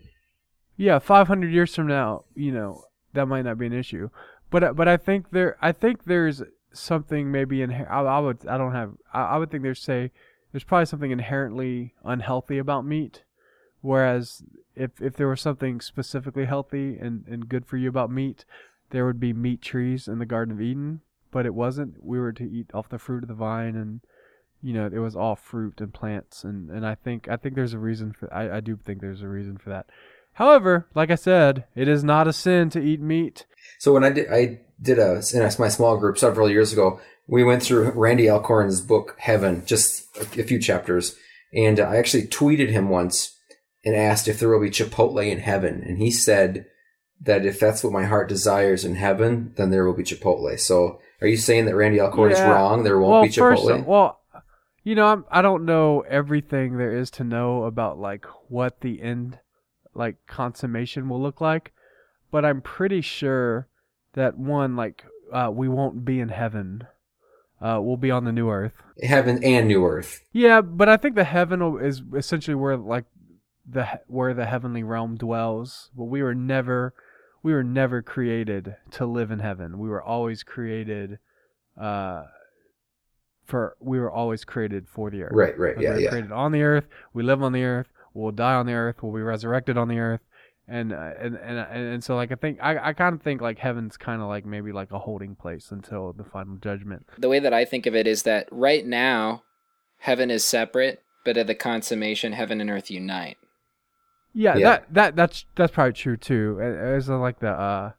yeah, 0.79 0.97
500 0.97 1.51
years 1.51 1.75
from 1.75 1.87
now, 1.87 2.23
you 2.35 2.53
know, 2.53 2.85
that 3.13 3.27
might 3.27 3.41
not 3.41 3.57
be 3.57 3.65
an 3.65 3.73
issue. 3.73 4.09
But 4.49 4.77
but 4.77 4.87
I 4.87 4.95
think 4.95 5.29
there 5.31 5.57
I 5.61 5.73
think 5.73 6.05
there's 6.05 6.41
something 6.71 7.31
maybe 7.31 7.61
in 7.61 7.71
I, 7.71 7.99
I 7.99 8.19
would 8.19 8.47
I 8.47 8.57
don't 8.57 8.71
have 8.71 8.93
I, 9.13 9.21
I 9.23 9.37
would 9.37 9.51
think 9.51 9.61
there's 9.61 9.81
say 9.81 10.11
there's 10.51 10.63
probably 10.63 10.85
something 10.85 11.11
inherently 11.11 11.93
unhealthy 12.03 12.57
about 12.57 12.85
meat 12.85 13.23
whereas 13.81 14.43
if 14.75 15.01
if 15.01 15.15
there 15.15 15.27
was 15.27 15.41
something 15.41 15.81
specifically 15.81 16.45
healthy 16.45 16.97
and 16.97 17.25
and 17.27 17.49
good 17.49 17.65
for 17.65 17.77
you 17.77 17.89
about 17.89 18.11
meat 18.11 18.45
there 18.91 19.05
would 19.05 19.19
be 19.19 19.33
meat 19.33 19.61
trees 19.61 20.07
in 20.07 20.19
the 20.19 20.25
garden 20.25 20.53
of 20.53 20.61
Eden 20.61 21.01
but 21.31 21.45
it 21.45 21.53
wasn't 21.53 22.03
we 22.03 22.19
were 22.19 22.33
to 22.33 22.49
eat 22.49 22.69
off 22.73 22.89
the 22.89 22.99
fruit 22.99 23.23
of 23.23 23.29
the 23.29 23.35
vine 23.35 23.75
and 23.75 24.01
you 24.61 24.73
know 24.73 24.87
it 24.87 24.99
was 24.99 25.15
all 25.15 25.35
fruit 25.35 25.79
and 25.79 25.93
plants 25.93 26.43
and 26.43 26.69
and 26.69 26.85
I 26.85 26.95
think 26.95 27.29
I 27.29 27.37
think 27.37 27.55
there's 27.55 27.73
a 27.73 27.79
reason 27.79 28.13
for 28.13 28.33
I 28.33 28.57
I 28.57 28.59
do 28.59 28.77
think 28.77 29.01
there's 29.01 29.21
a 29.21 29.27
reason 29.27 29.57
for 29.57 29.69
that 29.69 29.87
However, 30.39 30.87
like 30.95 31.11
I 31.11 31.15
said, 31.15 31.65
it 31.75 31.89
is 31.89 32.01
not 32.01 32.25
a 32.25 32.31
sin 32.31 32.69
to 32.69 32.79
eat 32.79 33.01
meat. 33.01 33.45
So 33.77 33.93
when 33.93 34.05
I 34.05 34.09
did, 34.09 34.31
I 34.31 34.61
did 34.81 34.97
a 34.97 35.21
in 35.33 35.41
my 35.59 35.67
small 35.67 35.97
group 35.97 36.17
several 36.17 36.49
years 36.49 36.71
ago. 36.71 37.01
We 37.29 37.43
went 37.43 37.61
through 37.61 37.91
Randy 37.91 38.29
Alcorn's 38.29 38.81
book 38.81 39.15
Heaven, 39.19 39.63
just 39.65 40.07
a, 40.17 40.41
a 40.41 40.43
few 40.43 40.59
chapters, 40.59 41.15
and 41.53 41.79
I 41.79 41.97
actually 41.97 42.27
tweeted 42.27 42.69
him 42.69 42.89
once 42.89 43.37
and 43.85 43.95
asked 43.95 44.27
if 44.27 44.39
there 44.39 44.49
will 44.49 44.61
be 44.61 44.71
Chipotle 44.71 45.25
in 45.25 45.39
heaven, 45.39 45.83
and 45.85 45.99
he 45.99 46.11
said 46.11 46.65
that 47.21 47.45
if 47.45 47.59
that's 47.59 47.83
what 47.83 47.93
my 47.93 48.05
heart 48.05 48.29
desires 48.29 48.83
in 48.83 48.95
heaven, 48.95 49.53
then 49.57 49.69
there 49.69 49.85
will 49.85 49.93
be 49.93 50.03
Chipotle. 50.03 50.59
So 50.59 50.99
are 51.21 51.27
you 51.27 51.37
saying 51.37 51.65
that 51.65 51.75
Randy 51.75 51.99
Alcorn 51.99 52.31
is 52.31 52.39
wrong? 52.39 52.83
There 52.83 52.99
won't 52.99 53.11
well, 53.11 53.21
be 53.23 53.29
Chipotle. 53.29 53.67
First, 53.67 53.85
well, 53.85 54.21
you 54.83 54.95
know, 54.95 55.05
I'm, 55.05 55.25
I 55.29 55.41
don't 55.41 55.65
know 55.65 56.01
everything 56.01 56.77
there 56.77 56.97
is 56.97 57.11
to 57.11 57.23
know 57.23 57.63
about 57.65 57.99
like 57.99 58.25
what 58.47 58.81
the 58.81 59.01
end, 59.01 59.37
like 59.93 60.15
consummation 60.27 61.09
will 61.09 61.21
look 61.21 61.41
like, 61.41 61.73
but 62.31 62.43
I'm 62.43 62.61
pretty 62.61 63.01
sure 63.01 63.67
that 64.13 64.37
one 64.37 64.75
like 64.75 65.03
uh, 65.31 65.51
we 65.53 65.67
won't 65.67 66.05
be 66.05 66.19
in 66.19 66.29
heaven. 66.29 66.87
Uh, 67.61 67.79
we'll 67.81 67.97
be 67.97 68.11
on 68.11 68.23
the 68.23 68.31
new 68.31 68.49
earth. 68.49 68.73
Heaven 69.03 69.43
and 69.43 69.67
New 69.67 69.85
Earth. 69.85 70.21
Yeah, 70.31 70.61
but 70.61 70.87
I 70.87 70.97
think 70.97 71.15
the 71.15 71.23
heaven 71.25 71.61
is 71.81 72.01
essentially 72.15 72.55
where 72.55 72.77
like 72.77 73.05
the 73.69 73.99
where 74.07 74.33
the 74.33 74.45
heavenly 74.45 74.83
realm 74.83 75.17
dwells. 75.17 75.89
But 75.95 76.05
we 76.05 76.21
were 76.23 76.35
never 76.35 76.93
we 77.43 77.53
were 77.53 77.63
never 77.63 78.01
created 78.01 78.75
to 78.91 79.05
live 79.05 79.31
in 79.31 79.39
heaven. 79.39 79.79
We 79.79 79.89
were 79.89 80.01
always 80.01 80.43
created 80.43 81.19
uh 81.79 82.25
for 83.45 83.75
we 83.79 83.99
were 83.99 84.11
always 84.11 84.45
created 84.45 84.87
for 84.87 85.09
the 85.09 85.23
earth. 85.23 85.31
Right, 85.33 85.57
right, 85.57 85.75
Like, 85.75 85.83
yeah, 85.83 85.89
we 85.91 85.95
were 85.95 86.01
yeah. 86.01 86.09
created 86.09 86.31
on 86.31 86.51
the 86.51 86.61
earth. 86.61 86.87
We 87.13 87.23
live 87.23 87.41
on 87.41 87.51
the 87.51 87.63
earth. 87.63 87.87
We'll 88.13 88.31
die 88.31 88.55
on 88.55 88.65
the 88.65 88.73
earth. 88.73 88.97
We'll 89.01 89.13
be 89.13 89.21
resurrected 89.21 89.77
on 89.77 89.87
the 89.87 89.99
earth. 89.99 90.21
And 90.69 90.93
uh, 90.93 91.11
and, 91.19 91.35
and 91.35 91.57
and 91.57 91.87
and 91.93 92.03
so 92.03 92.15
like 92.15 92.31
I 92.31 92.35
think 92.35 92.59
I 92.61 92.89
I 92.89 92.93
kind 92.93 93.15
of 93.15 93.21
think 93.23 93.41
like 93.41 93.57
heaven's 93.57 93.97
kind 93.97 94.21
of 94.21 94.27
like 94.27 94.45
maybe 94.45 94.71
like 94.71 94.91
a 94.91 94.99
holding 94.99 95.35
place 95.35 95.71
until 95.71 96.13
the 96.13 96.23
final 96.23 96.57
judgment. 96.57 97.07
The 97.17 97.27
way 97.29 97.39
that 97.39 97.53
I 97.53 97.65
think 97.65 97.87
of 97.87 97.95
it 97.95 98.05
is 98.05 98.21
that 98.23 98.47
right 98.51 98.85
now, 98.85 99.41
heaven 99.97 100.29
is 100.29 100.43
separate, 100.43 101.01
but 101.25 101.37
at 101.37 101.47
the 101.47 101.55
consummation, 101.55 102.33
heaven 102.33 102.61
and 102.61 102.69
earth 102.69 102.91
unite. 102.91 103.37
Yeah, 104.33 104.55
Yeah. 104.57 104.69
that 104.69 104.93
that 104.93 105.15
that's 105.15 105.45
that's 105.55 105.71
probably 105.73 105.93
true 105.93 106.17
too. 106.17 106.59
It- 106.61 106.97
It's 106.97 107.07
like 107.07 107.39
the 107.39 107.49
uh 107.49 107.91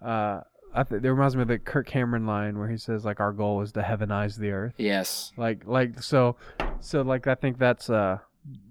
uh 0.00 0.40
I 0.74 0.82
th- 0.84 1.02
it 1.02 1.10
reminds 1.10 1.34
me 1.34 1.42
of 1.42 1.48
the 1.48 1.58
Kirk 1.58 1.86
Cameron 1.88 2.26
line 2.26 2.58
where 2.58 2.68
he 2.68 2.76
says 2.76 3.04
like 3.04 3.18
our 3.18 3.32
goal 3.32 3.62
is 3.62 3.72
to 3.72 3.80
heavenize 3.82 4.36
the 4.38 4.50
earth. 4.52 4.74
Yes. 4.76 5.32
Like 5.36 5.66
like 5.66 6.02
so 6.02 6.36
so 6.80 7.02
like 7.02 7.26
I 7.26 7.34
think 7.34 7.58
that's 7.58 7.90
uh 7.90 8.18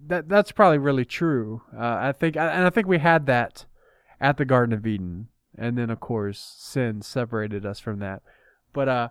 that 0.07 0.30
that's 0.30 0.51
probably 0.51 0.78
really 0.78 1.05
true. 1.05 1.61
Uh, 1.76 1.97
I 1.99 2.11
think 2.11 2.36
and 2.36 2.65
I 2.65 2.69
think 2.69 2.88
we 2.88 2.99
had 2.99 3.26
that 3.26 3.65
at 4.21 4.38
the 4.38 4.45
Garden 4.45 4.73
of 4.73 4.86
Eden, 4.86 5.28
and 5.57 5.78
then 5.78 5.89
of 5.89 5.99
course 5.99 6.55
sin 6.57 7.01
separated 7.01 7.65
us 7.65 7.80
from 7.80 7.99
that. 7.99 8.21
But 8.73 8.89
uh, 8.89 9.09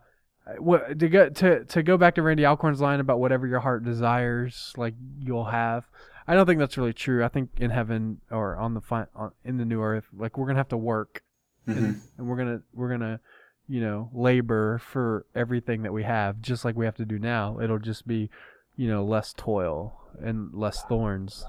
what 0.58 0.98
to 0.98 1.08
go 1.08 1.28
to 1.28 1.64
to 1.64 1.82
go 1.82 1.96
back 1.96 2.14
to 2.14 2.22
Randy 2.22 2.44
Alcorn's 2.44 2.80
line 2.80 3.00
about 3.00 3.20
whatever 3.20 3.46
your 3.46 3.60
heart 3.60 3.84
desires, 3.84 4.72
like 4.76 4.94
you'll 5.18 5.46
have. 5.46 5.84
I 6.26 6.34
don't 6.34 6.46
think 6.46 6.58
that's 6.58 6.78
really 6.78 6.94
true. 6.94 7.22
I 7.22 7.28
think 7.28 7.50
in 7.58 7.70
heaven 7.70 8.20
or 8.30 8.56
on 8.56 8.74
the 8.74 8.80
fi- 8.80 9.06
on, 9.14 9.32
in 9.44 9.58
the 9.58 9.64
new 9.64 9.82
earth, 9.82 10.06
like 10.16 10.38
we're 10.38 10.46
gonna 10.46 10.58
have 10.58 10.68
to 10.68 10.76
work, 10.76 11.22
and, 11.66 12.00
and 12.18 12.26
we're 12.26 12.36
gonna 12.36 12.62
we're 12.72 12.90
gonna 12.90 13.20
you 13.68 13.80
know 13.80 14.10
labor 14.14 14.78
for 14.78 15.26
everything 15.34 15.82
that 15.82 15.92
we 15.92 16.04
have, 16.04 16.40
just 16.40 16.64
like 16.64 16.76
we 16.76 16.84
have 16.86 16.96
to 16.96 17.04
do 17.04 17.18
now. 17.18 17.58
It'll 17.60 17.78
just 17.78 18.06
be 18.06 18.30
you 18.76 18.88
know 18.88 19.04
less 19.04 19.34
toil 19.36 20.03
and 20.22 20.50
less 20.52 20.82
thorns. 20.84 21.44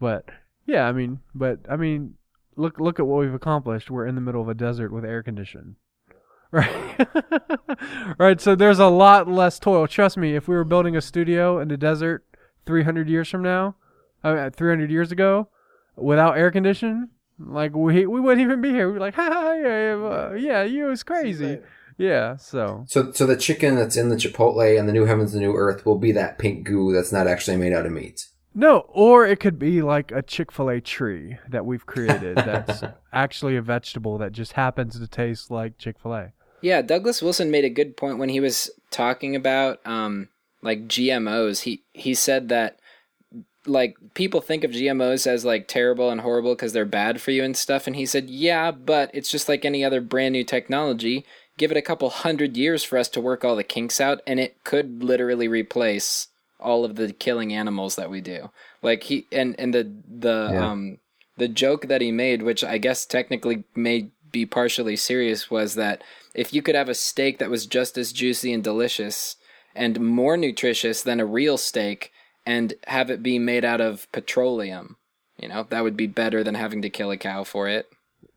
But 0.00 0.26
yeah, 0.66 0.86
I 0.86 0.92
mean, 0.92 1.20
but 1.34 1.60
I 1.68 1.76
mean, 1.76 2.14
look 2.56 2.78
look 2.78 2.98
at 2.98 3.06
what 3.06 3.20
we've 3.20 3.34
accomplished. 3.34 3.90
We're 3.90 4.06
in 4.06 4.14
the 4.14 4.20
middle 4.20 4.42
of 4.42 4.48
a 4.48 4.54
desert 4.54 4.92
with 4.92 5.04
air 5.04 5.22
condition. 5.22 5.76
Right. 6.54 7.08
right, 8.18 8.40
so 8.40 8.54
there's 8.54 8.78
a 8.78 8.86
lot 8.86 9.26
less 9.26 9.58
toil. 9.58 9.88
Trust 9.88 10.16
me, 10.16 10.36
if 10.36 10.46
we 10.46 10.54
were 10.54 10.62
building 10.62 10.94
a 10.94 11.00
studio 11.00 11.58
in 11.58 11.66
the 11.66 11.76
desert 11.76 12.24
300 12.64 13.08
years 13.08 13.28
from 13.28 13.42
now, 13.42 13.74
uh, 14.22 14.50
300 14.50 14.88
years 14.88 15.10
ago, 15.10 15.48
without 15.96 16.38
air 16.38 16.52
condition, 16.52 17.10
like 17.40 17.74
we 17.74 18.06
we 18.06 18.20
wouldn't 18.20 18.40
even 18.40 18.60
be 18.60 18.70
here. 18.70 18.86
We'd 18.86 18.94
be 18.94 19.00
like, 19.00 19.16
yeah, 19.16 19.56
yeah, 19.56 19.96
uh, 19.96 20.34
yeah, 20.38 20.62
you 20.62 20.84
was 20.84 21.02
crazy. 21.02 21.58
Yeah, 21.96 22.36
so 22.36 22.84
So, 22.88 23.12
so 23.12 23.26
the 23.26 23.36
chicken 23.36 23.76
that's 23.76 23.96
in 23.96 24.08
the 24.08 24.16
Chipotle 24.16 24.78
and 24.78 24.88
the 24.88 24.92
New 24.92 25.04
Heavens 25.04 25.34
and 25.34 25.42
New 25.42 25.54
Earth 25.54 25.86
will 25.86 25.98
be 25.98 26.12
that 26.12 26.38
pink 26.38 26.66
goo 26.66 26.92
that's 26.92 27.12
not 27.12 27.26
actually 27.26 27.56
made 27.56 27.72
out 27.72 27.86
of 27.86 27.92
meat. 27.92 28.26
No, 28.54 28.86
or 28.88 29.26
it 29.26 29.40
could 29.40 29.58
be 29.58 29.82
like 29.82 30.12
a 30.12 30.22
Chick 30.22 30.52
fil 30.52 30.70
A 30.70 30.80
tree 30.80 31.38
that 31.48 31.66
we've 31.66 31.86
created 31.86 32.36
that's 32.36 32.84
actually 33.12 33.56
a 33.56 33.62
vegetable 33.62 34.18
that 34.18 34.32
just 34.32 34.52
happens 34.52 34.98
to 34.98 35.08
taste 35.08 35.50
like 35.50 35.76
Chick 35.76 35.98
fil 36.00 36.14
A. 36.14 36.32
Yeah, 36.62 36.80
Douglas 36.80 37.20
Wilson 37.20 37.50
made 37.50 37.64
a 37.64 37.70
good 37.70 37.96
point 37.96 38.18
when 38.18 38.28
he 38.28 38.40
was 38.40 38.70
talking 38.90 39.34
about 39.34 39.80
um 39.84 40.28
like 40.62 40.86
GMOs. 40.86 41.62
He 41.62 41.82
he 41.92 42.14
said 42.14 42.48
that 42.48 42.78
like 43.66 43.96
people 44.14 44.40
think 44.40 44.62
of 44.62 44.70
GMOs 44.70 45.26
as 45.26 45.44
like 45.44 45.66
terrible 45.66 46.10
and 46.10 46.20
horrible 46.20 46.54
because 46.54 46.72
they're 46.72 46.84
bad 46.84 47.20
for 47.20 47.32
you 47.32 47.42
and 47.42 47.56
stuff 47.56 47.88
and 47.88 47.96
he 47.96 48.06
said, 48.06 48.30
"Yeah, 48.30 48.70
but 48.70 49.10
it's 49.12 49.30
just 49.30 49.48
like 49.48 49.64
any 49.64 49.84
other 49.84 50.00
brand 50.00 50.32
new 50.32 50.44
technology. 50.44 51.26
Give 51.56 51.70
it 51.70 51.76
a 51.76 51.82
couple 51.82 52.10
hundred 52.10 52.56
years 52.56 52.82
for 52.84 52.98
us 52.98 53.08
to 53.10 53.20
work 53.20 53.44
all 53.44 53.56
the 53.56 53.64
kinks 53.64 54.00
out 54.00 54.20
and 54.26 54.40
it 54.40 54.64
could 54.64 55.02
literally 55.04 55.48
replace 55.48 56.28
all 56.60 56.84
of 56.84 56.96
the 56.96 57.12
killing 57.12 57.52
animals 57.52 57.96
that 57.96 58.10
we 58.10 58.20
do." 58.20 58.50
Like 58.82 59.04
he 59.04 59.26
and 59.32 59.54
and 59.58 59.72
the 59.74 59.92
the 60.08 60.50
Yeah. 60.52 60.70
um 60.70 60.98
the 61.36 61.48
joke 61.48 61.88
that 61.88 62.00
he 62.00 62.12
made, 62.12 62.42
which 62.42 62.62
I 62.62 62.78
guess 62.78 63.04
technically 63.06 63.64
may 63.74 64.10
be 64.30 64.46
partially 64.46 64.96
serious, 64.96 65.50
was 65.50 65.74
that 65.74 66.02
if 66.34 66.52
you 66.52 66.62
could 66.62 66.74
have 66.74 66.88
a 66.88 66.94
steak 66.94 67.38
that 67.38 67.50
was 67.50 67.66
just 67.66 67.96
as 67.98 68.12
juicy 68.12 68.52
and 68.52 68.62
delicious 68.62 69.36
and 69.74 70.00
more 70.00 70.36
nutritious 70.36 71.02
than 71.02 71.20
a 71.20 71.26
real 71.26 71.56
steak 71.56 72.12
and 72.46 72.74
have 72.86 73.10
it 73.10 73.22
be 73.22 73.38
made 73.38 73.64
out 73.64 73.80
of 73.80 74.10
petroleum, 74.12 74.96
you 75.38 75.48
know, 75.48 75.66
that 75.70 75.82
would 75.82 75.96
be 75.96 76.06
better 76.06 76.44
than 76.44 76.54
having 76.54 76.82
to 76.82 76.90
kill 76.90 77.10
a 77.10 77.16
cow 77.16 77.42
for 77.44 77.68
it. 77.68 77.86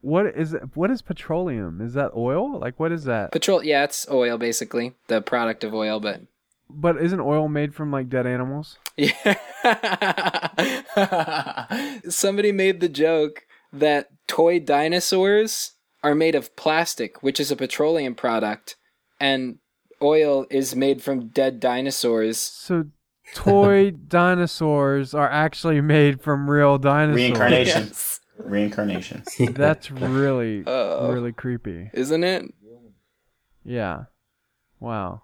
What 0.08 0.38
is 0.38 0.54
it, 0.54 0.62
what 0.74 0.90
is 0.90 1.02
petroleum? 1.02 1.82
Is 1.82 1.94
that 1.96 2.12
oil? 2.16 2.58
Like 2.58 2.80
what 2.80 2.94
is 2.94 3.04
that? 3.04 3.34
Petrol, 3.34 3.62
yeah, 3.62 3.84
it's 3.84 4.08
oil 4.10 4.38
basically, 4.38 4.94
the 5.08 5.22
product 5.22 5.66
of 5.66 5.74
oil, 5.74 6.00
but 6.00 6.22
But 6.70 6.96
isn't 6.96 7.20
oil 7.20 7.50
made 7.50 7.76
from 7.76 7.92
like 7.92 8.08
dead 8.08 8.26
animals? 8.26 8.78
Yeah. 8.96 9.36
Somebody 12.08 12.54
made 12.54 12.80
the 12.80 12.88
joke 12.88 13.46
that 13.74 14.08
toy 14.28 14.62
dinosaurs 14.62 15.74
are 16.02 16.16
made 16.16 16.36
of 16.36 16.56
plastic, 16.56 17.22
which 17.22 17.38
is 17.38 17.52
a 17.52 17.58
petroleum 17.58 18.16
product, 18.16 18.78
and 19.20 19.58
oil 20.02 20.46
is 20.50 20.74
made 20.74 21.04
from 21.04 21.28
dead 21.28 21.60
dinosaurs. 21.60 22.38
So 22.38 22.86
toy 23.34 23.92
dinosaurs 24.08 25.14
are 25.14 25.30
actually 25.30 25.82
made 25.82 26.22
from 26.22 26.50
real 26.50 26.78
dinosaurs. 26.78 27.18
Reincarnation. 27.18 27.88
Yes. 27.88 28.22
Reincarnation. 28.40 29.24
That's 29.52 29.90
really 29.92 30.64
Oh. 30.66 31.12
really 31.14 31.32
creepy. 31.34 31.90
Isn't 31.94 32.24
it? 32.24 32.46
Yeah. 33.64 34.04
Wow. 34.80 35.22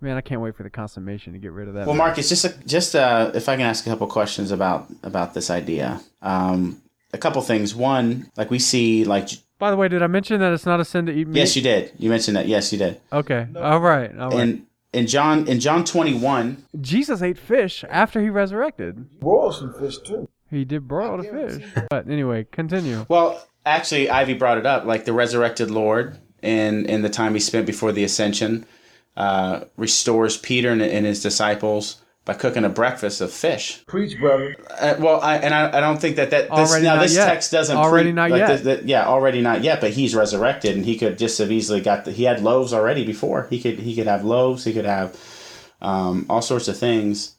Man, 0.00 0.16
I 0.16 0.20
can't 0.20 0.40
wait 0.40 0.54
for 0.56 0.64
the 0.64 0.70
consummation 0.70 1.32
to 1.32 1.38
get 1.38 1.52
rid 1.52 1.68
of 1.68 1.74
that. 1.74 1.86
Well, 1.86 1.96
Marcus, 1.96 2.28
just 2.28 2.44
a, 2.44 2.54
just 2.66 2.94
uh, 2.94 3.30
if 3.34 3.48
I 3.48 3.56
can 3.56 3.64
ask 3.64 3.86
a 3.86 3.90
couple 3.90 4.06
questions 4.06 4.50
about 4.50 4.86
about 5.02 5.32
this 5.34 5.48
idea. 5.50 6.00
Um, 6.20 6.82
a 7.12 7.18
couple 7.18 7.40
things. 7.42 7.74
One, 7.74 8.30
like 8.36 8.50
we 8.50 8.58
see, 8.58 9.04
like 9.04 9.28
By 9.58 9.70
the 9.70 9.76
way, 9.76 9.88
did 9.88 10.02
I 10.02 10.06
mention 10.08 10.40
that 10.40 10.52
it's 10.52 10.66
not 10.66 10.80
a 10.80 10.84
sin 10.84 11.06
to 11.06 11.12
eat 11.12 11.28
meat? 11.28 11.36
yes, 11.38 11.56
you 11.56 11.62
did. 11.62 11.92
You 11.96 12.10
mentioned 12.10 12.36
that. 12.36 12.46
Yes, 12.48 12.70
you 12.72 12.78
did. 12.78 13.00
Okay. 13.12 13.46
All 13.56 13.80
right. 13.80 14.10
All 14.18 14.30
right. 14.30 14.40
And 14.40 14.66
in 14.92 15.06
John 15.06 15.48
in 15.48 15.58
John 15.60 15.84
twenty 15.84 16.12
one, 16.18 16.66
Jesus 16.80 17.22
ate 17.22 17.38
fish 17.38 17.82
after 17.88 18.20
he 18.20 18.28
resurrected. 18.28 19.20
Broil 19.20 19.52
some 19.52 19.72
fish 19.72 19.98
too. 19.98 20.28
He 20.54 20.64
did 20.64 20.86
broil 20.88 21.16
the 21.18 21.24
fish. 21.24 21.86
But 21.90 22.08
anyway, 22.08 22.46
continue. 22.50 23.04
Well, 23.08 23.44
actually, 23.66 24.06
IV 24.08 24.38
brought 24.38 24.58
it 24.58 24.66
up. 24.66 24.84
Like 24.84 25.04
the 25.04 25.12
resurrected 25.12 25.70
Lord, 25.70 26.18
in 26.42 26.86
in 26.86 27.02
the 27.02 27.10
time 27.10 27.34
he 27.34 27.40
spent 27.40 27.66
before 27.66 27.92
the 27.92 28.04
ascension, 28.04 28.66
uh, 29.16 29.64
restores 29.76 30.36
Peter 30.36 30.70
and, 30.70 30.80
and 30.82 31.04
his 31.06 31.22
disciples 31.22 32.00
by 32.24 32.32
cooking 32.32 32.64
a 32.64 32.68
breakfast 32.70 33.20
of 33.20 33.30
fish. 33.30 33.84
Preach, 33.86 34.18
brother. 34.18 34.56
Uh, 34.70 34.94
well, 34.98 35.20
I, 35.20 35.36
and 35.36 35.52
I, 35.52 35.76
I 35.76 35.80
don't 35.80 36.00
think 36.00 36.16
that 36.16 36.30
that 36.30 36.48
this, 36.54 36.80
now 36.80 36.98
this 37.02 37.14
yet. 37.14 37.26
text 37.26 37.52
doesn't 37.52 37.76
Already 37.76 38.12
not 38.12 38.30
like 38.30 38.38
yet. 38.38 38.48
this- 38.48 38.62
that- 38.62 38.88
yeah, 38.88 39.06
already 39.06 39.42
not 39.42 39.62
yet. 39.62 39.80
But 39.80 39.90
he's 39.92 40.14
resurrected, 40.14 40.76
and 40.76 40.84
he 40.86 40.96
could 40.96 41.18
just 41.18 41.38
have 41.38 41.50
easily 41.52 41.80
got 41.80 42.04
the. 42.04 42.12
He 42.12 42.24
had 42.24 42.40
loaves 42.42 42.72
already 42.72 43.04
before. 43.04 43.46
He 43.50 43.60
could 43.60 43.78
he 43.80 43.94
could 43.94 44.06
have 44.06 44.24
loaves. 44.24 44.64
He 44.64 44.72
could 44.72 44.86
have 44.86 45.18
um, 45.82 46.24
all 46.30 46.40
sorts 46.42 46.68
of 46.68 46.78
things. 46.78 47.33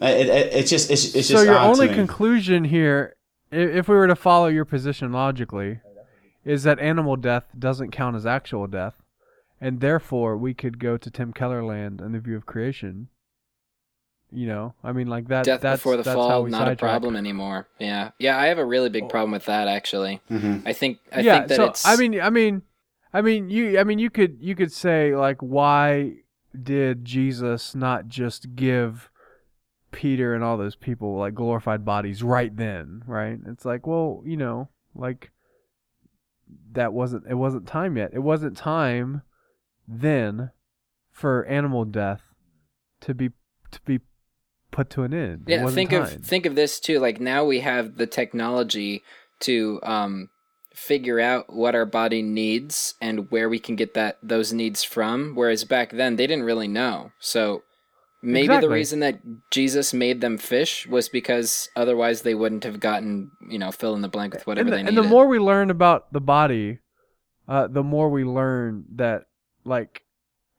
It, 0.00 0.28
it, 0.28 0.52
it's 0.52 0.70
just 0.70 0.90
it's, 0.90 1.14
it's 1.14 1.28
so 1.28 1.34
just 1.34 1.44
your 1.46 1.56
odd 1.56 1.66
only 1.66 1.86
to 1.86 1.92
me. 1.92 1.96
conclusion 1.96 2.64
here, 2.64 3.16
if 3.50 3.88
we 3.88 3.96
were 3.96 4.06
to 4.06 4.16
follow 4.16 4.46
your 4.46 4.64
position 4.64 5.12
logically, 5.12 5.80
is 6.44 6.62
that 6.62 6.78
animal 6.78 7.16
death 7.16 7.44
doesn't 7.58 7.90
count 7.90 8.14
as 8.14 8.24
actual 8.24 8.66
death, 8.66 8.94
and 9.60 9.80
therefore 9.80 10.36
we 10.36 10.54
could 10.54 10.78
go 10.78 10.96
to 10.96 11.10
Tim 11.10 11.32
Keller 11.32 11.64
land 11.64 12.00
and 12.00 12.14
the 12.14 12.20
view 12.20 12.36
of 12.36 12.46
creation. 12.46 13.08
You 14.30 14.46
know, 14.46 14.74
I 14.84 14.92
mean, 14.92 15.06
like 15.06 15.28
that. 15.28 15.46
Death 15.46 15.62
that's, 15.62 15.80
before 15.80 15.96
the 15.96 16.02
that's 16.02 16.14
fall, 16.14 16.44
we 16.44 16.50
not 16.50 16.62
a 16.62 16.70
sidetrack. 16.72 16.78
problem 16.78 17.16
anymore. 17.16 17.66
Yeah, 17.78 18.10
yeah, 18.18 18.38
I 18.38 18.46
have 18.46 18.58
a 18.58 18.64
really 18.64 18.90
big 18.90 19.08
problem 19.08 19.30
with 19.32 19.46
that 19.46 19.68
actually. 19.68 20.20
Mhm. 20.30 20.62
I 20.66 20.74
think 20.74 20.98
I 21.10 21.20
yeah, 21.20 21.38
think 21.38 21.48
that 21.48 21.56
so 21.56 21.64
it's. 21.64 21.86
I 21.86 21.96
mean, 21.96 22.20
I 22.20 22.28
mean, 22.28 22.62
I 23.12 23.22
mean, 23.22 23.48
you, 23.48 23.78
I 23.78 23.84
mean, 23.84 23.98
you 23.98 24.10
could, 24.10 24.36
you 24.40 24.54
could 24.54 24.70
say 24.70 25.16
like, 25.16 25.38
why 25.40 26.16
did 26.62 27.04
Jesus 27.04 27.74
not 27.74 28.08
just 28.08 28.54
give 28.54 29.10
Peter 29.90 30.34
and 30.34 30.44
all 30.44 30.56
those 30.56 30.76
people 30.76 31.16
like 31.16 31.34
glorified 31.34 31.84
bodies 31.84 32.22
right 32.22 32.54
then, 32.56 33.02
right? 33.06 33.38
It's 33.46 33.64
like, 33.64 33.86
well, 33.86 34.22
you 34.24 34.36
know, 34.36 34.68
like 34.94 35.30
that 36.72 36.92
wasn't, 36.92 37.24
it 37.28 37.34
wasn't 37.34 37.66
time 37.66 37.96
yet. 37.96 38.10
It 38.12 38.22
wasn't 38.22 38.56
time 38.56 39.22
then 39.86 40.50
for 41.10 41.44
animal 41.46 41.84
death 41.84 42.22
to 43.00 43.14
be 43.14 43.30
to 43.70 43.80
be 43.84 44.00
put 44.70 44.90
to 44.90 45.02
an 45.02 45.14
end. 45.14 45.44
Yeah, 45.46 45.66
think 45.68 45.90
time. 45.90 46.02
of 46.02 46.24
think 46.24 46.46
of 46.46 46.54
this 46.54 46.78
too. 46.78 47.00
Like 47.00 47.20
now 47.20 47.44
we 47.44 47.60
have 47.60 47.96
the 47.96 48.06
technology 48.06 49.02
to 49.40 49.80
um 49.82 50.28
figure 50.74 51.18
out 51.18 51.52
what 51.52 51.74
our 51.74 51.86
body 51.86 52.22
needs 52.22 52.94
and 53.00 53.30
where 53.30 53.48
we 53.48 53.58
can 53.58 53.74
get 53.74 53.94
that 53.94 54.18
those 54.22 54.52
needs 54.52 54.84
from. 54.84 55.34
Whereas 55.34 55.64
back 55.64 55.90
then 55.90 56.16
they 56.16 56.26
didn't 56.26 56.44
really 56.44 56.68
know. 56.68 57.10
So 57.18 57.62
maybe 58.22 58.56
the 58.58 58.68
reason 58.68 59.00
that 59.00 59.20
Jesus 59.50 59.94
made 59.94 60.20
them 60.20 60.38
fish 60.38 60.86
was 60.86 61.08
because 61.08 61.68
otherwise 61.76 62.22
they 62.22 62.34
wouldn't 62.34 62.64
have 62.64 62.80
gotten 62.80 63.30
you 63.48 63.58
know 63.58 63.70
fill 63.70 63.94
in 63.94 64.02
the 64.02 64.08
blank 64.08 64.34
with 64.34 64.46
whatever 64.46 64.68
and 64.68 64.72
the, 64.72 64.82
they 64.82 64.88
and 64.88 64.96
the 64.96 65.02
more 65.02 65.26
we 65.26 65.38
learn 65.38 65.70
about 65.70 66.12
the 66.12 66.20
body, 66.20 66.78
uh, 67.46 67.66
the 67.66 67.82
more 67.82 68.08
we 68.08 68.24
learn 68.24 68.84
that 68.96 69.24
like 69.64 70.02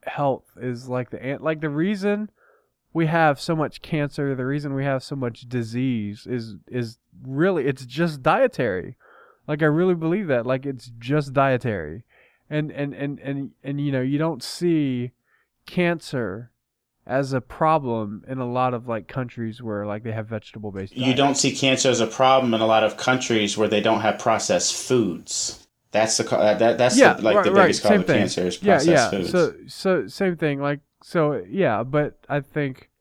health 0.03 0.45
is 0.61 0.87
like 0.87 1.09
the 1.09 1.23
ant. 1.23 1.41
like 1.41 1.61
the 1.61 1.69
reason 1.69 2.29
we 2.93 3.05
have 3.05 3.39
so 3.39 3.55
much 3.55 3.81
cancer, 3.81 4.35
the 4.35 4.45
reason 4.45 4.73
we 4.73 4.83
have 4.83 5.03
so 5.03 5.15
much 5.15 5.41
disease 5.41 6.25
is 6.29 6.55
is 6.67 6.97
really 7.21 7.65
it's 7.65 7.85
just 7.85 8.23
dietary. 8.23 8.95
Like 9.47 9.61
I 9.61 9.65
really 9.67 9.95
believe 9.95 10.27
that. 10.27 10.45
Like 10.45 10.65
it's 10.65 10.91
just 10.99 11.33
dietary. 11.33 12.03
And 12.49 12.71
and 12.71 12.93
and 12.93 13.19
and 13.19 13.51
and 13.63 13.79
you 13.81 13.91
know, 13.91 14.01
you 14.01 14.17
don't 14.17 14.41
see 14.41 15.11
cancer 15.67 16.51
as 17.09 17.33
a 17.33 17.41
problem 17.41 18.23
in 18.27 18.37
a 18.37 18.45
lot 18.49 18.75
of 18.75 18.87
like 18.87 19.07
countries 19.07 19.63
where 19.63 19.85
like 19.87 20.03
they 20.03 20.11
have 20.11 20.27
vegetable 20.27 20.71
based 20.71 20.95
You 20.95 21.15
don't 21.15 21.35
see 21.35 21.51
cancer 21.51 21.89
as 21.89 21.99
a 21.99 22.07
problem 22.07 22.53
in 22.53 22.61
a 22.61 22.67
lot 22.67 22.83
of 22.83 22.97
countries 22.97 23.57
where 23.57 23.67
they 23.67 23.81
don't 23.81 24.01
have 24.01 24.19
processed 24.19 24.75
foods. 24.75 25.67
That's 25.91 26.17
the 26.17 26.37
uh, 26.37 26.53
that 26.59 26.77
that's 26.77 26.99
yeah, 26.99 27.13
the, 27.13 27.23
like 27.23 27.37
right, 27.37 27.45
the 27.45 27.51
right, 27.51 27.63
biggest 27.63 27.81
cause 27.81 27.89
same 27.89 27.99
of 28.01 28.05
thing. 28.05 28.19
cancer 28.19 28.45
is 28.45 28.61
yeah, 28.61 28.79
yeah. 28.83 29.09
foods. 29.09 29.31
So, 29.31 29.55
so 29.67 30.07
same 30.07 30.37
thing. 30.37 30.61
Like, 30.61 30.81
so 31.01 31.43
yeah, 31.49 31.81
but 31.81 32.19
I 32.29 32.41
think, 32.41 32.91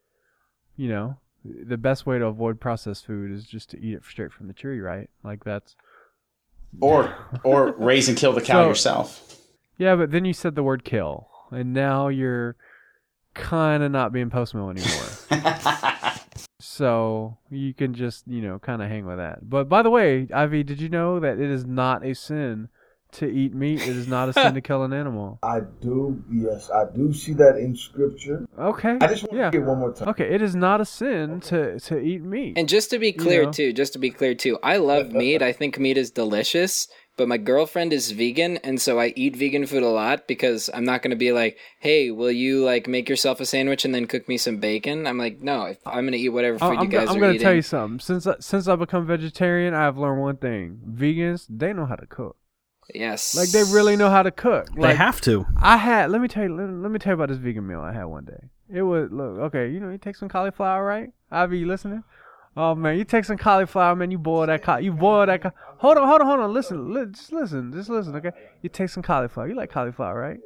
you 0.79 0.89
know, 0.89 1.19
the 1.45 1.77
best 1.77 2.07
way 2.07 2.19
to 2.19 2.25
avoid 2.25 2.61
processed 2.61 3.05
food 3.05 3.31
is 3.31 3.45
just 3.45 3.69
to 3.71 3.79
eat 3.79 3.93
it 3.93 4.05
straight 4.09 4.33
from 4.33 4.47
the 4.47 4.55
tree, 4.55 4.81
right? 4.81 5.11
Like 5.23 5.45
that's 5.45 5.77
or 6.81 7.15
or 7.45 7.73
raise 7.73 8.09
and 8.09 8.17
kill 8.17 8.33
the 8.33 8.41
cow 8.41 8.63
So- 8.63 8.69
yourself. 8.69 9.37
yeah. 9.77 9.95
But 9.95 10.11
then 10.11 10.25
you 10.25 10.33
said 10.33 10.55
the 10.55 10.63
word 10.63 10.83
kill, 10.83 11.29
and 11.51 11.75
now 11.75 12.09
you're 12.09 12.57
kind 13.39 13.83
of 13.83 13.91
not 13.91 14.13
being 14.13 14.31
postmil 14.31 14.71
anymore. 14.71 16.13
so 16.61 17.39
you 17.51 17.73
can 17.73 17.95
just 17.95 18.27
you 18.27 18.43
know 18.43 18.59
kind 18.59 18.83
of 18.83 18.89
hang 18.89 19.07
with 19.07 19.19
that. 19.19 19.49
But 19.49 19.69
by 19.69 19.83
the 19.83 19.91
way, 19.91 20.23
IV, 20.23 20.67
did 20.67 20.81
you 20.81 20.89
know 20.89 21.21
that 21.21 21.39
it 21.39 21.51
is 21.51 21.65
not 21.65 22.05
a 22.05 22.15
sin 22.15 22.69
to 23.13 23.27
eat 23.27 23.55
meat? 23.55 23.81
It 23.81 23.97
is 23.97 24.09
not 24.09 24.29
a 24.29 24.33
sin 24.33 24.55
to 24.55 24.61
kill 24.61 24.83
an 24.83 24.93
animal. 24.93 25.39
I 25.43 25.61
do, 25.81 26.23
yes, 26.31 26.71
I 26.71 26.85
do 26.95 27.13
see 27.13 27.33
that 27.35 27.57
in 27.57 27.77
scripture. 27.77 28.47
Okay. 28.59 28.99
I 29.01 29.07
just 29.07 29.23
want 29.25 29.37
yeah. 29.37 29.51
to 29.51 29.59
hear 29.59 29.67
one 29.67 29.79
more 29.79 29.93
time. 29.93 30.09
Okay, 30.09 30.29
it 30.35 30.43
is 30.43 30.55
not 30.55 30.81
a 30.81 30.85
sin 30.85 31.41
to 31.43 31.79
to 31.81 31.99
eat 31.99 32.23
meat. 32.23 32.59
And 32.59 32.69
just 32.69 32.91
to 32.91 32.99
be 32.99 33.13
clear 33.13 33.45
know. 33.45 33.53
too, 33.53 33.73
just 33.73 33.93
to 33.95 33.99
be 33.99 34.11
clear 34.11 34.35
too, 34.35 34.59
I 34.63 34.77
love 34.79 35.13
meat. 35.13 35.43
I 35.43 35.53
think 35.53 35.79
meat 35.79 35.97
is 35.97 36.11
delicious, 36.11 36.89
but 37.19 37.29
my 37.29 37.37
girlfriend 37.37 37.93
is 37.93 38.11
vegan 38.13 38.57
and 38.59 38.81
so 38.81 38.99
I 38.99 39.13
eat 39.17 39.37
vegan 39.37 39.67
food 39.67 39.83
a 39.83 39.89
lot 39.89 40.27
because 40.27 40.71
I'm 40.73 40.85
not 40.87 41.03
going 41.03 41.11
to 41.11 41.17
be 41.17 41.33
like, 41.33 41.59
"Hey, 41.81 42.11
will 42.11 42.31
you 42.31 42.65
like 42.65 42.89
make 42.89 43.09
yourself 43.09 43.41
a 43.41 43.45
sandwich 43.47 43.85
and 43.85 43.95
then 43.95 44.07
cook 44.07 44.27
me 44.29 44.39
some 44.39 44.57
bacon?" 44.59 45.07
I'm 45.07 45.19
like, 45.19 45.41
"No, 45.43 45.65
if 45.65 45.79
I'm 45.87 46.05
going 46.05 46.13
to 46.13 46.19
eat 46.19 46.31
whatever 46.31 46.59
food 46.59 46.65
I- 46.67 46.73
you 46.73 46.79
I'm, 46.79 46.89
go- 46.89 46.99
guys 47.01 47.09
I'm 47.11 47.17
are 47.17 47.21
gonna 47.21 47.33
eating." 47.35 47.45
tell 47.45 47.55
you 47.55 47.63
something. 47.63 48.01
Since 48.01 48.27
I, 48.27 48.37
since 48.41 48.67
I 48.69 48.77
become 48.77 49.07
vegetarian, 49.07 49.75
I've 49.75 49.99
learned 49.99 50.21
one 50.23 50.37
thing: 50.39 50.81
vegans 50.89 51.45
they 51.51 51.73
know 51.75 51.85
how 51.85 51.97
to 51.97 52.07
cook. 52.07 52.37
yes. 52.95 53.37
Like 53.37 53.51
they 53.51 53.65
really 53.65 53.97
know 53.97 54.09
how 54.11 54.23
to 54.23 54.31
cook. 54.31 54.69
They 54.75 54.95
have 54.95 55.21
to. 55.23 55.45
I 55.57 55.77
had. 55.77 56.11
Let 56.11 56.21
me 56.23 56.29
tell 56.29 56.45
you. 56.45 56.55
Let, 56.57 56.71
let 56.71 56.91
me 56.91 56.99
tell 56.99 57.11
you 57.11 57.15
about 57.15 57.29
this 57.29 57.39
vegan 57.39 57.67
meal 57.67 57.81
I 57.81 57.93
had 57.93 58.05
one 58.05 58.25
day. 58.25 58.49
It 58.73 58.83
was 58.83 59.11
look 59.11 59.39
okay. 59.49 59.71
You 59.71 59.81
know, 59.81 59.91
you 59.91 59.99
take 59.99 60.17
some 60.17 60.29
cauliflower, 60.29 60.85
right? 60.85 61.11
IV, 61.33 61.53
you 61.55 61.67
listening? 61.67 62.05
Oh 62.61 62.75
man, 62.75 62.99
you 62.99 63.05
take 63.05 63.25
some 63.25 63.39
cauliflower, 63.39 63.95
man. 63.95 64.11
You 64.11 64.19
boil 64.19 64.45
that. 64.49 64.83
You 64.83 64.93
boil 64.93 65.27
that. 65.27 65.43
Ca- 65.43 65.53
hold 65.77 65.97
on, 65.97 66.09
hold 66.09 66.23
on, 66.23 66.27
hold 66.27 66.41
on. 66.41 66.53
Listen, 66.53 66.93
li- 66.93 67.07
just 67.13 67.33
listen, 67.33 67.73
just 67.73 67.89
listen. 67.89 68.17
Okay, 68.17 68.33
you 68.63 68.69
take 68.69 68.89
some 68.89 69.05
cauliflower. 69.05 69.47
You 69.47 69.55
like 69.55 69.71
cauliflower, 69.71 70.19
right? 70.19 70.41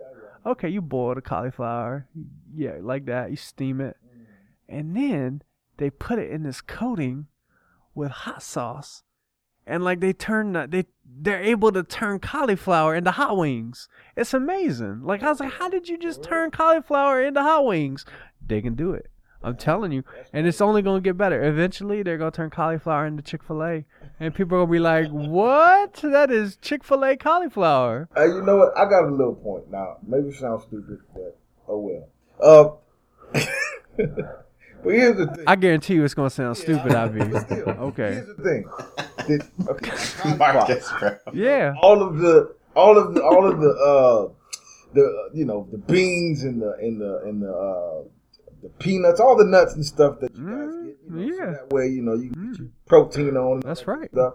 Okay, 0.44 0.68
you 0.68 0.82
boil 0.82 1.14
the 1.14 1.22
cauliflower. 1.22 2.06
Yeah, 2.54 2.76
like 2.82 3.06
that. 3.06 3.30
You 3.30 3.36
steam 3.36 3.80
it, 3.80 3.96
and 4.68 4.94
then 4.94 5.42
they 5.78 5.88
put 5.88 6.18
it 6.18 6.30
in 6.30 6.42
this 6.42 6.60
coating 6.60 7.28
with 7.94 8.10
hot 8.10 8.42
sauce, 8.42 9.04
and 9.66 9.82
like 9.82 10.00
they 10.00 10.12
turn 10.12 10.52
the, 10.52 10.66
they 10.68 10.84
they're 11.06 11.42
able 11.42 11.72
to 11.72 11.82
turn 11.82 12.18
cauliflower 12.18 12.94
into 12.94 13.12
hot 13.12 13.38
wings. 13.38 13.88
It's 14.18 14.34
amazing. 14.34 15.00
Like 15.02 15.22
I 15.22 15.30
was 15.30 15.40
like, 15.40 15.54
how 15.54 15.70
did 15.70 15.88
you 15.88 15.96
just 15.96 16.22
turn 16.22 16.50
cauliflower 16.50 17.22
into 17.22 17.40
hot 17.40 17.64
wings? 17.64 18.04
They 18.46 18.60
can 18.60 18.74
do 18.74 18.92
it. 18.92 19.06
I'm 19.44 19.56
telling 19.56 19.92
you, 19.92 20.04
and 20.32 20.46
it's 20.46 20.60
only 20.60 20.82
gonna 20.82 21.00
get 21.00 21.16
better. 21.16 21.42
Eventually, 21.42 22.02
they're 22.02 22.18
gonna 22.18 22.30
turn 22.30 22.50
cauliflower 22.50 23.06
into 23.06 23.22
Chick 23.22 23.42
Fil 23.42 23.62
A, 23.62 23.84
and 24.20 24.34
people 24.34 24.56
are 24.56 24.60
gonna 24.62 24.72
be 24.72 24.78
like, 24.78 25.08
"What? 25.10 25.94
That 26.02 26.30
is 26.30 26.56
Chick 26.56 26.84
Fil 26.84 27.04
A 27.04 27.16
cauliflower." 27.16 28.08
Hey, 28.16 28.26
you 28.26 28.42
know 28.42 28.56
what? 28.58 28.76
I 28.76 28.84
got 28.88 29.04
a 29.04 29.10
little 29.10 29.34
point 29.34 29.70
now. 29.70 29.96
Maybe 30.06 30.28
it 30.28 30.36
sounds 30.36 30.62
stupid, 30.64 30.98
but 31.14 31.36
oh 31.68 31.78
well. 31.78 32.08
Uh, 32.40 32.68
but 33.96 34.94
here's 34.94 35.16
the 35.16 35.26
thing. 35.26 35.44
I 35.46 35.56
guarantee 35.56 35.94
you, 35.94 36.04
it's 36.04 36.14
gonna 36.14 36.30
sound 36.30 36.56
stupid. 36.56 36.92
I 36.94 37.08
mean, 37.08 37.38
Still, 37.40 37.68
okay, 37.68 38.14
Here's 38.14 38.26
the 38.36 38.42
thing. 38.42 38.64
Did, 39.26 39.42
okay, 39.68 40.36
Marcus, 40.36 40.90
bro. 40.98 41.16
yeah, 41.32 41.74
all 41.80 42.02
of 42.02 42.18
the, 42.18 42.54
all 42.74 42.98
of 42.98 43.14
the, 43.14 43.22
all 43.22 43.46
of 43.48 43.60
the, 43.60 43.70
uh, 43.70 44.32
the, 44.94 45.02
uh, 45.04 45.34
you 45.34 45.44
know, 45.44 45.68
the 45.70 45.78
beans 45.78 46.42
and 46.44 46.60
the, 46.60 46.74
and 46.80 47.00
the, 47.00 47.22
and 47.24 47.42
the, 47.42 47.52
uh, 47.52 48.02
the 48.62 48.68
peanuts, 48.68 49.20
all 49.20 49.36
the 49.36 49.44
nuts 49.44 49.74
and 49.74 49.84
stuff 49.84 50.20
that 50.20 50.34
you 50.36 50.46
guys 50.46 50.84
get. 50.84 50.96
You 51.04 51.10
know, 51.10 51.28
so 51.28 51.44
yeah. 51.44 51.52
that 51.52 51.70
way, 51.70 51.88
you 51.88 52.02
know, 52.02 52.14
you 52.14 52.30
can 52.30 52.52
get 52.52 52.58
your 52.60 52.68
protein 52.86 53.36
on. 53.36 53.60
That's 53.60 53.80
that 53.80 53.88
right. 53.88 54.10
Stuff. 54.10 54.34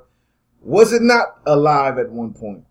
Was 0.62 0.94
it 0.94 1.02
not 1.02 1.28
alive 1.46 1.98
at 1.98 2.12
one 2.12 2.34
point 2.34 2.66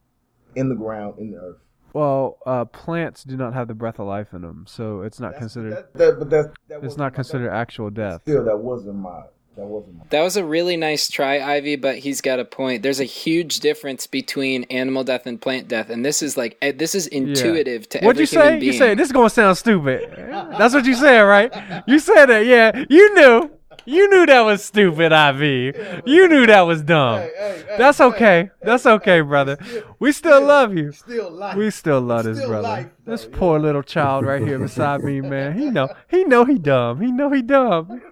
in 0.54 0.68
the 0.68 0.74
ground, 0.74 1.18
in 1.18 1.30
the 1.30 1.38
earth? 1.38 1.56
Well, 1.92 2.38
uh, 2.44 2.66
plants 2.66 3.24
do 3.24 3.38
not 3.38 3.54
have 3.54 3.68
the 3.68 3.74
breath 3.74 3.98
of 3.98 4.06
life 4.06 4.34
in 4.34 4.42
them, 4.42 4.66
so 4.68 5.00
it's 5.00 5.18
not 5.18 5.38
considered. 5.38 5.72
That, 5.72 5.94
that, 5.94 6.18
but 6.18 6.30
that, 6.30 6.52
that 6.68 6.84
It's 6.84 6.98
not 6.98 7.14
considered 7.14 7.50
actual 7.50 7.88
death. 7.88 8.20
Still, 8.22 8.44
that 8.44 8.58
wasn't 8.58 8.96
my. 8.96 9.22
That 9.56 9.64
wasn't. 9.64 10.10
That 10.10 10.22
was 10.22 10.36
a 10.36 10.44
really 10.44 10.76
nice 10.76 11.08
try, 11.08 11.56
IV, 11.56 11.80
but 11.80 11.98
he's 11.98 12.20
got 12.20 12.38
a 12.38 12.44
point. 12.44 12.82
There's 12.82 13.00
a 13.00 13.04
huge 13.04 13.60
difference 13.60 14.06
between 14.06 14.64
animal 14.64 15.02
death 15.02 15.26
and 15.26 15.40
plant 15.40 15.66
death, 15.68 15.88
and 15.88 16.04
this 16.04 16.22
is 16.22 16.36
like 16.36 16.58
eh, 16.60 16.72
this 16.76 16.94
is 16.94 17.06
intuitive 17.06 17.88
to 17.90 18.00
What'd 18.00 18.20
you 18.20 18.26
say? 18.26 18.42
human 18.42 18.60
being. 18.60 18.72
You 18.72 18.78
say 18.78 18.94
this 18.94 19.06
is 19.06 19.12
gonna 19.12 19.30
sound 19.30 19.56
stupid. 19.56 20.10
That's 20.58 20.74
what 20.74 20.84
you 20.84 20.94
said, 20.94 21.20
right? 21.22 21.52
You 21.86 21.98
said 21.98 22.26
that, 22.26 22.44
yeah. 22.46 22.84
You 22.90 23.14
knew. 23.14 23.50
You 23.88 24.10
knew 24.10 24.26
that 24.26 24.40
was 24.40 24.64
stupid, 24.64 25.12
IV. 25.12 26.02
You 26.06 26.26
knew 26.28 26.44
that 26.46 26.62
was 26.62 26.82
dumb. 26.82 27.20
Hey, 27.20 27.30
hey, 27.38 27.64
hey, 27.68 27.74
That's 27.78 27.98
hey, 27.98 28.04
okay. 28.04 28.50
That's 28.62 28.84
okay, 28.84 29.20
brother. 29.20 29.58
We 30.00 30.10
still 30.10 30.44
love 30.44 30.76
you. 30.76 30.90
Still 30.90 31.30
life. 31.30 31.56
We 31.56 31.70
still 31.70 32.00
love 32.00 32.24
this 32.24 32.38
Still 32.38 32.48
brother. 32.48 32.62
life, 32.68 32.86
though, 33.04 33.12
This 33.12 33.28
yeah. 33.30 33.36
poor 33.38 33.60
little 33.60 33.84
child 33.84 34.26
right 34.26 34.42
here 34.42 34.58
beside 34.58 35.04
me, 35.04 35.20
man. 35.20 35.56
He 35.56 35.70
know. 35.70 35.88
He 36.08 36.24
know 36.24 36.44
he 36.44 36.58
dumb. 36.58 37.00
He 37.00 37.12
know 37.12 37.30
he 37.30 37.42
dumb. 37.42 38.02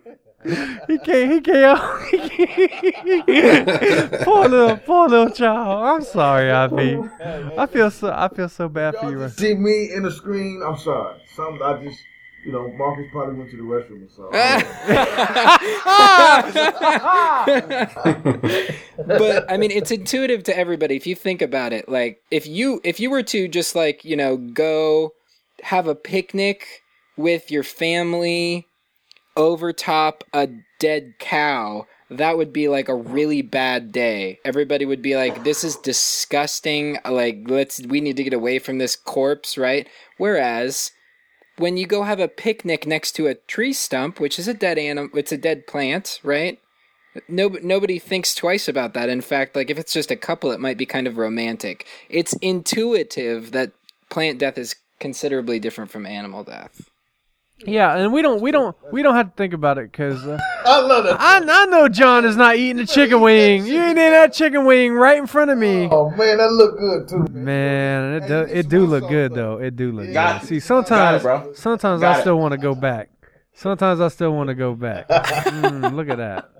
He 0.45 0.99
can't. 0.99 1.33
He 1.33 1.41
can't. 1.41 1.81
poor 4.23 4.49
little, 4.49 4.77
poor 4.79 5.09
little 5.09 5.31
child. 5.31 5.85
I'm 5.85 6.03
sorry, 6.03 6.51
IV. 6.51 7.11
I 7.59 7.67
feel 7.67 7.91
so. 7.91 8.13
I 8.13 8.29
feel 8.29 8.49
so 8.49 8.69
bad 8.69 8.95
for 8.97 9.05
Y'all 9.05 9.13
you. 9.13 9.19
just 9.21 9.39
see 9.39 9.55
me 9.55 9.93
in 9.93 10.03
the 10.03 10.11
screen. 10.11 10.63
I'm 10.65 10.77
sorry. 10.77 11.19
Some 11.35 11.59
I 11.63 11.83
just, 11.83 11.99
you 12.45 12.53
know, 12.53 12.69
Marcus 12.73 13.07
probably 13.11 13.37
went 13.37 13.51
to 13.53 13.57
the 13.57 13.63
restroom 13.63 14.05
or 14.07 14.11
something. 14.11 14.35
Ah! 15.87 17.45
but 19.07 19.51
I 19.51 19.57
mean, 19.57 19.71
it's 19.71 19.91
intuitive 19.91 20.45
to 20.45 20.57
everybody. 20.57 20.97
If 20.97 21.07
you 21.07 21.15
think 21.15 21.41
about 21.43 21.73
it, 21.73 21.89
like 21.89 22.23
if 22.31 22.47
you 22.47 22.81
if 22.85 23.01
you 23.01 23.11
were 23.11 23.23
to 23.25 23.49
just 23.49 23.75
like 23.75 24.05
you 24.05 24.17
know 24.17 24.37
go 24.37 25.13
have 25.63 25.87
a 25.87 25.95
picnic 25.95 26.83
with 27.17 27.51
your 27.51 27.63
family 27.63 28.67
over 29.37 29.73
top 29.73 30.25
a 30.33 30.49
dead 30.79 31.15
cow, 31.19 31.87
that 32.11 32.37
would 32.37 32.53
be 32.53 32.69
like 32.69 32.89
a 32.89 32.95
really 32.95 33.43
bad 33.43 33.93
day. 33.93 34.39
Everybody 34.45 34.85
would 34.85 35.03
be 35.03 35.17
like, 35.17 35.45
"This 35.45 35.65
is 35.65 35.77
disgusting." 35.77 36.99
Like, 37.05 37.39
let's 37.47 37.81
we 37.81 38.01
need 38.01 38.17
to 38.17 38.25
get 38.25 38.35
away 38.35 38.59
from 38.59 38.79
this 38.79 38.97
corpse, 38.97 39.57
right? 39.59 39.89
Whereas 40.19 40.93
when 41.57 41.77
you 41.77 41.87
go 41.87 42.03
have 42.03 42.21
a 42.21 42.29
picnic 42.29 42.87
next 42.87 43.13
to 43.13 43.27
a 43.27 43.35
tree 43.35 43.73
stump, 43.73 44.21
which 44.21 44.39
is 44.39 44.49
a 44.49 44.55
dead 44.55 44.79
animal, 44.79 45.17
it's 45.17 45.33
a 45.33 45.37
dead 45.37 45.67
plant, 45.67 46.21
right? 46.23 46.59
No, 47.29 47.49
nobody 47.63 47.99
thinks 47.99 48.35
twice 48.35 48.67
about 48.67 48.93
that. 48.95 49.09
In 49.09 49.21
fact, 49.21 49.55
like 49.55 49.71
if 49.71 49.79
it's 49.79 49.93
just 49.93 50.11
a 50.11 50.17
couple, 50.17 50.51
it 50.51 50.61
might 50.61 50.79
be 50.79 50.87
kind 50.87 51.07
of 51.07 51.17
romantic. 51.17 51.87
It's 52.09 52.33
intuitive 52.35 53.53
that 53.53 53.73
plant 54.11 54.39
death 54.39 54.59
is 54.59 54.75
considerably 54.99 55.61
different 55.61 55.91
from 55.91 56.07
animal 56.07 56.43
death. 56.43 56.91
Yeah, 57.59 57.97
and 57.97 58.13
we 58.13 58.21
don't. 58.21 58.41
We 58.43 58.51
don't. 58.51 58.77
We 58.93 59.03
don't 59.03 59.15
have 59.15 59.31
to 59.31 59.37
think 59.37 59.55
about 59.55 59.79
it 59.79 59.91
because. 59.91 60.27
Uh, 60.27 60.39
I 60.67 60.81
love 60.81 61.05
that. 61.05 61.21
I, 61.21 61.37
I 61.39 61.67
know 61.67 61.89
John 61.89 62.25
is 62.25 62.37
not 62.37 62.57
eating 62.57 62.79
the 62.79 62.87
chicken 62.87 63.21
wing. 63.23 63.65
You 63.65 63.75
ain't 63.81 63.93
eating 63.99 64.11
that 64.11 64.33
chicken 64.33 64.65
wing 64.65 64.93
right 64.93 65.17
in 65.19 65.27
front 65.29 65.51
of 65.53 65.59
me. 65.59 65.89
Oh 65.91 66.11
man, 66.11 66.39
that 66.39 66.51
look 66.51 66.77
good 66.79 67.09
too, 67.09 67.33
man. 67.33 67.45
Man, 67.45 68.23
it 68.23 68.27
do, 68.29 68.41
it 68.41 68.69
do 68.69 68.87
look 68.87 69.09
good 69.09 69.35
though. 69.35 69.59
It 69.59 69.77
do 69.77 69.93
look 69.93 70.13
Got 70.13 70.41
good. 70.41 70.45
it. 70.45 70.49
See, 70.49 70.57
Got 70.69 70.87
sometimes, 70.89 71.25
it, 71.25 71.57
sometimes 71.57 72.01
Got 72.01 72.17
I 72.17 72.19
it. 72.19 72.21
still 72.23 72.39
want 72.39 72.53
to 72.53 72.59
go 72.59 72.75
back. 72.75 73.11
Sometimes 73.53 74.01
I 74.01 74.09
still 74.09 74.33
want 74.35 74.49
to 74.49 74.55
go 74.55 74.75
back. 74.75 75.09
Mm, 75.09 75.95
look 75.95 76.09
at 76.09 76.19
that. 76.19 76.51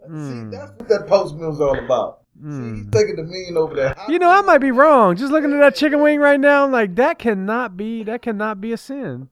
See, 0.00 0.10
Mm. 0.10 0.50
that's 0.50 0.72
what 0.72 0.88
that 0.88 1.06
postmil's 1.06 1.60
all 1.60 1.78
about. 1.78 2.20
Mm. 2.42 2.76
He's 2.76 2.86
taking 2.90 3.16
the 3.16 3.22
mean 3.24 3.56
over 3.56 3.74
there. 3.74 3.94
You 4.08 4.18
know, 4.18 4.30
I 4.30 4.40
might 4.42 4.58
be 4.58 4.70
wrong. 4.72 5.16
Just 5.16 5.30
looking 5.32 5.52
at 5.52 5.58
that 5.60 5.74
chicken 5.76 6.00
wing 6.00 6.18
right 6.20 6.38
now, 6.40 6.64
I'm 6.64 6.72
like, 6.72 6.94
that 6.96 7.18
cannot 7.18 7.76
be. 7.76 8.02
That 8.04 8.22
cannot 8.22 8.60
be 8.60 8.72
a 8.72 8.76
sin. 8.76 9.28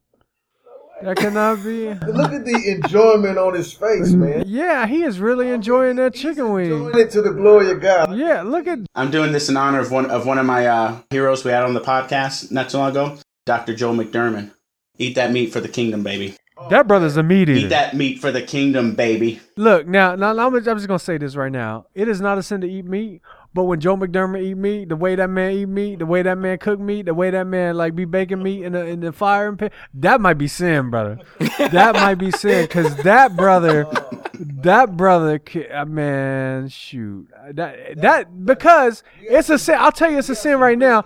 That 1.02 1.18
cannot 1.18 1.62
be. 1.62 1.89
Look 1.93 2.32
at 2.32 2.47
the 2.47 2.70
enjoyment 2.70 3.36
on 3.36 3.55
his 3.55 3.73
face, 3.73 4.12
man. 4.12 4.44
Yeah, 4.47 4.86
he 4.86 5.02
is 5.02 5.20
really 5.20 5.51
enjoying 5.51 5.97
that 5.97 6.14
chicken 6.14 6.52
wing. 6.52 6.73
Enjoying 6.73 6.98
it 6.98 7.10
to 7.10 7.23
the 7.23 7.32
glory 7.32 7.70
of 7.70 7.81
God. 7.81 8.16
Yeah, 8.16 8.43
look 8.43 8.66
at. 8.66 8.78
I'm 8.94 9.10
doing 9.10 9.32
this 9.32 9.51
in 9.51 9.56
honor 9.59 9.81
of 9.81 9.90
one 9.90 10.10
of 10.10 10.27
one 10.27 10.39
of 10.39 10.47
my 10.47 10.66
uh, 10.66 11.01
heroes 11.10 11.44
we 11.44 11.51
had 11.51 11.64
on 11.64 11.74
the 11.74 11.81
podcast 11.81 12.51
not 12.51 12.70
too 12.70 12.78
long 12.78 12.90
ago, 12.90 13.18
Dr. 13.44 13.74
Joe 13.74 13.93
McDermott. 13.93 14.51
Eat 14.98 15.14
that 15.16 15.32
meat 15.32 15.52
for 15.52 15.60
the 15.60 15.68
kingdom, 15.68 16.02
baby. 16.02 16.35
That 16.70 16.89
brother's 16.89 17.18
a 17.18 17.23
meat 17.23 17.51
eater. 17.51 17.66
Eat 17.66 17.68
that 17.68 17.94
meat 17.94 18.18
for 18.18 18.32
the 18.32 18.40
kingdom, 18.40 18.94
baby. 18.94 19.40
Look 19.59 19.86
now, 19.86 20.14
now 20.16 20.31
I'm, 20.31 20.55
I'm 20.55 20.64
just 20.64 20.89
gonna 20.89 20.98
say 20.98 21.18
this 21.18 21.36
right 21.36 21.52
now. 21.52 21.86
It 21.94 22.09
is 22.09 22.23
not 22.23 22.39
a 22.39 22.43
sin 22.43 22.62
to 22.62 22.66
eat 22.66 22.86
meat, 22.86 23.20
but 23.57 23.65
when 23.65 23.81
Joe 23.81 23.97
McDermott 23.97 24.43
eat 24.43 24.59
meat, 24.59 24.91
the 24.91 24.97
way 24.97 25.15
that 25.15 25.31
man 25.31 25.53
eat 25.53 25.66
meat, 25.66 25.99
the 25.99 26.05
way 26.05 26.20
that 26.20 26.37
man 26.37 26.59
cook 26.59 26.78
meat, 26.78 27.07
the 27.07 27.15
way 27.15 27.31
that 27.31 27.47
man 27.47 27.74
like 27.74 27.97
be 27.97 28.05
baking 28.05 28.43
meat 28.43 28.62
in 28.62 28.73
the 28.73 28.85
in 28.85 29.01
the 29.01 29.12
fire 29.12 29.49
and 29.49 29.59
pit, 29.59 29.73
that 29.95 30.20
might 30.20 30.35
be 30.35 30.47
sin, 30.47 30.91
brother. 30.91 31.19
that 31.39 31.95
might 31.95 32.16
be 32.16 32.31
sin, 32.31 32.66
because 32.66 32.95
that 32.99 33.35
brother, 33.35 33.87
that 34.35 34.95
brother, 34.95 35.41
uh, 35.73 35.87
man, 35.87 36.69
shoot, 36.69 37.28
that 37.55 37.99
that 38.03 38.45
because 38.45 39.03
it's 39.23 39.49
a 39.49 39.59
sin. 39.59 39.77
I'll 39.78 39.91
tell 39.91 40.11
you, 40.11 40.19
it's 40.19 40.28
a 40.28 40.35
sin 40.35 40.61
right 40.61 40.78
now 40.78 41.03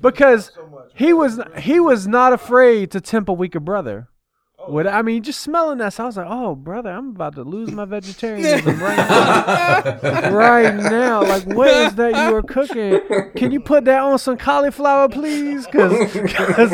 because 0.00 0.52
he 0.94 1.12
was 1.12 1.40
he 1.58 1.80
was 1.80 2.06
not 2.06 2.32
afraid 2.32 2.92
to 2.92 3.00
tempt 3.00 3.28
a 3.28 3.32
weaker 3.32 3.58
brother. 3.58 4.08
Oh. 4.60 4.72
What 4.72 4.88
I 4.88 5.02
mean, 5.02 5.22
just 5.22 5.40
smelling 5.40 5.78
that, 5.78 5.92
so 5.92 6.02
I 6.02 6.06
was 6.06 6.16
like, 6.16 6.26
"Oh, 6.28 6.56
brother, 6.56 6.90
I'm 6.90 7.10
about 7.10 7.36
to 7.36 7.44
lose 7.44 7.70
my 7.70 7.84
vegetarianism 7.84 8.78
right 8.82 8.96
now. 8.96 10.30
right 10.32 10.74
now, 10.74 11.22
like, 11.22 11.44
what 11.44 11.68
is 11.68 11.94
that 11.94 12.10
you 12.10 12.34
are 12.36 12.42
cooking? 12.42 13.00
Can 13.36 13.52
you 13.52 13.60
put 13.60 13.84
that 13.84 14.00
on 14.00 14.18
some 14.18 14.36
cauliflower, 14.36 15.08
please? 15.08 15.64
Because 15.66 15.90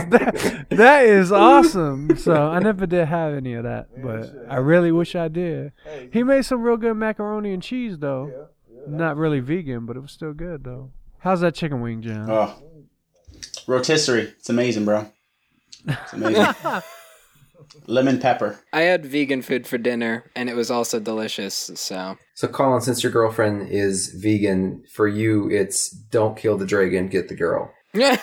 that 0.08 0.66
that 0.70 1.04
is 1.04 1.30
awesome. 1.30 2.16
So 2.16 2.32
I 2.34 2.58
never 2.58 2.86
did 2.86 3.06
have 3.06 3.34
any 3.34 3.52
of 3.52 3.64
that, 3.64 3.88
but 4.02 4.34
I 4.48 4.56
really 4.56 4.90
wish 4.90 5.14
I 5.14 5.28
did. 5.28 5.72
He 6.10 6.22
made 6.22 6.46
some 6.46 6.62
real 6.62 6.78
good 6.78 6.94
macaroni 6.94 7.52
and 7.52 7.62
cheese, 7.62 7.98
though. 7.98 8.48
Not 8.86 9.18
really 9.18 9.40
vegan, 9.40 9.84
but 9.84 9.96
it 9.96 10.00
was 10.00 10.12
still 10.12 10.32
good, 10.32 10.64
though. 10.64 10.90
How's 11.18 11.40
that 11.40 11.54
chicken 11.54 11.82
wing, 11.82 12.00
John? 12.00 12.30
Oh, 12.30 12.54
rotisserie. 13.66 14.32
It's 14.38 14.48
amazing, 14.48 14.86
bro. 14.86 15.06
It's 15.86 16.12
amazing. 16.14 16.46
Lemon 17.86 18.18
pepper. 18.20 18.60
I 18.72 18.82
had 18.82 19.04
vegan 19.06 19.42
food 19.42 19.66
for 19.66 19.78
dinner, 19.78 20.24
and 20.36 20.48
it 20.48 20.56
was 20.56 20.70
also 20.70 20.98
delicious. 21.00 21.70
So 21.74 22.16
So, 22.34 22.48
Colin, 22.48 22.80
since 22.80 23.02
your 23.02 23.12
girlfriend 23.12 23.68
is 23.70 24.08
vegan, 24.14 24.82
for 24.92 25.06
you, 25.08 25.50
it's 25.50 25.90
don't 25.90 26.36
kill 26.36 26.56
the 26.56 26.66
dragon, 26.66 27.08
get 27.08 27.28
the 27.28 27.34
girl. 27.36 27.70
Yeah. 27.92 28.20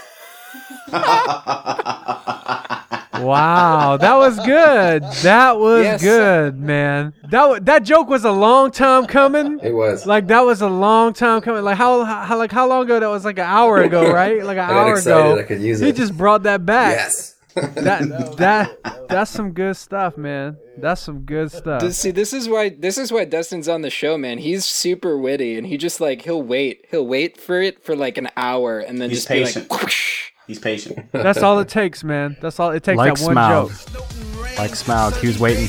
Wow, 3.22 3.98
that 3.98 4.16
was 4.16 4.36
good. 4.40 5.04
That 5.22 5.60
was 5.60 5.84
Yes. 5.84 6.02
good, 6.02 6.58
man. 6.60 7.14
That 7.30 7.48
wa- 7.50 7.60
that 7.62 7.84
joke 7.84 8.08
was 8.10 8.26
a 8.26 8.32
long 8.32 8.72
time 8.72 9.06
coming. 9.06 9.60
It 9.62 9.74
was. 9.76 10.08
Like 10.08 10.28
that 10.28 10.42
was 10.42 10.62
a 10.62 10.68
long 10.68 11.14
time 11.14 11.42
coming. 11.42 11.64
Like 11.64 11.78
how, 11.78 12.04
how 12.04 12.36
like 12.38 12.52
how 12.52 12.68
long 12.68 12.84
ago? 12.86 13.00
That 13.00 13.10
was 13.12 13.24
like 13.24 13.38
an 13.38 13.46
hour 13.46 13.78
ago, 13.84 14.12
right? 14.14 14.44
Like 14.44 14.58
an 14.58 14.64
I 14.64 14.68
got 14.70 14.88
hour 14.88 14.94
excited 14.94 15.32
ago. 15.34 15.40
I 15.40 15.44
could 15.44 15.62
use 15.62 15.82
it. 15.82 15.86
He 15.86 15.92
just 15.92 16.18
brought 16.18 16.44
that 16.44 16.66
back. 16.66 16.96
yes. 16.96 17.36
That 17.56 18.36
that 18.38 19.08
that's 19.10 19.32
some 19.32 19.52
good 19.52 19.76
stuff, 19.76 20.18
man. 20.18 20.58
That's 20.78 21.02
some 21.02 21.22
good 21.22 21.52
stuff. 21.52 21.92
See, 21.92 22.12
this 22.12 22.32
is 22.34 22.48
why 22.48 22.70
this 22.70 22.98
is 22.98 23.12
why 23.12 23.26
Dustin's 23.26 23.68
on 23.68 23.82
the 23.82 23.90
show, 23.90 24.18
man. 24.18 24.38
He's 24.38 24.66
super 24.66 25.18
witty, 25.18 25.58
and 25.58 25.68
he 25.68 25.78
just 25.78 26.00
like 26.00 26.22
he'll 26.22 26.42
wait, 26.42 26.86
he'll 26.90 27.06
wait 27.06 27.38
for 27.40 27.62
it 27.62 27.84
for 27.84 27.96
like 27.96 28.18
an 28.18 28.30
hour, 28.38 28.80
and 28.80 29.02
then 29.02 29.10
He's 29.10 29.20
just 29.20 29.28
patient. 29.28 29.68
be 29.68 29.76
like, 29.76 29.84
whoosh. 29.84 30.32
He's 30.48 30.60
patient. 30.60 31.12
That's 31.12 31.44
all 31.44 31.60
it 31.60 31.70
takes, 31.70 32.04
man. 32.04 32.38
That's 32.42 32.60
all 32.60 32.72
it 32.72 32.84
takes. 32.84 32.98
Like 32.98 33.16
that 33.16 33.26
one 33.26 33.36
Smaug. 33.36 33.70
joke. 33.70 34.21
Like 34.58 34.72
Smaug, 34.72 35.18
he 35.18 35.28
was 35.28 35.40
waiting. 35.40 35.66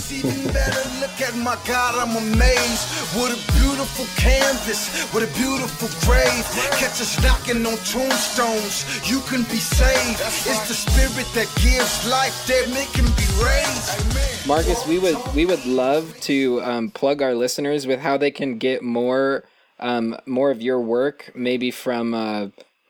Look 1.00 1.20
at 1.20 1.34
my 1.36 1.56
God, 1.66 1.94
I'm 1.96 2.16
amazed. 2.16 2.84
What 3.16 3.30
a 3.32 3.52
beautiful 3.58 4.06
canvas, 4.16 5.02
what 5.14 5.22
a 5.22 5.26
beautiful 5.38 5.88
grave. 6.06 6.44
Catch 6.78 7.00
us 7.00 7.22
knocking 7.22 7.64
on 7.64 7.76
tombstones. 7.84 8.84
You 9.08 9.20
can 9.20 9.42
be 9.44 9.56
saved. 9.56 10.20
It's 10.20 10.68
the 10.68 10.74
spirit 10.74 11.26
that 11.34 11.48
gives 11.62 12.08
life, 12.10 12.46
that 12.46 12.68
man 12.70 12.86
can 12.92 13.06
be 13.16 13.26
raised. 13.42 14.46
Marcus, 14.46 14.86
we 14.86 14.98
would 14.98 15.16
we 15.34 15.46
would 15.46 15.64
love 15.64 16.18
to 16.22 16.60
um, 16.62 16.90
plug 16.90 17.22
our 17.22 17.34
listeners 17.34 17.86
with 17.86 18.00
how 18.00 18.16
they 18.16 18.30
can 18.30 18.58
get 18.58 18.82
more 18.82 19.44
um, 19.78 20.16
more 20.26 20.50
of 20.50 20.60
your 20.60 20.80
work, 20.80 21.30
maybe 21.34 21.70
from 21.70 22.14
uh, 22.14 22.48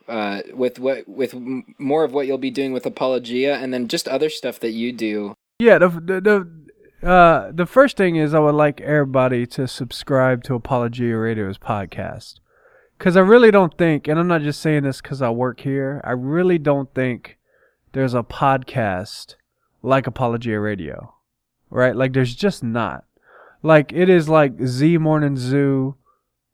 uh, 0.08 0.42
with 0.54 0.78
what 0.78 1.06
with 1.08 1.34
m- 1.34 1.74
more 1.78 2.04
of 2.04 2.12
what 2.12 2.26
you'll 2.26 2.38
be 2.38 2.50
doing 2.50 2.72
with 2.72 2.86
Apologia, 2.86 3.56
and 3.56 3.72
then 3.72 3.88
just 3.88 4.08
other 4.08 4.30
stuff 4.30 4.58
that 4.60 4.72
you 4.72 4.92
do. 4.92 5.36
Yeah, 5.62 5.78
the 5.78 5.90
the 5.90 6.20
the, 7.00 7.08
uh, 7.08 7.52
the 7.52 7.66
first 7.66 7.96
thing 7.96 8.16
is 8.16 8.34
I 8.34 8.40
would 8.40 8.56
like 8.56 8.80
everybody 8.80 9.46
to 9.46 9.68
subscribe 9.68 10.42
to 10.44 10.56
Apologia 10.56 11.16
Radio's 11.16 11.56
podcast. 11.56 12.40
Because 12.98 13.16
I 13.16 13.20
really 13.20 13.52
don't 13.52 13.78
think, 13.78 14.08
and 14.08 14.18
I'm 14.18 14.26
not 14.26 14.42
just 14.42 14.60
saying 14.60 14.82
this 14.82 15.00
because 15.00 15.22
I 15.22 15.30
work 15.30 15.60
here, 15.60 16.00
I 16.02 16.10
really 16.10 16.58
don't 16.58 16.92
think 16.94 17.38
there's 17.92 18.12
a 18.12 18.24
podcast 18.24 19.36
like 19.82 20.08
Apologia 20.08 20.58
Radio. 20.58 21.14
Right? 21.70 21.94
Like, 21.94 22.12
there's 22.12 22.34
just 22.34 22.64
not. 22.64 23.04
Like, 23.62 23.92
it 23.92 24.08
is 24.08 24.28
like 24.28 24.60
Z 24.66 24.98
Morning 24.98 25.36
Zoo 25.36 25.94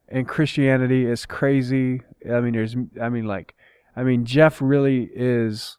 and 0.06 0.28
Christianity 0.28 1.06
is 1.06 1.24
crazy. 1.24 2.02
I 2.30 2.40
mean, 2.40 2.52
there's, 2.52 2.76
I 3.00 3.08
mean, 3.08 3.24
like, 3.24 3.54
I 3.96 4.02
mean, 4.02 4.26
Jeff 4.26 4.60
really 4.60 5.08
is, 5.14 5.78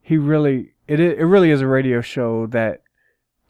he 0.00 0.16
really, 0.16 0.74
it, 0.88 1.00
it 1.00 1.24
really 1.24 1.50
is 1.50 1.60
a 1.60 1.66
radio 1.66 2.00
show 2.00 2.46
that 2.48 2.82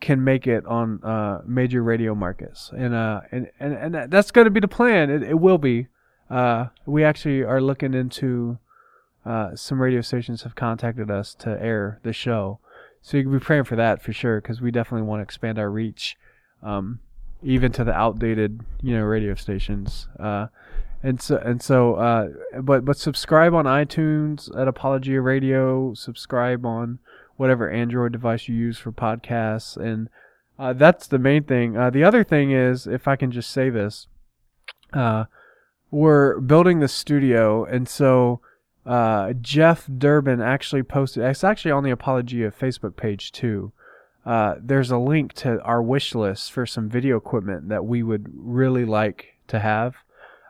can 0.01 0.23
make 0.23 0.47
it 0.47 0.65
on 0.67 1.03
uh, 1.03 1.41
major 1.47 1.83
radio 1.83 2.15
markets, 2.15 2.71
and 2.77 2.95
uh, 2.95 3.21
and 3.33 3.51
and, 3.59 3.75
and 3.75 4.13
that's 4.13 4.31
going 4.31 4.45
to 4.45 4.51
be 4.51 4.61
the 4.61 4.69
plan. 4.69 5.11
It, 5.11 5.23
it 5.23 5.41
will 5.41 5.59
be. 5.59 5.87
Uh, 6.29 6.67
we 6.85 7.05
actually 7.05 7.43
are 7.43 7.61
looking 7.61 7.95
into. 7.95 8.59
Uh, 9.27 9.55
some 9.55 9.83
radio 9.83 10.01
stations 10.01 10.43
have 10.43 10.55
contacted 10.55 11.11
us 11.11 11.35
to 11.35 11.51
air 11.63 12.01
the 12.03 12.13
show, 12.13 12.59
so 13.03 13.17
you 13.17 13.23
can 13.23 13.33
be 13.33 13.39
praying 13.39 13.65
for 13.65 13.77
that 13.77 14.01
for 14.01 14.13
sure, 14.13 14.41
because 14.41 14.61
we 14.61 14.71
definitely 14.71 15.07
want 15.07 15.21
to 15.21 15.23
expand 15.23 15.59
our 15.59 15.71
reach, 15.71 16.17
um, 16.63 16.99
even 17.43 17.71
to 17.71 17.85
the 17.85 17.93
outdated, 17.93 18.61
you 18.81 18.97
know, 18.97 19.03
radio 19.03 19.35
stations. 19.35 20.09
Uh, 20.19 20.47
and 21.03 21.21
so 21.21 21.37
and 21.37 21.63
so, 21.63 21.95
uh, 21.97 22.29
but 22.63 22.85
but 22.85 22.97
subscribe 22.97 23.53
on 23.55 23.67
iTunes 23.67 24.49
at 24.59 24.67
Apologia 24.67 25.21
Radio. 25.21 25.93
Subscribe 25.95 26.65
on 26.65 26.99
whatever 27.39 27.71
Android 27.71 28.13
device 28.13 28.49
you 28.49 28.55
use 28.55 28.77
for 28.77 28.93
podcasts, 28.93 29.79
and 29.79 30.11
uh, 30.59 30.75
that's 30.75 31.07
the 31.07 31.19
main 31.19 31.45
thing. 31.45 31.77
Uh, 31.77 31.89
the 31.89 32.05
other 32.05 32.23
thing 32.23 32.51
is, 32.51 32.87
if 32.87 33.09
I 33.09 33.17
can 33.17 33.31
just 33.31 33.51
say 33.51 33.71
this, 33.71 34.09
uh, 34.93 35.25
we're 35.91 36.39
building 36.41 36.81
the 36.81 36.89
studio, 36.89 37.65
and 37.65 37.89
so 37.89 38.41
uh, 38.85 39.33
Jeff 39.41 39.87
Durbin 39.87 40.41
actually 40.41 40.83
posted. 40.83 41.23
It's 41.23 41.45
actually 41.45 41.71
on 41.71 41.85
the 41.85 41.91
Apologia 41.91 42.51
Facebook 42.51 42.97
page 42.97 43.33
too. 43.33 43.73
Uh, 44.27 44.57
there's 44.61 44.91
a 44.91 44.99
link 44.99 45.33
to 45.33 45.61
our 45.63 45.83
wish 45.83 46.15
list 46.15 46.53
for 46.53 46.67
some 46.67 46.89
video 46.89 47.17
equipment 47.17 47.69
that 47.69 47.87
we 47.87 48.03
would 48.03 48.27
really 48.35 48.85
like 48.85 49.37
to 49.47 49.59
have. 49.59 49.97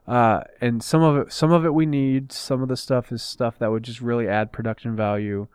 Uh, 0.06 0.40
and 0.60 0.82
some 0.82 1.02
of 1.02 1.16
it, 1.16 1.32
some 1.32 1.52
of 1.52 1.65
it 1.66 1.74
we 1.74 1.85
need. 1.85 2.32
Some 2.32 2.62
of 2.62 2.69
the 2.69 2.77
stuff 2.77 3.12
is 3.12 3.23
stuff 3.23 3.59
that 3.59 3.70
would 3.70 3.82
just 3.82 4.01
really 4.01 4.27
add 4.27 4.52
production 4.52 4.97
value. 4.97 5.48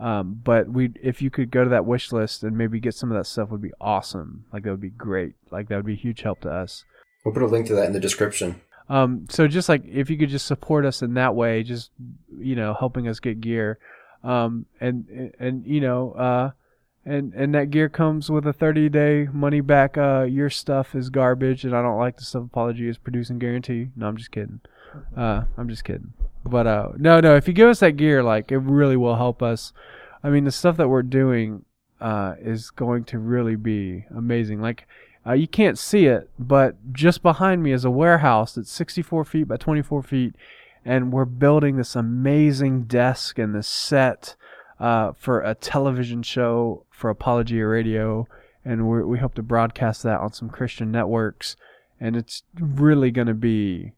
Um, 0.00 0.40
but 0.44 0.68
we, 0.68 0.92
if 1.02 1.20
you 1.20 1.30
could 1.30 1.50
go 1.50 1.64
to 1.64 1.70
that 1.70 1.84
wish 1.84 2.12
list 2.12 2.44
and 2.44 2.56
maybe 2.56 2.78
get 2.78 2.94
some 2.94 3.10
of 3.10 3.16
that 3.18 3.24
stuff, 3.24 3.50
would 3.50 3.62
be 3.62 3.72
awesome. 3.80 4.44
Like 4.52 4.62
that 4.62 4.70
would 4.70 4.80
be 4.80 4.90
great. 4.90 5.34
Like 5.50 5.68
that 5.68 5.76
would 5.76 5.86
be 5.86 5.94
a 5.94 5.96
huge 5.96 6.22
help 6.22 6.40
to 6.42 6.50
us. 6.50 6.84
We'll 7.24 7.34
put 7.34 7.42
a 7.42 7.46
link 7.46 7.66
to 7.66 7.74
that 7.74 7.86
in 7.86 7.92
the 7.92 8.00
description. 8.00 8.60
Um, 8.88 9.26
so 9.28 9.46
just 9.48 9.68
like 9.68 9.84
if 9.86 10.08
you 10.08 10.16
could 10.16 10.30
just 10.30 10.46
support 10.46 10.86
us 10.86 11.02
in 11.02 11.14
that 11.14 11.34
way, 11.34 11.62
just 11.62 11.90
you 12.38 12.56
know, 12.56 12.74
helping 12.74 13.06
us 13.06 13.20
get 13.20 13.40
gear, 13.40 13.78
um, 14.24 14.66
and 14.80 15.06
and, 15.08 15.34
and 15.38 15.66
you 15.66 15.80
know, 15.80 16.12
uh, 16.12 16.50
and 17.04 17.34
and 17.34 17.54
that 17.54 17.70
gear 17.70 17.88
comes 17.88 18.30
with 18.30 18.46
a 18.46 18.52
30 18.52 18.88
day 18.88 19.28
money 19.32 19.60
back. 19.60 19.98
Uh, 19.98 20.22
your 20.22 20.48
stuff 20.48 20.94
is 20.94 21.10
garbage, 21.10 21.64
and 21.64 21.76
I 21.76 21.82
don't 21.82 21.98
like 21.98 22.16
the 22.16 22.24
stuff 22.24 22.44
Apologia 22.44 22.88
is 22.88 22.98
producing 22.98 23.38
guarantee. 23.38 23.88
No, 23.94 24.06
I'm 24.06 24.16
just 24.16 24.30
kidding. 24.30 24.60
Uh, 25.16 25.42
I'm 25.56 25.68
just 25.68 25.84
kidding. 25.84 26.14
But 26.48 26.66
uh, 26.66 26.88
no, 26.96 27.20
no. 27.20 27.36
If 27.36 27.46
you 27.46 27.54
give 27.54 27.68
us 27.68 27.80
that 27.80 27.96
gear, 27.96 28.22
like 28.22 28.50
it 28.50 28.58
really 28.58 28.96
will 28.96 29.16
help 29.16 29.42
us. 29.42 29.72
I 30.22 30.30
mean, 30.30 30.44
the 30.44 30.50
stuff 30.50 30.76
that 30.78 30.88
we're 30.88 31.02
doing 31.02 31.64
uh, 32.00 32.34
is 32.40 32.70
going 32.70 33.04
to 33.04 33.18
really 33.18 33.56
be 33.56 34.06
amazing. 34.14 34.60
Like 34.60 34.86
uh, 35.26 35.32
you 35.32 35.48
can't 35.48 35.78
see 35.78 36.06
it, 36.06 36.30
but 36.38 36.92
just 36.92 37.22
behind 37.22 37.62
me 37.62 37.72
is 37.72 37.84
a 37.84 37.90
warehouse 37.90 38.54
that's 38.54 38.72
64 38.72 39.24
feet 39.24 39.48
by 39.48 39.56
24 39.56 40.02
feet, 40.02 40.34
and 40.84 41.12
we're 41.12 41.24
building 41.24 41.76
this 41.76 41.94
amazing 41.94 42.84
desk 42.84 43.38
and 43.38 43.54
this 43.54 43.68
set 43.68 44.36
uh, 44.80 45.12
for 45.12 45.40
a 45.40 45.54
television 45.54 46.22
show 46.22 46.84
for 46.90 47.10
Apologia 47.10 47.66
Radio, 47.66 48.26
and 48.64 48.88
we 48.88 49.02
we 49.02 49.18
hope 49.18 49.34
to 49.34 49.42
broadcast 49.42 50.02
that 50.04 50.20
on 50.20 50.32
some 50.32 50.48
Christian 50.48 50.90
networks, 50.90 51.56
and 52.00 52.16
it's 52.16 52.42
really 52.58 53.10
going 53.10 53.26
to 53.26 53.34
be 53.34 53.92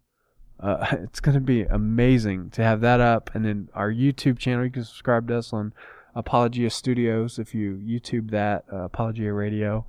uh, 0.60 0.86
it's 0.92 1.20
going 1.20 1.34
to 1.34 1.40
be 1.40 1.62
amazing 1.62 2.50
to 2.50 2.62
have 2.62 2.80
that 2.80 3.00
up. 3.00 3.30
And 3.34 3.44
then 3.44 3.68
our 3.74 3.90
YouTube 3.90 4.38
channel, 4.38 4.64
you 4.64 4.70
can 4.70 4.84
subscribe 4.84 5.28
to 5.28 5.38
us 5.38 5.52
on 5.52 5.72
Apologia 6.14 6.70
Studios 6.70 7.38
if 7.38 7.54
you 7.54 7.74
YouTube 7.76 8.30
that 8.30 8.64
uh, 8.72 8.84
Apologia 8.84 9.32
Radio. 9.32 9.84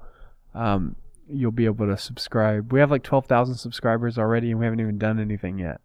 Um, 0.53 0.95
you'll 1.30 1.52
be 1.52 1.65
able 1.65 1.88
to 1.88 1.98
subscribe. 1.98 2.72
We 2.72 2.80
have 2.80 2.91
like 2.91 3.03
12,000 3.03 3.56
subscribers 3.56 4.18
already, 4.18 4.52
and 4.52 4.60
we 4.60 4.65
haven't 4.65 4.81
even 4.81 4.98
done 4.98 5.19
anything 5.19 5.60
yet. 5.60 5.81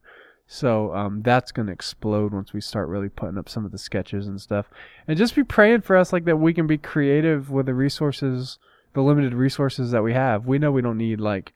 So 0.48 0.94
um, 0.94 1.22
that's 1.22 1.50
going 1.50 1.66
to 1.66 1.72
explode 1.72 2.32
once 2.32 2.52
we 2.52 2.60
start 2.60 2.88
really 2.88 3.08
putting 3.08 3.38
up 3.38 3.48
some 3.48 3.64
of 3.64 3.72
the 3.72 3.78
sketches 3.78 4.28
and 4.28 4.40
stuff. 4.40 4.66
And 5.08 5.18
just 5.18 5.34
be 5.34 5.42
praying 5.42 5.80
for 5.80 5.96
us 5.96 6.12
like 6.12 6.24
that 6.24 6.36
we 6.36 6.54
can 6.54 6.66
be 6.66 6.78
creative 6.78 7.50
with 7.50 7.66
the 7.66 7.74
resources, 7.74 8.58
the 8.94 9.02
limited 9.02 9.34
resources 9.34 9.90
that 9.90 10.04
we 10.04 10.12
have. 10.12 10.46
We 10.46 10.58
know 10.58 10.70
we 10.70 10.82
don't 10.82 10.98
need 10.98 11.20
like 11.20 11.52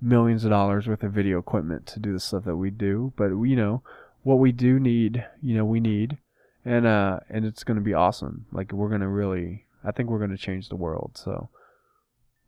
millions 0.00 0.44
of 0.44 0.50
dollars 0.50 0.86
worth 0.86 1.02
of 1.02 1.12
video 1.12 1.38
equipment 1.38 1.86
to 1.86 2.00
do 2.00 2.12
the 2.12 2.20
stuff 2.20 2.44
that 2.44 2.56
we 2.56 2.70
do, 2.70 3.12
but 3.16 3.28
you 3.28 3.56
know 3.56 3.82
what 4.22 4.38
we 4.38 4.52
do 4.52 4.78
need, 4.78 5.24
you 5.42 5.54
know, 5.54 5.64
we 5.64 5.80
need, 5.80 6.18
and 6.64 6.86
uh, 6.86 7.20
and 7.28 7.44
it's 7.44 7.64
going 7.64 7.76
to 7.76 7.82
be 7.82 7.94
awesome. 7.94 8.46
Like 8.52 8.72
we're 8.72 8.88
going 8.88 9.00
to 9.00 9.08
really, 9.08 9.64
I 9.84 9.92
think 9.92 10.10
we're 10.10 10.18
going 10.18 10.30
to 10.30 10.38
change 10.38 10.68
the 10.68 10.76
world. 10.76 11.12
So 11.14 11.48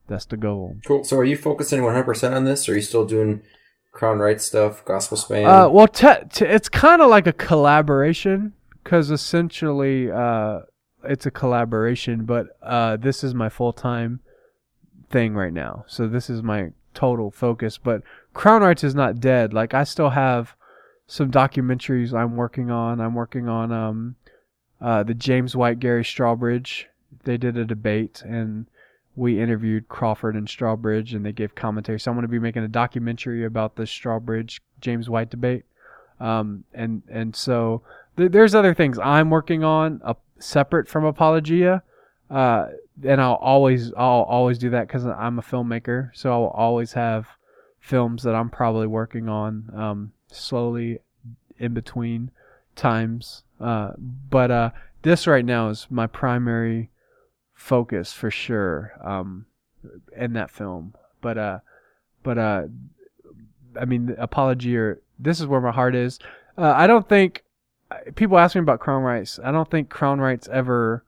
that's 0.09 0.27
the 0.27 0.37
goal. 0.37 0.77
Cool. 0.85 1.05
So 1.05 1.17
are 1.19 1.25
you 1.25 1.37
focusing 1.37 1.81
100% 1.81 2.35
on 2.35 2.45
this, 2.45 2.69
or 2.69 2.73
are 2.73 2.77
you 2.77 2.83
still 2.83 3.07
doing 3.07 3.43
Crown 3.93 4.19
Right 4.19 4.41
stuff, 4.41 4.85
Gospel 4.85 5.17
Spam? 5.17 5.47
Uh, 5.47 5.71
well, 5.71 5.89
te- 5.89 6.27
te- 6.31 6.47
it's 6.47 6.69
kind 6.69 7.01
of 7.01 7.09
like 7.09 7.27
a 7.27 7.33
collaboration 7.33 8.53
because 8.83 9.11
essentially 9.11 10.11
uh, 10.11 10.61
it's 11.05 11.27
a 11.27 11.31
collaboration, 11.31 12.25
but 12.25 12.49
uh, 12.63 12.97
this 12.97 13.25
is 13.25 13.35
my 13.35 13.49
full 13.49 13.73
time 13.73 14.21
thing 15.11 15.35
right 15.35 15.53
now. 15.53 15.85
So 15.89 16.07
this 16.07 16.29
is 16.29 16.43
my 16.43 16.73
total 16.95 17.31
focus. 17.31 17.79
But 17.79 18.03
Crown 18.35 18.63
Rights 18.63 18.85
is 18.85 18.95
not 18.95 19.21
dead. 19.21 19.53
Like 19.53 19.75
I 19.75 19.85
still 19.85 20.11
have 20.11 20.55
some 21.07 21.31
documentaries 21.31 22.15
I'm 22.15 22.37
working 22.37 22.71
on. 22.71 23.01
I'm 23.01 23.15
working 23.15 23.49
on 23.49 23.73
um, 23.73 24.17
uh, 24.81 25.03
the 25.03 25.15
James 25.15 25.55
White 25.55 25.79
Gary 25.79 26.05
Strawbridge. 26.05 26.85
They 27.25 27.37
did 27.37 27.57
a 27.57 27.65
debate 27.65 28.23
and 28.25 28.67
we 29.15 29.41
interviewed 29.41 29.89
Crawford 29.89 30.35
and 30.35 30.49
Strawbridge 30.49 31.15
and 31.15 31.25
they 31.25 31.33
gave 31.33 31.55
commentary. 31.55 32.01
So 32.01 32.11
I'm 32.11 32.17
going 32.17 32.23
to 32.23 32.29
be 32.29 32.39
making 32.39 32.65
a 32.65 32.69
documentary 32.69 33.45
about 33.45 33.77
the 33.77 33.83
Strawbridge 33.83 34.61
James 34.81 35.11
White 35.11 35.31
debate. 35.31 35.65
Um, 36.19 36.65
and 36.73 37.03
and 37.09 37.35
so 37.35 37.83
th- 38.17 38.31
there's 38.31 38.55
other 38.55 38.75
things 38.75 38.99
I'm 38.99 39.29
working 39.29 39.65
on 39.65 40.01
uh, 40.05 40.15
separate 40.39 40.89
from 40.89 41.05
Apologia. 41.05 41.83
Uh, 42.31 42.69
and 43.05 43.21
I'll 43.21 43.35
always 43.35 43.93
I'll 43.97 44.23
always 44.23 44.59
do 44.59 44.71
that 44.71 44.87
because 44.87 45.07
I'm 45.07 45.39
a 45.39 45.43
filmmaker. 45.43 46.11
So 46.15 46.31
I'll 46.31 46.49
always 46.49 46.93
have 46.93 47.27
films 47.81 48.23
that 48.23 48.35
I'm 48.35 48.51
probably 48.51 48.87
working 48.87 49.29
on 49.29 49.71
um, 49.75 50.13
slowly 50.29 50.99
in 51.59 51.75
between 51.75 52.31
times. 52.77 53.43
Uh, 53.61 53.93
but 53.99 54.51
uh, 54.51 54.71
this 55.03 55.27
right 55.27 55.45
now 55.45 55.69
is 55.69 55.87
my 55.91 56.07
primary 56.07 56.91
focus 57.55 58.13
for 58.13 58.31
sure 58.31 58.93
um, 59.03 59.47
in 60.17 60.33
that 60.35 60.51
film. 60.51 60.95
But 61.21 61.39
uh, 61.39 61.59
but 62.23 62.39
uh, 62.39 62.63
I 63.81 63.85
mean, 63.85 64.15
apology 64.19 64.77
or 64.77 65.01
this 65.19 65.41
is 65.41 65.47
where 65.47 65.61
my 65.61 65.73
heart 65.73 65.95
is. 65.95 66.19
Uh, 66.59 66.73
I 66.77 66.87
don't 66.87 67.09
think 67.09 67.43
people 68.15 68.39
ask 68.39 68.55
me 68.55 68.61
about 68.61 68.81
Crown 68.81 69.03
Rights. 69.03 69.39
I 69.43 69.53
don't 69.53 69.71
think 69.71 69.89
Crown 69.89 70.21
Rights 70.21 70.49
ever 70.53 71.05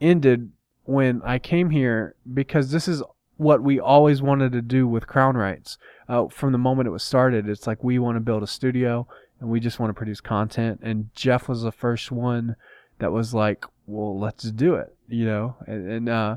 ended 0.00 0.50
when 0.90 1.22
I 1.24 1.38
came 1.38 1.70
here 1.70 2.16
because 2.32 2.72
this 2.72 2.88
is 2.88 3.02
what 3.36 3.62
we 3.62 3.78
always 3.80 4.20
wanted 4.20 4.52
to 4.52 4.60
do 4.60 4.86
with 4.86 5.06
Crown 5.06 5.36
Rights. 5.36 5.78
Uh, 6.08 6.26
from 6.28 6.52
the 6.52 6.58
moment 6.58 6.88
it 6.88 6.90
was 6.90 7.04
started, 7.04 7.48
it's 7.48 7.66
like 7.66 7.82
we 7.82 7.98
want 7.98 8.16
to 8.16 8.20
build 8.20 8.42
a 8.42 8.46
studio 8.46 9.06
and 9.38 9.48
we 9.48 9.60
just 9.60 9.78
want 9.78 9.90
to 9.90 9.94
produce 9.94 10.20
content. 10.20 10.80
And 10.82 11.08
Jeff 11.14 11.48
was 11.48 11.62
the 11.62 11.72
first 11.72 12.10
one 12.10 12.56
that 12.98 13.12
was 13.12 13.32
like, 13.32 13.64
well, 13.86 14.18
let's 14.18 14.44
do 14.50 14.74
it, 14.74 14.94
you 15.08 15.24
know? 15.24 15.56
And, 15.66 15.90
and 15.90 16.08
uh, 16.08 16.36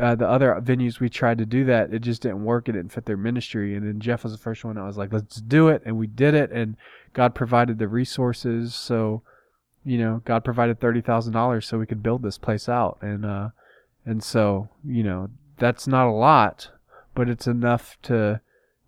uh, 0.00 0.14
the 0.14 0.28
other 0.28 0.56
venues 0.64 1.00
we 1.00 1.10
tried 1.10 1.38
to 1.38 1.44
do 1.44 1.64
that, 1.64 1.92
it 1.92 2.00
just 2.00 2.22
didn't 2.22 2.44
work. 2.44 2.68
It 2.68 2.72
didn't 2.72 2.92
fit 2.92 3.06
their 3.06 3.16
ministry. 3.16 3.74
And 3.74 3.86
then 3.86 4.00
Jeff 4.00 4.22
was 4.22 4.32
the 4.32 4.38
first 4.38 4.64
one 4.64 4.76
that 4.76 4.84
was 4.84 4.96
like, 4.96 5.12
let's 5.12 5.40
do 5.40 5.68
it. 5.68 5.82
And 5.84 5.98
we 5.98 6.06
did 6.06 6.34
it. 6.34 6.50
And 6.52 6.76
God 7.12 7.34
provided 7.34 7.78
the 7.78 7.88
resources. 7.88 8.74
So, 8.74 9.22
you 9.84 9.98
know, 9.98 10.22
God 10.24 10.44
provided 10.44 10.80
$30,000 10.80 11.64
so 11.64 11.78
we 11.78 11.86
could 11.86 12.02
build 12.02 12.22
this 12.22 12.38
place 12.38 12.68
out. 12.68 12.98
And, 13.02 13.26
uh, 13.26 13.48
and 14.04 14.22
so, 14.22 14.68
you 14.84 15.02
know, 15.02 15.28
that's 15.58 15.86
not 15.86 16.06
a 16.08 16.12
lot, 16.12 16.70
but 17.14 17.28
it's 17.28 17.46
enough 17.46 17.96
to, 18.02 18.40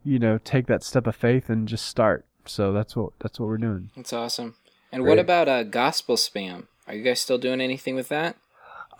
you 0.05 0.18
know, 0.18 0.38
take 0.38 0.66
that 0.66 0.82
step 0.82 1.06
of 1.06 1.16
faith 1.16 1.48
and 1.51 1.66
just 1.68 1.86
start. 1.86 2.24
So 2.44 2.72
that's 2.72 2.94
what, 2.97 3.12
that's 3.20 3.40
what 3.40 3.47
we're 3.48 3.59
doing. 3.59 3.90
That's 3.97 4.12
awesome. 4.12 4.56
And 4.93 5.05
what 5.05 5.18
about 5.18 5.48
uh, 5.48 5.62
gospel 5.64 6.16
spam? 6.16 6.66
Are 6.86 6.94
you 6.94 7.02
guys 7.02 7.20
still 7.20 7.38
doing 7.38 7.60
anything 7.60 7.94
with 7.97 8.09
that? 8.09 8.36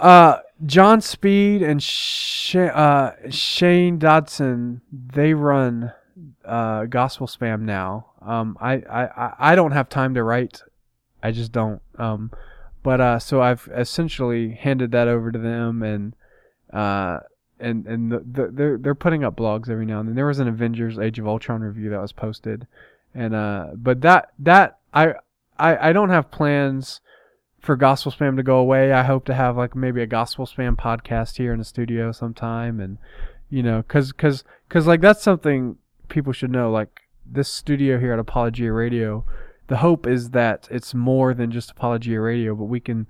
Uh, 0.01 0.39
John 0.67 1.01
Speed 1.01 1.63
and 1.63 1.83
Sh- 1.83 2.57
uh, 2.57 3.13
Shane 3.31 3.99
Dodson, 3.99 4.83
they 4.93 5.33
run 5.33 5.93
uh, 6.45 6.85
gospel 6.85 7.27
spam 7.27 7.61
now. 7.63 8.07
Um, 8.21 8.59
I, 8.61 8.75
I, 8.75 9.05
I- 9.05 9.35
I 9.39 9.55
don't 9.55 9.73
have 9.73 9.89
time 9.89 10.15
to 10.15 10.23
write. 10.23 10.63
I 11.23 11.31
just 11.31 11.51
don't. 11.53 11.81
Um, 11.99 12.31
but 12.87 13.01
uh, 13.01 13.19
so 13.19 13.43
I've 13.43 13.69
essentially 13.75 14.53
handed 14.53 14.93
that 14.93 15.09
over 15.09 15.33
to 15.33 15.39
them, 15.41 15.83
and 15.83 16.15
uh, 16.73 17.19
and 17.59 17.85
and 17.85 18.13
the, 18.13 18.19
the, 18.21 18.51
they're 18.53 18.79
they're 18.79 18.95
putting 18.95 19.25
up 19.25 19.35
blogs 19.35 19.69
every 19.69 19.87
now 19.87 19.99
and 19.99 20.09
then. 20.09 20.15
There 20.15 20.29
was 20.29 20.39
an 20.39 20.47
Avengers 20.47 20.97
Age 20.97 21.19
of 21.19 21.27
Ultron 21.27 21.63
review 21.63 21.91
that 21.91 22.01
was 22.01 22.13
posted, 22.13 22.69
and 23.13 23.35
uh, 23.35 23.71
but 23.75 24.03
that 24.03 24.31
that 24.39 24.79
I 24.95 25.15
I 25.59 25.89
I 25.89 25.93
don't 25.93 26.11
have 26.11 26.31
plans 26.31 27.01
for 27.59 27.75
gospel 27.75 28.13
spam 28.13 28.37
to 28.37 28.45
go 28.45 28.59
away. 28.59 28.93
I 28.93 29.03
hope 29.03 29.25
to 29.25 29.35
have 29.35 29.57
like 29.57 29.75
maybe 29.75 30.01
a 30.01 30.07
gospel 30.07 30.47
spam 30.47 30.77
podcast 30.77 31.39
here 31.39 31.53
in 31.53 31.59
the 31.59 31.65
studio 31.65 32.13
sometime, 32.13 32.79
and 32.79 32.99
you 33.51 33.65
know, 33.65 33.83
cause 33.83 34.13
cause 34.13 34.45
cause 34.69 34.87
like 34.87 35.01
that's 35.01 35.25
something 35.25 35.79
people 36.09 36.33
should 36.33 36.53
know. 36.53 36.71
Like 36.71 37.01
this 37.29 37.49
studio 37.49 37.99
here 37.99 38.13
at 38.13 38.21
Apologia 38.21 38.73
Radio, 38.73 39.25
the 39.69 39.79
hope 39.79 40.07
is 40.07 40.31
that 40.31 40.69
it's 40.71 40.95
more 40.95 41.35
than 41.35 41.51
just 41.51 41.71
Apologia 41.71 42.21
Radio, 42.21 42.55
but 42.55 42.65
we 42.65 42.81
can 42.81 43.07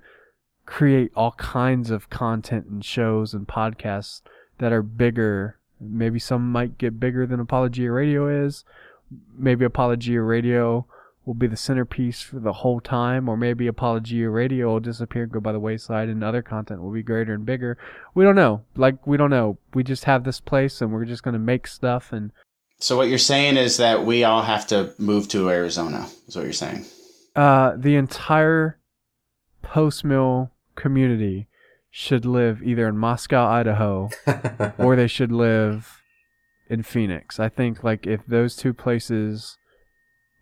create 0.65 1.11
all 1.15 1.31
kinds 1.33 1.89
of 1.89 2.09
content 2.09 2.65
and 2.67 2.83
shows 2.83 3.33
and 3.33 3.47
podcasts 3.47 4.21
that 4.57 4.73
are 4.73 4.83
bigger. 4.83 5.59
Maybe 5.79 6.19
some 6.19 6.51
might 6.51 6.77
get 6.77 6.99
bigger 6.99 7.25
than 7.25 7.39
Apologia 7.39 7.91
Radio 7.91 8.27
is. 8.45 8.65
Maybe 9.37 9.65
Apologia 9.65 10.21
Radio 10.21 10.85
will 11.25 11.33
be 11.33 11.47
the 11.47 11.57
centerpiece 11.57 12.21
for 12.21 12.39
the 12.39 12.53
whole 12.53 12.79
time, 12.79 13.27
or 13.27 13.35
maybe 13.35 13.67
Apologia 13.67 14.29
Radio 14.29 14.67
will 14.67 14.79
disappear 14.79 15.23
and 15.23 15.31
go 15.31 15.39
by 15.39 15.51
the 15.51 15.59
wayside, 15.59 16.09
and 16.09 16.23
other 16.23 16.41
content 16.41 16.81
will 16.81 16.91
be 16.91 17.03
greater 17.03 17.33
and 17.33 17.45
bigger. 17.45 17.77
We 18.13 18.23
don't 18.23 18.35
know. 18.35 18.63
Like 18.75 19.05
we 19.05 19.17
don't 19.17 19.29
know. 19.29 19.57
We 19.73 19.83
just 19.83 20.05
have 20.05 20.23
this 20.23 20.39
place, 20.39 20.81
and 20.81 20.91
we're 20.91 21.05
just 21.05 21.23
gonna 21.23 21.37
make 21.37 21.67
stuff. 21.67 22.11
And 22.11 22.31
So 22.79 22.95
what 22.97 23.09
you're 23.09 23.17
saying 23.17 23.57
is 23.57 23.77
that 23.77 24.05
we 24.05 24.23
all 24.23 24.43
have 24.43 24.67
to 24.67 24.93
move 24.99 25.27
to 25.29 25.49
Arizona. 25.49 26.07
Is 26.27 26.35
what 26.35 26.43
you're 26.45 26.53
saying? 26.53 26.85
uh, 27.35 27.73
the 27.77 27.95
entire 27.95 28.79
postmil 29.63 30.49
community 30.75 31.47
should 31.91 32.25
live 32.25 32.61
either 32.63 32.87
in 32.87 32.97
Moscow, 32.97 33.45
Idaho, 33.47 34.09
or 34.77 34.95
they 34.95 35.07
should 35.07 35.31
live 35.31 36.01
in 36.69 36.83
Phoenix. 36.83 37.39
I 37.39 37.49
think 37.49 37.83
like 37.83 38.05
if 38.07 38.25
those 38.27 38.55
two 38.55 38.73
places. 38.73 39.57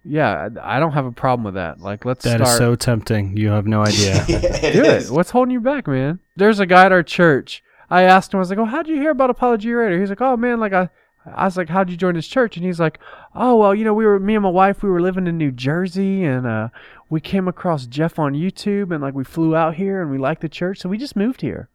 Yeah, 0.07 0.49
I 0.62 0.78
I 0.78 0.80
don't 0.80 0.91
have 0.91 1.06
a 1.06 1.12
problem 1.12 1.45
with 1.45 1.56
that. 1.56 1.80
Like, 1.80 2.06
let's 2.06 2.24
That 2.26 2.38
start. 2.38 2.49
is 2.49 2.57
so 2.57 2.76
tempting. 2.76 3.36
You 3.38 3.49
have 3.49 3.66
no 3.66 3.82
idea. 3.82 4.24
it 4.28 4.74
Do 4.74 4.84
is. 4.84 5.10
it. 5.10 5.14
What's 5.14 5.32
holding 5.32 5.52
you 5.52 5.60
back, 5.62 5.88
man? 5.88 6.20
There's 6.36 6.60
a 6.60 6.68
guy 6.68 6.86
at 6.86 6.91
our 6.91 7.02
church. 7.02 7.64
I 7.90 8.03
asked 8.03 8.32
him, 8.34 8.38
I 8.38 8.41
was 8.41 8.49
like, 8.52 8.60
"Oh, 8.60 8.66
how'd 8.66 8.88
you 8.88 8.95
hear 8.98 9.10
about 9.12 9.30
Apologia 9.32 9.76
Radio?" 9.78 9.99
He's 9.99 10.10
like, 10.10 10.22
"Oh 10.22 10.38
man, 10.38 10.60
like 10.60 10.74
I." 10.74 10.90
I 11.34 11.45
was 11.45 11.57
like, 11.57 11.69
"How'd 11.69 11.89
you 11.89 11.97
join 11.97 12.15
this 12.15 12.27
church?" 12.27 12.56
And 12.57 12.65
he's 12.65 12.80
like, 12.80 12.99
"Oh, 13.34 13.56
well, 13.57 13.73
you 13.73 13.84
know, 13.84 13.93
we 13.93 14.06
were 14.06 14.19
me 14.19 14.35
and 14.35 14.43
my 14.43 14.49
wife, 14.49 14.84
we 14.84 14.89
were 14.89 15.02
living 15.02 15.27
in 15.27 15.38
New 15.38 15.52
Jersey, 15.52 16.23
and 16.23 16.45
uh, 16.45 16.69
we 17.10 17.19
came 17.22 17.47
across 17.47 17.85
Jeff 17.85 18.19
on 18.19 18.34
YouTube, 18.34 18.91
and 18.93 19.02
like 19.02 19.14
we 19.14 19.23
flew 19.23 19.56
out 19.56 19.76
here, 19.76 20.02
and 20.02 20.11
we 20.11 20.18
liked 20.18 20.41
the 20.41 20.49
church, 20.49 20.80
so 20.80 20.89
we 20.89 20.97
just 20.97 21.15
moved 21.15 21.41
here." 21.41 21.69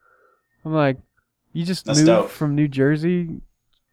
I'm 0.64 0.72
like, 0.72 0.98
"You 1.52 1.64
just 1.64 1.86
That's 1.86 1.98
moved 2.01 2.06
dope. 2.06 2.31
from 2.31 2.55
New 2.55 2.68
Jersey 2.68 3.40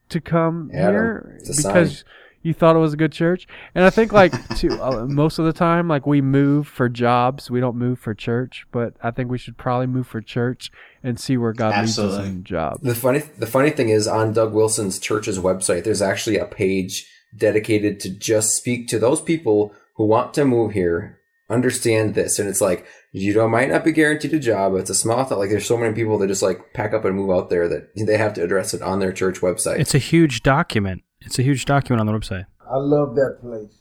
to 0.10 0.22
come 0.22 0.70
Adam, 0.74 0.94
here 0.94 1.40
because 1.46 1.62
sign. 2.00 2.06
You 2.48 2.54
thought 2.54 2.76
it 2.76 2.80
was 2.80 2.94
a 2.94 2.98
good 2.98 3.12
church?" 3.12 3.48
And 3.76 3.84
I 3.84 3.90
think 3.90 4.12
like 4.12 4.32
to 4.58 4.82
uh, 4.82 5.06
most 5.06 5.40
of 5.40 5.46
the 5.46 5.54
time, 5.54 5.88
like 5.88 6.08
we 6.08 6.22
move 6.22 6.68
for 6.68 6.90
jobs, 6.90 7.52
we 7.52 7.60
don't 7.60 7.76
move 7.78 8.00
for 8.00 8.14
church. 8.14 8.66
But 8.72 8.94
I 9.04 9.12
think 9.12 9.30
we 9.30 9.38
should 9.38 9.58
probably 9.58 9.88
move 9.88 10.08
for 10.08 10.22
church 10.22 10.72
and 11.04 11.20
see 11.20 11.38
where 11.38 11.54
God 11.54 11.80
leads 11.82 12.00
us 12.00 12.26
in 12.26 12.44
job. 12.44 12.80
The 12.82 12.96
funny 12.96 13.20
the 13.20 13.48
funny 13.48 13.70
thing 13.70 13.90
is 13.90 14.08
on 14.08 14.34
Doug 14.34 14.54
Wilson's 14.54 15.00
church's 15.00 15.40
website, 15.40 15.84
there's 15.84 16.02
actually 16.02 16.38
a 16.38 16.46
page 16.46 17.06
dedicated 17.36 18.00
to 18.02 18.10
just 18.10 18.56
speak 18.56 18.88
to 18.88 19.00
those 19.00 19.22
people 19.22 19.74
who 19.96 20.06
want 20.06 20.34
to 20.36 20.46
move 20.46 20.72
here, 20.74 21.20
understand 21.50 22.16
this, 22.16 22.40
and 22.40 22.48
it's 22.50 22.62
like 22.62 22.86
you 23.12 23.34
know 23.34 23.48
might 23.48 23.70
not 23.70 23.84
be 23.84 23.92
guaranteed 23.92 24.34
a 24.34 24.40
job. 24.40 24.76
It's 24.76 24.90
a 24.90 24.96
small 24.96 25.24
thought. 25.24 25.40
Like 25.40 25.50
there's 25.50 25.66
so 25.66 25.78
many 25.78 25.94
people 25.94 26.18
that 26.20 26.28
just 26.28 26.44
like 26.44 26.74
pack 26.74 26.94
up 26.94 27.06
and 27.06 27.16
move 27.16 27.32
out 27.32 27.50
there 27.50 27.68
that 27.68 27.90
they 27.96 28.18
have 28.18 28.34
to 28.36 28.44
address 28.44 28.74
it 28.74 28.82
on 28.82 29.00
their 29.00 29.12
church 29.12 29.42
website. 29.42 29.80
it's 29.80 29.96
a 29.96 30.00
huge 30.00 30.44
document. 30.44 31.04
It's 31.22 31.40
a 31.40 31.44
huge 31.44 31.66
document 31.66 32.00
on 32.00 32.06
the 32.08 32.18
website. 32.18 32.46
I 32.70 32.78
love 32.78 33.16
that 33.16 33.40
place. 33.42 33.78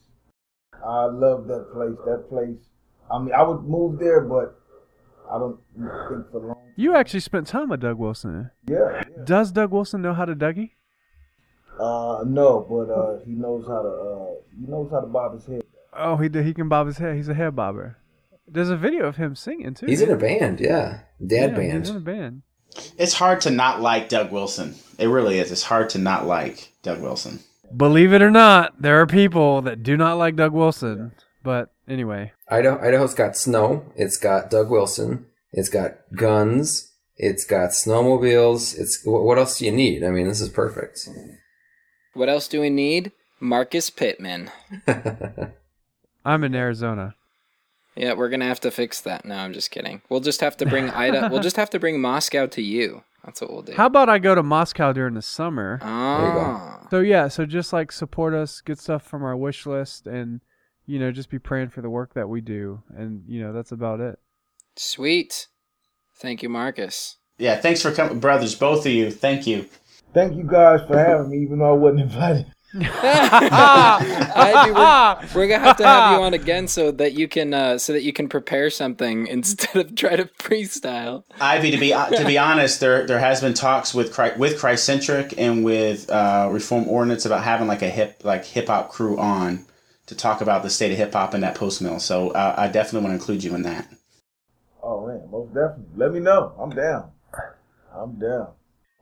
I 0.85 1.05
love 1.07 1.47
that 1.49 1.73
place. 1.73 1.97
That 2.07 2.27
place. 2.29 2.59
I 3.11 3.19
mean, 3.19 3.35
I 3.35 3.43
would 3.43 3.63
move 3.65 3.99
there, 3.99 4.21
but 4.21 4.59
I 5.31 5.39
don't 5.39 5.59
think 5.75 6.31
for 6.31 6.41
long. 6.41 6.57
You 6.77 6.95
actually 6.95 7.21
spent 7.21 7.47
time 7.47 7.69
with 7.69 7.81
Doug 7.81 7.99
Wilson. 7.99 8.51
Yeah, 8.67 8.77
yeah. 8.95 9.25
Does 9.25 9.53
Doug 9.53 9.71
Wilson 9.73 10.03
know 10.03 10.15
how 10.15 10.25
to 10.25 10.35
Dougie? 10.35 10.73
Uh, 11.79 12.25
no, 12.27 12.67
but 12.69 12.93
uh, 12.93 13.19
he 13.25 13.33
knows 13.33 13.67
how 13.67 13.83
to. 13.83 13.89
Uh, 13.89 14.35
he 14.59 14.67
knows 14.71 14.91
how 14.91 15.01
to 15.01 15.07
bob 15.07 15.35
his 15.35 15.47
head. 15.47 15.63
Oh, 15.93 16.17
he 16.17 16.29
he 16.43 16.55
can 16.55 16.69
bob 16.69 16.87
his 16.87 16.99
head. 16.99 17.17
He's 17.17 17.29
a 17.29 17.35
hair 17.35 17.51
bobber. 17.51 17.97
There's 18.49 18.69
a 18.71 18.77
video 18.77 19.07
of 19.07 19.17
him 19.17 19.35
singing 19.35 19.75
too. 19.75 19.87
He's 19.87 20.01
in 20.01 20.11
a 20.11 20.17
band, 20.17 20.61
yeah. 20.61 21.01
Dad 21.25 21.51
Yeah, 21.51 21.57
band. 21.57 21.79
He's 21.81 21.91
in 21.91 21.97
a 21.97 22.01
band. 22.01 22.43
It's 22.99 23.15
hard 23.15 23.41
to 23.43 23.51
not 23.51 23.81
like 23.81 24.09
Doug 24.09 24.31
Wilson. 24.31 24.75
It 24.99 25.07
really 25.07 25.39
is. 25.39 25.51
It's 25.51 25.63
hard 25.63 25.89
to 25.91 25.99
not 25.99 26.27
like 26.27 26.73
Doug 26.87 27.03
Wilson. 27.03 27.41
Believe 27.77 28.13
it 28.13 28.23
or 28.23 28.31
not, 28.31 28.81
there 28.81 29.01
are 29.01 29.07
people 29.07 29.61
that 29.63 29.83
do 29.83 29.97
not 29.97 30.19
like 30.19 30.37
Doug 30.37 30.53
Wilson. 30.53 31.13
But 31.43 31.73
anyway, 31.89 32.33
Idaho, 32.49 32.81
Idaho's 32.81 33.13
got 33.13 33.37
snow. 33.37 33.93
It's 33.97 34.17
got 34.17 34.51
Doug 34.51 34.71
Wilson. 34.71 35.27
It's 35.53 35.69
got 35.69 35.97
guns. 36.15 36.93
It's 37.17 37.45
got 37.45 37.71
snowmobiles. 37.71 38.79
It's 38.79 39.03
what 39.05 39.37
else 39.37 39.59
do 39.59 39.65
you 39.67 39.73
need? 39.73 40.05
I 40.05 40.11
mean, 40.11 40.29
this 40.29 40.41
is 40.41 40.49
perfect. 40.49 41.09
What 42.15 42.29
else 42.29 42.47
do 42.47 42.61
we 42.61 42.71
need? 42.71 43.13
Marcus 43.41 43.91
Pittman. 43.91 44.51
I'm 46.25 46.45
in 46.45 46.55
Arizona. 46.55 47.15
Yeah, 47.97 48.13
we're 48.13 48.29
gonna 48.29 48.47
have 48.47 48.61
to 48.61 48.71
fix 48.71 49.01
that. 49.01 49.25
No, 49.25 49.35
I'm 49.35 49.53
just 49.53 49.71
kidding. 49.71 50.03
We'll 50.09 50.21
just 50.21 50.41
have 50.41 50.57
to 50.59 50.67
bring 50.67 50.91
Ida. 50.91 51.31
we'll 51.33 51.43
just 51.43 51.57
have 51.57 51.71
to 51.71 51.81
bring 51.81 52.01
Moscow 52.01 52.47
to 52.47 52.63
you. 52.63 53.03
That's 53.27 53.41
what 53.41 53.53
we'll 53.53 53.63
do. 53.63 53.73
How 53.75 53.87
about 53.87 54.09
I 54.09 54.19
go 54.19 54.35
to 54.37 54.43
Moscow 54.43 54.93
during 54.93 55.15
the 55.15 55.21
summer? 55.23 55.81
Ah, 55.83 56.87
So 56.91 57.01
yeah, 57.01 57.27
so 57.29 57.45
just 57.45 57.73
like 57.73 57.91
support 57.93 58.33
us, 58.35 58.61
get 58.61 58.79
stuff 58.79 59.03
from 59.03 59.25
our 59.25 59.37
wish 59.37 59.67
list, 59.67 60.07
and 60.07 60.41
you 60.87 60.99
know 61.01 61.11
just 61.11 61.29
be 61.29 61.41
praying 61.41 61.71
for 61.71 61.83
the 61.83 61.91
work 61.91 62.15
that 62.15 62.29
we 62.29 62.41
do, 62.41 62.83
and 62.97 63.25
you 63.27 63.43
know 63.43 63.53
that's 63.53 63.73
about 63.73 64.01
it. 64.01 64.19
sweet. 64.77 65.49
Thank 66.19 66.43
you, 66.43 66.49
Marcus. 66.49 67.19
Yeah, 67.37 67.57
thanks 67.57 67.83
for 67.83 67.93
coming, 67.93 68.21
brothers, 68.21 68.55
both 68.55 68.87
of 68.87 68.93
you. 68.93 69.11
Thank 69.11 69.47
you. 69.47 69.67
Thank 70.15 70.35
you 70.37 70.45
guys 70.45 70.81
for 70.87 70.97
having 70.97 71.29
me, 71.29 71.39
even 71.39 71.59
though 71.59 71.71
I 71.75 71.77
wasn't 71.77 72.01
invited. 72.03 72.47
IV, 72.81 74.75
we're, 74.75 75.29
we're 75.35 75.49
gonna 75.49 75.65
have 75.65 75.77
to 75.77 75.87
have 75.87 76.13
you 76.17 76.23
on 76.23 76.35
again 76.35 76.69
so 76.69 76.91
that 76.93 77.15
you 77.15 77.29
can 77.29 77.55
uh, 77.55 77.79
so 77.79 77.93
that 77.93 78.03
you 78.03 78.13
can 78.13 78.29
prepare 78.29 78.71
something 78.71 79.27
instead 79.29 79.77
of 79.77 79.95
try 79.95 80.17
to 80.17 80.27
freestyle. 80.39 81.25
IV, 81.41 81.73
to 81.73 81.79
be 81.79 81.91
to 81.91 82.25
be 82.27 82.39
honest, 82.39 82.81
there 82.81 83.07
there 83.07 83.19
has 83.19 83.41
been 83.41 83.55
talks 83.55 83.95
with 83.95 84.13
Chri- 84.13 84.37
with 84.37 84.61
Christcentric 84.61 85.35
and 85.39 85.65
with 85.65 86.11
uh, 86.11 86.49
Reform 86.51 86.89
Ordinance 86.89 87.27
about 87.27 87.45
having 87.45 87.67
like 87.67 87.83
a 87.83 87.91
hip 87.91 88.21
like 88.25 88.45
hip 88.45 88.69
hop 88.69 88.91
crew 88.91 89.19
on 89.19 89.65
to 90.07 90.15
talk 90.15 90.41
about 90.41 90.63
the 90.63 90.71
state 90.71 90.93
of 90.93 90.99
hip 90.99 91.13
hop 91.13 91.35
in 91.35 91.41
that 91.41 91.57
postmil. 91.57 92.01
So 92.01 92.31
uh, 92.31 92.55
I 92.57 92.69
definitely 92.69 93.09
want 93.09 93.13
to 93.13 93.21
include 93.21 93.45
you 93.45 93.55
in 93.55 93.63
that. 93.63 93.89
Oh 94.83 95.07
man, 95.07 95.29
most 95.31 95.49
definitely. 95.49 95.85
Let 95.97 96.13
me 96.13 96.21
know. 96.21 96.55
I'm 96.59 96.71
down. 96.71 97.11
I'm 97.93 98.19
down. 98.19 98.49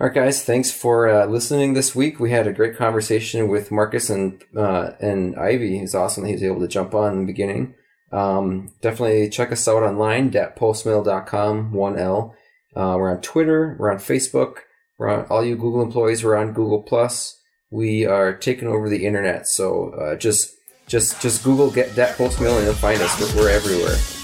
All 0.00 0.08
right, 0.08 0.14
guys. 0.14 0.42
Thanks 0.42 0.72
for 0.72 1.08
uh, 1.08 1.26
listening 1.26 1.74
this 1.74 1.94
week. 1.94 2.18
We 2.18 2.32
had 2.32 2.48
a 2.48 2.52
great 2.52 2.76
conversation 2.76 3.46
with 3.46 3.70
Marcus 3.70 4.10
and 4.10 4.42
uh, 4.56 4.90
and 5.00 5.34
IV. 5.34 5.62
It's 5.62 5.94
awesome 5.94 6.24
that 6.24 6.30
he 6.30 6.34
was 6.34 6.42
able 6.42 6.60
to 6.60 6.68
jump 6.68 6.96
on 6.96 7.12
in 7.12 7.20
the 7.20 7.26
beginning. 7.26 7.74
Um, 8.10 8.72
definitely 8.80 9.28
check 9.28 9.52
us 9.52 9.68
out 9.68 9.84
online, 9.84 10.32
datpostmil.com, 10.32 11.72
1L. 11.72 12.32
Uh, 12.74 12.96
we're 12.98 13.10
on 13.10 13.20
Twitter. 13.20 13.76
We're 13.78 13.92
on 13.92 13.98
Facebook. 13.98 14.58
We're 14.98 15.10
on 15.10 15.26
all 15.26 15.44
you 15.44 15.54
Google 15.54 15.82
employees. 15.82 16.24
We're 16.24 16.36
on 16.36 16.52
Google 16.52 16.82
Plus. 16.82 17.40
We 17.70 18.04
are 18.04 18.36
taking 18.36 18.66
over 18.66 18.88
the 18.88 19.06
internet. 19.06 19.46
So 19.46 19.90
uh, 19.90 20.16
just 20.16 20.56
just 20.88 21.22
just 21.22 21.44
Google 21.44 21.70
get 21.70 21.94
Dat 21.94 22.16
Postmil 22.16 22.56
and 22.56 22.64
you'll 22.64 22.74
find 22.74 23.00
us. 23.00 23.20
We're, 23.20 23.42
we're 23.42 23.50
everywhere. 23.50 24.23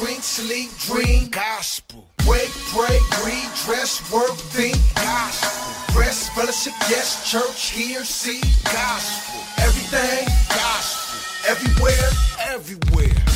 Drink, 0.00 0.22
sleep, 0.22 0.70
dream. 0.78 1.28
Gospel. 1.28 2.08
Wake, 2.26 2.50
pray, 2.72 2.98
read, 3.24 3.48
dress, 3.64 4.00
work, 4.12 4.36
think. 4.52 4.76
Gospel. 4.94 5.98
Rest, 5.98 6.32
fellowship, 6.32 6.72
yes, 6.88 7.30
church, 7.30 7.70
hear, 7.70 8.04
see. 8.04 8.40
Gospel. 8.64 9.40
Everything. 9.58 10.26
Gospel. 10.48 11.50
Everywhere. 11.50 12.10
Everywhere. 12.48 13.29